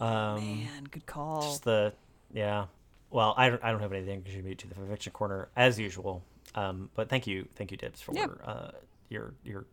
Oh 0.00 0.04
um, 0.04 0.40
man, 0.40 0.84
good 0.90 1.06
call. 1.06 1.42
Just 1.42 1.64
the 1.64 1.92
yeah. 2.32 2.66
Well, 3.10 3.34
I 3.36 3.50
don't, 3.50 3.62
I 3.62 3.70
don't 3.70 3.80
have 3.80 3.92
anything 3.92 4.22
to 4.22 4.24
contribute 4.24 4.58
to 4.58 4.68
the 4.68 4.74
fiction 4.74 5.12
corner 5.12 5.48
as 5.54 5.78
usual. 5.78 6.22
Um, 6.56 6.90
but 6.94 7.08
thank 7.08 7.26
you, 7.26 7.46
thank 7.54 7.70
you, 7.70 7.76
Dibs, 7.76 8.00
for 8.00 8.12
Yeah. 8.14 8.26
uh, 8.44 8.70
your 9.08 9.34
your. 9.44 9.66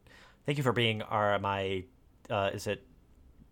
Thank 0.46 0.58
you 0.58 0.64
for 0.64 0.74
being 0.74 1.02
our 1.02 1.40
my. 1.40 1.86
Uh, 2.30 2.52
is 2.54 2.68
it 2.68 2.86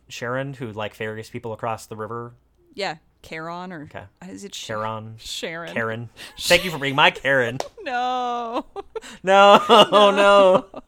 Sharon 0.09 0.53
who 0.53 0.71
like 0.71 0.93
ferries 0.93 1.29
people 1.29 1.53
across 1.53 1.85
the 1.87 1.95
river? 1.95 2.33
yeah, 2.73 2.97
Charon 3.21 3.71
or 3.73 3.83
Okay. 3.83 4.03
is 4.29 4.43
it 4.43 4.53
Sharon? 4.55 5.15
Sharon? 5.17 5.73
Karen. 5.73 6.09
Thank 6.39 6.63
you 6.65 6.71
for 6.71 6.77
being 6.77 6.95
my 6.95 7.11
Karen. 7.11 7.57
No, 7.83 8.65
No, 9.23 9.59
oh 9.69 10.11
no. 10.15 10.81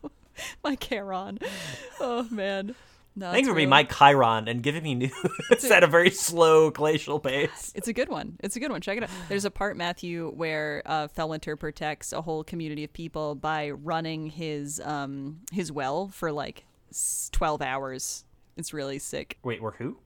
my 0.63 0.75
Charon. 0.75 1.39
Oh 1.99 2.27
man. 2.29 2.75
No, 3.15 3.31
Thank 3.31 3.41
it's 3.41 3.49
for 3.49 3.55
being 3.55 3.69
my 3.69 3.83
Chiron 3.83 4.47
and 4.47 4.63
giving 4.63 4.83
me 4.83 4.95
news 4.95 5.71
at 5.71 5.83
a 5.83 5.87
very 5.87 6.09
slow 6.09 6.71
glacial 6.71 7.19
pace. 7.19 7.71
It's 7.75 7.87
a 7.87 7.93
good 7.93 8.09
one. 8.09 8.37
It's 8.41 8.55
a 8.55 8.59
good 8.59 8.71
one. 8.71 8.81
Check 8.81 8.97
it 8.97 9.03
out. 9.03 9.09
There's 9.29 9.45
a 9.45 9.51
part, 9.51 9.77
Matthew, 9.77 10.31
where 10.31 10.81
uh, 10.85 11.07
Felwinter 11.09 11.59
protects 11.59 12.11
a 12.11 12.21
whole 12.21 12.43
community 12.43 12.83
of 12.83 12.91
people 12.91 13.35
by 13.35 13.69
running 13.71 14.27
his 14.27 14.79
um 14.83 15.41
his 15.51 15.71
well 15.71 16.07
for 16.07 16.31
like 16.31 16.65
twelve 17.31 17.61
hours. 17.61 18.25
It's 18.57 18.73
really 18.73 18.99
sick. 18.99 19.37
Wait, 19.43 19.61
we're 19.61 19.71
who? 19.71 19.97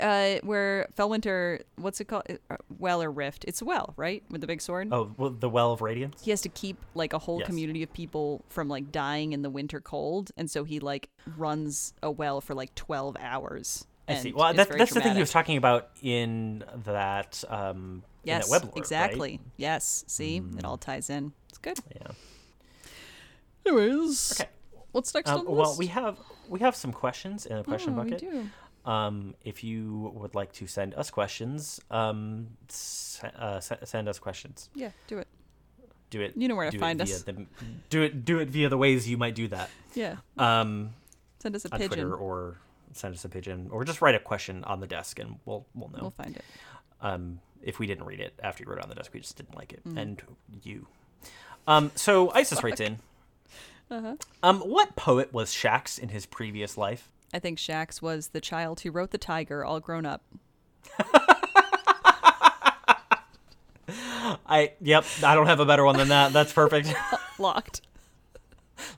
Uh, 0.00 0.36
where 0.42 0.88
Felwinter, 0.96 1.60
what's 1.76 2.00
it 2.00 2.06
called? 2.06 2.24
Uh, 2.50 2.56
Well 2.78 3.02
or 3.02 3.10
Rift? 3.10 3.44
It's 3.46 3.62
well, 3.62 3.92
right? 3.96 4.22
With 4.30 4.40
the 4.40 4.46
big 4.46 4.60
sword. 4.62 4.88
Oh, 4.90 5.12
well, 5.18 5.30
the 5.30 5.48
Well 5.48 5.72
of 5.72 5.82
Radiance. 5.82 6.22
He 6.22 6.30
has 6.30 6.40
to 6.40 6.48
keep 6.48 6.78
like 6.94 7.12
a 7.12 7.18
whole 7.18 7.38
Yes. 7.40 7.46
community 7.46 7.82
of 7.82 7.92
people 7.92 8.42
from 8.48 8.68
like 8.68 8.90
dying 8.90 9.32
in 9.34 9.42
the 9.42 9.50
winter 9.50 9.80
cold, 9.80 10.30
and 10.36 10.50
so 10.50 10.64
he 10.64 10.80
like 10.80 11.10
runs 11.36 11.92
a 12.02 12.10
well 12.10 12.40
for 12.40 12.54
like 12.54 12.74
twelve 12.74 13.16
hours. 13.20 13.86
I 14.08 14.14
see. 14.14 14.32
Well, 14.32 14.54
that, 14.54 14.70
that's 14.70 14.94
the 14.94 15.02
thing 15.02 15.12
he 15.14 15.20
was 15.20 15.30
talking 15.32 15.58
about 15.58 15.90
in 16.02 16.64
that 16.84 17.44
um 17.50 18.02
Yes, 18.24 18.46
in 18.46 18.50
that 18.50 18.50
web 18.50 18.62
lore, 18.64 18.72
right? 18.72 18.78
exactly. 18.78 19.40
Yes. 19.58 20.04
See, 20.06 20.42
it 20.56 20.64
all 20.64 20.78
ties 20.78 21.10
in. 21.10 21.32
It's 21.50 21.58
good. 21.58 21.78
Yeah. 21.94 22.12
Anyways, 23.66 24.32
Okay. 24.40 24.50
What's 24.92 25.12
next 25.14 25.30
Um, 25.30 25.40
on 25.40 25.44
the 25.44 25.50
well, 25.50 25.68
list? 25.68 25.78
we 25.78 25.86
have 25.88 26.18
we 26.48 26.60
have 26.60 26.74
some 26.74 26.92
questions 26.92 27.44
in 27.44 27.58
a 27.58 27.64
question 27.64 27.92
Oh, 27.98 28.02
we 28.02 28.10
bucket. 28.10 28.20
do. 28.30 28.48
Um, 28.88 29.34
if 29.44 29.62
you 29.62 30.12
would 30.14 30.34
like 30.34 30.52
to 30.54 30.66
send 30.66 30.94
us 30.94 31.10
questions, 31.10 31.78
um, 31.90 32.48
s- 32.70 33.20
uh, 33.22 33.56
s- 33.60 33.72
send 33.84 34.08
us 34.08 34.18
questions. 34.18 34.70
Yeah, 34.74 34.90
do 35.08 35.18
it. 35.18 35.28
Do 36.10 36.22
it. 36.22 36.32
You 36.36 36.48
know 36.48 36.56
where 36.56 36.70
to 36.70 36.78
find 36.78 36.98
via 36.98 37.14
us. 37.14 37.22
The, 37.22 37.46
do 37.90 38.00
it. 38.02 38.24
Do 38.24 38.38
it 38.38 38.48
via 38.48 38.70
the 38.70 38.78
ways 38.78 39.06
you 39.08 39.18
might 39.18 39.34
do 39.34 39.46
that. 39.48 39.68
Yeah, 39.94 40.16
Um, 40.38 40.94
send 41.40 41.54
us 41.54 41.66
a 41.66 41.72
on 41.72 41.78
pigeon. 41.78 41.88
Twitter 41.98 42.14
or 42.14 42.56
send 42.94 43.14
us 43.14 43.24
a 43.24 43.28
pigeon 43.28 43.68
or 43.70 43.84
just 43.84 44.00
write 44.00 44.14
a 44.14 44.18
question 44.18 44.64
on 44.64 44.80
the 44.80 44.86
desk 44.86 45.18
and 45.18 45.38
we'll 45.44 45.66
we'll 45.74 45.90
know. 45.90 45.98
We'll 46.00 46.10
find 46.12 46.34
it. 46.36 46.44
um, 47.02 47.40
if 47.62 47.78
we 47.78 47.86
didn't 47.86 48.06
read 48.06 48.20
it 48.20 48.32
after 48.42 48.62
you 48.62 48.70
wrote 48.70 48.78
it 48.78 48.84
on 48.84 48.88
the 48.88 48.94
desk, 48.94 49.12
we 49.12 49.20
just 49.20 49.36
didn't 49.36 49.54
like 49.54 49.72
it. 49.74 49.84
Mm-hmm. 49.84 49.98
And 49.98 50.22
you. 50.62 50.86
Um, 51.66 51.90
so 51.94 52.30
Isis 52.30 52.62
writes 52.62 52.80
in. 52.80 52.98
Uh-huh. 53.90 54.16
Um, 54.42 54.60
what 54.60 54.96
poet 54.96 55.32
was 55.32 55.50
Shaxx 55.52 55.98
in 55.98 56.08
his 56.08 56.24
previous 56.24 56.78
life? 56.78 57.10
I 57.32 57.38
think 57.38 57.58
Shaxx 57.58 58.00
was 58.00 58.28
the 58.28 58.40
child 58.40 58.80
who 58.80 58.90
wrote 58.90 59.10
the 59.10 59.18
tiger, 59.18 59.64
all 59.64 59.80
grown 59.80 60.06
up. 60.06 60.22
I 64.46 64.72
yep, 64.80 65.04
I 65.22 65.34
don't 65.34 65.46
have 65.46 65.60
a 65.60 65.66
better 65.66 65.84
one 65.84 65.96
than 65.96 66.08
that. 66.08 66.32
That's 66.32 66.52
perfect. 66.52 66.92
Locked. 67.38 67.82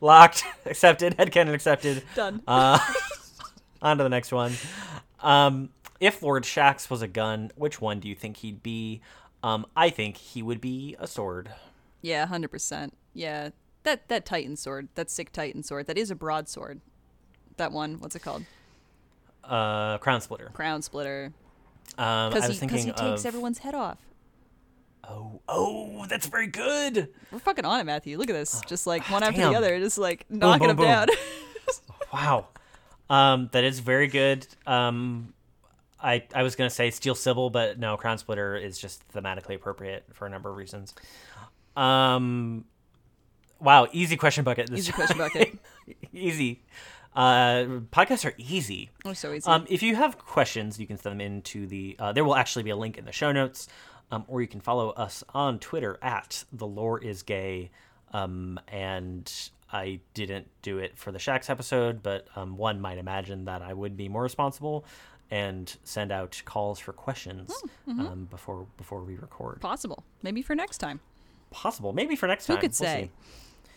Locked, 0.01 0.45
accepted, 0.67 1.17
headcanon 1.17 1.55
accepted. 1.55 2.03
Done. 2.15 2.43
Uh, 2.47 2.79
on 3.83 3.99
to 3.99 4.05
the 4.05 4.11
next 4.11 4.33
one. 4.33 4.53
Um, 5.21 5.71
if 6.01 6.23
Lord 6.23 6.45
Shaxx 6.45 6.89
was 6.91 7.03
a 7.03 7.09
gun, 7.09 7.51
which 7.57 7.81
one 7.81 8.01
do 8.01 8.09
you 8.09 8.15
think 8.15 8.39
he'd 8.39 8.63
be? 8.63 9.01
Um, 9.43 9.67
I 9.77 9.91
think 9.91 10.17
he 10.17 10.43
would 10.43 10.61
be 10.61 10.97
a 10.99 11.07
sword. 11.07 11.51
Yeah, 12.03 12.27
hundred 12.27 12.51
percent. 12.51 12.97
Yeah, 13.15 13.51
that 13.83 14.09
that 14.09 14.25
Titan 14.25 14.57
sword, 14.57 14.89
that 14.95 15.11
sick 15.11 15.33
Titan 15.33 15.63
sword, 15.63 15.87
that 15.87 15.99
is 15.99 16.11
a 16.11 16.15
broadsword. 16.15 16.81
That 17.57 17.73
one, 17.73 18.01
what's 18.01 18.17
it 18.17 18.21
called? 18.23 18.45
Uh, 19.45 19.99
crown 19.99 20.21
splitter. 20.21 20.51
Crown 20.53 20.83
splitter. 20.83 21.33
Um, 21.99 22.05
I 22.07 22.29
Because 22.31 22.49
was 22.49 22.61
he, 22.61 22.67
thinking 22.69 22.87
he 22.87 22.93
takes 22.93 23.21
of. 23.23 23.27
everyone's 23.27 23.59
head 23.59 23.75
off. 23.75 23.99
Oh, 25.09 25.41
oh, 25.49 26.07
that's 26.09 26.27
very 26.27 26.47
good. 26.47 27.09
We're 27.33 27.39
fucking 27.41 27.65
on 27.65 27.81
it, 27.81 27.85
Matthew. 27.85 28.17
Look 28.17 28.31
at 28.31 28.35
this. 28.35 28.61
Just 28.67 28.87
like 28.87 29.03
one 29.11 29.23
after 29.23 29.41
damn. 29.41 29.53
the 29.53 29.59
other, 29.59 29.79
just 29.81 29.99
like 29.99 30.25
knocking 30.31 30.69
boom, 30.69 30.77
them 30.77 30.87
down. 30.87 31.09
Wow. 32.13 32.49
Um, 33.09 33.49
that 33.53 33.63
is 33.63 33.79
very 33.79 34.09
good. 34.09 34.45
Um, 34.67 35.33
I 36.03 36.25
I 36.35 36.43
was 36.43 36.57
gonna 36.57 36.69
say 36.71 36.91
Steel 36.91 37.15
Sybil, 37.15 37.51
but 37.51 37.79
no, 37.79 37.97
Crown 37.97 38.19
Splitter 38.19 38.57
is 38.57 38.79
just 38.79 39.07
thematically 39.13 39.55
appropriate 39.55 40.05
for 40.13 40.27
a 40.27 40.31
number 40.31 40.51
of 40.51 40.57
reasons. 40.57 40.93
Um, 41.77 42.65
wow, 43.61 43.87
easy 43.93 44.17
question 44.17 44.43
bucket. 44.43 44.71
This 44.71 44.81
Easy 44.81 44.93
question 44.97 45.19
bucket. 45.19 45.57
easy. 46.13 46.63
Uh, 47.21 47.81
podcasts 47.93 48.25
are 48.25 48.35
easy. 48.39 48.91
oh, 49.05 49.13
so 49.13 49.33
easy. 49.33 49.47
Um, 49.49 49.67
if 49.69 49.83
you 49.83 49.95
have 49.97 50.17
questions, 50.19 50.79
you 50.81 50.87
can 50.87 50.97
send 50.97 51.13
them 51.13 51.21
into 51.21 51.67
the. 51.67 51.97
Uh, 51.99 52.13
there 52.13 52.25
will 52.25 52.37
actually 52.37 52.63
be 52.63 52.71
a 52.71 52.77
link 52.77 52.97
in 52.99 53.05
the 53.05 53.13
show 53.13 53.31
notes, 53.33 53.69
um, 54.11 54.25
or 54.29 54.41
you 54.41 54.49
can 54.49 54.61
follow 54.61 54.91
us 54.91 55.23
on 55.35 55.59
Twitter 55.59 55.99
at 56.03 56.45
the 56.53 56.67
lore 56.67 56.99
is 57.03 57.23
gay. 57.23 57.71
Um, 58.13 58.59
and 58.69 59.31
I 59.73 60.01
didn't 60.15 60.49
do 60.63 60.79
it 60.79 60.97
for 60.99 61.13
the 61.13 61.19
Shaxx 61.19 61.49
episode, 61.51 62.03
but 62.03 62.27
um, 62.37 62.57
one 62.57 62.81
might 62.81 62.99
imagine 62.99 63.45
that 63.45 63.63
I 63.63 63.73
would 63.73 63.97
be 63.97 64.09
more 64.09 64.23
responsible 64.23 64.85
and 65.31 65.77
send 65.85 66.11
out 66.11 66.43
calls 66.45 66.81
for 66.81 66.93
questions 66.93 67.53
um, 67.87 68.27
before 68.31 68.67
before 68.79 69.03
we 69.05 69.15
record. 69.17 69.61
Possible. 69.61 70.03
Maybe 70.23 70.43
for 70.43 70.55
next 70.57 70.79
time. 70.79 71.01
Possible, 71.51 71.93
maybe 71.93 72.17
for 72.17 72.27
next 72.27 72.47
Who 72.47 72.55
time. 72.55 72.61
could 72.63 72.71
We'll 72.71 72.89
say? 72.89 73.03
see. 73.05 73.31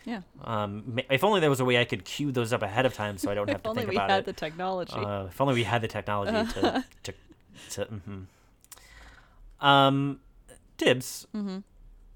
Yeah. 0.06 0.22
Um, 0.44 1.00
if 1.10 1.24
only 1.24 1.40
there 1.40 1.50
was 1.50 1.60
a 1.60 1.66
way 1.66 1.80
I 1.80 1.86
could 1.86 2.04
queue 2.06 2.32
those 2.32 2.52
up 2.54 2.62
ahead 2.62 2.86
of 2.86 2.94
time, 2.94 3.18
so 3.18 3.32
I 3.32 3.34
don't 3.36 3.50
have 3.50 3.64
to 3.64 3.70
do 3.70 3.76
that. 3.76 3.80
If 3.82 3.86
only 3.86 3.96
we 3.96 3.96
had 4.14 4.26
the 4.26 4.34
technology. 4.34 4.94
Uh, 4.96 5.26
if 5.26 5.40
only 5.40 5.54
we 5.54 5.64
had 5.64 5.82
the 5.82 5.88
technology 5.88 6.52
to 6.54 6.86
to 7.04 7.14
to. 7.72 7.86
mhm. 7.86 8.26
Um, 9.66 10.20
Dibs. 10.78 11.28
Mm-hmm. 11.36 11.60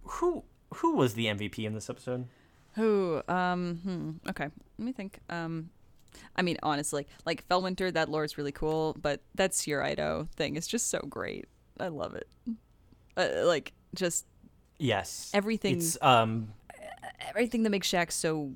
Who 0.04 0.44
who 0.76 0.96
was 0.96 1.14
the 1.14 1.26
MVP 1.28 1.60
in 1.66 1.74
this 1.74 1.90
episode? 1.90 2.28
Who? 2.76 3.22
Um. 3.28 3.76
Hmm. 4.24 4.30
Okay. 4.30 4.50
Let 4.78 4.86
me 4.86 4.92
think. 4.92 5.20
Um. 5.30 5.70
I 6.36 6.42
mean, 6.42 6.58
honestly, 6.64 7.06
like 7.26 7.48
Felwinter, 7.48 7.94
that 7.94 8.10
lore 8.10 8.24
is 8.24 8.38
really 8.38 8.52
cool, 8.52 8.96
but 9.00 9.22
that 9.36 9.52
Eido 9.52 10.30
thing 10.32 10.56
is 10.56 10.68
just 10.68 10.90
so 10.90 11.00
great. 11.00 11.46
I 11.80 11.90
love 11.90 12.16
it. 12.16 12.28
Uh, 13.16 13.46
like 13.46 13.74
just 13.94 14.26
Yes, 14.80 15.32
Everything- 15.34 15.78
It's 15.78 15.98
um 16.02 16.54
everything 17.28 17.64
that 17.64 17.70
makes 17.70 17.88
Shaxx 17.90 18.14
so 18.14 18.54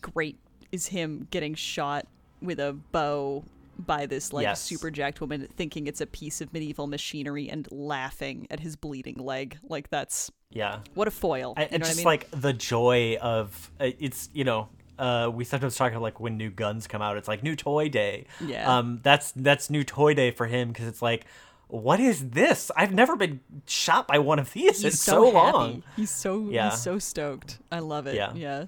great 0.00 0.38
is 0.72 0.88
him 0.88 1.26
getting 1.30 1.54
shot 1.54 2.06
with 2.40 2.60
a 2.60 2.72
bow 2.92 3.44
by 3.78 4.06
this 4.06 4.32
like 4.32 4.42
Yes. 4.42 4.60
super 4.60 4.90
jacked 4.90 5.20
woman, 5.20 5.48
thinking 5.56 5.86
it's 5.86 6.00
a 6.00 6.06
piece 6.06 6.40
of 6.40 6.52
medieval 6.52 6.86
machinery 6.86 7.48
and 7.48 7.68
laughing 7.70 8.46
at 8.50 8.60
his 8.60 8.76
bleeding 8.76 9.16
leg. 9.16 9.58
Like 9.68 9.88
that's 9.90 10.30
yeah. 10.50 10.80
what 10.94 11.08
a 11.08 11.12
foil. 11.12 11.54
I, 11.56 11.62
you 11.62 11.68
know 11.70 11.76
it's 11.76 11.78
what 11.78 11.84
I 11.84 11.88
just 11.88 11.96
mean? 11.98 12.04
like 12.04 12.30
the 12.32 12.52
joy 12.52 13.16
of 13.20 13.70
uh, 13.80 13.90
it's 13.98 14.28
you 14.32 14.44
know. 14.44 14.68
Uh, 14.98 15.30
we 15.32 15.44
sometimes 15.44 15.76
talk 15.76 15.92
about 15.92 16.02
like 16.02 16.18
when 16.18 16.36
new 16.36 16.50
guns 16.50 16.88
come 16.88 17.00
out, 17.00 17.16
it's 17.16 17.28
like 17.28 17.44
new 17.44 17.54
toy 17.54 17.88
day. 17.88 18.26
Yeah. 18.44 18.78
Um, 18.78 18.98
that's 19.04 19.30
that's 19.30 19.70
new 19.70 19.84
toy 19.84 20.12
day 20.12 20.32
for 20.32 20.46
him 20.46 20.68
because 20.72 20.88
it's 20.88 21.00
like, 21.00 21.24
what 21.68 22.00
is 22.00 22.30
this? 22.30 22.70
I've 22.76 22.92
never 22.92 23.14
been 23.16 23.40
shot 23.66 24.06
by 24.08 24.18
one 24.18 24.38
of 24.38 24.52
these 24.52 24.78
in 24.82 24.90
he's 24.90 25.00
so, 25.00 25.30
so, 25.30 25.32
happy. 25.38 25.56
long. 25.56 25.82
He's 25.96 26.10
so 26.10 26.48
Yeah. 26.50 26.70
he's 26.70 26.80
so 26.80 26.98
stoked. 26.98 27.58
I 27.70 27.78
love 27.80 28.06
it. 28.06 28.14
Yeah. 28.16 28.32
Yeah. 28.34 28.64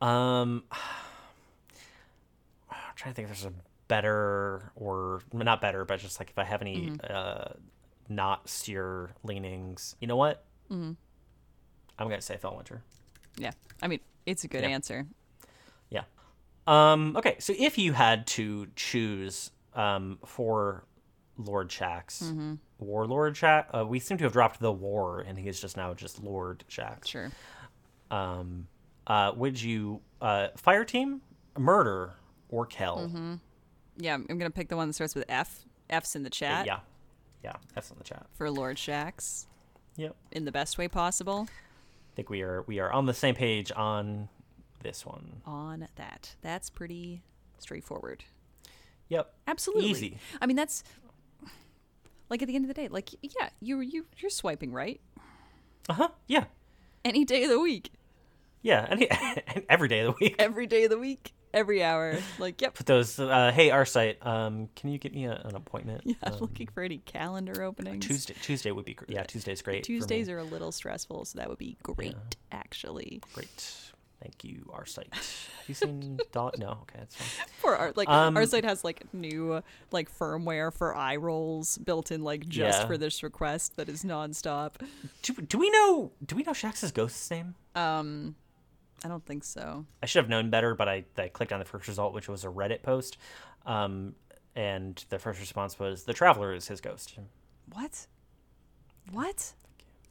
Um, 0.00 0.64
I'm 2.70 2.76
trying 2.96 3.12
to 3.12 3.16
think 3.16 3.28
if 3.30 3.40
there's 3.40 3.52
a 3.52 3.54
better 3.88 4.72
or 4.74 5.22
not 5.32 5.60
better, 5.60 5.84
but 5.84 6.00
just 6.00 6.18
like 6.18 6.30
if 6.30 6.38
I 6.38 6.44
have 6.44 6.62
any 6.62 6.88
Mm-hmm. 6.90 7.06
uh, 7.08 7.52
not 8.08 8.48
steer 8.48 9.10
leanings. 9.22 9.96
You 10.00 10.06
know 10.08 10.16
what? 10.16 10.44
Mm-hmm. 10.70 10.92
I'm 11.98 12.08
gonna 12.08 12.20
say 12.20 12.36
Felwinter. 12.36 12.80
Yeah. 13.36 13.52
I 13.80 13.86
mean, 13.86 14.00
it's 14.26 14.44
a 14.44 14.48
good 14.48 14.62
Yeah. 14.62 14.68
answer. 14.70 15.06
Yeah. 15.90 16.02
Um. 16.66 17.16
Okay. 17.16 17.36
So 17.38 17.54
if 17.56 17.78
you 17.78 17.92
had 17.92 18.26
to 18.28 18.66
choose 18.76 19.50
um 19.74 20.18
for 20.26 20.84
Lord 21.38 21.68
Shaxx, 21.70 22.22
Mm-hmm. 22.22 22.54
Warlord 22.78 23.34
Shaxx, 23.34 23.66
uh, 23.78 23.86
we 23.86 23.98
seem 23.98 24.18
to 24.18 24.24
have 24.24 24.32
dropped 24.32 24.60
the 24.60 24.72
war, 24.72 25.20
and 25.20 25.38
he 25.38 25.48
is 25.48 25.60
just 25.60 25.76
now 25.76 25.94
just 25.94 26.22
Lord 26.22 26.64
Shaxx. 26.68 27.06
Sure. 27.08 27.30
Um. 28.10 28.66
Uh. 29.06 29.32
Would 29.36 29.60
you 29.60 30.00
uh 30.20 30.48
fire 30.56 30.84
team, 30.84 31.22
murder, 31.58 32.14
or 32.48 32.66
kill? 32.66 32.98
Mm-hmm. 33.08 33.34
Yeah, 33.98 34.14
I'm 34.14 34.26
gonna 34.38 34.50
pick 34.50 34.68
the 34.68 34.76
one 34.76 34.88
that 34.88 34.94
starts 34.94 35.14
with 35.14 35.24
F. 35.28 35.64
F's 35.90 36.16
in 36.16 36.22
the 36.22 36.30
chat 36.30 36.64
Yeah. 36.66 36.80
Yeah, 37.44 37.56
that's 37.74 37.90
in 37.90 37.98
the 37.98 38.04
chat. 38.04 38.26
for 38.34 38.50
Lord 38.50 38.76
Shaxx 38.76 39.46
Yep. 39.96 40.16
in 40.30 40.44
the 40.44 40.52
best 40.52 40.78
way 40.78 40.88
possible. 40.88 41.46
I 41.50 42.14
think 42.16 42.30
we 42.30 42.42
are 42.42 42.62
we 42.66 42.78
are 42.78 42.90
on 42.92 43.06
the 43.06 43.14
same 43.14 43.34
page 43.34 43.72
on 43.74 44.28
this 44.82 45.04
one. 45.06 45.42
On 45.44 45.86
that, 45.96 46.34
that's 46.42 46.70
pretty 46.70 47.22
straightforward. 47.58 48.24
Yep. 49.08 49.34
Absolutely. 49.46 49.90
Easy. 49.90 50.18
I 50.40 50.46
mean, 50.46 50.56
that's 50.56 50.82
like 52.32 52.40
at 52.42 52.48
the 52.48 52.56
end 52.56 52.64
of 52.64 52.68
the 52.68 52.74
day, 52.74 52.88
like 52.88 53.10
yeah, 53.22 53.50
you 53.60 53.80
you 53.80 54.06
you're 54.18 54.30
swiping 54.30 54.72
right 54.72 55.00
Uh-huh. 55.88 56.08
Yeah. 56.26 56.44
any 57.04 57.24
day 57.24 57.44
of 57.44 57.50
the 57.50 57.60
week, 57.60 57.90
Yeah. 58.62 58.86
Any 58.88 59.08
every 59.68 59.88
day 59.88 60.00
of 60.00 60.14
the 60.14 60.16
week. 60.24 60.36
every 60.38 60.66
day 60.66 60.84
of 60.84 60.90
the 60.90 60.98
week, 60.98 61.32
every 61.52 61.82
hour. 61.82 62.16
Like 62.38 62.62
yep. 62.62 62.74
Put 62.74 62.86
those 62.86 63.18
uh 63.18 63.52
hey 63.54 63.68
Arcite, 63.68 64.24
um 64.24 64.68
can 64.76 64.90
you 64.90 64.98
get 64.98 65.12
me 65.14 65.26
a, 65.26 65.34
an 65.44 65.54
appointment? 65.56 66.00
Yeah, 66.04 66.14
Um, 66.22 66.38
looking 66.40 66.68
for 66.68 66.82
any 66.82 66.98
calendar 66.98 67.62
openings. 67.62 68.06
Tuesday 68.06 68.34
Tuesday 68.42 68.70
would 68.72 68.84
be 68.86 68.94
great. 68.94 69.10
yeah, 69.10 69.24
Tuesday's 69.24 69.60
great. 69.62 69.84
Tuesdays 69.84 70.28
are 70.30 70.38
a 70.38 70.44
little 70.54 70.72
stressful, 70.72 71.24
so 71.26 71.38
that 71.38 71.48
would 71.50 71.58
be 71.58 71.76
great, 71.82 72.16
actually. 72.50 73.20
great. 73.34 73.91
Thank 74.22 74.44
you, 74.44 74.70
Arcite. 74.72 75.12
Have 75.12 75.64
you 75.66 75.74
seen 75.74 76.18
Dolly? 76.32 76.52
No, 76.58 76.78
okay, 76.82 76.98
that's 77.00 77.16
fine. 77.16 77.46
For 77.60 77.76
our 77.76 77.92
like 77.96 78.08
Um, 78.08 78.36
Arcite 78.36 78.62
has 78.64 78.84
like 78.84 79.12
new 79.12 79.62
like 79.90 80.16
firmware 80.16 80.72
for 80.72 80.94
eye 80.96 81.16
rolls 81.16 81.76
built 81.78 82.12
in 82.12 82.22
like 82.22 82.46
just 82.48 82.80
Yeah. 82.82 82.86
for 82.86 82.96
this 82.96 83.22
request 83.24 83.76
that 83.76 83.88
is 83.88 84.04
nonstop. 84.04 84.74
Do, 85.22 85.32
do 85.34 85.58
we 85.58 85.70
know 85.70 86.12
do 86.24 86.36
we 86.36 86.44
know 86.44 86.52
Shaxx's 86.52 86.92
ghost's 86.92 87.28
name? 87.32 87.56
Um, 87.74 88.36
I 89.04 89.08
don't 89.08 89.26
think 89.26 89.42
so. 89.42 89.86
I 90.00 90.06
should 90.06 90.22
have 90.22 90.30
known 90.30 90.50
better, 90.50 90.76
but 90.76 90.88
I, 90.88 91.04
I 91.18 91.26
clicked 91.26 91.52
on 91.52 91.58
the 91.58 91.64
first 91.64 91.88
result, 91.88 92.14
which 92.14 92.28
was 92.28 92.44
a 92.44 92.48
Reddit 92.48 92.82
post. 92.84 93.18
Um, 93.66 94.14
and 94.54 95.04
the 95.08 95.18
first 95.18 95.40
response 95.40 95.80
was 95.80 96.04
the 96.04 96.12
traveler 96.12 96.54
is 96.54 96.68
his 96.68 96.80
ghost. 96.80 97.18
What? 97.72 98.06
What? 99.10 99.54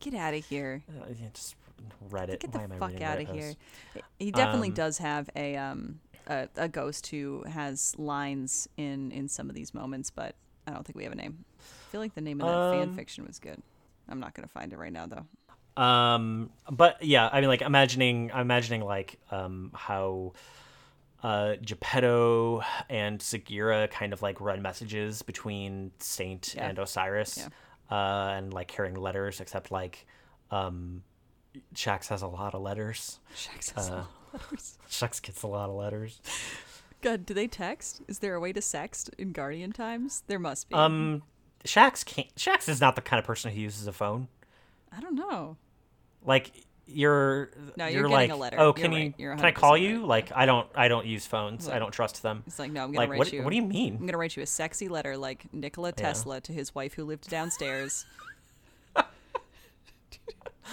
Get 0.02 0.14
out 0.16 0.34
of 0.34 0.44
here. 0.46 0.84
Uh, 0.90 1.06
yeah, 1.10 1.28
just 1.34 1.56
Reddit. 2.10 2.40
Get 2.40 2.52
the 2.52 2.68
fuck 2.80 3.02
out 3.02 3.22
of 3.22 3.30
here. 3.30 3.56
He 4.20 4.32
definitely 4.32 4.70
Um, 4.70 4.74
does 4.74 4.98
have 5.00 5.30
a 5.36 5.56
um 5.58 6.00
a, 6.28 6.48
a 6.56 6.70
ghost 6.70 7.08
who 7.08 7.44
has 7.44 7.98
lines 7.98 8.68
in 8.78 9.12
in 9.12 9.28
some 9.28 9.50
of 9.50 9.56
these 9.56 9.74
moments, 9.74 10.10
but 10.12 10.36
I 10.68 10.72
don't 10.72 10.86
think 10.86 10.96
we 10.96 11.04
have 11.04 11.14
a 11.14 11.16
name. 11.16 11.46
I 11.60 11.92
feel 11.92 12.02
like 12.02 12.14
the 12.16 12.22
name 12.22 12.40
of 12.42 12.48
that 12.48 12.72
fan 12.72 12.90
Um, 12.90 12.94
fiction 12.96 13.26
was 13.26 13.40
good. 13.40 13.62
I'm 14.08 14.20
not 14.20 14.34
gonna 14.34 14.48
find 14.48 14.72
it 14.74 14.78
right 14.78 14.94
now 14.94 15.08
though. 15.08 15.26
Um, 15.82 16.52
but 16.70 17.02
yeah, 17.04 17.30
I 17.32 17.40
mean, 17.40 17.50
like 17.50 17.62
imagining, 17.62 18.32
I'm 18.34 18.42
imagining 18.42 18.82
like 18.82 19.20
um 19.32 19.72
how 19.74 20.34
uh, 21.24 21.56
Geppetto 21.62 22.62
and 22.90 23.20
Sagira 23.20 23.90
kind 23.90 24.12
of 24.14 24.22
like 24.22 24.42
run 24.42 24.62
messages 24.62 25.22
between 25.22 25.92
Saint 26.00 26.56
Yeah. 26.56 26.68
and 26.68 26.80
Osiris, 26.80 27.38
Yeah. 27.38 27.50
uh, 27.96 28.32
and 28.38 28.54
like 28.54 28.68
carrying 28.68 28.96
letters. 28.96 29.40
Except 29.40 29.72
like, 29.72 30.08
um, 30.50 31.04
Shaxx 31.76 32.08
has 32.08 32.22
a 32.22 32.28
lot 32.28 32.54
of 32.54 32.62
letters. 32.62 33.20
Shaxx 33.36 33.74
has 33.76 33.90
a 33.90 33.92
Uh, 33.92 33.96
lot 33.98 34.08
of 34.34 34.42
letters. 34.44 34.78
Shaxx 34.90 35.22
gets 35.22 35.44
a 35.44 35.48
lot 35.48 35.70
of 35.70 35.76
letters. 35.76 36.20
God, 37.02 37.26
do 37.26 37.34
they 37.34 37.48
text? 37.48 38.02
Is 38.08 38.20
there 38.20 38.36
a 38.36 38.40
way 38.40 38.54
to 38.54 38.60
sext 38.60 39.10
in 39.18 39.32
Guardian 39.32 39.72
times? 39.72 40.24
There 40.28 40.40
must 40.40 40.70
be. 40.70 40.76
Um, 40.76 41.24
Shaxx 41.66 42.06
can't. 42.06 42.34
Shaxx 42.36 42.70
is 42.70 42.80
not 42.80 42.96
the 42.96 43.02
kind 43.02 43.20
of 43.20 43.26
person 43.26 43.52
who 43.52 43.60
uses 43.60 43.88
a 43.88 43.92
phone. 43.94 44.28
I 44.96 45.00
don't 45.00 45.16
know. 45.16 45.58
Like 46.24 46.52
you're, 46.88 47.52
No, 47.78 47.86
you're 47.86 48.02
you're 48.02 48.10
like, 48.10 48.28
getting 48.28 48.32
a 48.32 48.36
letter. 48.42 48.58
oh, 48.60 48.66
You're 48.66 48.74
can 48.74 48.92
you? 48.92 49.00
right. 49.00 49.14
You're 49.18 49.36
Can 49.36 49.46
I 49.46 49.52
call 49.52 49.78
you? 49.78 50.00
right. 50.02 50.08
Like 50.08 50.32
I 50.36 50.46
don't. 50.46 50.68
I 50.76 50.88
don't 50.88 51.06
use 51.06 51.26
phones. 51.26 51.68
I 51.70 51.80
don't 51.80 51.92
trust 51.92 52.22
them. 52.22 52.44
It's 52.46 52.60
like, 52.60 52.72
no, 52.72 52.84
I'm 52.84 52.92
gonna 52.92 53.00
Like 53.00 53.10
write 53.10 53.18
what? 53.20 53.34
you. 53.34 53.44
What 53.44 53.50
do 53.50 53.56
you 53.56 53.62
mean? 53.66 53.98
I'm 54.00 54.06
gonna 54.06 54.18
write 54.18 54.36
you 54.36 54.44
a 54.44 54.48
sexy 54.48 54.88
letter 54.88 55.18
like 55.18 55.52
Nikola 55.54 55.90
Yeah. 55.90 56.04
Tesla 56.04 56.42
to 56.42 56.54
his 56.54 56.76
wife 56.76 56.94
who 56.94 57.04
lived 57.06 57.30
downstairs. 57.30 58.06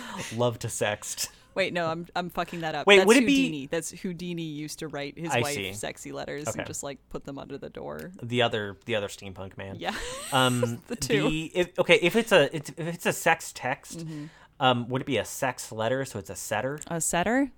Love 0.37 0.59
to 0.61 0.69
sext. 0.69 1.29
Wait, 1.55 1.73
no, 1.73 1.87
I'm 1.87 2.07
I'm 2.15 2.31
fucking 2.31 2.61
that 2.61 2.75
up. 2.77 2.87
Wait, 2.87 2.99
That's 2.99 3.07
would 3.09 3.17
it 3.17 3.27
be- 3.27 3.67
That's 3.67 3.91
Houdini 3.91 4.43
used 4.45 4.79
to 4.79 4.87
write 4.89 5.19
his 5.19 5.31
I 5.33 5.41
wife 5.41 5.55
see. 5.57 5.73
sexy 5.73 6.13
letters 6.13 6.47
Okay. 6.49 6.61
and 6.61 6.67
just 6.69 6.83
like 6.85 6.99
put 7.11 7.25
them 7.25 7.37
under 7.39 7.59
the 7.59 7.69
door. 7.71 8.13
The 8.23 8.43
other, 8.43 8.77
the 8.85 8.95
other 8.95 9.09
steampunk 9.09 9.57
man. 9.57 9.77
Yeah. 9.79 9.95
Um, 10.33 10.81
The 10.87 10.95
two. 10.97 11.49
if, 11.55 11.77
okay, 11.79 11.99
if 12.01 12.15
it's 12.15 12.31
a 12.33 12.55
it's, 12.55 12.71
if 12.77 12.87
it's 12.87 13.07
a 13.07 13.13
sex 13.13 13.51
text, 13.53 14.01
Mm-hmm. 14.07 14.25
um, 14.61 14.89
would 14.89 15.03
it 15.03 15.07
be 15.07 15.17
a 15.17 15.25
sex 15.25 15.73
letter? 15.73 16.05
So 16.05 16.19
it's 16.21 16.31
a 16.31 16.37
setter, 16.37 16.79
A 16.89 17.01
setter? 17.01 17.51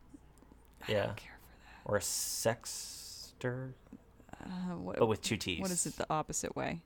yeah, 0.88 1.12
care 1.16 1.38
or 1.84 1.96
a 1.96 2.02
sexter, 2.02 3.74
Uh, 4.42 4.46
what, 4.76 4.98
but 4.98 5.06
with 5.06 5.20
two 5.20 5.36
T's. 5.36 5.60
what 5.60 5.70
is 5.70 5.84
it 5.86 5.96
the 5.96 6.06
opposite 6.08 6.54
way? 6.56 6.80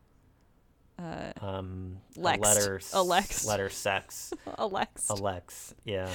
Um, 0.99 1.99
Lext. 2.16 2.39
a 2.43 2.47
letter, 2.47 2.81
A 2.93 3.03
lex. 3.03 3.47
letter 3.47 3.69
sex, 3.69 4.33
Alex. 4.59 5.11
Alex, 5.11 5.75
yeah, 5.85 6.09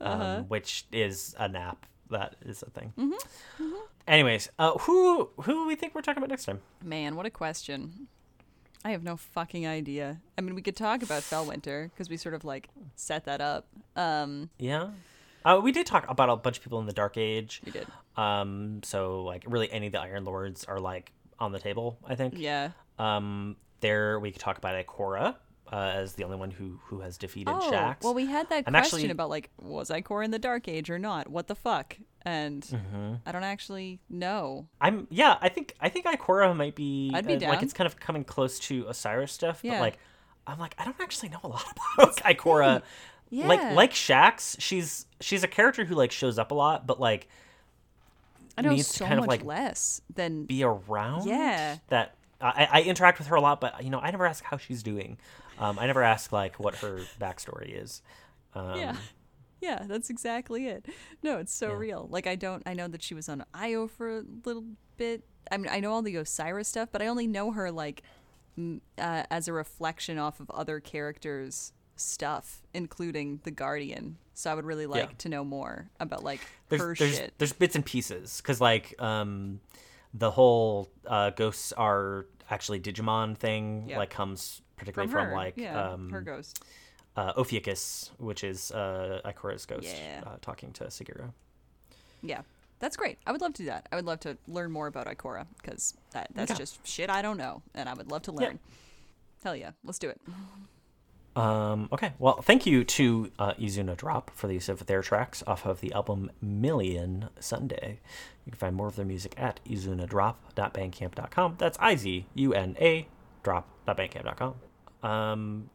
um, 0.00 0.20
Uh-huh. 0.20 0.42
which 0.48 0.86
is 0.92 1.34
a 1.38 1.48
nap. 1.48 1.86
That 2.10 2.34
is 2.44 2.62
a 2.62 2.70
thing. 2.70 2.92
Mm-hmm. 2.98 3.74
Anyways, 4.08 4.48
uh, 4.58 4.72
who 4.78 5.30
who 5.42 5.52
do 5.52 5.66
we 5.66 5.76
think 5.76 5.94
we're 5.94 6.00
talking 6.02 6.18
about 6.22 6.30
next 6.30 6.44
time? 6.44 6.60
Man, 6.82 7.14
what 7.16 7.26
a 7.26 7.30
question. 7.30 8.08
I 8.84 8.90
have 8.92 9.02
no 9.04 9.16
fucking 9.16 9.66
idea. 9.66 10.20
I 10.38 10.40
mean, 10.40 10.54
we 10.54 10.62
could 10.62 10.74
talk 10.76 11.02
about 11.02 11.22
Felwinter 11.22 11.90
because 11.90 12.08
we 12.08 12.16
sort 12.16 12.34
of 12.34 12.44
like 12.44 12.68
set 12.96 13.26
that 13.26 13.40
up. 13.40 13.66
Um, 13.94 14.50
Yeah, 14.58 14.90
uh, 15.44 15.60
we 15.62 15.70
did 15.70 15.86
talk 15.86 16.08
about 16.08 16.30
a 16.30 16.36
bunch 16.36 16.56
of 16.56 16.62
people 16.64 16.80
in 16.80 16.86
the 16.86 16.92
Dark 16.92 17.16
Age. 17.16 17.60
we 17.64 17.70
did. 17.72 17.86
Um, 18.16 18.80
so 18.82 19.22
like 19.22 19.44
really 19.46 19.70
any 19.70 19.86
of 19.86 19.92
the 19.92 20.00
Iron 20.00 20.24
Lords 20.24 20.64
are 20.64 20.80
like 20.80 21.12
on 21.38 21.52
the 21.52 21.58
table, 21.60 21.98
I 22.06 22.14
think. 22.16 22.34
Yeah. 22.36 22.70
Um, 22.98 23.56
there 23.80 24.18
we 24.20 24.30
could 24.32 24.40
talk 24.40 24.58
about 24.58 24.74
Ikora 24.86 25.36
uh, 25.72 25.76
as 25.76 26.14
the 26.14 26.24
only 26.24 26.36
one 26.36 26.50
who 26.50 26.78
who 26.86 27.00
has 27.00 27.16
defeated 27.18 27.50
Oh, 27.52 27.70
Shaxx. 27.70 28.02
well, 28.02 28.14
we 28.14 28.26
had 28.26 28.48
that 28.50 28.64
I'm 28.66 28.72
question 28.72 28.98
actually- 28.98 29.10
about 29.10 29.30
like, 29.30 29.50
was 29.60 29.90
Ikora 29.90 30.24
in 30.24 30.30
the 30.30 30.38
Dark 30.38 30.68
Age 30.68 30.90
or 30.90 30.98
not? 30.98 31.28
What 31.28 31.46
the 31.48 31.54
fuck? 31.54 31.96
And 32.22 32.62
Mm-hmm. 32.62 33.14
I 33.24 33.32
don't 33.32 33.44
actually 33.44 33.98
know. 34.10 34.66
I'm 34.80 35.06
yeah, 35.10 35.38
I 35.40 35.48
think 35.48 35.74
I 35.80 35.88
think 35.88 36.04
Ikora 36.06 36.54
might 36.54 36.74
be, 36.74 37.10
I'd 37.14 37.26
be 37.26 37.34
uh, 37.34 37.38
down. 37.38 37.50
like 37.50 37.62
it's 37.62 37.72
kind 37.72 37.86
of 37.86 37.98
coming 37.98 38.24
close 38.24 38.58
to 38.60 38.86
Osiris 38.88 39.32
stuff, 39.32 39.60
Yeah. 39.62 39.72
but 39.72 39.80
like 39.80 39.98
I'm 40.46 40.58
like 40.58 40.74
I 40.78 40.84
don't 40.84 41.00
actually 41.00 41.30
know 41.30 41.40
a 41.44 41.48
lot 41.48 41.64
about 41.98 42.16
Ikora. 42.18 42.82
Yeah. 43.30 43.46
Like 43.46 43.62
like 43.74 43.92
Shax, 43.92 44.56
she's 44.58 45.06
she's 45.20 45.42
a 45.44 45.48
character 45.48 45.84
who 45.86 45.94
like 45.94 46.10
shows 46.12 46.38
up 46.38 46.50
a 46.50 46.54
lot, 46.54 46.86
but 46.86 47.00
like 47.00 47.28
I 48.58 48.62
know 48.62 48.70
needs 48.70 48.88
to 48.88 48.98
so 48.98 49.06
kind 49.06 49.18
of, 49.20 49.26
much 49.26 49.28
like, 49.40 49.44
less 49.44 50.02
than 50.14 50.44
be 50.44 50.62
around. 50.64 51.26
Yeah. 51.26 51.76
That 51.88 52.16
I, 52.40 52.68
I 52.72 52.82
interact 52.82 53.18
with 53.18 53.28
her 53.28 53.36
a 53.36 53.40
lot, 53.40 53.60
but 53.60 53.82
you 53.84 53.90
know 53.90 53.98
I 54.00 54.10
never 54.10 54.26
ask 54.26 54.42
how 54.44 54.56
she's 54.56 54.82
doing. 54.82 55.18
Um, 55.58 55.78
I 55.78 55.86
never 55.86 56.02
ask 56.02 56.32
like 56.32 56.58
what 56.58 56.76
her 56.76 57.00
backstory 57.20 57.82
is. 57.82 58.02
Um, 58.54 58.76
yeah. 58.78 58.96
Yeah, 59.60 59.82
that's 59.86 60.08
exactly 60.08 60.68
it. 60.68 60.86
No, 61.22 61.36
it's 61.38 61.52
so 61.52 61.68
Yeah. 61.68 61.74
real. 61.76 62.08
Like 62.10 62.26
I 62.26 62.34
don't 62.34 62.62
I 62.66 62.72
know 62.74 62.88
that 62.88 63.02
she 63.02 63.14
was 63.14 63.28
on 63.28 63.44
Io 63.54 63.86
for 63.86 64.18
a 64.18 64.24
little 64.44 64.64
bit. 64.96 65.22
I 65.52 65.56
mean, 65.58 65.70
I 65.70 65.80
know 65.80 65.92
all 65.92 66.02
the 66.02 66.16
Osiris 66.16 66.68
stuff, 66.68 66.88
but 66.90 67.02
I 67.02 67.06
only 67.08 67.26
know 67.26 67.50
her 67.52 67.70
like 67.70 68.02
m- 68.56 68.80
uh, 68.96 69.24
as 69.30 69.48
a 69.48 69.52
reflection 69.52 70.16
off 70.18 70.40
of 70.40 70.50
other 70.50 70.80
characters' 70.80 71.72
stuff, 71.96 72.62
including 72.72 73.40
the 73.44 73.50
Guardian. 73.50 74.16
So 74.32 74.50
I 74.50 74.54
would 74.54 74.64
really 74.64 74.86
like 74.86 75.10
Yeah. 75.10 75.14
to 75.18 75.28
know 75.28 75.44
more 75.44 75.90
about 76.00 76.24
like 76.24 76.40
there's 76.70 76.80
her 76.80 76.94
there's, 76.94 77.16
shit. 77.16 77.34
there's 77.36 77.52
bits 77.52 77.74
and 77.76 77.84
pieces 77.84 78.38
because 78.38 78.60
like 78.62 78.94
um 78.98 79.60
the 80.14 80.30
whole 80.30 80.90
uh 81.06 81.30
ghosts 81.30 81.72
are 81.72 82.26
actually 82.50 82.80
digimon 82.80 83.36
thing 83.36 83.84
Yeah. 83.88 83.98
like 83.98 84.10
comes 84.10 84.60
particularly 84.76 85.10
From 85.10 85.26
from, 85.26 85.32
like 85.32 85.56
yeah, 85.56 85.92
um 85.92 86.10
her 86.10 86.20
ghost. 86.20 86.62
uh 87.16 87.32
ophiuchus 87.36 88.10
which 88.18 88.42
is 88.42 88.70
uh 88.72 89.20
ikora's 89.24 89.66
ghost 89.66 89.84
Yeah. 89.84 90.22
uh, 90.26 90.36
talking 90.40 90.72
to 90.72 90.84
Sagira. 90.84 91.32
Yeah, 92.22 92.42
that's 92.80 92.96
great. 92.96 93.18
I 93.26 93.32
would 93.32 93.40
love 93.40 93.54
to 93.54 93.62
do 93.62 93.66
that. 93.66 93.86
I 93.92 93.96
would 93.96 94.04
love 94.04 94.20
to 94.20 94.36
learn 94.46 94.70
more 94.72 94.86
about 94.88 95.06
Ikora 95.06 95.46
because 95.62 95.94
that 96.10 96.28
that's 96.34 96.50
Okay. 96.50 96.58
just 96.58 96.86
shit 96.86 97.08
I 97.08 97.22
don't 97.22 97.36
know, 97.38 97.62
and 97.74 97.88
I 97.88 97.94
would 97.94 98.10
love 98.10 98.22
to 98.22 98.32
Yeah. 98.32 98.40
learn. 98.40 98.58
Hell 99.44 99.56
yeah, 99.56 99.70
let's 99.84 99.98
do 99.98 100.08
it. 100.08 100.20
um 101.40 101.88
okay 101.92 102.12
well 102.18 102.40
thank 102.42 102.66
you 102.66 102.84
to 102.84 103.30
uh 103.38 103.52
izuna 103.54 103.96
drop 103.96 104.30
for 104.34 104.46
the 104.46 104.54
use 104.54 104.68
of 104.68 104.86
their 104.86 105.02
tracks 105.02 105.42
off 105.46 105.64
of 105.66 105.80
the 105.80 105.92
album 105.92 106.30
million 106.42 107.28
sunday 107.38 107.98
you 108.44 108.52
can 108.52 108.58
find 108.58 108.74
more 108.76 108.86
of 108.88 108.96
their 108.96 109.04
music 109.06 109.34
at 109.36 109.60
izunadrop.bandcamp.com 109.64 111.54
that's 111.58 111.78
i-z-u-n-a 111.80 113.06
drop.bandcamp.com 113.42 114.54
um 115.08 115.70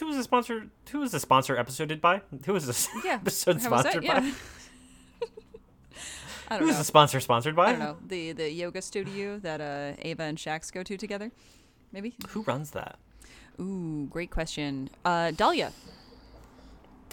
who 0.00 0.06
was 0.08 0.16
the 0.16 0.24
sponsor? 0.24 0.66
Who 0.90 0.98
was 0.98 1.12
the 1.12 1.20
sponsor 1.20 1.56
episoded 1.56 2.00
by? 2.00 2.22
Who 2.46 2.52
was 2.52 2.66
this 2.66 2.88
Yeah, 3.04 3.12
episode 3.22 3.62
how 3.62 3.70
was 3.70 3.84
that? 3.84 3.92
sponsored 3.92 4.02
Yeah. 4.04 4.18
by? 4.20 4.26
I 6.48 6.54
Who 6.54 6.58
don't 6.58 6.66
was 6.66 6.74
know. 6.74 6.78
the 6.78 6.84
sponsor 6.84 7.20
sponsored 7.20 7.54
by? 7.54 7.66
I 7.66 7.70
don't 7.72 7.78
know 7.78 7.96
the 8.04 8.32
the 8.32 8.50
yoga 8.50 8.82
studio 8.82 9.38
that 9.38 9.60
uh, 9.60 9.92
Ava 10.02 10.24
and 10.24 10.36
Shaxx 10.36 10.72
go 10.72 10.82
to 10.82 10.96
together. 10.96 11.30
Maybe. 11.92 12.16
Who 12.30 12.42
runs 12.42 12.72
that? 12.72 12.98
Ooh, 13.60 14.06
great 14.10 14.30
question. 14.30 14.88
Uh, 15.04 15.30
Dahlia. 15.32 15.72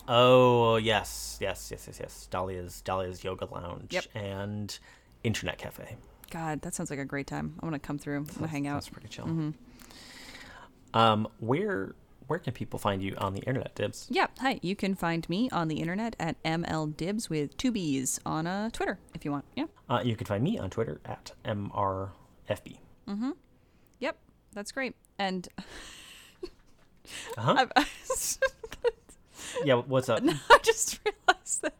Oh 0.08 0.76
yes, 0.76 1.38
yes, 1.42 1.70
yes, 1.72 1.86
yes, 1.88 2.00
yes. 2.00 2.28
Dahlia's 2.30 2.82
Dahlia's 2.82 3.24
Yoga 3.24 3.46
Lounge 3.46 3.92
Yep. 3.92 4.06
and 4.14 4.78
Internet 5.24 5.58
Cafe. 5.58 5.98
God, 6.30 6.62
that 6.62 6.76
sounds 6.76 6.90
like 6.92 7.00
a 7.00 7.06
great 7.06 7.26
time. 7.28 7.56
I'm 7.62 7.68
gonna 7.68 7.80
come 7.80 7.98
through. 7.98 8.18
I'm 8.18 8.24
gonna 8.26 8.48
hang 8.48 8.68
out. 8.68 8.76
That's 8.76 8.90
pretty 8.90 9.08
chill. 9.08 9.54
Um, 10.94 11.28
where 11.40 11.96
where 12.28 12.40
can 12.40 12.54
people 12.54 12.80
find 12.80 13.02
you 13.04 13.16
on 13.18 13.34
the 13.34 13.42
internet, 13.42 13.76
Dibs? 13.76 14.08
Yeah, 14.10 14.28
hi. 14.40 14.60
You 14.62 14.76
can 14.76 14.96
find 14.96 15.28
me 15.30 15.50
on 15.52 15.68
the 15.68 15.76
internet 15.80 16.16
at 16.20 16.42
mldibs 16.44 17.30
with 17.30 17.56
two 17.58 17.72
b's 17.72 18.20
on 18.26 18.48
uh, 18.48 18.70
Twitter 18.72 18.98
if 19.14 19.26
you 19.26 19.32
want. 19.32 19.46
Yeah. 19.56 19.66
Uh, 19.90 20.02
you 20.04 20.16
can 20.16 20.26
find 20.26 20.44
me 20.44 20.58
on 20.58 20.70
Twitter 20.70 21.00
at 21.06 21.32
mrfb. 21.44 22.78
Yep, 24.00 24.18
that's 24.54 24.72
great. 24.72 24.96
And 25.20 25.48
Uh-huh. 27.38 27.66
Yeah, 29.64 29.76
what's 29.76 30.10
up? 30.10 30.22
I 30.50 30.58
just 30.64 31.00
realized 31.06 31.62
that 31.62 31.76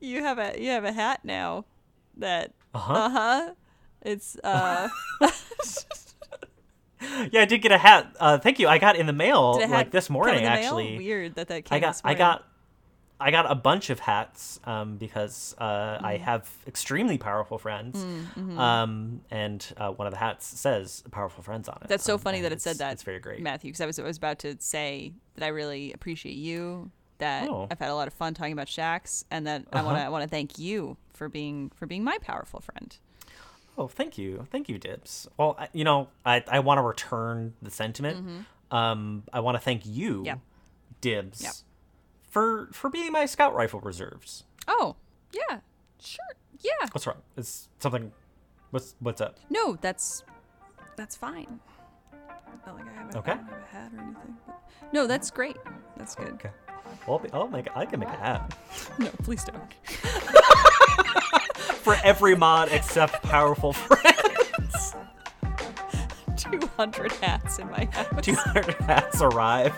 you 0.00 0.20
have 0.22 0.38
a 0.38 0.60
you 0.60 0.70
have 0.70 0.84
a 0.84 0.90
hat 0.92 1.20
now 1.22 1.64
that 2.16 2.52
Uh-huh. 2.74 2.92
uh 2.92 3.08
huh. 3.10 3.54
It's 4.02 4.36
uh 4.42 4.88
Yeah, 7.32 7.42
I 7.42 7.44
did 7.46 7.58
get 7.62 7.72
a 7.72 7.78
hat. 7.78 8.14
Uh, 8.20 8.38
thank 8.38 8.58
you. 8.60 8.68
I 8.68 8.78
got 8.78 8.96
in 8.96 9.06
the 9.06 9.12
mail 9.12 9.54
did 9.54 9.62
a 9.64 9.66
hat 9.68 9.74
like 9.76 9.90
this 9.90 10.08
morning. 10.08 10.36
in 10.36 10.44
the 10.44 10.50
mail? 10.50 10.58
Actually, 10.58 10.96
Weird 10.98 11.34
that 11.34 11.48
that 11.48 11.64
came 11.64 11.76
I 11.76 11.80
got 11.80 12.00
I 12.04 12.14
got 12.14 12.44
I 13.22 13.30
got 13.30 13.50
a 13.50 13.54
bunch 13.54 13.90
of 13.90 14.00
hats 14.00 14.60
um, 14.64 14.96
because 14.96 15.54
uh, 15.58 15.98
I 16.02 16.14
Mm. 16.18 16.20
have 16.20 16.50
extremely 16.66 17.18
powerful 17.18 17.58
friends, 17.58 17.96
mm-hmm. 18.04 18.58
um, 18.58 19.20
and 19.30 19.66
uh, 19.76 19.90
one 19.90 20.06
of 20.06 20.12
the 20.12 20.18
hats 20.18 20.46
says 20.46 21.02
"powerful 21.10 21.42
friends" 21.42 21.68
on 21.68 21.78
it. 21.82 21.88
That's 21.88 22.04
so 22.04 22.14
um, 22.14 22.20
funny 22.20 22.40
that 22.42 22.52
it 22.52 22.60
said 22.60 22.78
that. 22.78 22.92
It's 22.94 23.02
very 23.02 23.20
great. 23.20 23.40
Matthew, 23.40 23.70
because 23.70 23.80
I 23.80 23.86
was 23.86 23.98
I 23.98 24.02
was 24.02 24.16
about 24.18 24.38
to 24.40 24.56
say 24.58 25.12
that 25.36 25.44
I 25.44 25.48
really 25.48 25.92
appreciate 25.92 26.36
you. 26.36 26.90
That 27.18 27.48
Oh. 27.48 27.68
I've 27.70 27.78
had 27.78 27.88
a 27.90 27.94
lot 27.94 28.08
of 28.08 28.14
fun 28.14 28.34
talking 28.34 28.52
about 28.52 28.66
Shaxx, 28.66 29.24
and 29.30 29.46
that 29.46 29.64
I 29.72 29.76
Uh-huh. 29.78 29.86
want 29.86 29.98
to 29.98 30.02
I 30.02 30.08
want 30.08 30.22
to 30.24 30.28
thank 30.28 30.58
you 30.58 30.96
for 31.14 31.28
being 31.28 31.70
for 31.76 31.86
being 31.86 32.02
my 32.02 32.18
powerful 32.20 32.60
friend. 32.60 32.96
Oh, 33.78 33.86
thank 33.88 34.18
you, 34.18 34.46
thank 34.50 34.68
you, 34.68 34.76
Dibs. 34.78 35.28
Well, 35.38 35.54
I, 35.58 35.68
you 35.72 35.84
know, 35.84 36.08
I 36.26 36.42
I 36.48 36.58
want 36.60 36.78
to 36.78 36.82
return 36.82 37.54
the 37.62 37.70
sentiment. 37.70 38.44
Um, 38.70 39.22
I 39.32 39.40
want 39.40 39.54
to 39.56 39.60
thank 39.60 39.82
you, 39.86 40.24
Mm-hmm. 40.24 40.38
Dibs, 41.00 41.42
Yeah. 41.42 41.52
For 42.32 42.68
for 42.72 42.88
being 42.88 43.12
my 43.12 43.26
scout 43.26 43.54
rifle 43.54 43.78
reserves. 43.80 44.44
Oh 44.66 44.96
yeah, 45.32 45.60
sure, 46.00 46.24
yeah. 46.60 46.88
What's 46.90 47.06
wrong? 47.06 47.18
Is 47.36 47.68
something? 47.78 48.10
What's 48.70 48.94
what's 49.00 49.20
up? 49.20 49.36
No, 49.50 49.76
that's 49.80 50.24
that's 50.96 51.14
fine. 51.14 51.60
Not 52.66 52.74
like 52.76 52.88
I 52.88 52.92
have 52.94 53.14
a, 53.14 53.18
Okay. 53.18 53.32
I 53.32 53.34
don't 53.36 53.46
have 53.48 53.62
a 53.62 53.66
hat 53.66 53.92
or 53.94 54.00
anything. 54.00 54.36
No, 54.92 55.06
that's 55.06 55.30
great. 55.30 55.56
That's 55.98 56.14
good. 56.14 56.32
Okay. 56.34 56.50
Well, 57.06 57.16
I'll, 57.16 57.18
be, 57.18 57.32
I'll 57.32 57.48
make. 57.48 57.68
I 57.76 57.84
can 57.84 58.00
make 58.00 58.08
a 58.08 58.12
hat. 58.12 58.56
No, 58.98 59.08
please 59.22 59.44
don't. 59.44 59.74
for 61.82 61.96
every 62.02 62.34
mod 62.34 62.68
except 62.72 63.22
powerful 63.22 63.72
friends. 63.74 64.94
200 66.36 67.12
hats 67.12 67.58
in 67.58 67.70
my 67.70 67.84
house. 67.92 68.22
200 68.22 68.74
hats 68.82 69.20
arrive. 69.20 69.74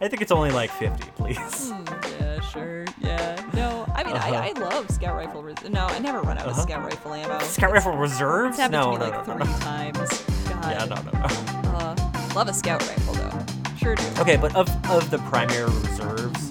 I 0.00 0.08
think 0.08 0.22
it's 0.22 0.32
only 0.32 0.50
like 0.50 0.70
50, 0.72 1.10
please. 1.16 1.38
Hmm, 1.70 1.84
yeah, 2.20 2.40
sure. 2.40 2.84
Yeah. 3.00 3.40
No, 3.54 3.86
I 3.94 4.02
mean, 4.04 4.14
Uh-huh. 4.16 4.34
I, 4.34 4.48
I 4.48 4.52
love 4.60 4.90
scout 4.90 5.14
rifle. 5.16 5.42
Res- 5.42 5.56
no, 5.70 5.86
I 5.86 5.98
never 5.98 6.20
run 6.20 6.36
out 6.38 6.46
of 6.46 6.52
Uh-huh. 6.52 6.62
scout 6.62 6.84
rifle 6.84 7.14
ammo. 7.14 7.38
Scout 7.40 7.72
rifle 7.72 7.96
reserves? 7.96 8.58
It's 8.58 8.70
No, 8.70 8.92
no, 8.96 9.00
like 9.04 9.12
no, 9.12 9.24
three 9.24 9.34
no, 9.36 9.44
no. 9.44 9.58
times. 9.58 10.22
God. 10.48 10.64
Yeah, 10.70 10.84
no, 10.84 10.96
no, 10.96 11.10
no. 11.12 11.78
Uh, 11.78 11.96
love 12.34 12.48
a 12.48 12.52
scout 12.54 12.80
rifle 12.88 13.14
though. 13.14 13.44
Sure 13.78 13.94
do. 13.94 14.04
Okay, 14.18 14.36
but 14.36 14.54
of 14.56 14.68
of 14.90 15.10
the 15.10 15.18
primary 15.30 15.64
reserves, 15.64 16.48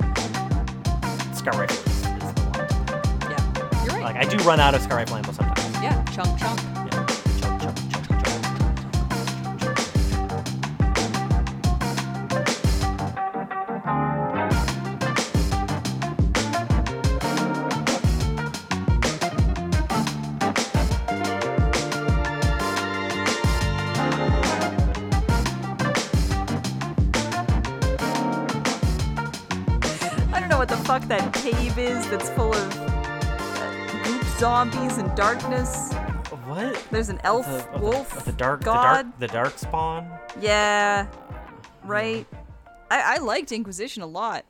scout 1.38 1.56
rifle 1.56 1.78
is, 1.78 2.02
the 2.02 2.10
one. 2.10 3.32
Yeah, 3.32 3.84
you're 3.86 3.94
right. 3.96 4.04
Like 4.04 4.16
I 4.16 4.26
do 4.26 4.38
run 4.44 4.60
out 4.60 4.74
of 4.76 4.82
scout 4.82 4.98
rifle 4.98 5.18
ammo 5.18 5.32
sometimes. 5.32 5.82
yeah, 5.84 6.04
chunk. 6.06 6.38
Chunk, 6.40 6.60
cave 31.44 31.78
is 31.78 32.10
that's 32.10 32.30
full 32.30 32.54
of 32.54 32.78
uh, 32.80 34.04
goop 34.06 34.24
zombies 34.38 34.98
and 34.98 35.14
darkness. 35.14 35.92
What? 36.46 36.82
There's 36.90 37.10
an 37.10 37.20
elf, 37.26 37.46
The, 37.46 37.56
of 37.58 37.74
the- 37.74 37.80
wolf, 37.80 38.26
the 38.26 38.32
dark, 38.32 38.64
god. 38.64 39.12
the 39.20 39.28
dark, 39.28 39.28
the 39.28 39.28
dark 39.28 39.58
spawn. 39.60 40.10
Yeah, 40.40 41.08
right. 41.84 42.26
I, 42.90 43.16
I 43.16 43.18
liked 43.18 43.52
Inquisition 43.52 44.04
a 44.04 44.08
lot, 44.08 44.46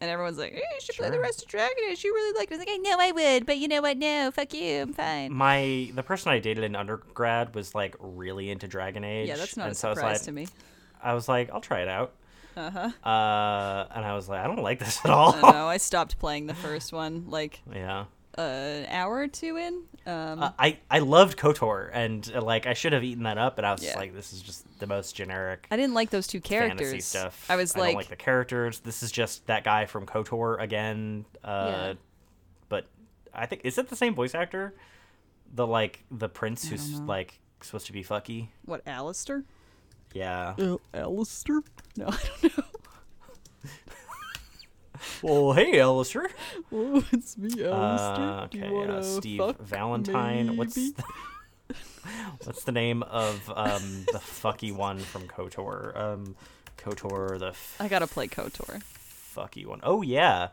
and 0.00 0.10
everyone's 0.10 0.38
like, 0.38 0.52
hey, 0.52 0.58
"You 0.58 0.80
should 0.80 0.96
play 0.96 1.10
the 1.10 1.20
rest 1.20 1.42
of 1.42 1.48
Dragon 1.48 1.76
Age. 1.90 2.02
You 2.02 2.14
really 2.14 2.38
liked 2.38 2.50
it." 2.50 2.54
I 2.54 2.58
was 2.58 2.66
like, 2.66 2.74
"I 2.74 2.78
know 2.78 2.96
I 2.98 3.12
would, 3.12 3.44
but 3.44 3.58
you 3.58 3.68
know 3.68 3.82
what? 3.82 3.98
No, 3.98 4.30
fuck 4.30 4.54
you. 4.54 4.80
I'm 4.82 4.94
fine." 4.94 5.30
My 5.32 5.90
the 5.94 6.02
person 6.02 6.32
I 6.32 6.38
dated 6.38 6.64
in 6.64 6.74
undergrad 6.74 7.54
was 7.54 7.74
like 7.74 7.94
really 7.98 8.50
into 8.50 8.66
Dragon 8.68 9.04
Age. 9.04 9.28
yeah, 9.28 9.36
that's 9.36 9.56
not 9.58 9.64
and 9.64 9.72
a 9.72 9.74
so 9.74 9.92
surprise 9.92 10.14
like, 10.20 10.22
to 10.22 10.32
me. 10.32 10.48
I 11.02 11.12
was 11.12 11.28
like, 11.28 11.50
I'll 11.52 11.60
try 11.60 11.80
it 11.82 11.88
out. 11.88 12.14
Uh 12.58 12.70
huh. 12.70 13.08
Uh, 13.08 13.86
and 13.94 14.04
I 14.04 14.14
was 14.14 14.28
like, 14.28 14.40
I 14.40 14.46
don't 14.46 14.62
like 14.62 14.78
this 14.80 15.00
at 15.04 15.10
all. 15.10 15.34
I 15.34 15.52
know. 15.52 15.66
I 15.68 15.76
stopped 15.76 16.18
playing 16.18 16.46
the 16.46 16.54
first 16.54 16.92
one 16.92 17.24
like 17.28 17.60
yeah. 17.74 18.04
uh, 18.36 18.40
an 18.40 18.86
hour 18.86 19.16
or 19.16 19.28
two 19.28 19.56
in. 19.56 19.82
Um, 20.06 20.42
Uh, 20.42 20.50
I 20.58 20.78
I 20.90 20.98
loved 21.00 21.36
Kotor, 21.38 21.90
and 21.92 22.30
uh, 22.34 22.40
like 22.42 22.66
I 22.66 22.72
should 22.74 22.92
have 22.94 23.04
eaten 23.04 23.24
that 23.24 23.38
up, 23.38 23.58
and 23.58 23.66
I 23.66 23.72
was 23.72 23.80
just 23.80 23.92
Yeah. 23.94 23.98
like, 24.00 24.14
this 24.14 24.32
is 24.32 24.40
just 24.42 24.64
the 24.80 24.86
most 24.86 25.14
generic 25.14 25.66
I 25.70 25.76
didn't 25.76 25.94
like 25.94 26.10
those 26.10 26.26
two 26.26 26.40
characters. 26.40 26.80
fantasy 26.88 27.00
stuff. 27.00 27.46
I 27.50 27.56
was 27.56 27.76
like, 27.76 27.78
I 27.78 27.80
like, 27.80 27.88
don't 27.92 27.96
like 27.98 28.08
the 28.08 28.16
characters. 28.24 28.80
This 28.80 29.02
is 29.02 29.12
just 29.12 29.46
that 29.46 29.64
guy 29.64 29.86
from 29.86 30.06
Kotor 30.06 30.60
again. 30.60 31.26
Uh, 31.44 31.66
Yeah. 31.70 31.92
but 32.68 32.86
I 33.34 33.46
think 33.46 33.62
is 33.64 33.78
it 33.78 33.88
the 33.88 33.96
same 33.96 34.14
voice 34.14 34.34
actor? 34.34 34.74
The 35.54 35.66
like 35.66 36.04
the 36.10 36.28
prince 36.28 36.68
who's 36.68 37.00
like 37.00 37.38
supposed 37.60 37.86
to 37.86 37.92
be 37.92 38.02
fucky. 38.04 38.48
what, 38.64 38.82
Alistair? 38.86 39.44
Yeah. 40.14 40.54
Uh, 40.58 40.76
Alistair? 40.94 41.60
No, 41.96 42.06
I 42.08 42.18
don't 42.42 42.56
know. 42.58 42.64
well, 45.22 45.52
hey, 45.52 45.80
Alistair. 45.80 46.28
Oh, 46.72 47.04
it's 47.12 47.36
me, 47.38 47.64
Uh, 47.64 48.44
okay, 48.44 48.86
uh, 48.86 49.02
Steve 49.02 49.56
Valentine. 49.60 50.56
What's 50.56 50.74
the, 50.74 51.04
what's 52.44 52.64
the 52.64 52.72
name 52.72 53.02
of 53.04 53.48
um 53.54 54.06
the 54.12 54.18
fucky 54.18 54.72
one 54.72 54.98
from 54.98 55.28
Kotor? 55.28 55.96
Um, 55.96 56.36
Kotor 56.76 57.38
the 57.38 57.48
f- 57.48 57.76
I 57.80 57.88
gotta 57.88 58.06
play 58.06 58.28
KOTOR. 58.28 58.82
fucky 59.34 59.66
one. 59.66 59.80
Oh 59.82 60.02
yeah. 60.02 60.48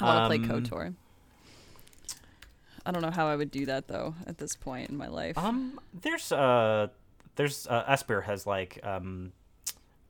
I 0.00 0.04
want 0.04 0.32
to 0.32 0.38
Um, 0.38 0.48
play 0.48 0.60
KOTOR. 0.60 0.94
I 2.86 2.90
don't 2.90 3.02
know 3.02 3.10
how 3.10 3.26
I 3.26 3.36
would 3.36 3.50
do 3.50 3.66
that 3.66 3.88
though 3.88 4.14
at 4.26 4.38
this 4.38 4.56
point 4.56 4.88
in 4.90 4.96
my 4.96 5.08
life. 5.08 5.36
Um, 5.36 5.78
there's 5.92 6.32
uh, 6.32 6.88
there's 7.38 7.66
uh, 7.68 7.84
Aspyr 7.84 8.24
has 8.24 8.46
like 8.46 8.78
um, 8.84 9.32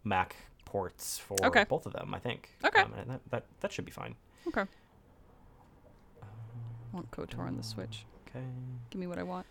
Mac 0.02 0.34
ports 0.64 1.18
for 1.18 1.36
Okay. 1.44 1.64
both 1.68 1.86
of 1.86 1.92
them. 1.92 2.12
I 2.14 2.18
think. 2.18 2.50
Okay. 2.64 2.80
Um, 2.80 2.92
that, 3.06 3.20
that 3.30 3.44
that 3.60 3.72
should 3.72 3.84
be 3.84 3.92
fine. 3.92 4.16
Okay. 4.48 4.62
I 6.22 6.26
want 6.92 7.10
KOTOR 7.10 7.40
on 7.46 7.56
the 7.56 7.62
Switch. 7.62 8.04
Okay. 8.28 8.44
Give 8.90 8.98
me 9.00 9.06
what 9.06 9.18
I 9.18 9.22
want. 9.22 9.46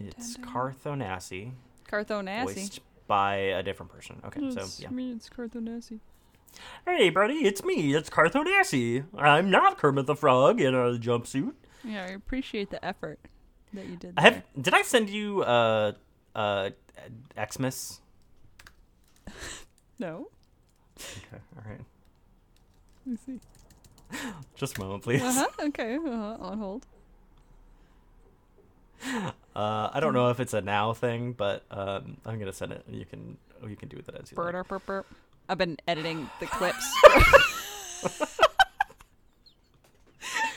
It's 0.00 0.36
Nintendo. 0.36 0.44
Carth 0.52 0.84
Onasi, 0.84 1.52
Carthonassi. 1.90 2.44
voiced 2.44 2.80
by 3.06 3.36
a 3.36 3.62
different 3.62 3.92
person. 3.92 4.20
Okay, 4.26 4.40
so 4.50 4.60
It's 4.60 4.80
yeah. 4.80 4.90
me, 4.90 5.12
it's 5.12 5.28
Carth 5.28 5.52
Onasi. 5.54 6.00
Hey, 6.86 7.10
buddy, 7.10 7.34
it's 7.46 7.62
me. 7.64 7.94
It's 7.94 8.08
Carth 8.10 8.32
Onasi. 8.34 9.04
I'm 9.16 9.50
not 9.50 9.78
Kermit 9.78 10.06
the 10.06 10.16
Frog 10.16 10.60
in 10.60 10.74
a 10.74 10.98
jumpsuit. 10.98 11.52
Yeah, 11.84 12.02
I 12.04 12.08
appreciate 12.12 12.70
the 12.70 12.84
effort 12.84 13.18
that 13.74 13.86
you 13.86 13.96
did. 13.96 14.14
I 14.16 14.20
have. 14.22 14.42
Did 14.60 14.74
I 14.74 14.82
send 14.82 15.10
you 15.10 15.42
uh 15.42 15.92
uh 16.34 16.70
Xmas? 17.52 18.00
No. 19.98 20.28
Okay, 20.98 21.40
all 21.56 21.70
right. 21.70 21.80
Let 23.06 23.12
me 23.12 23.16
see. 23.24 23.40
Just 24.54 24.76
a 24.76 24.80
moment, 24.80 25.02
please. 25.04 25.22
Uh 25.22 25.32
huh. 25.32 25.46
Okay. 25.68 25.96
Uh-huh. 25.96 26.36
On 26.38 26.58
hold. 26.58 26.86
Uh, 29.54 29.90
I 29.92 30.00
don't 30.00 30.12
know 30.12 30.28
if 30.30 30.40
it's 30.40 30.52
a 30.52 30.60
now 30.60 30.92
thing, 30.92 31.32
but 31.32 31.64
um, 31.70 32.18
I'm 32.26 32.38
gonna 32.38 32.52
send 32.52 32.72
it. 32.72 32.84
You 32.90 33.06
can 33.06 33.38
you 33.66 33.76
can 33.76 33.88
do 33.88 33.96
with 33.96 34.08
it 34.08 34.16
as 34.20 34.30
you 34.30 34.36
like. 34.36 34.52
Burp, 34.52 34.68
burp, 34.68 34.84
burp. 34.84 35.06
I've 35.48 35.58
been 35.58 35.78
editing 35.88 36.28
the 36.40 36.46
clips. 36.46 36.84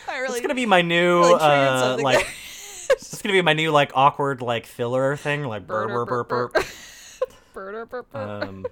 I 0.08 0.18
really. 0.20 0.34
It's 0.34 0.42
gonna 0.42 0.56
be 0.56 0.66
my 0.66 0.82
new 0.82 1.20
really 1.22 1.34
uh, 1.40 1.98
like. 1.98 2.28
It's 3.12 3.22
gonna 3.22 3.34
be 3.34 3.42
my 3.42 3.54
new 3.54 3.72
like 3.72 3.92
awkward 3.96 4.42
like 4.42 4.66
filler 4.66 5.16
thing 5.16 5.44
like 5.44 5.66
burr 5.66 5.88
burr 5.88 6.06
burr 6.06 6.24
burr. 6.24 6.48
Burp, 7.54 7.90
burp, 7.90 8.12
burp. 8.12 8.16
Um, 8.16 8.66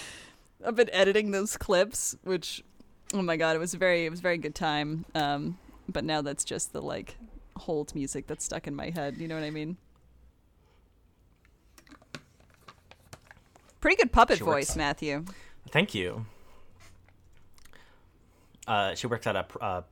I've 0.66 0.74
been 0.76 0.90
editing 0.90 1.30
those 1.30 1.56
clips, 1.56 2.16
which, 2.22 2.64
oh 3.12 3.22
my 3.22 3.36
god, 3.36 3.54
it 3.54 3.58
was 3.58 3.74
very, 3.74 4.06
it 4.06 4.10
was 4.10 4.20
very 4.20 4.38
good 4.38 4.54
time. 4.54 5.04
Um, 5.14 5.58
but 5.88 6.04
now 6.04 6.22
that's 6.22 6.44
just 6.44 6.72
the 6.72 6.80
like 6.80 7.16
hold 7.56 7.94
music 7.94 8.26
that's 8.26 8.44
stuck 8.44 8.66
in 8.66 8.74
my 8.74 8.90
head. 8.90 9.18
You 9.18 9.28
know 9.28 9.34
what 9.34 9.44
I 9.44 9.50
mean? 9.50 9.76
Pretty 13.80 13.96
good 13.96 14.12
puppet 14.12 14.38
She 14.38 14.44
voice, 14.44 14.76
Matthew. 14.76 15.26
thank 15.70 15.94
you. 15.94 16.24
Uh, 18.66 18.94
she 18.94 19.06
works 19.06 19.26
at 19.26 19.36
a 19.36 19.46
uh, 19.60 19.82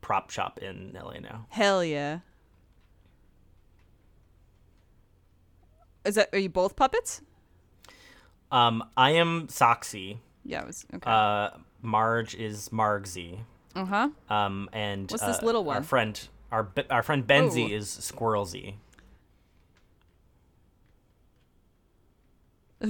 prop 0.00 0.30
shop 0.30 0.60
in 0.60 0.92
LA 0.94 1.18
now. 1.18 1.46
Hell 1.48 1.84
yeah. 1.84 2.20
Is 6.04 6.14
that 6.14 6.28
are 6.32 6.38
you 6.38 6.48
both 6.48 6.76
puppets? 6.76 7.20
Um, 8.50 8.82
I 8.96 9.10
am 9.12 9.46
Soxy. 9.48 10.18
Yeah, 10.44 10.62
it 10.62 10.66
was 10.66 10.86
okay. 10.94 11.10
Uh, 11.10 11.50
Marge 11.82 12.34
is 12.34 12.68
Margsy. 12.70 13.40
Uh 13.74 13.84
huh. 13.84 14.08
Um, 14.28 14.68
and 14.72 15.10
What's 15.10 15.24
this 15.24 15.38
uh, 15.38 15.46
little 15.46 15.60
Our 15.68 15.76
one? 15.76 15.82
friend, 15.82 16.28
our 16.50 16.68
our 16.90 17.02
friend 17.02 17.26
Benzie 17.26 17.70
Ooh. 17.70 17.74
is 17.76 17.86
Squirrelsy. 17.88 18.74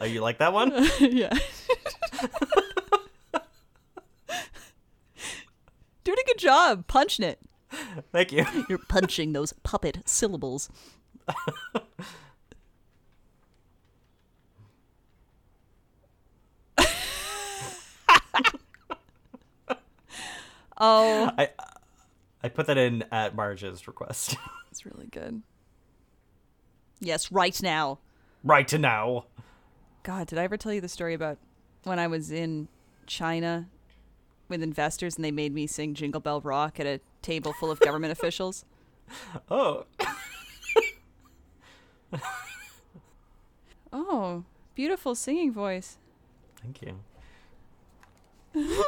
oh, 0.00 0.04
you 0.04 0.20
like 0.20 0.38
that 0.38 0.52
one? 0.52 0.70
yeah. 1.00 1.32
Doing 6.04 6.18
a 6.22 6.26
good 6.26 6.38
job 6.38 6.86
punching 6.86 7.24
it. 7.24 7.40
Thank 8.12 8.32
you. 8.32 8.46
You're 8.68 8.78
punching 8.78 9.32
those 9.32 9.52
puppet 9.62 9.98
syllables. 10.04 10.68
oh, 20.78 21.30
I 21.38 21.50
I 22.42 22.48
put 22.48 22.66
that 22.66 22.76
in 22.76 23.04
at 23.10 23.34
Marge's 23.34 23.86
request. 23.86 24.36
it's 24.70 24.84
really 24.84 25.06
good. 25.06 25.42
Yes, 27.00 27.32
right 27.32 27.60
now. 27.62 27.98
right 28.42 28.68
to 28.68 28.78
now. 28.78 29.26
God, 30.02 30.26
did 30.26 30.38
I 30.38 30.44
ever 30.44 30.56
tell 30.56 30.72
you 30.72 30.80
the 30.80 30.88
story 30.88 31.14
about 31.14 31.38
when 31.84 31.98
I 31.98 32.06
was 32.06 32.30
in 32.30 32.68
China 33.06 33.68
with 34.48 34.62
investors 34.62 35.16
and 35.16 35.24
they 35.24 35.30
made 35.30 35.54
me 35.54 35.66
sing 35.66 35.94
Jingle 35.94 36.20
Bell 36.20 36.40
Rock 36.40 36.78
at 36.78 36.86
a 36.86 37.00
table 37.24 37.52
full 37.54 37.70
of 37.72 37.80
government 37.80 38.12
officials? 38.12 38.64
Oh, 39.50 39.84
Oh, 43.92 44.44
beautiful 44.74 45.14
singing 45.14 45.52
voice. 45.52 45.98
thank 46.62 46.80
you. 46.82 46.98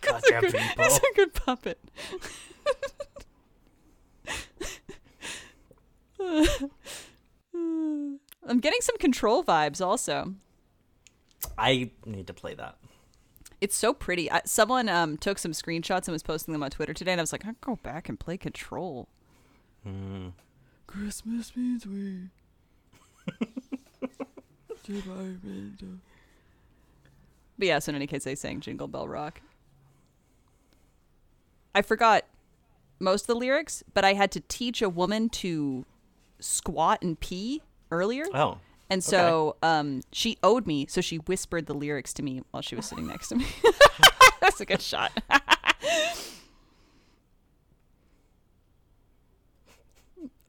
Goddamn 0.00 0.40
Good- 0.42 0.52
people. 0.54 0.74
That's 0.76 0.98
a 0.98 1.14
good 1.14 1.34
puppet. 1.34 1.78
I'm 7.54 8.60
getting 8.60 8.80
some 8.80 8.96
control 8.98 9.42
vibes 9.44 9.80
also. 9.84 10.34
I 11.58 11.90
need 12.04 12.26
to 12.28 12.34
play 12.34 12.54
that. 12.54 12.76
It's 13.60 13.76
so 13.76 13.94
pretty. 13.94 14.30
I, 14.30 14.42
someone 14.44 14.88
um, 14.88 15.16
took 15.16 15.38
some 15.38 15.52
screenshots 15.52 16.06
and 16.06 16.12
was 16.12 16.22
posting 16.22 16.52
them 16.52 16.62
on 16.62 16.70
Twitter 16.70 16.92
today, 16.92 17.12
and 17.12 17.20
I 17.20 17.22
was 17.22 17.32
like, 17.32 17.46
I'll 17.46 17.54
go 17.60 17.76
back 17.76 18.08
and 18.08 18.20
play 18.20 18.36
Control. 18.36 19.08
Hmm. 19.82 20.28
Christmas 20.86 21.56
means 21.56 21.86
we. 21.86 22.28
but 27.58 27.66
yeah, 27.66 27.78
so 27.78 27.90
in 27.90 27.96
any 27.96 28.06
case, 28.06 28.24
they 28.24 28.34
sang 28.34 28.60
Jingle 28.60 28.88
Bell 28.88 29.08
Rock. 29.08 29.40
I 31.74 31.82
forgot 31.82 32.24
most 32.98 33.22
of 33.22 33.26
the 33.26 33.34
lyrics, 33.34 33.82
but 33.94 34.04
I 34.04 34.14
had 34.14 34.30
to 34.32 34.40
teach 34.40 34.80
a 34.80 34.88
woman 34.88 35.28
to 35.30 35.84
squat 36.40 37.02
and 37.02 37.18
pee 37.18 37.62
earlier. 37.90 38.24
Oh. 38.32 38.58
And 38.88 39.02
so 39.02 39.56
um, 39.62 40.02
she 40.12 40.38
owed 40.42 40.66
me, 40.66 40.86
so 40.86 41.00
she 41.00 41.16
whispered 41.16 41.66
the 41.66 41.74
lyrics 41.74 42.12
to 42.14 42.22
me 42.22 42.42
while 42.52 42.62
she 42.62 42.76
was 42.76 42.86
sitting 42.86 43.06
next 43.08 43.28
to 43.28 43.36
me. 43.36 43.46
That's 44.40 44.60
a 44.60 44.64
good 44.64 44.80
shot. 44.80 45.10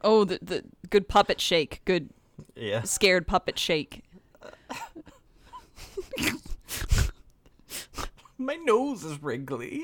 oh, 0.04 0.24
the 0.24 0.40
the 0.42 0.64
good 0.90 1.08
puppet 1.08 1.40
shake, 1.42 1.82
good 1.86 2.10
Yeah. 2.56 2.82
scared 2.84 3.28
puppet 3.28 3.58
shake. 3.60 4.04
My 8.38 8.56
nose 8.56 9.04
is 9.04 9.22
wrinkly. 9.22 9.84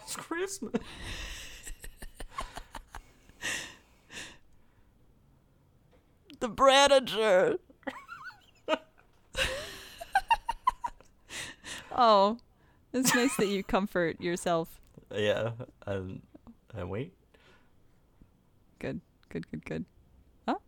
it's 0.00 0.16
Christmas. 0.16 0.72
The 6.42 6.48
Branager. 6.48 7.58
oh, 11.96 12.36
it's 12.92 13.14
nice 13.14 13.36
that 13.36 13.46
you 13.46 13.62
comfort 13.62 14.20
yourself. 14.20 14.80
Yeah. 15.14 15.52
Um, 15.86 16.22
and 16.74 16.90
wait. 16.90 17.14
Good, 18.80 19.00
good, 19.28 19.48
good, 19.52 19.64
good. 19.64 19.84
Oh, 20.48 20.58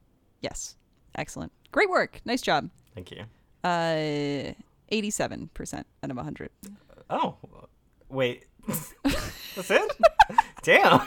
yes, 0.43 0.77
excellent, 1.17 1.51
great 1.73 1.91
work, 1.91 2.21
nice 2.25 2.41
job. 2.41 2.71
Thank 2.95 3.11
you. 3.11 3.25
Uh, 3.65 4.53
eighty-seven 4.91 5.51
percent 5.55 5.89
out 6.05 6.13
of 6.13 6.17
hundred. 6.19 6.51
Oh. 7.11 7.35
Wait. 8.09 8.45
That's 9.57 9.73
it? 9.73 9.91
Damn. 10.63 11.01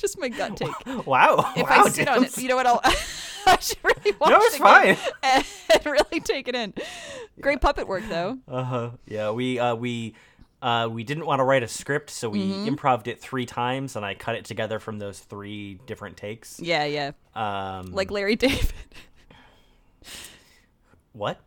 Just 0.00 0.18
my 0.18 0.28
gut 0.28 0.56
take. 0.56 0.70
Wow. 1.06 1.52
If 1.56 1.68
wow, 1.68 1.84
I 1.84 1.88
sit 1.90 2.08
on 2.08 2.24
it, 2.24 2.36
you 2.38 2.48
know 2.48 2.56
what? 2.56 2.66
I'll. 2.66 2.80
I 3.46 3.56
should 3.58 3.78
really 3.82 4.16
watch 4.20 4.30
No, 4.30 4.38
it's 4.40 4.56
fine. 4.58 4.96
and 5.22 5.44
really 5.86 6.20
take 6.20 6.46
it 6.48 6.54
in. 6.54 6.74
Great 7.40 7.60
puppet 7.60 7.86
work, 7.88 8.02
though. 8.08 8.38
Uh 8.46 8.62
huh. 8.64 8.90
Yeah, 9.06 9.30
we 9.30 9.58
uh 9.58 9.74
we 9.74 10.14
uh 10.62 10.88
we 10.90 11.04
didn't 11.04 11.24
want 11.24 11.40
to 11.40 11.44
write 11.44 11.62
a 11.62 11.68
script, 11.68 12.10
so 12.10 12.28
we 12.28 12.40
Mm-hmm. 12.40 12.68
improved 12.68 13.08
it 13.08 13.20
three 13.20 13.46
times, 13.46 13.96
and 13.96 14.04
I 14.04 14.14
cut 14.14 14.34
it 14.36 14.44
together 14.44 14.78
from 14.78 14.98
those 14.98 15.18
three 15.20 15.78
different 15.86 16.16
takes. 16.18 16.60
Yeah, 16.60 16.84
yeah. 16.84 17.12
Um, 17.34 17.92
Like 17.92 18.10
Larry 18.10 18.36
David. 18.46 18.72
what? 21.12 21.40